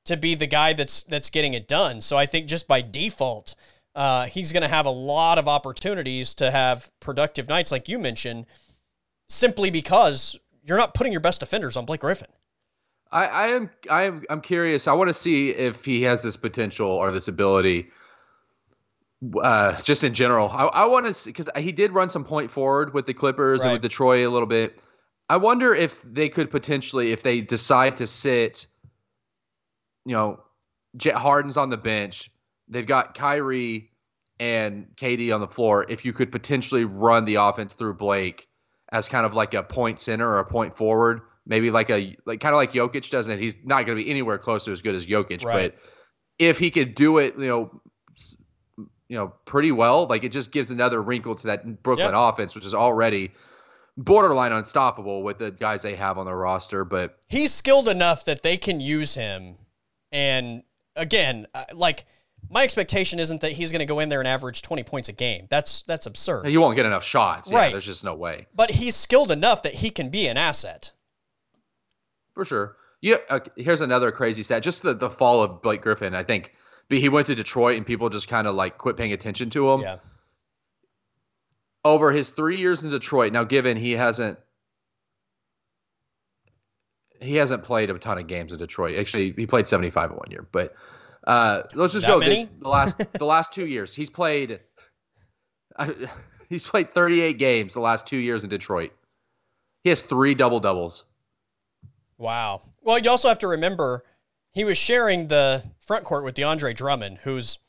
to 0.05 0.17
be 0.17 0.35
the 0.35 0.47
guy 0.47 0.73
that's 0.73 1.03
that's 1.03 1.29
getting 1.29 1.53
it 1.53 1.67
done. 1.67 2.01
So 2.01 2.17
I 2.17 2.25
think 2.25 2.47
just 2.47 2.67
by 2.67 2.81
default, 2.81 3.55
uh, 3.95 4.25
he's 4.25 4.51
going 4.53 4.63
to 4.63 4.69
have 4.69 4.85
a 4.85 4.91
lot 4.91 5.37
of 5.37 5.47
opportunities 5.47 6.33
to 6.35 6.49
have 6.49 6.89
productive 6.99 7.49
nights, 7.49 7.71
like 7.71 7.89
you 7.89 7.99
mentioned, 7.99 8.45
simply 9.29 9.69
because 9.69 10.39
you're 10.63 10.77
not 10.77 10.93
putting 10.93 11.11
your 11.11 11.21
best 11.21 11.39
defenders 11.39 11.77
on 11.77 11.85
Blake 11.85 12.01
Griffin. 12.01 12.27
I, 13.11 13.25
I 13.25 13.47
am 13.47 13.69
I 13.89 14.03
am 14.03 14.23
I'm 14.29 14.41
curious. 14.41 14.87
I 14.87 14.93
want 14.93 15.09
to 15.09 15.13
see 15.13 15.49
if 15.49 15.83
he 15.83 16.03
has 16.03 16.23
this 16.23 16.37
potential 16.37 16.89
or 16.89 17.11
this 17.11 17.27
ability. 17.27 17.89
Uh, 19.39 19.79
just 19.81 20.03
in 20.03 20.15
general, 20.15 20.49
I, 20.49 20.63
I 20.63 20.85
want 20.85 21.05
to 21.05 21.13
see 21.13 21.29
because 21.29 21.49
he 21.57 21.71
did 21.71 21.91
run 21.91 22.09
some 22.09 22.23
point 22.23 22.49
forward 22.49 22.93
with 22.93 23.05
the 23.05 23.13
Clippers 23.13 23.61
and 23.61 23.73
with 23.73 23.81
Detroit 23.81 24.25
a 24.25 24.29
little 24.29 24.47
bit. 24.47 24.79
I 25.29 25.37
wonder 25.37 25.75
if 25.75 26.01
they 26.01 26.29
could 26.29 26.49
potentially, 26.49 27.11
if 27.11 27.21
they 27.21 27.41
decide 27.41 27.97
to 27.97 28.07
sit, 28.07 28.65
you 30.05 30.15
know, 30.15 30.39
Jet 30.97 31.15
Harden's 31.15 31.57
on 31.57 31.69
the 31.69 31.77
bench. 31.77 32.31
They've 32.67 32.85
got 32.85 33.13
Kyrie 33.13 33.91
and 34.39 34.87
KD 34.95 35.33
on 35.33 35.41
the 35.41 35.47
floor. 35.47 35.85
If 35.87 36.03
you 36.03 36.13
could 36.13 36.31
potentially 36.31 36.85
run 36.85 37.25
the 37.25 37.35
offense 37.35 37.73
through 37.73 37.95
Blake 37.95 38.47
as 38.91 39.07
kind 39.07 39.25
of 39.25 39.33
like 39.33 39.53
a 39.53 39.63
point 39.63 39.99
center 39.99 40.27
or 40.29 40.39
a 40.39 40.45
point 40.45 40.75
forward, 40.75 41.21
maybe 41.45 41.71
like 41.71 41.89
a 41.89 42.15
like 42.25 42.39
kind 42.39 42.53
of 42.53 42.57
like 42.57 42.73
Jokic 42.73 43.09
does, 43.09 43.27
and 43.27 43.39
he's 43.39 43.55
not 43.63 43.85
going 43.85 43.97
to 43.97 44.03
be 44.03 44.09
anywhere 44.09 44.37
close 44.37 44.65
to 44.65 44.71
as 44.71 44.81
good 44.81 44.95
as 44.95 45.05
Jokic, 45.05 45.43
Right. 45.45 45.73
but 45.73 45.81
if 46.39 46.57
he 46.57 46.71
could 46.71 46.95
do 46.95 47.17
it, 47.19 47.35
you 47.37 47.47
know, 47.47 47.81
you 49.07 49.17
know, 49.17 49.33
pretty 49.45 49.71
well, 49.71 50.07
like 50.07 50.23
it 50.23 50.31
just 50.31 50.51
gives 50.51 50.71
another 50.71 51.01
wrinkle 51.01 51.35
to 51.35 51.47
that 51.47 51.83
Brooklyn 51.83 52.13
offense, 52.13 52.55
which 52.55 52.65
is 52.65 52.73
already 52.73 53.31
borderline 53.97 54.53
unstoppable 54.53 55.21
with 55.21 55.37
the 55.37 55.51
guys 55.51 55.81
they 55.81 55.95
have 55.95 56.17
on 56.17 56.25
their 56.25 56.37
roster. 56.37 56.85
But 56.85 57.17
He's 57.27 57.53
skilled 57.53 57.89
enough 57.89 58.23
that 58.25 58.41
they 58.41 58.57
can 58.57 58.79
use 58.79 59.15
him. 59.15 59.57
And 60.13 60.63
again, 60.95 61.47
like 61.73 62.05
my 62.49 62.63
expectation 62.63 63.19
isn't 63.19 63.41
that 63.41 63.53
he's 63.53 63.71
going 63.71 63.79
to 63.79 63.85
go 63.85 63.99
in 63.99 64.09
there 64.09 64.19
and 64.19 64.27
average 64.27 64.61
20 64.61 64.83
points 64.83 65.09
a 65.09 65.13
game. 65.13 65.47
That's 65.49 65.83
that's 65.83 66.05
absurd. 66.05 66.47
you 66.47 66.59
won't 66.61 66.75
get 66.75 66.85
enough 66.85 67.03
shots. 67.03 67.49
Yeah, 67.51 67.57
Right. 67.57 67.71
There's 67.71 67.85
just 67.85 68.03
no 68.03 68.15
way. 68.15 68.47
But 68.55 68.71
he's 68.71 68.95
skilled 68.95 69.31
enough 69.31 69.63
that 69.63 69.75
he 69.75 69.89
can 69.89 70.09
be 70.09 70.27
an 70.27 70.37
asset. 70.37 70.91
For 72.33 72.45
sure. 72.45 72.75
Yeah. 73.01 73.17
Uh, 73.29 73.39
here's 73.55 73.81
another 73.81 74.11
crazy 74.11 74.43
stat. 74.43 74.63
Just 74.63 74.83
the, 74.83 74.93
the 74.93 75.09
fall 75.09 75.41
of 75.41 75.61
Blake 75.61 75.81
Griffin. 75.81 76.13
I 76.13 76.23
think 76.23 76.53
but 76.91 76.97
he 76.97 77.07
went 77.07 77.27
to 77.27 77.35
Detroit 77.35 77.77
and 77.77 77.85
people 77.85 78.09
just 78.09 78.27
kind 78.27 78.47
of 78.47 78.53
like 78.53 78.77
quit 78.77 78.97
paying 78.97 79.13
attention 79.13 79.49
to 79.51 79.71
him. 79.71 79.79
Yeah. 79.79 79.97
Over 81.85 82.11
his 82.11 82.31
three 82.31 82.57
years 82.57 82.83
in 82.83 82.89
Detroit, 82.89 83.31
now 83.31 83.45
given 83.45 83.77
he 83.77 83.93
hasn't 83.93 84.37
he 87.21 87.35
hasn't 87.35 87.63
played 87.63 87.89
a 87.89 87.97
ton 87.97 88.17
of 88.17 88.27
games 88.27 88.51
in 88.51 88.59
Detroit. 88.59 88.99
Actually, 88.99 89.31
he 89.31 89.45
played 89.45 89.67
75 89.67 90.11
in 90.11 90.17
one 90.17 90.31
year. 90.31 90.45
But 90.51 90.75
uh, 91.27 91.63
let's 91.73 91.93
just 91.93 92.05
That 92.05 92.13
go 92.13 92.19
this, 92.19 92.47
the 92.59 92.69
last 92.69 93.13
the 93.13 93.25
last 93.25 93.53
two 93.53 93.67
years. 93.67 93.93
He's 93.93 94.09
played 94.09 94.59
uh, 95.75 95.91
he's 96.49 96.65
played 96.65 96.93
38 96.93 97.37
games 97.37 97.73
the 97.73 97.79
last 97.79 98.07
two 98.07 98.17
years 98.17 98.43
in 98.43 98.49
Detroit. 98.49 98.91
He 99.83 99.89
has 99.89 100.01
three 100.01 100.35
double 100.35 100.59
doubles. 100.59 101.03
Wow. 102.17 102.61
Well, 102.81 102.99
you 102.99 103.09
also 103.09 103.27
have 103.27 103.39
to 103.39 103.47
remember 103.47 104.03
he 104.51 104.63
was 104.63 104.77
sharing 104.77 105.27
the 105.27 105.63
front 105.79 106.03
court 106.03 106.23
with 106.23 106.35
DeAndre 106.35 106.75
Drummond, 106.75 107.19
who's 107.19 107.59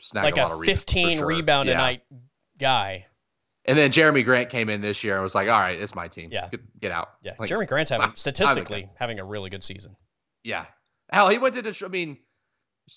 Snagged 0.00 0.24
like 0.24 0.38
a, 0.38 0.48
a 0.48 0.54
of 0.54 0.60
rebounds, 0.60 0.80
15 0.80 1.16
sure. 1.18 1.26
rebound 1.26 1.68
a 1.68 1.74
night 1.74 2.02
guy. 2.58 3.06
And 3.66 3.76
then 3.76 3.90
Jerami 3.90 4.24
Grant 4.24 4.48
came 4.48 4.70
in 4.70 4.80
this 4.80 5.04
year 5.04 5.14
and 5.14 5.22
was 5.22 5.34
like, 5.34 5.48
"All 5.48 5.60
right, 5.60 5.78
it's 5.78 5.94
my 5.94 6.08
team. 6.08 6.30
Yeah. 6.32 6.48
get, 6.50 6.80
get 6.80 6.92
out." 6.92 7.10
Yeah. 7.22 7.34
Like, 7.38 7.50
Jerami 7.50 7.66
Grant's 7.66 7.90
having 7.90 8.12
statistically 8.14 8.88
having 8.98 9.20
a 9.20 9.24
really 9.24 9.50
good 9.50 9.62
season. 9.62 9.94
Yeah. 10.42 10.64
Hell, 11.12 11.28
he 11.28 11.36
went 11.36 11.54
to 11.56 11.62
Detroit. 11.62 11.90
I 11.90 11.92
mean, 11.92 12.16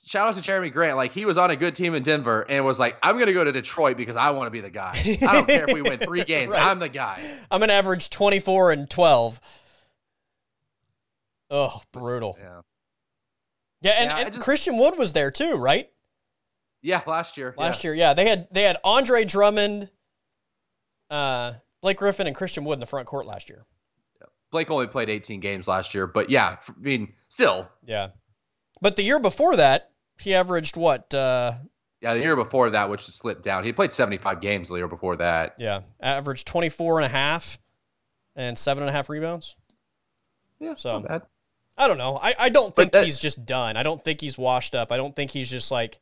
shout 0.06 0.28
out 0.28 0.36
to 0.36 0.41
Jerami 0.41 0.72
Grant. 0.72 0.95
Like 0.98 1.11
he 1.11 1.26
was 1.26 1.38
on 1.38 1.52
a 1.52 1.56
good 1.56 1.76
team 1.76 1.94
in 1.95 2.03
Denver 2.03 2.45
and 2.49 2.65
was 2.65 2.80
like, 2.80 2.98
"I'm 3.03 3.18
gonna 3.20 3.34
go 3.34 3.44
to 3.44 3.52
Detroit 3.52 3.98
because 3.98 4.15
I 4.18 4.32
want 4.32 4.48
to 4.48 4.52
be 4.52 4.61
the 4.61 4.70
guy. 4.70 4.94
I 5.28 5.34
don't 5.34 5.48
care 5.48 5.65
if 5.68 5.74
we 5.74 5.82
win 5.82 5.99
three 5.99 6.24
games. 6.26 6.52
Right. 6.52 6.61
I'm 6.64 6.80
the 6.80 6.90
guy." 6.90 7.22
I'm 7.52 7.60
going 7.60 7.68
to 7.70 7.74
average 7.76 8.10
24 8.10 8.72
and 8.72 8.90
12. 8.90 9.40
Oh, 11.49 11.82
brutal. 11.91 12.38
Yeah. 12.40 12.61
Yeah, 13.82 13.91
and, 13.91 14.10
Yeah, 14.10 14.18
and 14.26 14.34
just- 14.34 14.45
Christian 14.45 14.78
Wood 14.78 14.98
was 14.98 15.14
there 15.14 15.30
too, 15.32 15.56
right? 15.56 15.90
Yeah, 16.82 17.02
last 17.07 17.38
year. 17.38 17.53
Last 17.57 17.84
year, 17.84 17.94
yeah. 17.94 18.14
They 18.14 18.28
had 18.28 18.48
they 18.52 18.64
had 18.64 18.78
Andre 18.84 19.24
Drummond, 19.24 19.90
uh, 21.10 21.53
Blake 21.82 21.98
Griffin, 21.98 22.28
and 22.28 22.36
Christian 22.36 22.65
Wood 22.65 22.74
in 22.74 22.80
the 22.82 22.86
front 22.86 23.07
court 23.07 23.26
last 23.26 23.49
year. 23.49 23.65
Blake 24.52 24.70
only 24.70 24.88
played 24.88 25.10
18 25.10 25.40
games 25.40 25.68
last 25.68 25.94
year, 25.95 26.06
but 26.07 26.30
yeah, 26.30 26.57
I 26.68 26.72
mean, 26.80 27.14
still, 27.30 27.68
Yeah. 27.86 28.10
But 28.84 28.98
the 28.98 29.04
year 29.04 29.18
before 29.20 29.56
that, 29.56 29.92
he 30.20 30.34
averaged 30.36 30.76
what? 30.76 31.14
Uh, 31.14 31.54
yeah, 32.02 32.16
the 32.16 32.20
year 32.20 32.36
before 32.36 32.70
that, 32.72 32.90
which 32.90 33.02
slipped 33.04 33.42
down, 33.42 33.64
he 33.64 33.72
played 33.72 33.94
75 33.94 34.42
games 34.42 34.68
the 34.68 34.76
year 34.76 34.90
before 34.90 35.16
that. 35.16 35.56
yeah, 35.58 35.84
averaged 36.02 36.46
24 36.46 37.00
and 37.00 37.06
a 37.06 37.10
half 37.10 37.58
and 38.36 38.60
seven 38.60 38.84
and 38.84 38.90
a 38.90 38.92
half 38.92 39.08
rebounds. 39.08 39.56
Yeah, 40.60 40.76
So-. 40.76 41.22
I 41.78 41.88
don't 41.88 41.98
know. 41.98 42.20
I, 42.22 42.36
I 42.38 42.50
don't 42.50 42.76
think 42.76 42.92
that- 42.92 43.06
he's 43.06 43.20
just 43.20 43.46
done. 43.46 43.78
I 43.78 43.84
don't 43.84 44.04
think 44.04 44.20
he's 44.20 44.38
washed 44.38 44.76
up. 44.76 44.92
I 44.92 44.98
don't 44.98 45.16
think 45.16 45.32
he's 45.32 45.50
just 45.50 45.72
like 45.72 45.98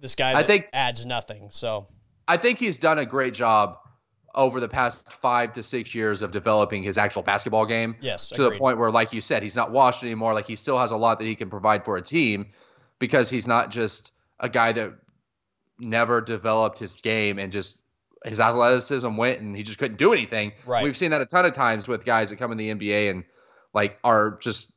this 0.00 0.16
guy 0.16 0.36
I 0.36 0.42
think- 0.42 0.66
adds 0.72 1.06
nothing. 1.06 1.50
So 1.52 1.86
I 2.26 2.36
think 2.36 2.58
he's 2.58 2.80
done 2.80 2.98
a 2.98 3.06
great 3.06 3.32
job 3.32 3.78
over 4.36 4.60
the 4.60 4.68
past 4.68 5.10
five 5.12 5.52
to 5.54 5.62
six 5.62 5.94
years 5.94 6.22
of 6.22 6.30
developing 6.30 6.82
his 6.82 6.98
actual 6.98 7.22
basketball 7.22 7.66
game. 7.66 7.96
yes, 8.00 8.28
to 8.30 8.42
the 8.42 8.58
point 8.58 8.78
where, 8.78 8.90
like 8.90 9.12
you 9.12 9.20
said, 9.20 9.42
he's 9.42 9.56
not 9.56 9.70
washed 9.70 10.02
anymore. 10.02 10.34
Like 10.34 10.46
he 10.46 10.56
still 10.56 10.78
has 10.78 10.90
a 10.90 10.96
lot 10.96 11.18
that 11.18 11.24
he 11.24 11.34
can 11.34 11.50
provide 11.50 11.84
for 11.84 11.96
a 11.96 12.02
team 12.02 12.46
because 12.98 13.30
he's 13.30 13.46
not 13.46 13.70
just 13.70 14.12
a 14.40 14.48
guy 14.48 14.72
that 14.72 14.92
never 15.78 16.20
developed 16.20 16.78
his 16.78 16.94
game 16.94 17.38
and 17.38 17.52
just 17.52 17.78
his 18.24 18.40
athleticism 18.40 19.16
went 19.16 19.40
and 19.40 19.54
he 19.54 19.62
just 19.62 19.78
couldn't 19.78 19.98
do 19.98 20.12
anything. 20.12 20.52
Right. 20.66 20.82
We've 20.84 20.96
seen 20.96 21.10
that 21.10 21.20
a 21.20 21.26
ton 21.26 21.44
of 21.44 21.54
times 21.54 21.86
with 21.88 22.04
guys 22.04 22.30
that 22.30 22.36
come 22.36 22.52
in 22.52 22.58
the 22.58 22.70
NBA 22.70 23.10
and 23.10 23.24
like 23.74 23.98
are 24.04 24.38
just 24.40 24.72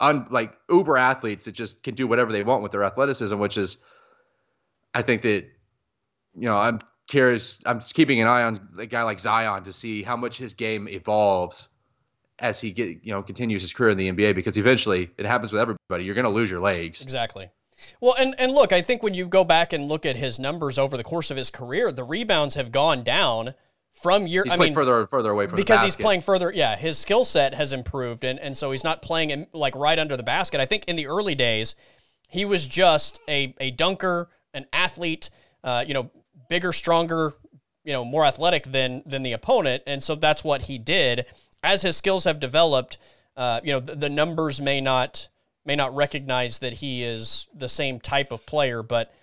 un 0.00 0.26
like 0.30 0.52
uber 0.68 0.96
athletes 0.96 1.44
that 1.46 1.52
just 1.52 1.82
can 1.82 1.94
do 1.94 2.06
whatever 2.06 2.32
they 2.32 2.42
want 2.42 2.62
with 2.62 2.72
their 2.72 2.84
athleticism, 2.84 3.38
which 3.38 3.56
is 3.56 3.78
I 4.94 5.02
think 5.02 5.22
that 5.22 5.46
you 6.34 6.48
know, 6.48 6.56
I'm 6.56 6.80
curious 7.08 7.58
I'm 7.66 7.80
just 7.80 7.94
keeping 7.94 8.20
an 8.20 8.28
eye 8.28 8.42
on 8.44 8.68
a 8.78 8.86
guy 8.86 9.02
like 9.02 9.18
Zion 9.18 9.64
to 9.64 9.72
see 9.72 10.02
how 10.02 10.16
much 10.16 10.38
his 10.38 10.54
game 10.54 10.86
evolves 10.88 11.68
as 12.38 12.60
he 12.60 12.70
get 12.70 12.98
you 13.02 13.12
know 13.12 13.22
continues 13.22 13.62
his 13.62 13.72
career 13.72 13.90
in 13.90 13.98
the 13.98 14.10
NBA 14.12 14.34
because 14.34 14.56
eventually 14.56 15.10
it 15.18 15.26
happens 15.26 15.52
with 15.52 15.60
everybody. 15.60 16.04
You're 16.04 16.14
gonna 16.14 16.28
lose 16.28 16.50
your 16.50 16.60
legs. 16.60 17.02
Exactly. 17.02 17.50
Well, 18.00 18.14
and 18.18 18.34
and 18.38 18.52
look, 18.52 18.72
I 18.72 18.82
think 18.82 19.02
when 19.02 19.14
you 19.14 19.26
go 19.26 19.42
back 19.44 19.72
and 19.72 19.88
look 19.88 20.06
at 20.06 20.16
his 20.16 20.38
numbers 20.38 20.78
over 20.78 20.96
the 20.96 21.04
course 21.04 21.30
of 21.30 21.36
his 21.36 21.50
career, 21.50 21.90
the 21.90 22.04
rebounds 22.04 22.54
have 22.54 22.70
gone 22.70 23.02
down 23.02 23.54
from 23.94 24.26
year. 24.26 24.42
He's 24.44 24.52
I 24.52 24.56
playing 24.56 24.70
mean, 24.70 24.74
further 24.74 25.00
and 25.00 25.08
further 25.08 25.30
away 25.30 25.46
from 25.46 25.56
the 25.56 25.62
basket 25.62 25.66
because 25.66 25.82
he's 25.82 25.96
playing 25.96 26.20
further. 26.20 26.52
Yeah, 26.52 26.76
his 26.76 26.98
skill 26.98 27.24
set 27.24 27.54
has 27.54 27.72
improved, 27.72 28.24
and 28.24 28.38
and 28.38 28.56
so 28.56 28.70
he's 28.70 28.84
not 28.84 29.02
playing 29.02 29.30
in, 29.30 29.46
like 29.52 29.74
right 29.76 29.98
under 29.98 30.16
the 30.16 30.22
basket. 30.22 30.60
I 30.60 30.66
think 30.66 30.84
in 30.86 30.96
the 30.96 31.06
early 31.06 31.34
days, 31.34 31.74
he 32.28 32.44
was 32.44 32.66
just 32.66 33.20
a 33.28 33.54
a 33.60 33.70
dunker, 33.70 34.28
an 34.54 34.66
athlete. 34.72 35.30
Uh, 35.64 35.84
you 35.86 35.94
know, 35.94 36.10
bigger, 36.48 36.72
stronger, 36.72 37.32
you 37.84 37.92
know, 37.92 38.04
more 38.04 38.24
athletic 38.24 38.64
than 38.64 39.02
than 39.06 39.22
the 39.22 39.32
opponent, 39.32 39.82
and 39.86 40.02
so 40.02 40.14
that's 40.14 40.44
what 40.44 40.62
he 40.62 40.78
did. 40.78 41.26
As 41.62 41.82
his 41.82 41.96
skills 41.96 42.24
have 42.24 42.40
developed, 42.40 42.98
uh, 43.36 43.60
you 43.64 43.72
know, 43.72 43.80
the, 43.80 43.94
the 43.94 44.08
numbers 44.08 44.60
may 44.60 44.80
not 44.80 45.28
may 45.64 45.76
not 45.76 45.94
recognize 45.94 46.58
that 46.58 46.74
he 46.74 47.02
is 47.04 47.46
the 47.54 47.68
same 47.68 48.00
type 48.00 48.32
of 48.32 48.46
player, 48.46 48.82
but 48.82 49.14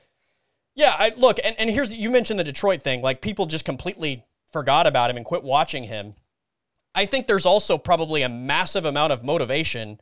yeah, 0.76 0.94
I 0.98 1.14
look 1.16 1.40
and, 1.44 1.56
and 1.60 1.70
here's 1.70 1.94
you 1.94 2.10
mentioned 2.10 2.40
the 2.40 2.44
Detroit 2.44 2.82
thing, 2.82 3.02
like 3.02 3.22
people 3.22 3.46
just 3.46 3.66
completely 3.66 4.26
forgot 4.52 4.88
about 4.88 5.10
him 5.10 5.18
and 5.18 5.26
quit 5.26 5.44
watching 5.44 5.84
him. 5.84 6.16
I 6.94 7.06
think 7.06 7.28
there's 7.28 7.46
also 7.46 7.78
probably 7.78 8.22
a 8.22 8.30
massive 8.30 8.86
amount 8.86 9.12
of 9.12 9.24
motivation 9.24 10.00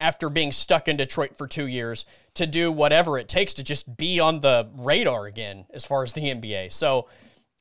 after 0.00 0.28
being 0.28 0.52
stuck 0.52 0.88
in 0.88 0.96
Detroit 0.96 1.36
for 1.36 1.46
two 1.46 1.66
years 1.66 2.04
to 2.34 2.46
do 2.46 2.70
whatever 2.70 3.18
it 3.18 3.28
takes 3.28 3.54
to 3.54 3.64
just 3.64 3.96
be 3.96 4.20
on 4.20 4.40
the 4.40 4.68
radar 4.76 5.26
again 5.26 5.66
as 5.72 5.84
far 5.84 6.02
as 6.02 6.12
the 6.12 6.20
NBA. 6.22 6.70
So 6.72 7.08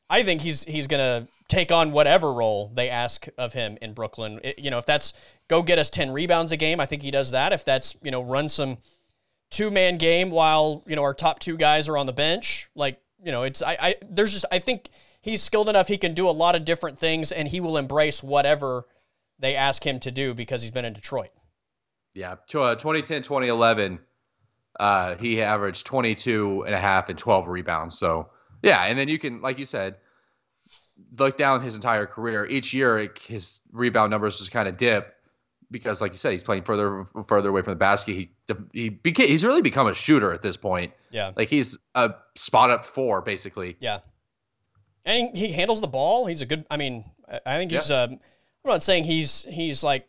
I 0.09 0.23
think 0.23 0.41
he's 0.41 0.63
he's 0.63 0.87
gonna 0.87 1.27
take 1.47 1.71
on 1.71 1.91
whatever 1.91 2.33
role 2.33 2.71
they 2.73 2.89
ask 2.89 3.27
of 3.37 3.53
him 3.53 3.77
in 3.81 3.93
Brooklyn. 3.93 4.39
It- 4.43 4.59
you 4.59 4.69
know, 4.69 4.77
if 4.77 4.85
that's 4.85 5.13
go 5.47 5.61
get 5.61 5.79
us 5.79 5.89
ten 5.89 6.11
rebounds 6.11 6.51
a 6.51 6.57
game, 6.57 6.79
I 6.79 6.85
think 6.85 7.01
he 7.01 7.11
does 7.11 7.31
that. 7.31 7.53
If 7.53 7.63
that's 7.63 7.95
you 8.03 8.11
know 8.11 8.21
run 8.21 8.49
some 8.49 8.77
two 9.51 9.71
man 9.71 9.97
game 9.97 10.29
while 10.29 10.83
you 10.85 10.95
know 10.95 11.03
our 11.03 11.13
top 11.13 11.39
two 11.39 11.55
guys 11.57 11.87
are 11.87 11.97
on 11.97 12.05
the 12.05 12.13
bench, 12.13 12.69
like 12.75 12.99
you 13.23 13.31
know, 13.31 13.43
it's 13.43 13.61
I, 13.61 13.77
I 13.79 13.95
there's 14.07 14.33
just 14.33 14.45
I 14.51 14.59
think 14.59 14.89
he's 15.21 15.41
skilled 15.41 15.69
enough. 15.69 15.87
He 15.87 15.97
can 15.97 16.13
do 16.13 16.29
a 16.29 16.31
lot 16.31 16.55
of 16.55 16.65
different 16.65 16.99
things, 16.99 17.31
and 17.31 17.47
he 17.47 17.59
will 17.59 17.77
embrace 17.77 18.21
whatever 18.21 18.85
they 19.39 19.55
ask 19.55 19.85
him 19.85 19.99
to 20.01 20.11
do 20.11 20.33
because 20.33 20.61
he's 20.61 20.71
been 20.71 20.85
in 20.85 20.93
Detroit. 20.93 21.31
Yeah, 22.15 22.35
to, 22.47 22.61
uh, 22.61 22.75
2010, 22.75 23.21
2011, 23.23 23.99
uh, 24.79 25.15
he 25.15 25.41
averaged 25.41 25.85
22 25.85 26.63
and 26.65 26.73
a 26.73 26.79
half 26.79 27.09
and 27.09 27.19
12 27.19 27.47
rebounds. 27.47 27.97
So, 27.99 28.29
yeah, 28.63 28.83
and 28.85 28.97
then 28.97 29.07
you 29.09 29.19
can, 29.19 29.41
like 29.41 29.59
you 29.59 29.65
said, 29.65 29.97
look 31.19 31.37
down 31.37 31.61
his 31.61 31.75
entire 31.75 32.05
career. 32.05 32.45
Each 32.45 32.73
year, 32.73 32.97
it, 32.97 33.19
his 33.19 33.61
rebound 33.71 34.11
numbers 34.11 34.39
just 34.39 34.51
kind 34.51 34.67
of 34.67 34.77
dip 34.77 35.13
because, 35.71 35.99
like 36.01 36.11
you 36.13 36.17
said, 36.17 36.31
he's 36.31 36.43
playing 36.43 36.63
further 36.63 37.05
further 37.27 37.49
away 37.49 37.61
from 37.61 37.71
the 37.71 37.77
basket. 37.77 38.13
He 38.15 38.31
he 38.73 38.89
became, 38.89 39.27
he's 39.27 39.43
really 39.43 39.61
become 39.61 39.87
a 39.87 39.93
shooter 39.93 40.31
at 40.31 40.41
this 40.41 40.55
point. 40.57 40.93
Yeah, 41.11 41.31
Like 41.35 41.49
he's 41.49 41.77
a 41.95 42.13
spot 42.35 42.69
up 42.69 42.85
four 42.85 43.21
basically. 43.21 43.75
yeah, 43.79 43.99
and 45.05 45.35
he, 45.35 45.51
handles 45.51 45.81
the 45.81 45.87
ball. 45.87 46.27
He's 46.27 46.41
a 46.41 46.45
good. 46.45 46.65
I 46.69 46.77
mean, 46.77 47.03
I- 47.45 47.57
think 47.57 47.71
he's. 47.71 47.91
Um, 47.91 48.11
I'm 48.63 48.71
not 48.71 48.83
saying 48.83 49.03
he's 49.03 49.43
he's 49.49 49.83
like 49.83 50.07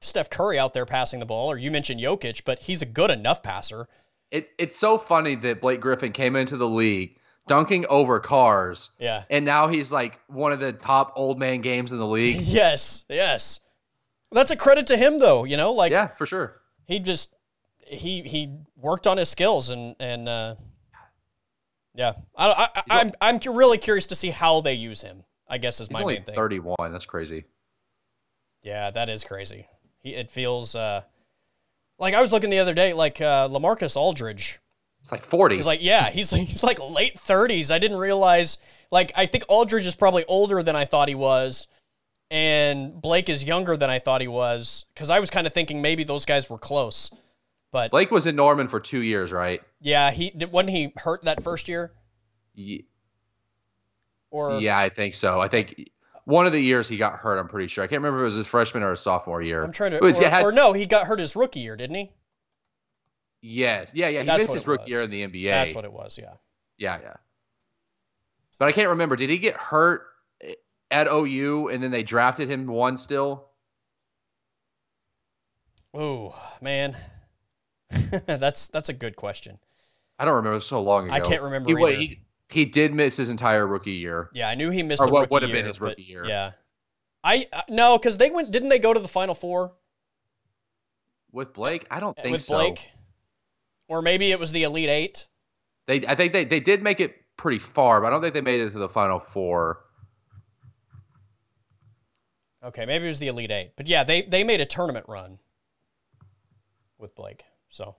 Steph 0.00 0.30
Curry 0.30 0.58
out 0.58 0.74
there 0.74 0.86
passing 0.86 1.20
the 1.20 1.26
ball, 1.26 1.50
or 1.50 1.56
you 1.56 1.70
mentioned 1.70 2.00
Jokic, 2.00 2.42
but 2.44 2.60
he's 2.60 2.82
a 2.82 2.86
good 2.86 3.10
enough 3.10 3.42
passer. 3.42 3.88
It 4.30 4.50
it's 4.58 4.76
so 4.76 4.98
funny 4.98 5.34
that 5.36 5.60
Blake 5.60 5.80
Griffin 5.80 6.12
came 6.12 6.36
into 6.36 6.56
the 6.56 6.68
league 6.68 7.18
dunking 7.46 7.86
over 7.88 8.20
cars. 8.20 8.90
Yeah. 8.98 9.24
And 9.30 9.44
now 9.44 9.68
he's 9.68 9.92
like 9.92 10.20
one 10.28 10.52
of 10.52 10.60
the 10.60 10.72
top 10.72 11.12
old 11.16 11.38
man 11.38 11.60
games 11.60 11.92
in 11.92 11.98
the 11.98 12.06
league. 12.06 12.40
Yes. 12.54 13.04
Yes. 13.08 13.60
That's 14.32 14.50
a 14.50 14.56
credit 14.56 14.86
to 14.88 14.96
him, 14.96 15.18
though. 15.18 15.44
You 15.44 15.56
know, 15.56 15.72
like 15.72 15.92
yeah, 15.92 16.08
for 16.08 16.26
sure. 16.26 16.60
he 16.86 16.98
just 16.98 17.34
he 17.78 18.22
he 18.22 18.56
worked 18.76 19.06
on 19.06 19.16
his 19.16 19.28
skills 19.28 19.70
and 19.70 19.94
and 20.00 20.28
uh, 20.28 20.54
yeah, 21.94 22.14
I, 22.36 22.48
I, 22.48 22.68
I 22.74 23.00
I'm 23.00 23.12
I'm 23.20 23.56
really 23.56 23.78
curious 23.78 24.06
to 24.08 24.16
see 24.16 24.30
how 24.30 24.60
they 24.60 24.74
use 24.74 25.02
him. 25.02 25.24
I 25.48 25.58
guess 25.58 25.80
is 25.80 25.88
He's 25.88 25.94
my 25.94 26.00
only 26.00 26.14
main 26.14 26.24
thing. 26.24 26.34
31. 26.34 26.90
That's 26.90 27.06
crazy. 27.06 27.44
Yeah, 28.62 28.90
that 28.90 29.08
is 29.08 29.22
crazy. 29.22 29.68
He 30.04 30.14
it 30.14 30.30
feels 30.30 30.76
uh, 30.76 31.02
like 31.98 32.14
I 32.14 32.20
was 32.20 32.30
looking 32.30 32.50
the 32.50 32.58
other 32.60 32.74
day, 32.74 32.92
like 32.92 33.20
uh, 33.20 33.48
Lamarcus 33.48 33.96
Aldridge. 33.96 34.60
It's 35.00 35.10
like 35.10 35.24
40. 35.24 35.56
He's 35.56 35.66
like, 35.66 35.82
yeah, 35.82 36.08
he's 36.10 36.30
he's 36.36 36.62
like 36.62 36.78
late 36.78 37.18
thirties. 37.18 37.72
I 37.72 37.80
didn't 37.80 37.98
realize. 37.98 38.58
Like, 38.90 39.10
I 39.16 39.26
think 39.26 39.44
Aldridge 39.48 39.86
is 39.86 39.96
probably 39.96 40.24
older 40.26 40.62
than 40.62 40.76
I 40.76 40.84
thought 40.84 41.08
he 41.08 41.16
was, 41.16 41.66
and 42.30 43.00
Blake 43.00 43.28
is 43.28 43.42
younger 43.42 43.76
than 43.76 43.90
I 43.90 43.98
thought 43.98 44.20
he 44.20 44.28
was. 44.28 44.84
Because 44.94 45.10
I 45.10 45.18
was 45.18 45.30
kind 45.30 45.46
of 45.46 45.52
thinking 45.52 45.82
maybe 45.82 46.04
those 46.04 46.24
guys 46.24 46.48
were 46.48 46.58
close, 46.58 47.10
but 47.72 47.90
Blake 47.90 48.10
was 48.10 48.26
in 48.26 48.36
Norman 48.36 48.68
for 48.68 48.78
two 48.78 49.00
years, 49.00 49.32
right? 49.32 49.60
yeah, 49.80 50.10
he 50.10 50.32
wasn't 50.52 50.70
he 50.70 50.92
hurt 50.96 51.24
that 51.24 51.42
first 51.42 51.68
year, 51.68 51.92
Ye- 52.54 52.86
or 54.30 54.60
Yeah, 54.60 54.78
I 54.78 54.90
think 54.90 55.14
so. 55.14 55.40
I 55.40 55.48
think 55.48 55.90
one 56.24 56.46
of 56.46 56.52
the 56.52 56.60
years 56.60 56.88
he 56.88 56.96
got 56.96 57.14
hurt. 57.18 57.38
I'm 57.38 57.48
pretty 57.48 57.68
sure. 57.68 57.84
I 57.84 57.86
can't 57.86 58.00
remember 58.02 58.20
if 58.20 58.22
it 58.22 58.24
was 58.24 58.34
his 58.36 58.46
freshman 58.46 58.82
or 58.82 58.90
his 58.90 59.00
sophomore 59.00 59.42
year. 59.42 59.62
I'm 59.62 59.72
trying 59.72 59.92
to, 59.92 59.98
was- 60.00 60.20
or, 60.20 60.28
had- 60.28 60.44
or 60.44 60.52
no, 60.52 60.72
he 60.72 60.86
got 60.86 61.06
hurt 61.06 61.20
his 61.20 61.36
rookie 61.36 61.60
year, 61.60 61.76
didn't 61.76 61.96
he? 61.96 62.12
Yes, 63.42 63.90
yeah, 63.92 64.08
yeah. 64.08 64.20
He 64.20 64.26
That's 64.26 64.38
missed 64.44 64.54
his 64.54 64.66
rookie 64.66 64.84
was. 64.84 64.90
year 64.90 65.02
in 65.02 65.10
the 65.10 65.26
NBA. 65.26 65.50
That's 65.50 65.74
what 65.74 65.84
it 65.84 65.92
was. 65.92 66.16
Yeah. 66.16 66.32
Yeah, 66.78 66.98
yeah. 67.02 67.14
But 68.58 68.68
I 68.68 68.72
can't 68.72 68.88
remember. 68.88 69.16
Did 69.16 69.28
he 69.28 69.38
get 69.38 69.54
hurt 69.54 70.06
at 70.90 71.08
OU 71.08 71.68
and 71.68 71.82
then 71.82 71.90
they 71.90 72.02
drafted 72.02 72.48
him 72.48 72.66
one 72.66 72.96
still? 72.96 73.48
Oh 75.92 76.34
man, 76.60 76.96
that's 78.26 78.68
that's 78.68 78.88
a 78.88 78.92
good 78.92 79.14
question. 79.16 79.58
I 80.18 80.24
don't 80.24 80.34
remember. 80.34 80.52
It 80.52 80.56
was 80.56 80.66
so 80.66 80.82
long 80.82 81.06
ago. 81.06 81.14
I 81.14 81.20
can't 81.20 81.42
remember 81.42 81.76
He, 81.88 81.96
he, 81.96 82.20
he 82.48 82.64
did 82.64 82.94
miss 82.94 83.16
his 83.16 83.30
entire 83.30 83.66
rookie 83.66 83.92
year. 83.92 84.30
Yeah, 84.32 84.48
I 84.48 84.54
knew 84.54 84.70
he 84.70 84.82
missed 84.82 85.02
Or 85.02 85.10
what 85.10 85.30
would 85.30 85.42
have 85.42 85.52
been 85.52 85.66
his 85.66 85.80
rookie 85.80 86.02
year. 86.02 86.24
Yeah, 86.24 86.52
I 87.22 87.46
uh, 87.52 87.62
no, 87.68 87.98
because 87.98 88.16
they 88.16 88.30
went. 88.30 88.50
Didn't 88.50 88.68
they 88.68 88.78
go 88.78 88.92
to 88.92 89.00
the 89.00 89.08
Final 89.08 89.34
Four 89.34 89.74
With 91.32 91.52
Blake, 91.54 91.86
I 91.90 92.00
don't 92.00 92.16
think 92.16 92.32
with 92.32 92.42
so. 92.42 92.56
Blake? 92.56 92.90
Or 93.88 94.02
maybe 94.02 94.30
it 94.30 94.40
was 94.40 94.52
the 94.52 94.62
Elite 94.62 94.88
Eight. 94.88 95.26
They, 95.86 96.06
I 96.06 96.14
think 96.14 96.32
they, 96.32 96.44
they 96.46 96.60
did 96.60 96.82
make 96.82 97.00
it 97.00 97.16
pretty 97.36 97.58
far, 97.58 98.00
but 98.00 98.06
I 98.06 98.10
don't 98.10 98.22
think 98.22 98.32
they 98.32 98.40
made 98.40 98.60
it 98.60 98.70
to 98.70 98.78
the 98.78 98.88
final 98.88 99.20
four. 99.20 99.80
Okay, 102.64 102.86
maybe 102.86 103.04
it 103.04 103.08
was 103.08 103.18
the 103.18 103.28
Elite 103.28 103.50
Eight. 103.50 103.72
But 103.76 103.86
yeah, 103.86 104.04
they 104.04 104.22
they 104.22 104.44
made 104.44 104.60
a 104.60 104.66
tournament 104.66 105.06
run 105.08 105.38
with 106.98 107.14
Blake. 107.14 107.44
So 107.68 107.96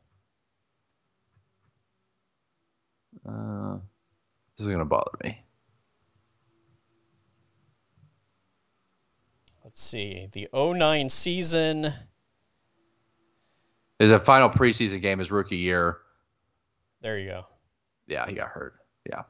Uh, 3.28 3.78
this 4.57 4.65
is 4.65 4.72
gonna 4.72 4.86
bother 4.86 5.11
me. 5.23 5.45
let's 9.76 9.84
see. 9.84 10.30
The 10.32 10.48
09 10.53 11.10
season. 11.10 11.91
is 13.99 14.10
a 14.10 14.19
final 14.19 14.49
preseason 14.49 15.02
game 15.02 15.19
his 15.19 15.34
rookie 15.34 15.57
year. 15.57 15.98
There 17.02 17.19
you 17.19 17.27
go. 17.27 17.45
Yeah, 18.07 18.26
he 18.26 18.34
got 18.34 18.48
hurt. 18.48 18.76
Yeah. 19.10 19.23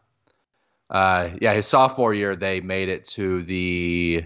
Uh, 0.88 1.32
yeah, 1.42 1.54
his 1.54 1.66
sophomore 1.66 2.14
year 2.14 2.36
they 2.36 2.62
made 2.62 2.90
it 2.90 3.06
to 3.06 3.42
the 3.42 4.26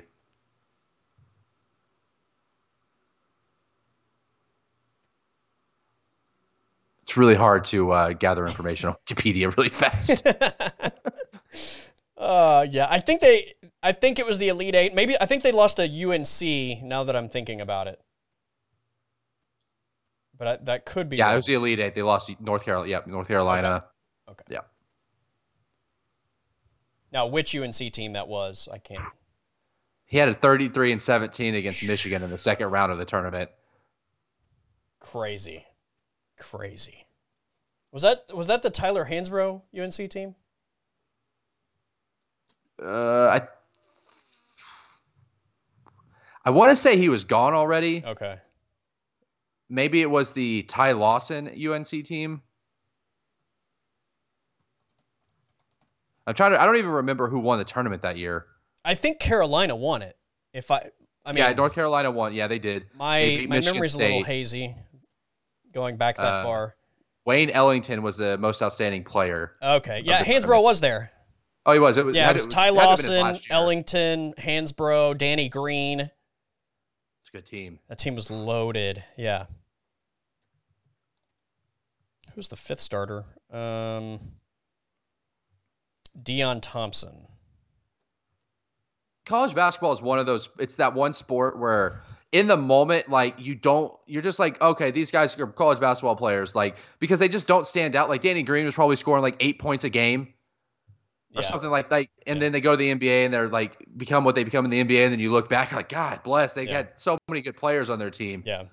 It's 7.03 7.15
really 7.15 7.35
hard 7.35 7.63
to 7.65 7.91
uh, 7.91 8.13
gather 8.13 8.45
information 8.45 8.89
on 8.89 8.95
Wikipedia 9.07 9.55
really 9.55 9.69
fast. 9.69 10.27
Uh, 12.29 12.67
yeah, 12.69 12.85
I 12.87 12.99
think 12.99 13.21
they. 13.21 13.55
I 13.81 13.91
think 13.91 14.19
it 14.19 14.25
was 14.25 14.37
the 14.37 14.49
Elite 14.49 14.75
Eight. 14.75 14.93
Maybe 14.93 15.15
I 15.19 15.25
think 15.25 15.41
they 15.41 15.51
lost 15.51 15.77
to 15.77 15.83
UNC. 15.83 16.83
Now 16.83 17.03
that 17.03 17.15
I'm 17.15 17.27
thinking 17.27 17.59
about 17.59 17.87
it, 17.87 17.99
but 20.37 20.47
I, 20.47 20.57
that 20.65 20.85
could 20.85 21.09
be. 21.09 21.17
yeah, 21.17 21.25
wrong. 21.25 21.33
it 21.33 21.37
was 21.37 21.45
the 21.47 21.55
Elite 21.55 21.79
Eight. 21.79 21.95
They 21.95 22.03
lost 22.03 22.31
North 22.39 22.63
Carolina. 22.63 22.87
Yep, 22.87 23.07
North 23.07 23.27
Carolina. 23.27 23.85
Okay. 24.29 24.43
Yeah. 24.47 24.59
Now, 27.11 27.25
which 27.25 27.55
UNC 27.55 27.73
team 27.73 28.13
that 28.13 28.27
was, 28.27 28.69
I 28.71 28.77
can't. 28.77 29.03
He 30.05 30.19
had 30.19 30.29
a 30.29 30.33
33 30.33 30.91
and 30.91 31.01
17 31.01 31.55
against 31.55 31.87
Michigan 31.87 32.21
in 32.21 32.29
the 32.29 32.37
second 32.37 32.69
round 32.69 32.91
of 32.91 32.99
the 32.99 33.05
tournament. 33.05 33.49
Crazy, 34.99 35.65
crazy. 36.37 37.07
Was 37.91 38.03
that 38.03 38.25
was 38.31 38.45
that 38.45 38.61
the 38.61 38.69
Tyler 38.69 39.05
Hansbrough 39.05 39.63
UNC 39.75 40.11
team? 40.11 40.35
Uh, 42.83 43.27
I 43.29 43.47
I 46.45 46.51
want 46.51 46.71
to 46.71 46.75
say 46.75 46.97
he 46.97 47.09
was 47.09 47.23
gone 47.25 47.53
already. 47.53 48.03
Okay. 48.05 48.37
Maybe 49.69 50.01
it 50.01 50.09
was 50.09 50.31
the 50.31 50.63
Ty 50.63 50.93
Lawson 50.93 51.47
UNC 51.47 51.87
team. 52.05 52.41
I'm 56.25 56.33
trying 56.33 56.53
to. 56.53 56.61
I 56.61 56.65
don't 56.65 56.77
even 56.77 56.91
remember 56.91 57.27
who 57.27 57.39
won 57.39 57.59
the 57.59 57.65
tournament 57.65 58.01
that 58.03 58.17
year. 58.17 58.45
I 58.85 58.95
think 58.95 59.19
Carolina 59.19 59.75
won 59.75 60.01
it. 60.01 60.15
If 60.53 60.71
I, 60.71 60.89
I 61.25 61.33
mean, 61.33 61.43
yeah, 61.43 61.53
North 61.53 61.73
Carolina 61.73 62.09
won. 62.09 62.33
Yeah, 62.33 62.47
they 62.47 62.59
did. 62.59 62.85
my 62.95 63.19
they 63.19 63.47
my 63.47 63.55
Michigan 63.57 63.73
memory's 63.75 63.93
a 63.95 63.97
little 63.97 64.23
hazy, 64.23 64.75
going 65.73 65.97
back 65.97 66.17
that 66.17 66.33
Uh, 66.33 66.43
far. 66.43 66.75
Wayne 67.25 67.49
Ellington 67.51 68.01
was 68.01 68.17
the 68.17 68.37
most 68.37 68.61
outstanding 68.63 69.03
player. 69.03 69.53
Okay, 69.61 70.01
yeah, 70.03 70.23
tournament. 70.23 70.63
was 70.63 70.81
there. 70.81 71.11
Oh, 71.65 71.73
he 71.73 71.79
was. 71.79 71.97
It 71.97 72.05
was. 72.05 72.15
Yeah, 72.15 72.29
it 72.29 72.33
was 72.33 72.47
Ty 72.47 72.67
had 72.67 72.73
to 72.73 72.79
have 72.81 72.97
been 72.97 73.05
his 73.05 73.15
Lawson. 73.15 73.45
Ellington, 73.51 74.33
Hansbrough, 74.37 75.17
Danny 75.17 75.49
Green. 75.49 75.99
It's 75.99 77.29
a 77.29 77.31
good 77.31 77.45
team. 77.45 77.79
That 77.89 77.99
team 77.99 78.15
was 78.15 78.31
loaded. 78.31 79.03
Yeah. 79.17 79.45
Who's 82.33 82.47
the 82.47 82.55
fifth 82.55 82.79
starter? 82.79 83.25
Um, 83.51 84.19
Deon 86.21 86.59
Thompson. 86.61 87.27
college 89.25 89.53
basketball 89.53 89.91
is 89.91 90.01
one 90.01 90.17
of 90.19 90.25
those 90.25 90.49
it's 90.57 90.75
that 90.75 90.93
one 90.93 91.13
sport 91.13 91.59
where 91.59 92.01
in 92.31 92.47
the 92.47 92.57
moment 92.57 93.09
like 93.09 93.35
you 93.37 93.53
don't 93.55 93.93
you're 94.07 94.21
just 94.21 94.39
like 94.39 94.59
okay 94.61 94.89
these 94.91 95.11
guys 95.11 95.37
are 95.37 95.47
college 95.47 95.79
basketball 95.79 96.15
players 96.15 96.55
like 96.55 96.77
because 96.99 97.19
they 97.19 97.27
just 97.29 97.45
don't 97.47 97.67
stand 97.67 97.95
out 97.95 98.09
like 98.09 98.21
danny 98.21 98.41
green 98.43 98.65
was 98.65 98.73
probably 98.75 98.95
scoring 98.95 99.21
like 99.21 99.35
eight 99.39 99.59
points 99.59 99.83
a 99.83 99.89
game 99.89 100.33
or 101.35 101.41
Yeah. 101.41 101.47
something 101.49 101.69
like 101.69 101.89
that 101.89 102.07
and 102.25 102.37
Yeah. 102.37 102.39
then 102.39 102.51
they 102.51 102.61
go 102.61 102.71
to 102.71 102.77
the 102.77 102.93
nba 102.93 103.25
and 103.25 103.33
they're 103.33 103.47
like 103.49 103.77
become 103.97 104.23
what 104.23 104.35
they 104.35 104.43
become 104.43 104.65
in 104.65 104.71
the 104.71 104.83
nba 104.83 105.03
and 105.03 105.11
then 105.13 105.19
you 105.19 105.31
look 105.31 105.47
back 105.49 105.71
like 105.71 105.89
god 105.89 106.21
bless 106.23 106.53
they 106.53 106.63
Yeah. 106.65 106.77
had 106.77 106.89
so 106.95 107.17
many 107.27 107.41
good 107.41 107.55
players 107.57 107.89
on 107.89 107.99
their 107.99 108.09
team 108.09 108.43
Yeah. 108.45 108.63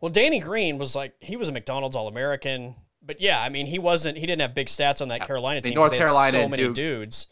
Well, 0.00 0.12
Danny 0.12 0.38
Green 0.38 0.76
was 0.76 0.94
like 0.94 1.14
he 1.20 1.34
was 1.36 1.48
a 1.48 1.52
McDonald's 1.52 1.96
All 1.96 2.08
American, 2.08 2.76
but 3.02 3.22
yeah, 3.22 3.40
I 3.40 3.48
mean 3.48 3.64
he 3.64 3.78
wasn't. 3.78 4.18
He 4.18 4.26
didn't 4.26 4.42
have 4.42 4.54
big 4.54 4.66
stats 4.66 5.00
on 5.00 5.08
that. 5.08 5.22
Carolina 5.26 5.56
mean, 5.58 5.62
team. 5.62 5.72
'cause 5.72 5.76
North 5.76 5.90
they 5.92 5.96
had 5.96 6.04
Carolina 6.06 6.42
so 6.42 6.48
many 6.48 6.62
Duke- 6.64 6.74
dudes. 6.74 7.28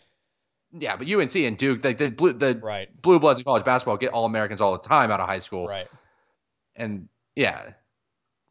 yeah 0.79 0.97
but 0.97 1.07
unc 1.07 1.35
and 1.37 1.59
duke 1.59 1.85
like 1.85 1.99
the 1.99 2.11
blue 2.11 2.33
the 2.33 2.59
Right. 2.63 2.89
blue 3.03 3.21
bloods 3.21 3.39
in 3.39 3.45
college 3.45 3.63
basketball 3.65 3.99
get 3.99 4.13
all 4.13 4.25
americans 4.25 4.63
all 4.63 4.73
the 4.73 4.89
time 4.89 5.11
out 5.11 5.21
of 5.21 5.27
high 5.29 5.39
school 5.41 5.69
Right. 5.69 5.87
and 6.77 7.09
yeah 7.37 7.73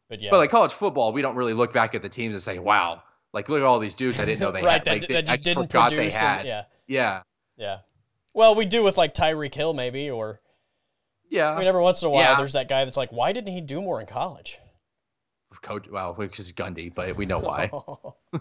But 0.08 0.20
yeah. 0.20 0.30
But 0.30 0.38
like 0.38 0.50
college 0.50 0.72
football, 0.72 1.12
we 1.12 1.20
don't 1.22 1.34
really 1.36 1.54
look 1.54 1.72
back 1.72 1.94
at 1.96 2.02
the 2.02 2.08
teams 2.08 2.34
and 2.34 2.42
say, 2.42 2.58
"Wow, 2.60 3.02
like 3.32 3.48
look 3.48 3.58
at 3.60 3.64
all 3.64 3.78
these 3.78 3.94
dudes 3.94 4.18
I 4.20 4.24
didn't 4.24 4.40
know 4.40 4.50
they 4.52 4.62
right. 4.62 4.72
had." 4.72 4.84
That, 4.84 4.90
Like, 5.00 5.08
they- 5.08 5.14
that 5.14 5.28
I 5.30 5.32
just 5.36 5.44
didn't 5.44 5.62
forgot 5.68 5.90
produce. 5.90 6.14
they 6.14 6.18
and- 6.20 6.26
had. 6.38 6.46
yeah. 6.46 6.62
yeah, 6.86 7.22
Yeah. 7.56 7.78
Well, 8.34 8.54
we 8.54 8.64
do 8.64 8.82
with 8.82 8.96
like 8.96 9.14
Tyreek 9.14 9.54
Hill, 9.54 9.74
maybe, 9.74 10.10
or 10.10 10.40
yeah. 11.28 11.50
I 11.50 11.58
mean, 11.58 11.66
every 11.66 11.82
once 11.82 12.00
in 12.02 12.06
a 12.08 12.10
while, 12.10 12.22
Yeah. 12.22 12.36
there's 12.38 12.52
that 12.54 12.68
guy 12.68 12.84
that's 12.84 12.96
like, 12.96 13.12
why 13.12 13.32
didn't 13.32 13.52
he 13.52 13.60
do 13.60 13.80
more 13.82 14.00
in 14.00 14.06
college? 14.06 14.58
Coach, 15.60 15.86
well, 15.90 16.14
which 16.14 16.40
is 16.40 16.50
Gundy, 16.52 16.92
but 16.92 17.14
we 17.14 17.24
know 17.26 17.38
why. 17.38 17.70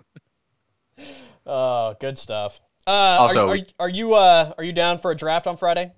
oh, 1.46 1.96
good 2.00 2.18
stuff. 2.18 2.62
Uh, 2.88 2.90
Also- 3.20 3.48
are, 3.50 3.56
are, 3.56 3.58
are 3.82 3.90
you 3.90 4.16
uh, 4.16 4.54
are 4.58 4.64
you 4.64 4.72
down 4.74 4.98
for 4.98 5.12
a 5.12 5.16
draft 5.16 5.46
on 5.48 5.58
Friday? 5.58 5.92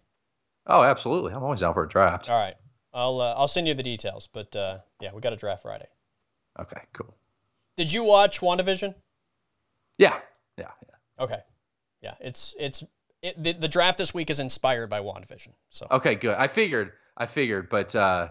oh, 0.68 0.82
absolutely. 0.84 1.34
I'm 1.34 1.44
always 1.44 1.62
down 1.62 1.74
for 1.74 1.84
a 1.84 1.88
draft. 1.90 2.30
All 2.30 2.38
right, 2.40 2.56
I'll 2.94 3.22
uh, 3.22 3.34
I'll 3.38 3.48
send 3.48 3.68
you 3.68 3.74
the 3.74 3.84
details. 3.84 4.28
But 4.28 4.56
uh, 4.56 4.80
yeah, 5.00 5.12
we 5.14 5.22
got 5.22 5.32
a 5.34 5.38
draft 5.38 5.62
Friday. 5.62 5.88
Okay, 6.60 6.82
cool. 6.94 7.16
Did 7.78 7.92
you 7.92 8.04
watch 8.04 8.40
WandaVision? 8.40 8.96
Yeah, 9.98 10.18
yeah, 10.58 10.68
yeah. 10.88 11.24
Okay, 11.24 11.40
yeah, 12.02 12.14
it's 12.20 12.56
it's 12.60 12.84
it, 13.22 13.42
the, 13.42 13.54
the 13.54 13.68
draft 13.68 13.98
this 13.98 14.14
week 14.14 14.30
is 14.30 14.40
inspired 14.40 14.90
by 14.90 15.00
WandaVision. 15.00 15.50
So 15.70 15.88
Okay, 15.92 16.16
good. 16.16 16.36
I 16.38 16.48
figured, 16.48 16.92
I 17.18 17.26
figured, 17.26 17.70
but 17.70 17.96
uh, 17.96 18.30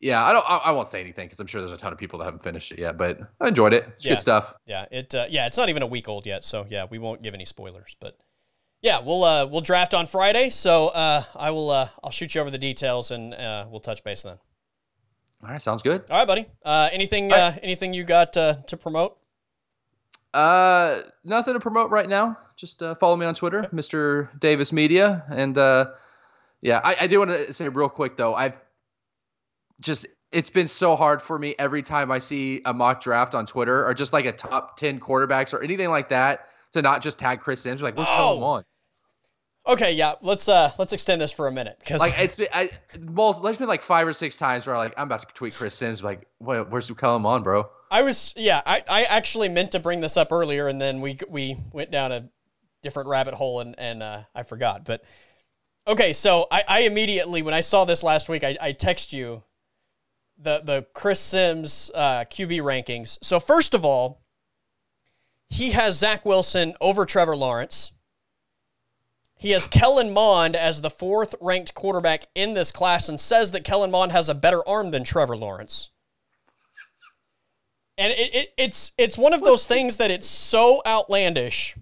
yeah, 0.00 0.22
I 0.24 0.32
don't. 0.32 0.44
I, 0.48 0.56
I 0.56 0.70
won't 0.72 0.88
say 0.88 1.00
anything 1.00 1.26
because 1.26 1.40
I'm 1.40 1.46
sure 1.46 1.60
there's 1.60 1.72
a 1.72 1.76
ton 1.76 1.92
of 1.92 1.98
people 1.98 2.18
that 2.18 2.24
haven't 2.26 2.42
finished 2.42 2.72
it 2.72 2.78
yet. 2.78 2.98
But 2.98 3.18
I 3.40 3.48
enjoyed 3.48 3.72
it. 3.72 3.86
It's 3.96 4.04
Yeah. 4.04 4.12
good 4.12 4.20
stuff. 4.20 4.54
yeah, 4.66 4.86
it 4.90 5.14
uh, 5.14 5.26
yeah, 5.30 5.46
it's 5.46 5.56
not 5.56 5.68
even 5.68 5.82
a 5.82 5.86
week 5.86 6.08
old 6.08 6.26
yet. 6.26 6.44
So 6.44 6.66
yeah, 6.68 6.86
we 6.90 6.98
won't 6.98 7.22
give 7.22 7.34
any 7.34 7.44
spoilers. 7.44 7.96
But 8.00 8.18
yeah, 8.82 9.00
we'll 9.00 9.22
uh, 9.24 9.46
we'll 9.46 9.60
draft 9.60 9.94
on 9.94 10.06
Friday. 10.08 10.50
So 10.50 10.88
uh, 10.88 11.22
I 11.36 11.50
will 11.52 11.70
uh, 11.70 11.88
I'll 12.02 12.10
shoot 12.10 12.34
you 12.34 12.40
over 12.40 12.50
the 12.50 12.58
details 12.58 13.10
and 13.12 13.32
uh, 13.32 13.66
we'll 13.70 13.80
touch 13.80 14.02
base 14.02 14.22
then. 14.22 14.38
All 15.42 15.50
right, 15.50 15.60
sounds 15.60 15.82
good. 15.82 16.04
All 16.08 16.18
right, 16.18 16.26
buddy. 16.26 16.46
Uh, 16.64 16.88
anything 16.92 17.32
uh, 17.32 17.56
anything 17.62 17.92
you 17.92 18.04
got 18.04 18.36
uh, 18.36 18.54
to 18.68 18.76
promote? 18.76 19.18
Uh, 20.32 21.00
nothing 21.24 21.54
to 21.54 21.60
promote 21.60 21.90
right 21.90 22.08
now. 22.08 22.38
Just 22.56 22.82
uh, 22.82 22.94
follow 22.94 23.16
me 23.16 23.26
on 23.26 23.34
Twitter, 23.34 23.64
okay. 23.64 23.76
Mr. 23.76 24.28
Davis 24.38 24.72
Media, 24.72 25.24
and 25.30 25.58
uh, 25.58 25.90
yeah, 26.60 26.80
I, 26.82 26.96
I 27.00 27.06
do 27.08 27.18
want 27.18 27.32
to 27.32 27.52
say 27.52 27.68
real 27.68 27.88
quick 27.88 28.16
though, 28.16 28.34
I've 28.34 28.62
just 29.80 30.06
it's 30.30 30.48
been 30.48 30.68
so 30.68 30.96
hard 30.96 31.20
for 31.20 31.38
me 31.38 31.54
every 31.58 31.82
time 31.82 32.10
I 32.10 32.18
see 32.18 32.62
a 32.64 32.72
mock 32.72 33.02
draft 33.02 33.34
on 33.34 33.44
Twitter 33.44 33.84
or 33.84 33.94
just 33.94 34.12
like 34.12 34.26
a 34.26 34.32
top 34.32 34.76
ten 34.76 35.00
quarterbacks 35.00 35.52
or 35.52 35.62
anything 35.62 35.90
like 35.90 36.10
that 36.10 36.46
to 36.72 36.82
not 36.82 37.02
just 37.02 37.18
tag 37.18 37.40
Chris 37.40 37.60
Simms. 37.60 37.82
Like, 37.82 37.96
what's 37.96 38.10
oh. 38.12 38.34
going 38.34 38.42
on? 38.42 38.64
Okay, 39.64 39.92
yeah, 39.92 40.14
let's 40.22 40.48
uh 40.48 40.72
let's 40.78 40.92
extend 40.92 41.20
this 41.20 41.30
for 41.30 41.46
a 41.46 41.52
minute 41.52 41.76
because 41.78 42.00
like 42.00 42.18
it's 42.18 42.36
been 42.36 42.48
I 42.52 42.70
well, 43.10 43.32
there's 43.34 43.58
been 43.58 43.68
like 43.68 43.82
five 43.82 44.06
or 44.06 44.12
six 44.12 44.36
times 44.36 44.66
where 44.66 44.74
I'm 44.74 44.80
like 44.80 44.94
I'm 44.96 45.06
about 45.06 45.20
to 45.20 45.34
tweet 45.34 45.54
Chris 45.54 45.74
Simms 45.74 46.02
like, 46.02 46.26
what, 46.38 46.70
where's 46.70 46.90
Kellen 46.90 47.22
Mond, 47.22 47.44
bro? 47.44 47.68
I 47.90 48.02
was 48.02 48.34
yeah, 48.36 48.60
I, 48.66 48.82
I 48.90 49.02
actually 49.04 49.48
meant 49.48 49.72
to 49.72 49.78
bring 49.78 50.00
this 50.00 50.16
up 50.16 50.32
earlier 50.32 50.66
and 50.66 50.80
then 50.80 51.00
we 51.00 51.18
we 51.28 51.56
went 51.72 51.92
down 51.92 52.10
a 52.10 52.28
different 52.82 53.08
rabbit 53.08 53.34
hole 53.34 53.60
and 53.60 53.76
and 53.78 54.02
uh, 54.02 54.22
I 54.34 54.42
forgot. 54.42 54.84
But 54.84 55.04
okay, 55.86 56.12
so 56.12 56.48
I, 56.50 56.64
I 56.66 56.80
immediately 56.80 57.42
when 57.42 57.54
I 57.54 57.60
saw 57.60 57.84
this 57.84 58.02
last 58.02 58.28
week, 58.28 58.42
I, 58.42 58.56
I 58.60 58.72
text 58.72 59.12
you 59.12 59.44
the 60.36 60.60
the 60.64 60.86
Chris 60.92 61.20
Simms 61.20 61.90
uh, 61.94 62.24
QB 62.24 62.62
rankings. 62.62 63.18
So 63.22 63.38
first 63.38 63.74
of 63.74 63.84
all, 63.84 64.22
he 65.48 65.70
has 65.70 65.98
Zach 65.98 66.24
Wilson 66.24 66.74
over 66.80 67.04
Trevor 67.04 67.36
Lawrence. 67.36 67.92
He 69.42 69.50
has 69.50 69.66
Kellen 69.66 70.12
Mond 70.12 70.54
as 70.54 70.82
the 70.82 70.88
fourth 70.88 71.34
ranked 71.40 71.74
quarterback 71.74 72.28
in 72.32 72.54
this 72.54 72.70
class 72.70 73.08
and 73.08 73.18
says 73.18 73.50
that 73.50 73.64
Kellen 73.64 73.90
Mond 73.90 74.12
has 74.12 74.28
a 74.28 74.36
better 74.36 74.66
arm 74.68 74.92
than 74.92 75.02
Trevor 75.02 75.36
Lawrence. 75.36 75.90
And 77.98 78.12
it, 78.12 78.32
it, 78.32 78.54
it's 78.56 78.92
it's 78.96 79.18
one 79.18 79.32
of 79.32 79.42
those 79.42 79.66
things 79.66 79.96
that 79.96 80.12
it's 80.12 80.28
so 80.28 80.80
outlandish. 80.86 81.76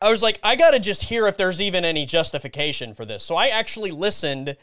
I 0.00 0.10
was 0.10 0.22
like, 0.22 0.38
I 0.42 0.56
gotta 0.56 0.80
just 0.80 1.02
hear 1.04 1.26
if 1.26 1.36
there's 1.36 1.60
even 1.60 1.84
any 1.84 2.06
justification 2.06 2.94
for 2.94 3.04
this. 3.04 3.22
So 3.22 3.36
I 3.36 3.48
actually 3.48 3.90
listened 3.90 4.56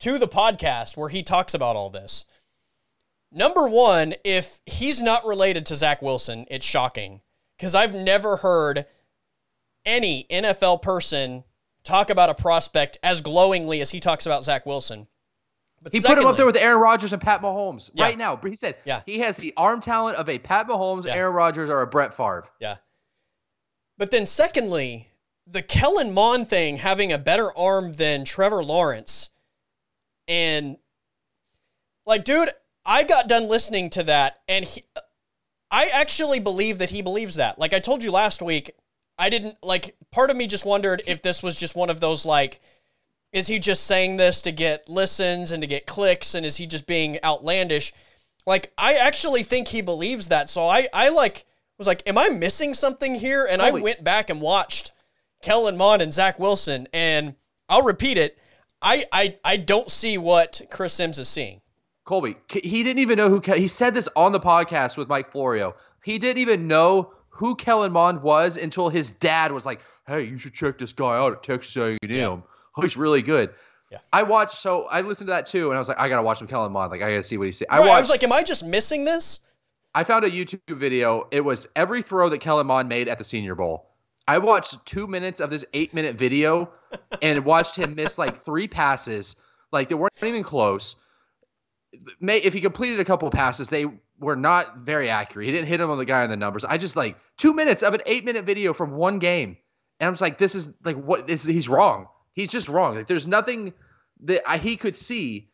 to 0.00 0.18
the 0.18 0.28
podcast 0.28 0.98
where 0.98 1.08
he 1.08 1.22
talks 1.22 1.54
about 1.54 1.76
all 1.76 1.88
this. 1.88 2.26
Number 3.32 3.66
one, 3.66 4.12
if 4.22 4.60
he's 4.66 5.00
not 5.00 5.24
related 5.24 5.64
to 5.66 5.76
Zach 5.76 6.02
Wilson, 6.02 6.44
it's 6.50 6.66
shocking 6.66 7.22
because 7.56 7.74
I've 7.74 7.94
never 7.94 8.36
heard 8.36 8.84
any 9.88 10.26
NFL 10.30 10.82
person 10.82 11.42
talk 11.82 12.10
about 12.10 12.28
a 12.28 12.34
prospect 12.34 12.98
as 13.02 13.22
glowingly 13.22 13.80
as 13.80 13.90
he 13.90 13.98
talks 13.98 14.26
about 14.26 14.44
Zach 14.44 14.66
Wilson. 14.66 15.08
But 15.80 15.92
he 15.92 16.00
secondly, 16.00 16.16
put 16.16 16.22
him 16.22 16.30
up 16.30 16.36
there 16.36 16.46
with 16.46 16.56
Aaron 16.56 16.80
Rodgers 16.80 17.12
and 17.12 17.22
Pat 17.22 17.40
Mahomes 17.40 17.90
yeah. 17.94 18.04
right 18.04 18.18
now. 18.18 18.36
He 18.36 18.54
said 18.54 18.76
yeah. 18.84 19.02
he 19.06 19.20
has 19.20 19.36
the 19.36 19.54
arm 19.56 19.80
talent 19.80 20.16
of 20.16 20.28
a 20.28 20.38
Pat 20.38 20.68
Mahomes, 20.68 21.06
yeah. 21.06 21.14
Aaron 21.14 21.34
Rodgers, 21.34 21.70
or 21.70 21.80
a 21.80 21.86
Brett 21.86 22.14
Favre. 22.14 22.46
Yeah. 22.60 22.76
But 23.96 24.10
then, 24.10 24.26
secondly, 24.26 25.08
the 25.46 25.62
Kellen 25.62 26.12
Mond 26.12 26.48
thing 26.48 26.76
having 26.76 27.12
a 27.12 27.18
better 27.18 27.56
arm 27.56 27.92
than 27.94 28.24
Trevor 28.24 28.62
Lawrence. 28.62 29.30
And, 30.26 30.76
like, 32.06 32.24
dude, 32.24 32.50
I 32.84 33.04
got 33.04 33.28
done 33.28 33.48
listening 33.48 33.90
to 33.90 34.02
that, 34.04 34.40
and 34.48 34.64
he, 34.64 34.82
I 35.70 35.86
actually 35.92 36.40
believe 36.40 36.78
that 36.78 36.90
he 36.90 37.02
believes 37.02 37.36
that. 37.36 37.58
Like 37.58 37.72
I 37.72 37.78
told 37.78 38.02
you 38.02 38.10
last 38.10 38.40
week, 38.40 38.72
I 39.18 39.30
didn't 39.30 39.56
like 39.62 39.96
part 40.10 40.30
of 40.30 40.36
me 40.36 40.46
just 40.46 40.64
wondered 40.64 41.02
if 41.06 41.22
this 41.22 41.42
was 41.42 41.56
just 41.56 41.74
one 41.74 41.90
of 41.90 42.00
those 42.00 42.24
like 42.24 42.60
is 43.32 43.46
he 43.46 43.58
just 43.58 43.84
saying 43.84 44.16
this 44.16 44.40
to 44.42 44.52
get 44.52 44.88
listens 44.88 45.50
and 45.50 45.62
to 45.62 45.66
get 45.66 45.86
clicks 45.86 46.34
and 46.34 46.46
is 46.46 46.56
he 46.56 46.66
just 46.66 46.86
being 46.86 47.18
outlandish? 47.24 47.92
Like 48.46 48.72
I 48.78 48.94
actually 48.94 49.42
think 49.42 49.68
he 49.68 49.80
believes 49.80 50.28
that. 50.28 50.48
So 50.48 50.66
I 50.66 50.88
I 50.94 51.08
like 51.08 51.44
was 51.76 51.86
like 51.86 52.02
am 52.06 52.16
I 52.16 52.28
missing 52.28 52.74
something 52.74 53.16
here? 53.16 53.46
And 53.48 53.60
Holy. 53.60 53.80
I 53.80 53.82
went 53.82 54.04
back 54.04 54.30
and 54.30 54.40
watched 54.40 54.92
Kellen 55.42 55.76
Mond 55.76 56.00
and 56.00 56.12
Zach 56.12 56.38
Wilson 56.38 56.88
and 56.92 57.34
I'll 57.68 57.82
repeat 57.82 58.18
it. 58.18 58.38
I 58.80 59.04
I 59.12 59.36
I 59.44 59.56
don't 59.56 59.90
see 59.90 60.16
what 60.16 60.60
Chris 60.70 60.94
Simms 60.94 61.18
is 61.18 61.28
seeing. 61.28 61.60
Colby, 62.04 62.36
he 62.50 62.82
didn't 62.84 63.00
even 63.00 63.18
know 63.18 63.28
who 63.28 63.52
he 63.52 63.68
said 63.68 63.94
this 63.94 64.08
on 64.16 64.32
the 64.32 64.40
podcast 64.40 64.96
with 64.96 65.08
Mike 65.08 65.30
Florio. 65.30 65.74
He 66.02 66.18
didn't 66.18 66.38
even 66.38 66.66
know 66.66 67.12
who 67.38 67.54
Kellen 67.54 67.92
Mond 67.92 68.20
was 68.20 68.56
until 68.56 68.88
his 68.88 69.10
dad 69.10 69.52
was 69.52 69.64
like, 69.64 69.80
"Hey, 70.08 70.24
you 70.24 70.38
should 70.38 70.52
check 70.52 70.76
this 70.76 70.92
guy 70.92 71.16
out 71.16 71.32
at 71.32 71.42
Texas 71.44 71.76
A&M. 71.76 71.98
Yeah. 72.10 72.40
Oh, 72.76 72.82
he's 72.82 72.96
really 72.96 73.22
good." 73.22 73.50
Yeah. 73.92 73.98
I 74.12 74.24
watched, 74.24 74.56
so 74.56 74.86
I 74.86 75.02
listened 75.02 75.28
to 75.28 75.32
that 75.32 75.46
too, 75.46 75.68
and 75.68 75.76
I 75.76 75.78
was 75.78 75.88
like, 75.88 76.00
I 76.00 76.08
gotta 76.08 76.22
watch 76.22 76.38
some 76.38 76.48
Kellen 76.48 76.72
Mond. 76.72 76.90
Like, 76.90 77.00
I 77.00 77.10
gotta 77.10 77.22
see 77.22 77.38
what 77.38 77.44
he's 77.44 77.56
saying. 77.56 77.68
I, 77.70 77.78
watched, 77.78 77.90
I 77.90 78.00
was 78.00 78.10
like, 78.10 78.24
am 78.24 78.32
I 78.32 78.42
just 78.42 78.64
missing 78.64 79.04
this? 79.04 79.38
I 79.94 80.02
found 80.04 80.24
a 80.24 80.30
YouTube 80.30 80.76
video. 80.76 81.28
It 81.30 81.44
was 81.44 81.68
every 81.76 82.02
throw 82.02 82.28
that 82.28 82.40
Kellen 82.40 82.66
Mond 82.66 82.88
made 82.88 83.08
at 83.08 83.18
the 83.18 83.24
Senior 83.24 83.54
Bowl. 83.54 83.88
I 84.26 84.38
watched 84.38 84.84
two 84.84 85.06
minutes 85.06 85.40
of 85.40 85.48
this 85.48 85.64
eight 85.74 85.94
minute 85.94 86.16
video 86.16 86.70
and 87.22 87.44
watched 87.44 87.76
him 87.76 87.94
miss 87.94 88.18
like 88.18 88.36
three 88.36 88.66
passes, 88.66 89.36
like 89.72 89.88
they 89.88 89.94
weren't 89.94 90.12
even 90.22 90.42
close. 90.42 90.96
May 92.20 92.38
if 92.38 92.52
he 92.52 92.60
completed 92.60 92.98
a 92.98 93.04
couple 93.04 93.30
passes, 93.30 93.68
they 93.68 93.86
were 94.18 94.36
not 94.36 94.78
very 94.78 95.08
accurate. 95.08 95.46
He 95.46 95.52
didn't 95.52 95.68
hit 95.68 95.80
him 95.80 95.90
on 95.90 95.98
the 95.98 96.04
guy 96.04 96.22
on 96.22 96.30
the 96.30 96.36
numbers. 96.36 96.64
I 96.64 96.78
just 96.78 96.96
like 96.96 97.16
two 97.36 97.52
minutes 97.52 97.82
of 97.82 97.94
an 97.94 98.02
eight 98.06 98.24
minute 98.24 98.44
video 98.44 98.72
from 98.72 98.92
one 98.92 99.18
game, 99.18 99.56
and 100.00 100.06
I'm 100.06 100.12
just 100.12 100.20
like, 100.20 100.38
this 100.38 100.54
is 100.54 100.70
like 100.84 100.96
what 100.96 101.28
is 101.30 101.44
he's 101.44 101.68
wrong. 101.68 102.08
He's 102.32 102.50
just 102.50 102.68
wrong. 102.68 102.96
Like 102.96 103.06
there's 103.06 103.26
nothing 103.26 103.72
that 104.24 104.48
I, 104.48 104.58
he 104.58 104.76
could 104.76 104.96
see. 104.96 105.50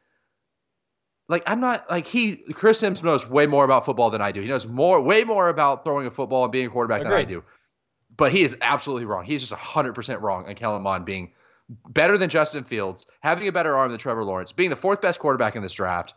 Like 1.28 1.43
I'm 1.47 1.61
not 1.61 1.91
like 1.91 2.07
he 2.07 2.36
Chris 2.36 2.78
Simms 2.78 3.03
knows 3.03 3.28
way 3.28 3.47
more 3.47 3.65
about 3.65 3.85
football 3.85 4.11
than 4.11 4.20
I 4.20 4.32
do. 4.32 4.41
He 4.41 4.49
knows 4.49 4.66
more 4.66 5.01
way 5.01 5.24
more 5.24 5.49
about 5.49 5.85
throwing 5.85 6.07
a 6.07 6.11
football 6.11 6.45
and 6.45 6.53
being 6.53 6.66
a 6.66 6.70
quarterback 6.70 7.01
Agreed. 7.01 7.12
than 7.12 7.20
I 7.20 7.24
do. 7.24 7.45
But 8.16 8.32
he 8.32 8.43
is 8.43 8.57
absolutely 8.61 9.07
wrong. 9.07 9.24
He's 9.24 9.41
just 9.41 9.61
100% 9.61 10.20
wrong 10.20 10.47
on 10.47 10.55
Kellen 10.55 10.82
Mond 10.82 11.05
being 11.05 11.32
better 11.89 12.16
than 12.16 12.31
Justin 12.31 12.62
Fields, 12.62 13.07
having 13.20 13.49
a 13.49 13.53
better 13.53 13.77
arm 13.77 13.91
than 13.91 13.99
Trevor 13.99 14.23
Lawrence, 14.23 14.53
being 14.53 14.70
the 14.70 14.77
fourth 14.77 15.01
best 15.01 15.19
quarterback 15.19 15.57
in 15.57 15.62
this 15.62 15.73
draft. 15.73 16.15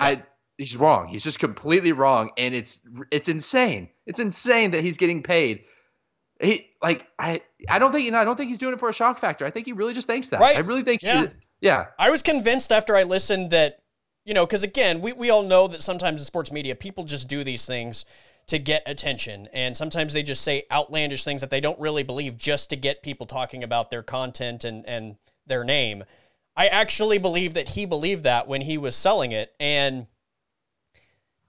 I 0.00 0.24
he's 0.58 0.76
wrong. 0.76 1.08
He's 1.08 1.22
just 1.22 1.38
completely 1.38 1.92
wrong, 1.92 2.30
and 2.36 2.54
it's 2.54 2.80
it's 3.10 3.28
insane. 3.28 3.88
It's 4.06 4.20
insane 4.20 4.72
that 4.72 4.82
he's 4.82 4.96
getting 4.96 5.22
paid. 5.22 5.64
He 6.40 6.68
like 6.82 7.06
I 7.18 7.42
I 7.68 7.78
don't 7.78 7.92
think 7.92 8.04
you 8.04 8.10
know 8.10 8.18
I 8.18 8.24
don't 8.24 8.36
think 8.36 8.48
he's 8.48 8.58
doing 8.58 8.74
it 8.74 8.80
for 8.80 8.88
a 8.88 8.92
shock 8.92 9.18
factor. 9.18 9.46
I 9.46 9.50
think 9.50 9.66
he 9.66 9.72
really 9.72 9.94
just 9.94 10.06
thinks 10.06 10.28
that. 10.30 10.40
Right. 10.40 10.56
I 10.56 10.60
really 10.60 10.82
think 10.82 11.02
yeah. 11.02 11.22
He, 11.22 11.28
yeah. 11.60 11.86
I 11.98 12.10
was 12.10 12.22
convinced 12.22 12.72
after 12.72 12.96
I 12.96 13.04
listened 13.04 13.50
that 13.50 13.82
you 14.24 14.34
know 14.34 14.44
because 14.44 14.62
again 14.62 15.00
we 15.00 15.12
we 15.12 15.30
all 15.30 15.42
know 15.42 15.66
that 15.68 15.82
sometimes 15.82 16.20
in 16.20 16.24
sports 16.26 16.52
media 16.52 16.74
people 16.74 17.04
just 17.04 17.28
do 17.28 17.42
these 17.42 17.64
things 17.64 18.04
to 18.48 18.58
get 18.58 18.82
attention 18.86 19.48
and 19.52 19.76
sometimes 19.76 20.12
they 20.12 20.22
just 20.22 20.42
say 20.42 20.64
outlandish 20.70 21.24
things 21.24 21.40
that 21.40 21.50
they 21.50 21.60
don't 21.60 21.80
really 21.80 22.02
believe 22.02 22.36
just 22.36 22.70
to 22.70 22.76
get 22.76 23.02
people 23.02 23.26
talking 23.26 23.64
about 23.64 23.90
their 23.90 24.02
content 24.02 24.64
and 24.64 24.86
and 24.86 25.16
their 25.46 25.64
name. 25.64 26.04
I 26.58 26.68
actually 26.68 27.18
believe 27.18 27.54
that 27.54 27.70
he 27.70 27.86
believed 27.86 28.24
that 28.24 28.48
when 28.48 28.62
he 28.62 28.78
was 28.78 28.96
selling 28.96 29.32
it 29.32 29.54
and 29.60 30.06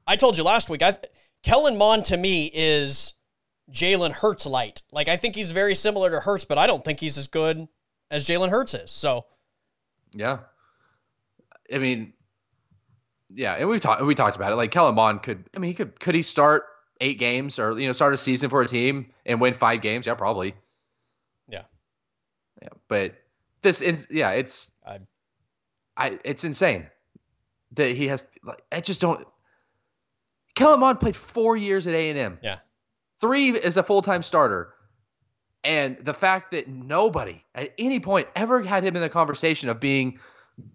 I 0.07 0.15
told 0.15 0.37
you 0.37 0.43
last 0.43 0.69
week, 0.69 0.81
I 0.81 0.97
Kellen 1.43 1.77
Mond 1.77 2.05
to 2.05 2.17
me 2.17 2.49
is 2.53 3.13
Jalen 3.71 4.11
Hurts 4.11 4.45
light. 4.45 4.81
Like 4.91 5.07
I 5.07 5.17
think 5.17 5.35
he's 5.35 5.51
very 5.51 5.75
similar 5.75 6.09
to 6.11 6.19
Hurts, 6.21 6.45
but 6.45 6.57
I 6.57 6.65
don't 6.65 6.83
think 6.83 6.99
he's 6.99 7.17
as 7.17 7.27
good 7.27 7.67
as 8.09 8.25
Jalen 8.25 8.49
Hurts 8.49 8.73
is. 8.73 8.89
So, 8.89 9.25
yeah, 10.13 10.39
I 11.73 11.77
mean, 11.77 12.13
yeah, 13.33 13.55
and 13.55 13.67
we've 13.67 13.81
talked 13.81 14.01
we 14.03 14.15
talked 14.15 14.37
about 14.37 14.51
it. 14.51 14.55
Like 14.55 14.71
Kellen 14.71 14.95
Mond 14.95 15.23
could, 15.23 15.43
I 15.55 15.59
mean, 15.59 15.69
he 15.69 15.75
could 15.75 15.99
could 15.99 16.15
he 16.15 16.21
start 16.21 16.63
eight 17.01 17.19
games 17.19 17.59
or 17.59 17.77
you 17.77 17.87
know 17.87 17.93
start 17.93 18.13
a 18.13 18.17
season 18.17 18.49
for 18.49 18.61
a 18.61 18.67
team 18.67 19.07
and 19.25 19.41
win 19.41 19.53
five 19.53 19.81
games? 19.81 20.07
Yeah, 20.07 20.15
probably. 20.15 20.55
Yeah, 21.49 21.63
yeah, 22.61 22.69
but 22.87 23.15
this, 23.61 23.81
yeah, 24.09 24.31
it's 24.31 24.71
I, 24.85 24.99
I 25.97 26.19
it's 26.23 26.45
insane 26.45 26.87
that 27.73 27.95
he 27.95 28.07
has. 28.07 28.25
Like, 28.43 28.63
I 28.71 28.79
just 28.79 29.01
don't. 29.01 29.27
Kellen 30.57 30.79
Mond 30.79 30.99
played 30.99 31.15
four 31.15 31.55
years 31.55 31.85
at 31.87 31.93
A 31.93 32.09
and 32.09 32.17
M. 32.17 32.39
Yeah, 32.41 32.57
three 33.21 33.57
as 33.59 33.77
a 33.77 33.83
full 33.83 34.01
time 34.01 34.23
starter, 34.23 34.73
and 35.63 35.97
the 35.99 36.13
fact 36.13 36.51
that 36.51 36.67
nobody 36.67 37.43
at 37.55 37.73
any 37.77 37.99
point 37.99 38.27
ever 38.35 38.61
had 38.61 38.83
him 38.83 38.95
in 38.95 39.01
the 39.01 39.09
conversation 39.09 39.69
of 39.69 39.79
being 39.79 40.19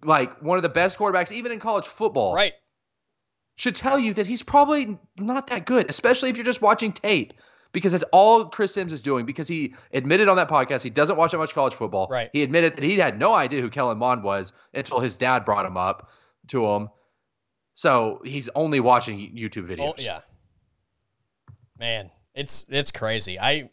like 0.04 0.40
one 0.40 0.56
of 0.56 0.62
the 0.62 0.68
best 0.68 0.96
quarterbacks, 0.96 1.32
even 1.32 1.50
in 1.50 1.58
college 1.58 1.86
football, 1.86 2.34
right, 2.34 2.52
should 3.56 3.74
tell 3.74 3.98
you 3.98 4.14
that 4.14 4.26
he's 4.26 4.42
probably 4.42 4.96
not 5.18 5.48
that 5.48 5.66
good, 5.66 5.90
especially 5.90 6.30
if 6.30 6.36
you're 6.36 6.44
just 6.44 6.62
watching 6.62 6.92
tape. 6.92 7.34
Because 7.72 7.92
that's 7.92 8.04
all 8.12 8.44
Chris 8.44 8.74
Simms 8.74 8.92
is 8.92 9.00
doing. 9.00 9.24
Because 9.24 9.48
he 9.48 9.74
admitted 9.94 10.28
on 10.28 10.36
that 10.36 10.50
podcast 10.50 10.82
he 10.82 10.90
doesn't 10.90 11.16
watch 11.16 11.30
that 11.30 11.38
much 11.38 11.54
college 11.54 11.72
football. 11.72 12.06
Right. 12.10 12.28
He 12.30 12.42
admitted 12.42 12.76
that 12.76 12.84
he 12.84 12.98
had 12.98 13.18
no 13.18 13.34
idea 13.34 13.62
who 13.62 13.70
Kellen 13.70 13.96
Mond 13.96 14.22
was 14.22 14.52
until 14.74 15.00
his 15.00 15.16
dad 15.16 15.46
brought 15.46 15.64
him 15.64 15.78
up 15.78 16.10
to 16.48 16.66
him 16.66 16.90
so 17.74 18.20
he's 18.24 18.48
only 18.54 18.80
watching 18.80 19.18
YouTube 19.18 19.68
videos. 19.68 19.92
Oh, 19.92 19.94
yeah. 19.98 20.20
Man, 21.78 22.10
it's 22.34 22.66
it's 22.68 22.90
crazy. 22.90 23.38
I 23.38 23.70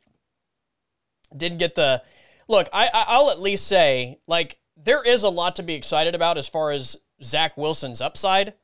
didn't 1.35 1.59
get 1.59 1.75
the 1.75 2.01
look. 2.47 2.67
I 2.73 2.89
I'll 2.93 3.29
at 3.29 3.39
least 3.39 3.67
say 3.67 4.19
like 4.27 4.57
there 4.75 5.03
is 5.03 5.23
a 5.23 5.29
lot 5.29 5.57
to 5.57 5.63
be 5.63 5.73
excited 5.73 6.15
about 6.15 6.37
as 6.37 6.47
far 6.47 6.71
as 6.71 6.97
Zach 7.21 7.57
Wilson's 7.57 8.01
upside. 8.01 8.55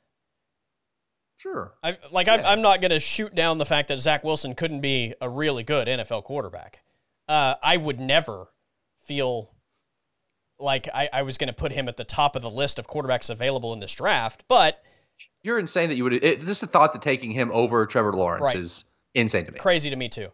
Sure. 1.38 1.74
I, 1.84 1.98
like 2.12 2.28
I'm, 2.28 2.44
I'm 2.46 2.62
not 2.62 2.82
going 2.82 2.92
to 2.92 3.00
shoot 3.00 3.36
down 3.36 3.58
the 3.58 3.66
fact 3.66 3.90
that 3.90 4.00
Zach 4.00 4.24
Wilson 4.24 4.56
couldn't 4.56 4.82
be 4.82 5.14
a 5.22 5.30
really 5.30 5.64
good 5.64 5.88
NFL 5.88 6.24
quarterback. 6.24 6.82
Uh, 7.28 7.56
I 7.62 7.78
would 7.78 8.00
never 8.00 8.48
feel 9.04 9.52
like 10.58 10.88
I, 10.94 11.10
I 11.12 11.22
was 11.24 11.38
going 11.38 11.50
to 11.50 11.54
put 11.54 11.74
him 11.74 11.90
at 11.90 11.98
the 11.98 12.06
top 12.06 12.36
of 12.36 12.42
the 12.42 12.50
list 12.50 12.80
of 12.80 12.88
quarterbacks 12.88 13.30
available 13.30 13.74
in 13.74 13.80
this 13.80 13.94
draft, 13.94 14.46
but 14.48 14.82
You're 15.44 15.60
insane 15.60 15.90
that 15.90 15.96
you 15.96 16.04
would. 16.04 16.14
It, 16.14 16.42
just 16.42 16.62
the 16.62 16.68
thought 16.68 16.94
that 16.94 17.02
taking 17.02 17.32
him 17.32 17.52
over 17.54 17.86
Trevor 17.86 18.14
Lawrence 18.14 18.44
Right. 18.44 18.56
is 18.56 18.86
insane 19.14 19.46
to 19.46 19.52
me. 19.52 19.60
crazy 19.60 19.90
to 19.90 19.96
me 19.96 20.10
too. 20.10 20.30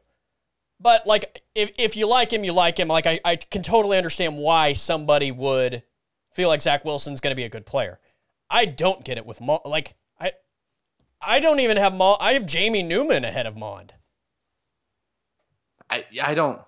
But 0.80 1.06
like, 1.06 1.41
if 1.53 1.72
if 1.78 1.95
you 1.95 2.08
like 2.08 2.32
him, 2.34 2.44
you 2.44 2.53
like 2.53 2.80
him. 2.80 2.88
Like 2.88 3.06
I, 3.06 3.20
I 3.26 3.36
can 3.36 3.62
totally 3.62 3.98
understand 3.98 4.38
why 4.38 4.74
somebody 4.74 5.32
would 5.32 5.84
feel 6.34 6.48
like 6.49 6.62
Zach 6.62 6.86
Wilson's 6.86 7.20
going 7.22 7.32
to 7.32 7.36
be 7.36 7.44
a 7.44 7.49
good 7.49 7.66
player. 7.66 7.99
I 8.49 8.66
don't 8.66 9.03
get 9.06 9.18
it 9.18 9.26
with 9.26 9.41
Mo- 9.41 9.62
like 9.66 9.95
I, 10.20 10.32
I 11.22 11.40
don't 11.40 11.60
even 11.60 11.78
have 11.78 11.94
Mo- 11.94 12.18
I 12.20 12.34
have 12.34 12.45
Jamie 12.45 12.82
Newman 12.84 13.24
ahead 13.26 13.45
of 13.45 13.56
Mond. 13.58 13.94
I 15.90 16.06
I 16.24 16.34
don't 16.34 16.62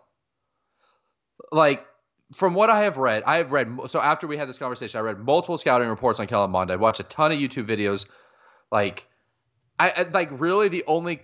like 1.51 1.85
from 2.33 2.53
what 2.53 2.69
I 2.69 2.81
have 2.83 2.97
read. 2.97 3.23
I 3.25 3.37
have 3.37 3.51
read 3.51 3.77
so 3.87 3.99
after 4.01 4.27
we 4.27 4.37
had 4.37 4.49
this 4.49 4.57
conversation, 4.57 4.97
I 4.99 5.01
read 5.01 5.19
multiple 5.19 5.57
scouting 5.57 5.87
reports 5.89 6.19
on 6.19 6.27
Kellen 6.27 6.51
Mond. 6.51 6.71
I 6.71 6.75
watched 6.75 6.99
a 6.99 7.03
ton 7.03 7.31
of 7.31 7.37
YouTube 7.37 7.67
videos. 7.67 8.07
Like 8.71 9.07
I, 9.79 9.93
I 9.97 10.03
like 10.11 10.29
really 10.39 10.67
the 10.69 10.83
only 10.87 11.21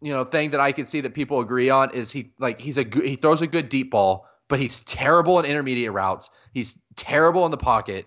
you 0.00 0.12
know 0.12 0.24
thing 0.24 0.50
that 0.50 0.60
I 0.60 0.72
could 0.72 0.86
see 0.88 1.00
that 1.02 1.14
people 1.14 1.40
agree 1.40 1.70
on 1.70 1.90
is 1.94 2.10
he 2.10 2.32
like 2.38 2.60
he's 2.60 2.78
a 2.78 2.84
good 2.84 3.04
he 3.06 3.16
throws 3.16 3.42
a 3.42 3.46
good 3.46 3.68
deep 3.68 3.90
ball, 3.90 4.26
but 4.48 4.58
he's 4.60 4.80
terrible 4.80 5.38
in 5.38 5.44
intermediate 5.46 5.92
routes. 5.92 6.30
He's 6.52 6.78
terrible 6.96 7.44
in 7.44 7.50
the 7.50 7.56
pocket. 7.56 8.06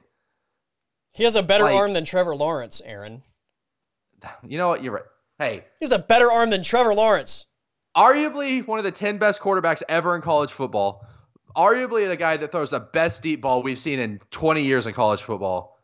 He 1.11 1.23
has 1.23 1.35
a 1.35 1.41
better 1.43 1.64
Like- 1.64 1.76
arm 1.76 1.93
than 1.93 2.05
Trevor 2.05 2.35
Lawrence, 2.35 2.81
Aaron. 2.85 3.23
You 4.47 4.57
know 4.57 4.69
what? 4.69 4.84
You're 4.84 4.93
right. 4.93 5.03
Hey, 5.39 5.65
He 5.80 5.85
has 5.85 5.91
a 5.91 5.99
better 5.99 6.31
arm 6.31 6.49
than 6.49 6.64
Trevor 6.64 6.93
Lawrence. 6.95 7.45
arguably 7.95 8.65
one 8.65 8.80
of 8.80 8.85
the 8.85 8.91
10 8.91 9.18
best 9.19 9.39
quarterbacks 9.39 9.84
ever 9.89 10.15
in 10.15 10.22
college 10.22 10.51
football. 10.51 11.05
Arguably 11.55 12.07
the 12.07 12.17
guy 12.17 12.37
that 12.37 12.51
throws 12.51 12.69
the 12.69 12.79
best 12.79 13.23
deep 13.23 13.41
ball 13.41 13.63
we've 13.63 13.79
seen 13.79 13.99
in 13.99 14.19
20 14.31 14.63
years 14.63 14.85
in 14.85 14.93
college 14.93 15.21
football. 15.23 15.79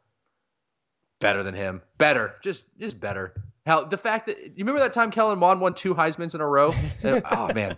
Better 1.20 1.42
than 1.44 1.56
him. 1.56 1.82
Better. 1.98 2.36
Just 2.42 2.64
just 2.78 3.00
better. 3.00 3.34
Hell, 3.66 3.86
the 3.86 3.98
fact 3.98 4.28
that 4.28 4.40
you 4.40 4.52
remember 4.60 4.82
that 4.82 4.92
time 4.94 5.10
Kellen 5.10 5.40
Mond 5.40 5.62
won 5.62 5.74
two 5.74 5.96
Heisman's 5.96 6.36
in 6.36 6.42
a 6.42 6.48
row? 6.48 6.74
And- 7.04 7.24
oh 7.32 7.54
man. 7.54 7.78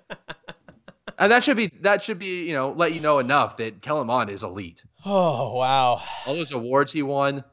And 1.17 1.31
that 1.31 1.43
should 1.43 1.55
be 1.55 1.71
that 1.81 2.01
should 2.03 2.19
be, 2.19 2.43
you 2.45 2.53
know, 2.53 2.71
let 2.71 2.93
you 2.93 2.99
know 2.99 3.19
enough 3.19 3.57
that 3.57 3.81
Kellen 3.81 4.07
Mond 4.07 4.29
is 4.29 4.43
elite. 4.43 4.83
Oh 5.05 5.55
wow. 5.55 6.01
All 6.25 6.35
those 6.35 6.51
awards 6.51 6.91
he 6.91 7.03
won, 7.03 7.43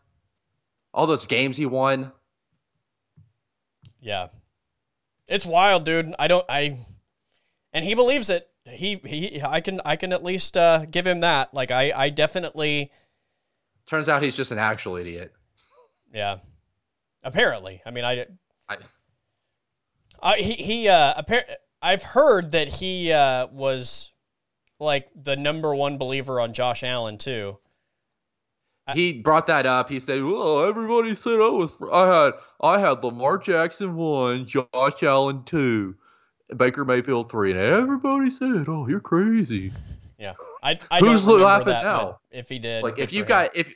all 0.95 1.07
those 1.07 1.27
games 1.27 1.57
he 1.57 1.67
won. 1.67 2.11
Yeah. 4.01 4.29
It's 5.29 5.47
wild, 5.47 5.85
dude. 5.85 6.15
I 6.19 6.27
don't 6.27 6.45
I 6.49 6.79
and 7.73 7.85
he 7.85 7.95
believes 7.95 8.31
it. 8.31 8.47
He 8.65 9.01
he 9.05 9.43
I 9.43 9.61
can 9.61 9.81
I 9.85 9.97
can 9.97 10.13
at 10.13 10.23
least 10.23 10.57
uh 10.57 10.85
give 10.91 11.07
him 11.07 11.21
that. 11.21 11.53
Like 11.53 11.71
I 11.71 11.93
I 11.95 12.11
definitely 12.11 12.91
Turns 13.87 14.09
out 14.09 14.23
he's 14.23 14.37
just 14.37 14.53
an 14.53 14.59
actual 14.59 14.97
idiot. 14.97 15.33
yeah. 16.13 16.39
Apparently. 17.25 17.83
I 17.85 17.91
mean 17.91 18.05
I 18.05 18.27
I- 18.69 18.77
I 20.23 20.37
he 20.37 20.53
he 20.53 20.89
uh 20.89 21.15
appar- 21.21 21.57
I've 21.81 22.05
heard 22.05 22.53
that 22.53 22.69
he 22.69 23.11
uh 23.13 23.49
was 23.49 24.13
like 24.79 25.09
the 25.21 25.35
number 25.37 25.75
one 25.75 25.99
believer 25.99 26.41
on 26.41 26.53
Josh 26.53 26.85
Allen 26.85 27.19
too. 27.19 27.59
He 28.95 29.21
brought 29.21 29.47
that 29.47 29.65
up. 29.65 29.89
He 29.89 30.01
said, 30.01 30.23
"Well, 30.25 30.65
everybody 30.65 31.15
said 31.15 31.35
I 31.35 31.49
was. 31.49 31.73
I 31.93 32.07
had 32.25 32.33
I 32.61 32.79
had 32.81 33.03
Lamar 33.05 33.39
Jackson 33.39 33.95
one, 33.95 34.47
Josh 34.47 35.03
Allen 35.05 35.45
two, 35.45 35.95
Baker 36.57 36.85
Mayfield 36.85 37.31
three, 37.31 37.51
and 37.53 37.61
everybody 37.61 38.31
said, 38.31 38.67
"Oh, 38.69 38.87
you're 38.89 39.01
crazy." 39.01 39.73
Yeah. 40.19 40.35
I 40.63 40.79
I 40.91 41.01
Who's 41.01 41.27
laughing 41.27 41.69
that, 41.69 41.85
now? 41.85 42.21
if 42.31 42.49
he 42.49 42.59
did. 42.59 42.85
Like 42.85 42.99
if 42.99 43.13
you 43.13 43.23
him. 43.23 43.29
got 43.29 43.57
if 43.57 43.75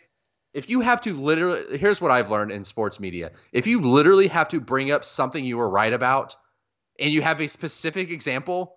if 0.53 0.71
you 0.71 0.81
have 0.81 1.01
to 1.03 1.19
literally, 1.19 1.77
here's 1.79 2.01
what 2.01 2.11
I've 2.11 2.31
learned 2.31 2.53
in 2.53 2.65
sports 2.65 3.01
media: 3.01 3.33
if 3.53 3.67
you 3.67 3.81
literally 3.81 4.29
have 4.29 4.49
to 4.49 4.61
bring 4.61 4.91
up 4.93 5.05
something 5.05 5.45
you 5.45 5.57
were 5.57 5.69
right 5.69 5.93
about, 5.93 6.37
and 7.01 7.13
you 7.13 7.23
have 7.23 7.41
a 7.41 7.47
specific 7.49 8.11
example. 8.11 8.75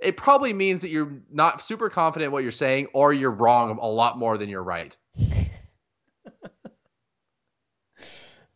It 0.00 0.16
probably 0.16 0.52
means 0.52 0.82
that 0.82 0.90
you're 0.90 1.10
not 1.28 1.60
super 1.60 1.90
confident 1.90 2.26
in 2.26 2.32
what 2.32 2.44
you're 2.44 2.52
saying, 2.52 2.86
or 2.92 3.12
you're 3.12 3.32
wrong 3.32 3.76
a 3.82 3.88
lot 3.88 4.16
more 4.16 4.38
than 4.38 4.48
you're 4.48 4.62
right. 4.62 4.96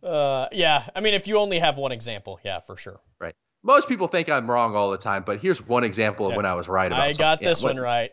Uh, 0.02 0.48
yeah. 0.51 0.89
I 0.97 1.01
mean, 1.01 1.14
if 1.14 1.28
you 1.28 1.39
only 1.39 1.60
have 1.60 1.77
one 1.77 1.93
example, 1.93 2.40
yeah, 2.44 2.59
for 2.59 2.77
sure. 2.77 3.01
Most 3.62 3.89
people 3.89 4.09
think 4.09 4.28
I'm 4.28 4.51
wrong 4.51 4.74
all 4.74 4.90
the 4.90 4.98
time, 4.98 5.22
but 5.24 5.40
here's 5.40 5.60
one 5.64 5.84
example 5.84 6.26
of 6.26 6.32
Yeah. 6.32 6.36
when 6.39 6.47
I 6.47 6.55
was 6.55 6.68
right 6.68 6.86
about 6.86 7.01
I 7.01 7.12
something. 7.12 7.22
got 7.22 7.40
this 7.40 7.62
what- 7.62 7.74
one 7.74 7.82
right. 7.82 8.10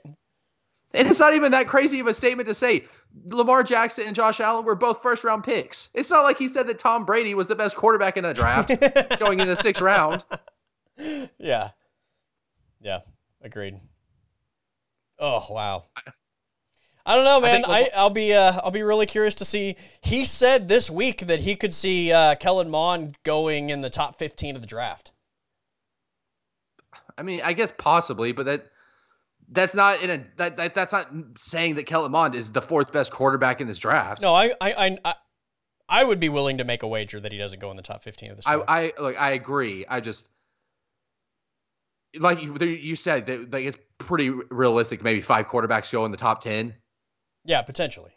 And 0.94 1.08
it's 1.08 1.20
not 1.20 1.36
even 1.36 1.52
that 1.52 1.68
crazy 1.68 2.00
of 2.00 2.08
a 2.08 2.14
statement 2.16 2.48
to 2.48 2.54
say. 2.56 2.84
Lamar 3.26 3.62
Jackson 3.64 4.08
and 4.08 4.16
Josh 4.16 4.40
Allen 4.40 4.66
were 4.66 4.74
both 4.76 5.04
first 5.04 5.24
round 5.24 5.44
picks. 5.44 5.90
It's 5.94 6.10
not 6.10 6.24
like 6.24 6.38
he 6.40 6.48
said 6.48 6.66
that 6.68 6.80
Tom 6.80 7.06
Brady 7.06 7.36
was 7.36 7.46
the 7.48 7.56
best 7.56 7.76
quarterback 7.76 8.18
in 8.18 8.24
the 8.24 8.34
draft 8.34 8.70
going 9.20 9.40
in 9.40 9.48
the 9.48 9.56
sixth 9.56 9.82
round. 9.82 10.26
Yeah. 11.38 11.70
Yeah. 12.82 13.00
Agreed. 13.42 13.80
Oh 15.20 15.46
wow. 15.50 15.84
I 17.06 17.16
don't 17.16 17.24
know, 17.26 17.40
man. 17.42 17.64
I, 17.66 17.82
Lamar- 17.82 17.90
I'll 17.96 18.10
be 18.10 18.34
uh, 18.34 18.60
I'll 18.64 18.72
be 18.72 18.84
really 18.84 19.06
curious 19.06 19.36
to 19.36 19.46
see. 19.46 19.76
He 20.02 20.26
said 20.26 20.68
this 20.68 20.90
week 20.90 21.28
that 21.28 21.40
he 21.40 21.56
could 21.56 21.74
see 21.74 22.12
uh, 22.12 22.36
Kellen 22.36 22.70
Mond 22.70 23.18
going 23.24 23.70
in 23.70 23.82
the 23.82 23.90
top 23.90 24.18
fifteen 24.18 24.56
of 24.56 24.62
the 24.62 24.68
draft. 24.68 25.12
I 27.20 27.24
mean, 27.24 27.42
I 27.44 27.54
guess 27.54 27.72
possibly, 27.78 28.32
but 28.32 28.46
that 28.46 28.68
that's 29.50 29.76
not 29.76 30.02
in 30.02 30.10
a 30.10 30.26
that, 30.38 30.58
that 30.58 30.74
that's 30.74 30.94
not 30.94 31.10
saying 31.38 31.76
that 31.76 31.86
Kellen 31.86 32.12
Mond 32.12 32.34
is 32.34 32.52
the 32.52 32.62
fourth 32.62 32.94
best 32.94 33.12
quarterback 33.12 33.62
in 33.62 33.68
this 33.68 33.78
draft. 33.78 34.22
No, 34.22 34.34
I 34.34 34.54
I, 34.62 34.98
I 35.04 35.16
I 35.90 36.04
would 36.04 36.20
be 36.20 36.30
willing 36.30 36.60
to 36.60 36.64
make 36.64 36.84
a 36.84 36.88
wager 36.88 37.20
that 37.20 37.32
he 37.32 37.38
doesn't 37.38 37.60
go 37.60 37.70
in 37.72 37.78
the 37.78 37.84
top 37.84 38.04
fifteen 38.04 38.32
of 38.32 38.38
this 38.38 38.48
I 38.48 38.56
draft. 38.56 38.70
I 38.70 38.94
like 39.00 39.20
I 39.20 39.32
agree. 39.32 39.86
I 39.88 40.00
just 40.00 40.30
like 42.18 42.42
you, 42.42 42.56
you 42.66 42.96
said 42.96 43.28
that 43.28 43.52
like 43.52 43.66
it's 43.66 43.78
pretty 43.98 44.30
realistic. 44.30 45.04
Maybe 45.04 45.22
five 45.22 45.48
quarterbacks 45.48 45.92
go 45.92 46.06
in 46.06 46.12
the 46.12 46.18
top 46.18 46.42
ten. 46.42 46.76
yeah, 47.44 47.62
potentially. 47.62 48.12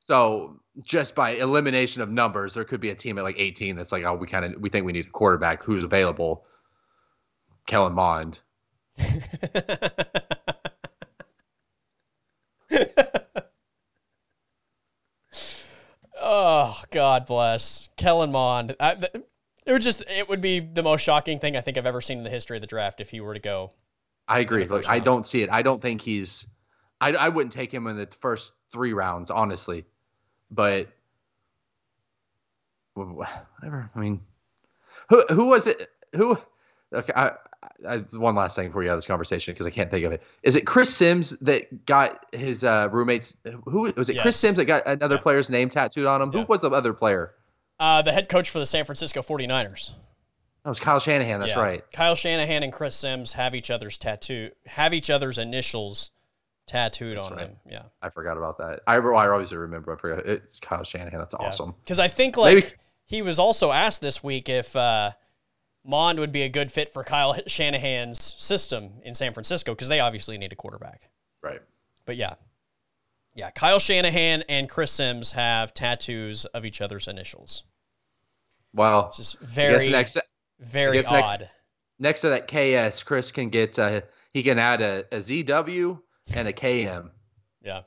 So 0.00 0.60
just 0.82 1.14
by 1.14 1.32
elimination 1.32 2.02
of 2.02 2.10
numbers, 2.10 2.54
there 2.54 2.64
could 2.64 2.80
be 2.80 2.88
a 2.88 2.94
team 2.94 3.18
at 3.18 3.24
like 3.24 3.38
18 3.38 3.76
that's 3.76 3.92
like, 3.92 4.04
oh, 4.04 4.14
we 4.14 4.26
kind 4.26 4.46
of 4.46 4.60
we 4.60 4.70
think 4.70 4.86
we 4.86 4.92
need 4.92 5.06
a 5.06 5.10
quarterback 5.10 5.62
who's 5.62 5.84
available. 5.84 6.46
Kellen 7.70 7.92
Mond. 7.92 8.40
oh, 16.20 16.82
God 16.90 17.26
bless 17.26 17.88
Kellen 17.96 18.32
Mond. 18.32 18.74
I, 18.80 18.96
th- 18.96 19.12
it 19.14 19.72
would 19.72 19.82
just 19.82 20.02
it 20.08 20.28
would 20.28 20.40
be 20.40 20.58
the 20.58 20.82
most 20.82 21.02
shocking 21.02 21.38
thing 21.38 21.56
I 21.56 21.60
think 21.60 21.78
I've 21.78 21.86
ever 21.86 22.00
seen 22.00 22.18
in 22.18 22.24
the 22.24 22.30
history 22.30 22.56
of 22.56 22.60
the 22.60 22.66
draft 22.66 23.00
if 23.00 23.10
he 23.10 23.20
were 23.20 23.34
to 23.34 23.40
go. 23.40 23.70
I 24.26 24.40
agree. 24.40 24.64
first 24.64 24.90
I 24.90 24.98
don't 24.98 25.24
see 25.24 25.42
it. 25.42 25.50
I 25.52 25.62
don't 25.62 25.80
think 25.80 26.00
he's. 26.00 26.48
I 27.00 27.12
I 27.12 27.28
wouldn't 27.28 27.52
take 27.52 27.72
him 27.72 27.86
in 27.86 27.96
the 27.96 28.08
first 28.20 28.50
three 28.72 28.94
rounds, 28.94 29.30
honestly. 29.30 29.84
But 30.50 30.88
whatever. 32.94 33.88
I 33.94 34.00
mean, 34.00 34.22
who 35.08 35.24
who 35.28 35.44
was 35.44 35.68
it? 35.68 35.88
Who? 36.16 36.36
Okay, 36.92 37.12
I, 37.14 37.30
I 37.86 37.98
one 38.12 38.34
last 38.34 38.56
thing 38.56 38.68
before 38.68 38.82
you 38.82 38.88
have 38.88 38.96
this 38.98 39.06
conversation 39.06 39.52
because 39.52 39.66
I 39.66 39.70
can't 39.70 39.90
think 39.90 40.04
of 40.06 40.12
it. 40.12 40.22
Is 40.42 40.56
it 40.56 40.66
Chris 40.66 40.94
Simms 40.94 41.30
that 41.40 41.84
got 41.84 42.24
his 42.32 42.64
uh, 42.64 42.88
roommates? 42.90 43.36
Who 43.66 43.92
was 43.96 44.08
it? 44.08 44.18
Chris 44.20 44.36
Simms 44.38 44.56
that 44.56 44.64
got 44.64 44.86
another 44.86 45.16
Yeah. 45.16 45.20
player's 45.20 45.50
name 45.50 45.68
tattooed 45.68 46.06
on 46.06 46.22
him. 46.22 46.30
Yeah. 46.32 46.40
Who 46.40 46.46
was 46.46 46.62
the 46.62 46.70
other 46.70 46.94
player? 46.94 47.34
Uh, 47.78 48.00
the 48.02 48.12
head 48.12 48.28
coach 48.28 48.48
for 48.50 48.58
the 48.58 48.66
San 48.66 48.84
Francisco 48.84 49.20
49ers. 49.22 49.92
That 50.64 50.68
was 50.70 50.80
Kyle 50.80 50.98
Shanahan. 51.00 51.40
That's 51.40 51.52
Yeah. 51.52 51.62
right. 51.62 51.82
Kyle 51.92 52.14
Shanahan 52.14 52.62
and 52.62 52.72
Chris 52.72 52.94
Simms 52.96 53.34
have 53.34 53.54
each 53.54 53.70
other's 53.70 53.96
tattoo 53.98 54.50
have 54.66 54.92
each 54.94 55.10
other's 55.10 55.38
initials 55.38 56.10
tattooed 56.66 57.16
That's 57.16 57.26
on 57.26 57.32
right. 57.36 57.46
them. 57.48 57.56
Yeah. 57.68 57.82
I 58.02 58.10
forgot 58.10 58.36
about 58.36 58.58
that. 58.58 58.80
I, 58.86 58.96
I 58.96 59.28
always 59.30 59.52
remember. 59.52 59.94
I 59.94 59.98
forgot. 60.00 60.26
It's 60.26 60.60
Kyle 60.60 60.84
Shanahan. 60.84 61.18
That's 61.18 61.34
awesome. 61.34 61.74
Because 61.84 61.98
I 61.98 62.08
think 62.08 62.36
like 62.36 62.54
Maybe- 62.54 62.66
he 63.06 63.22
was 63.22 63.38
also 63.38 63.70
asked 63.72 64.00
this 64.00 64.22
week 64.22 64.48
if 64.48 64.76
uh, 64.76 65.10
Mond 65.84 66.18
would 66.18 66.32
be 66.32 66.42
a 66.42 66.48
good 66.48 66.70
fit 66.70 66.92
for 66.92 67.04
Kyle 67.04 67.36
Shanahan's 67.46 68.22
system 68.22 68.92
in 69.02 69.14
San 69.14 69.32
Francisco 69.32 69.72
because 69.72 69.88
they 69.88 70.00
obviously 70.00 70.36
need 70.38 70.52
a 70.52 70.56
quarterback. 70.56 71.08
Right. 71.42 71.60
But 72.06 72.16
yeah. 72.16 72.34
Yeah, 73.34 73.50
Kyle 73.50 73.78
Shanahan 73.78 74.42
and 74.48 74.68
Chris 74.68 74.90
Simms 74.90 75.32
have 75.32 75.72
tattoos 75.72 76.44
of 76.46 76.64
each 76.64 76.80
other's 76.80 77.06
initials. 77.08 77.62
Wow. 78.74 79.06
Which 79.08 79.20
is 79.20 79.36
very, 79.40 79.88
next 79.88 80.18
very 80.58 80.98
guess 80.98 81.10
next- 81.10 81.28
odd. 81.28 81.50
next 81.98 82.20
to 82.22 82.28
that 82.30 82.48
KS, 82.48 83.02
Chris 83.02 83.32
can 83.32 83.48
get 83.48 83.78
uh, 83.78 84.02
he 84.32 84.42
can 84.42 84.58
add 84.58 84.80
a, 84.82 85.04
a 85.12 85.18
ZW 85.18 86.00
and 86.34 86.48
a 86.48 86.52
KM. 86.52 87.10
Yeah. 87.62 87.82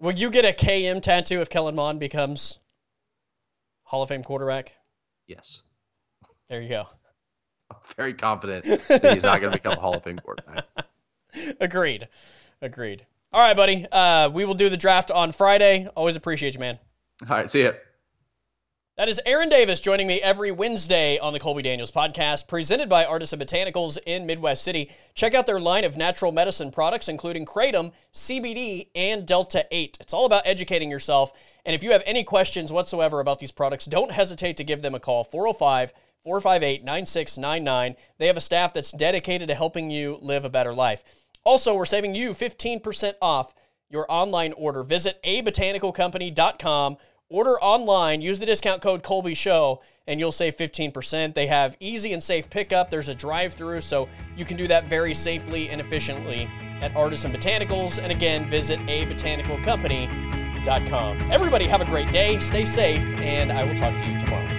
Will 0.00 0.12
you 0.12 0.30
get 0.30 0.44
a 0.44 0.52
KM 0.52 1.02
tattoo 1.02 1.40
if 1.40 1.48
Kellen 1.48 1.74
Mond 1.74 1.98
becomes 1.98 2.58
Hall 3.88 4.02
of 4.02 4.10
Fame 4.10 4.22
quarterback. 4.22 4.74
Yes. 5.28 5.62
There 6.48 6.60
you 6.60 6.68
go. 6.70 6.86
I'm 7.70 7.76
very 7.96 8.14
confident 8.14 8.64
that 8.88 9.12
he's 9.12 9.22
not 9.22 9.40
going 9.40 9.52
to 9.52 9.58
become 9.58 9.74
a 9.76 9.80
Hall 9.80 9.94
of 9.94 10.02
Fame 10.02 10.18
quarterback. 10.18 10.64
Agreed. 11.60 12.08
Agreed. 12.62 13.06
All 13.32 13.40
right, 13.46 13.56
buddy. 13.56 13.86
Uh, 13.92 14.30
we 14.32 14.46
will 14.46 14.54
do 14.54 14.70
the 14.70 14.76
draft 14.76 15.10
on 15.10 15.32
Friday. 15.32 15.86
Always 15.94 16.16
appreciate 16.16 16.54
you, 16.54 16.60
man. 16.60 16.78
All 17.28 17.36
right, 17.36 17.50
see 17.50 17.62
ya. 17.64 17.72
That 18.98 19.08
is 19.08 19.20
Aaron 19.24 19.48
Davis 19.48 19.80
joining 19.80 20.08
me 20.08 20.20
every 20.20 20.50
Wednesday 20.50 21.20
on 21.20 21.32
the 21.32 21.38
Colby 21.38 21.62
Daniels 21.62 21.92
podcast, 21.92 22.48
presented 22.48 22.88
by 22.88 23.04
Artisan 23.04 23.38
Botanicals 23.38 23.96
in 24.04 24.26
Midwest 24.26 24.64
City. 24.64 24.90
Check 25.14 25.34
out 25.34 25.46
their 25.46 25.60
line 25.60 25.84
of 25.84 25.96
natural 25.96 26.32
medicine 26.32 26.72
products, 26.72 27.08
including 27.08 27.46
Kratom, 27.46 27.92
CBD, 28.12 28.88
and 28.96 29.24
Delta 29.24 29.64
8. 29.70 29.98
It's 30.00 30.12
all 30.12 30.26
about 30.26 30.42
educating 30.44 30.90
yourself. 30.90 31.30
And 31.64 31.76
if 31.76 31.84
you 31.84 31.92
have 31.92 32.02
any 32.06 32.24
questions 32.24 32.72
whatsoever 32.72 33.20
about 33.20 33.38
these 33.38 33.52
products, 33.52 33.84
don't 33.84 34.10
hesitate 34.10 34.56
to 34.56 34.64
give 34.64 34.82
them 34.82 34.96
a 34.96 35.00
call 35.00 35.22
405 35.22 35.92
458 36.24 36.82
9699. 36.82 37.94
They 38.18 38.26
have 38.26 38.36
a 38.36 38.40
staff 38.40 38.74
that's 38.74 38.90
dedicated 38.90 39.46
to 39.46 39.54
helping 39.54 39.90
you 39.90 40.18
live 40.20 40.44
a 40.44 40.50
better 40.50 40.74
life. 40.74 41.04
Also, 41.44 41.76
we're 41.76 41.84
saving 41.84 42.16
you 42.16 42.30
15% 42.30 43.14
off 43.22 43.54
your 43.88 44.06
online 44.08 44.54
order. 44.54 44.82
Visit 44.82 45.22
abotanicalcompany.com 45.22 46.96
Order 47.30 47.60
online, 47.60 48.22
use 48.22 48.38
the 48.38 48.46
discount 48.46 48.80
code 48.80 49.02
Colby 49.02 49.34
Show, 49.34 49.82
and 50.06 50.18
you'll 50.18 50.32
save 50.32 50.56
15%. 50.56 51.34
They 51.34 51.46
have 51.46 51.76
easy 51.78 52.14
and 52.14 52.22
safe 52.22 52.48
pickup. 52.48 52.90
There's 52.90 53.08
a 53.08 53.14
drive 53.14 53.52
through, 53.52 53.82
so 53.82 54.08
you 54.34 54.46
can 54.46 54.56
do 54.56 54.66
that 54.68 54.88
very 54.88 55.12
safely 55.12 55.68
and 55.68 55.78
efficiently 55.78 56.48
at 56.80 56.96
Artisan 56.96 57.30
Botanicals. 57.30 58.02
And 58.02 58.10
again, 58.10 58.48
visit 58.48 58.80
abotanicalcompany.com. 58.80 61.30
Everybody, 61.30 61.66
have 61.66 61.82
a 61.82 61.86
great 61.86 62.10
day, 62.12 62.38
stay 62.38 62.64
safe, 62.64 63.04
and 63.16 63.52
I 63.52 63.62
will 63.62 63.74
talk 63.74 63.98
to 63.98 64.06
you 64.06 64.18
tomorrow. 64.18 64.57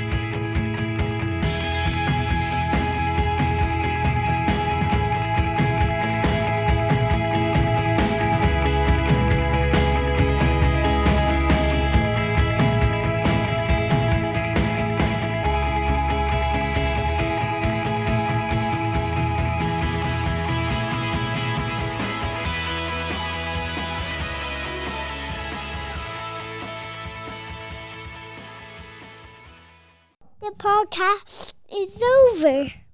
Podcast 30.70 31.54
is 31.72 32.00
over. 32.04 32.89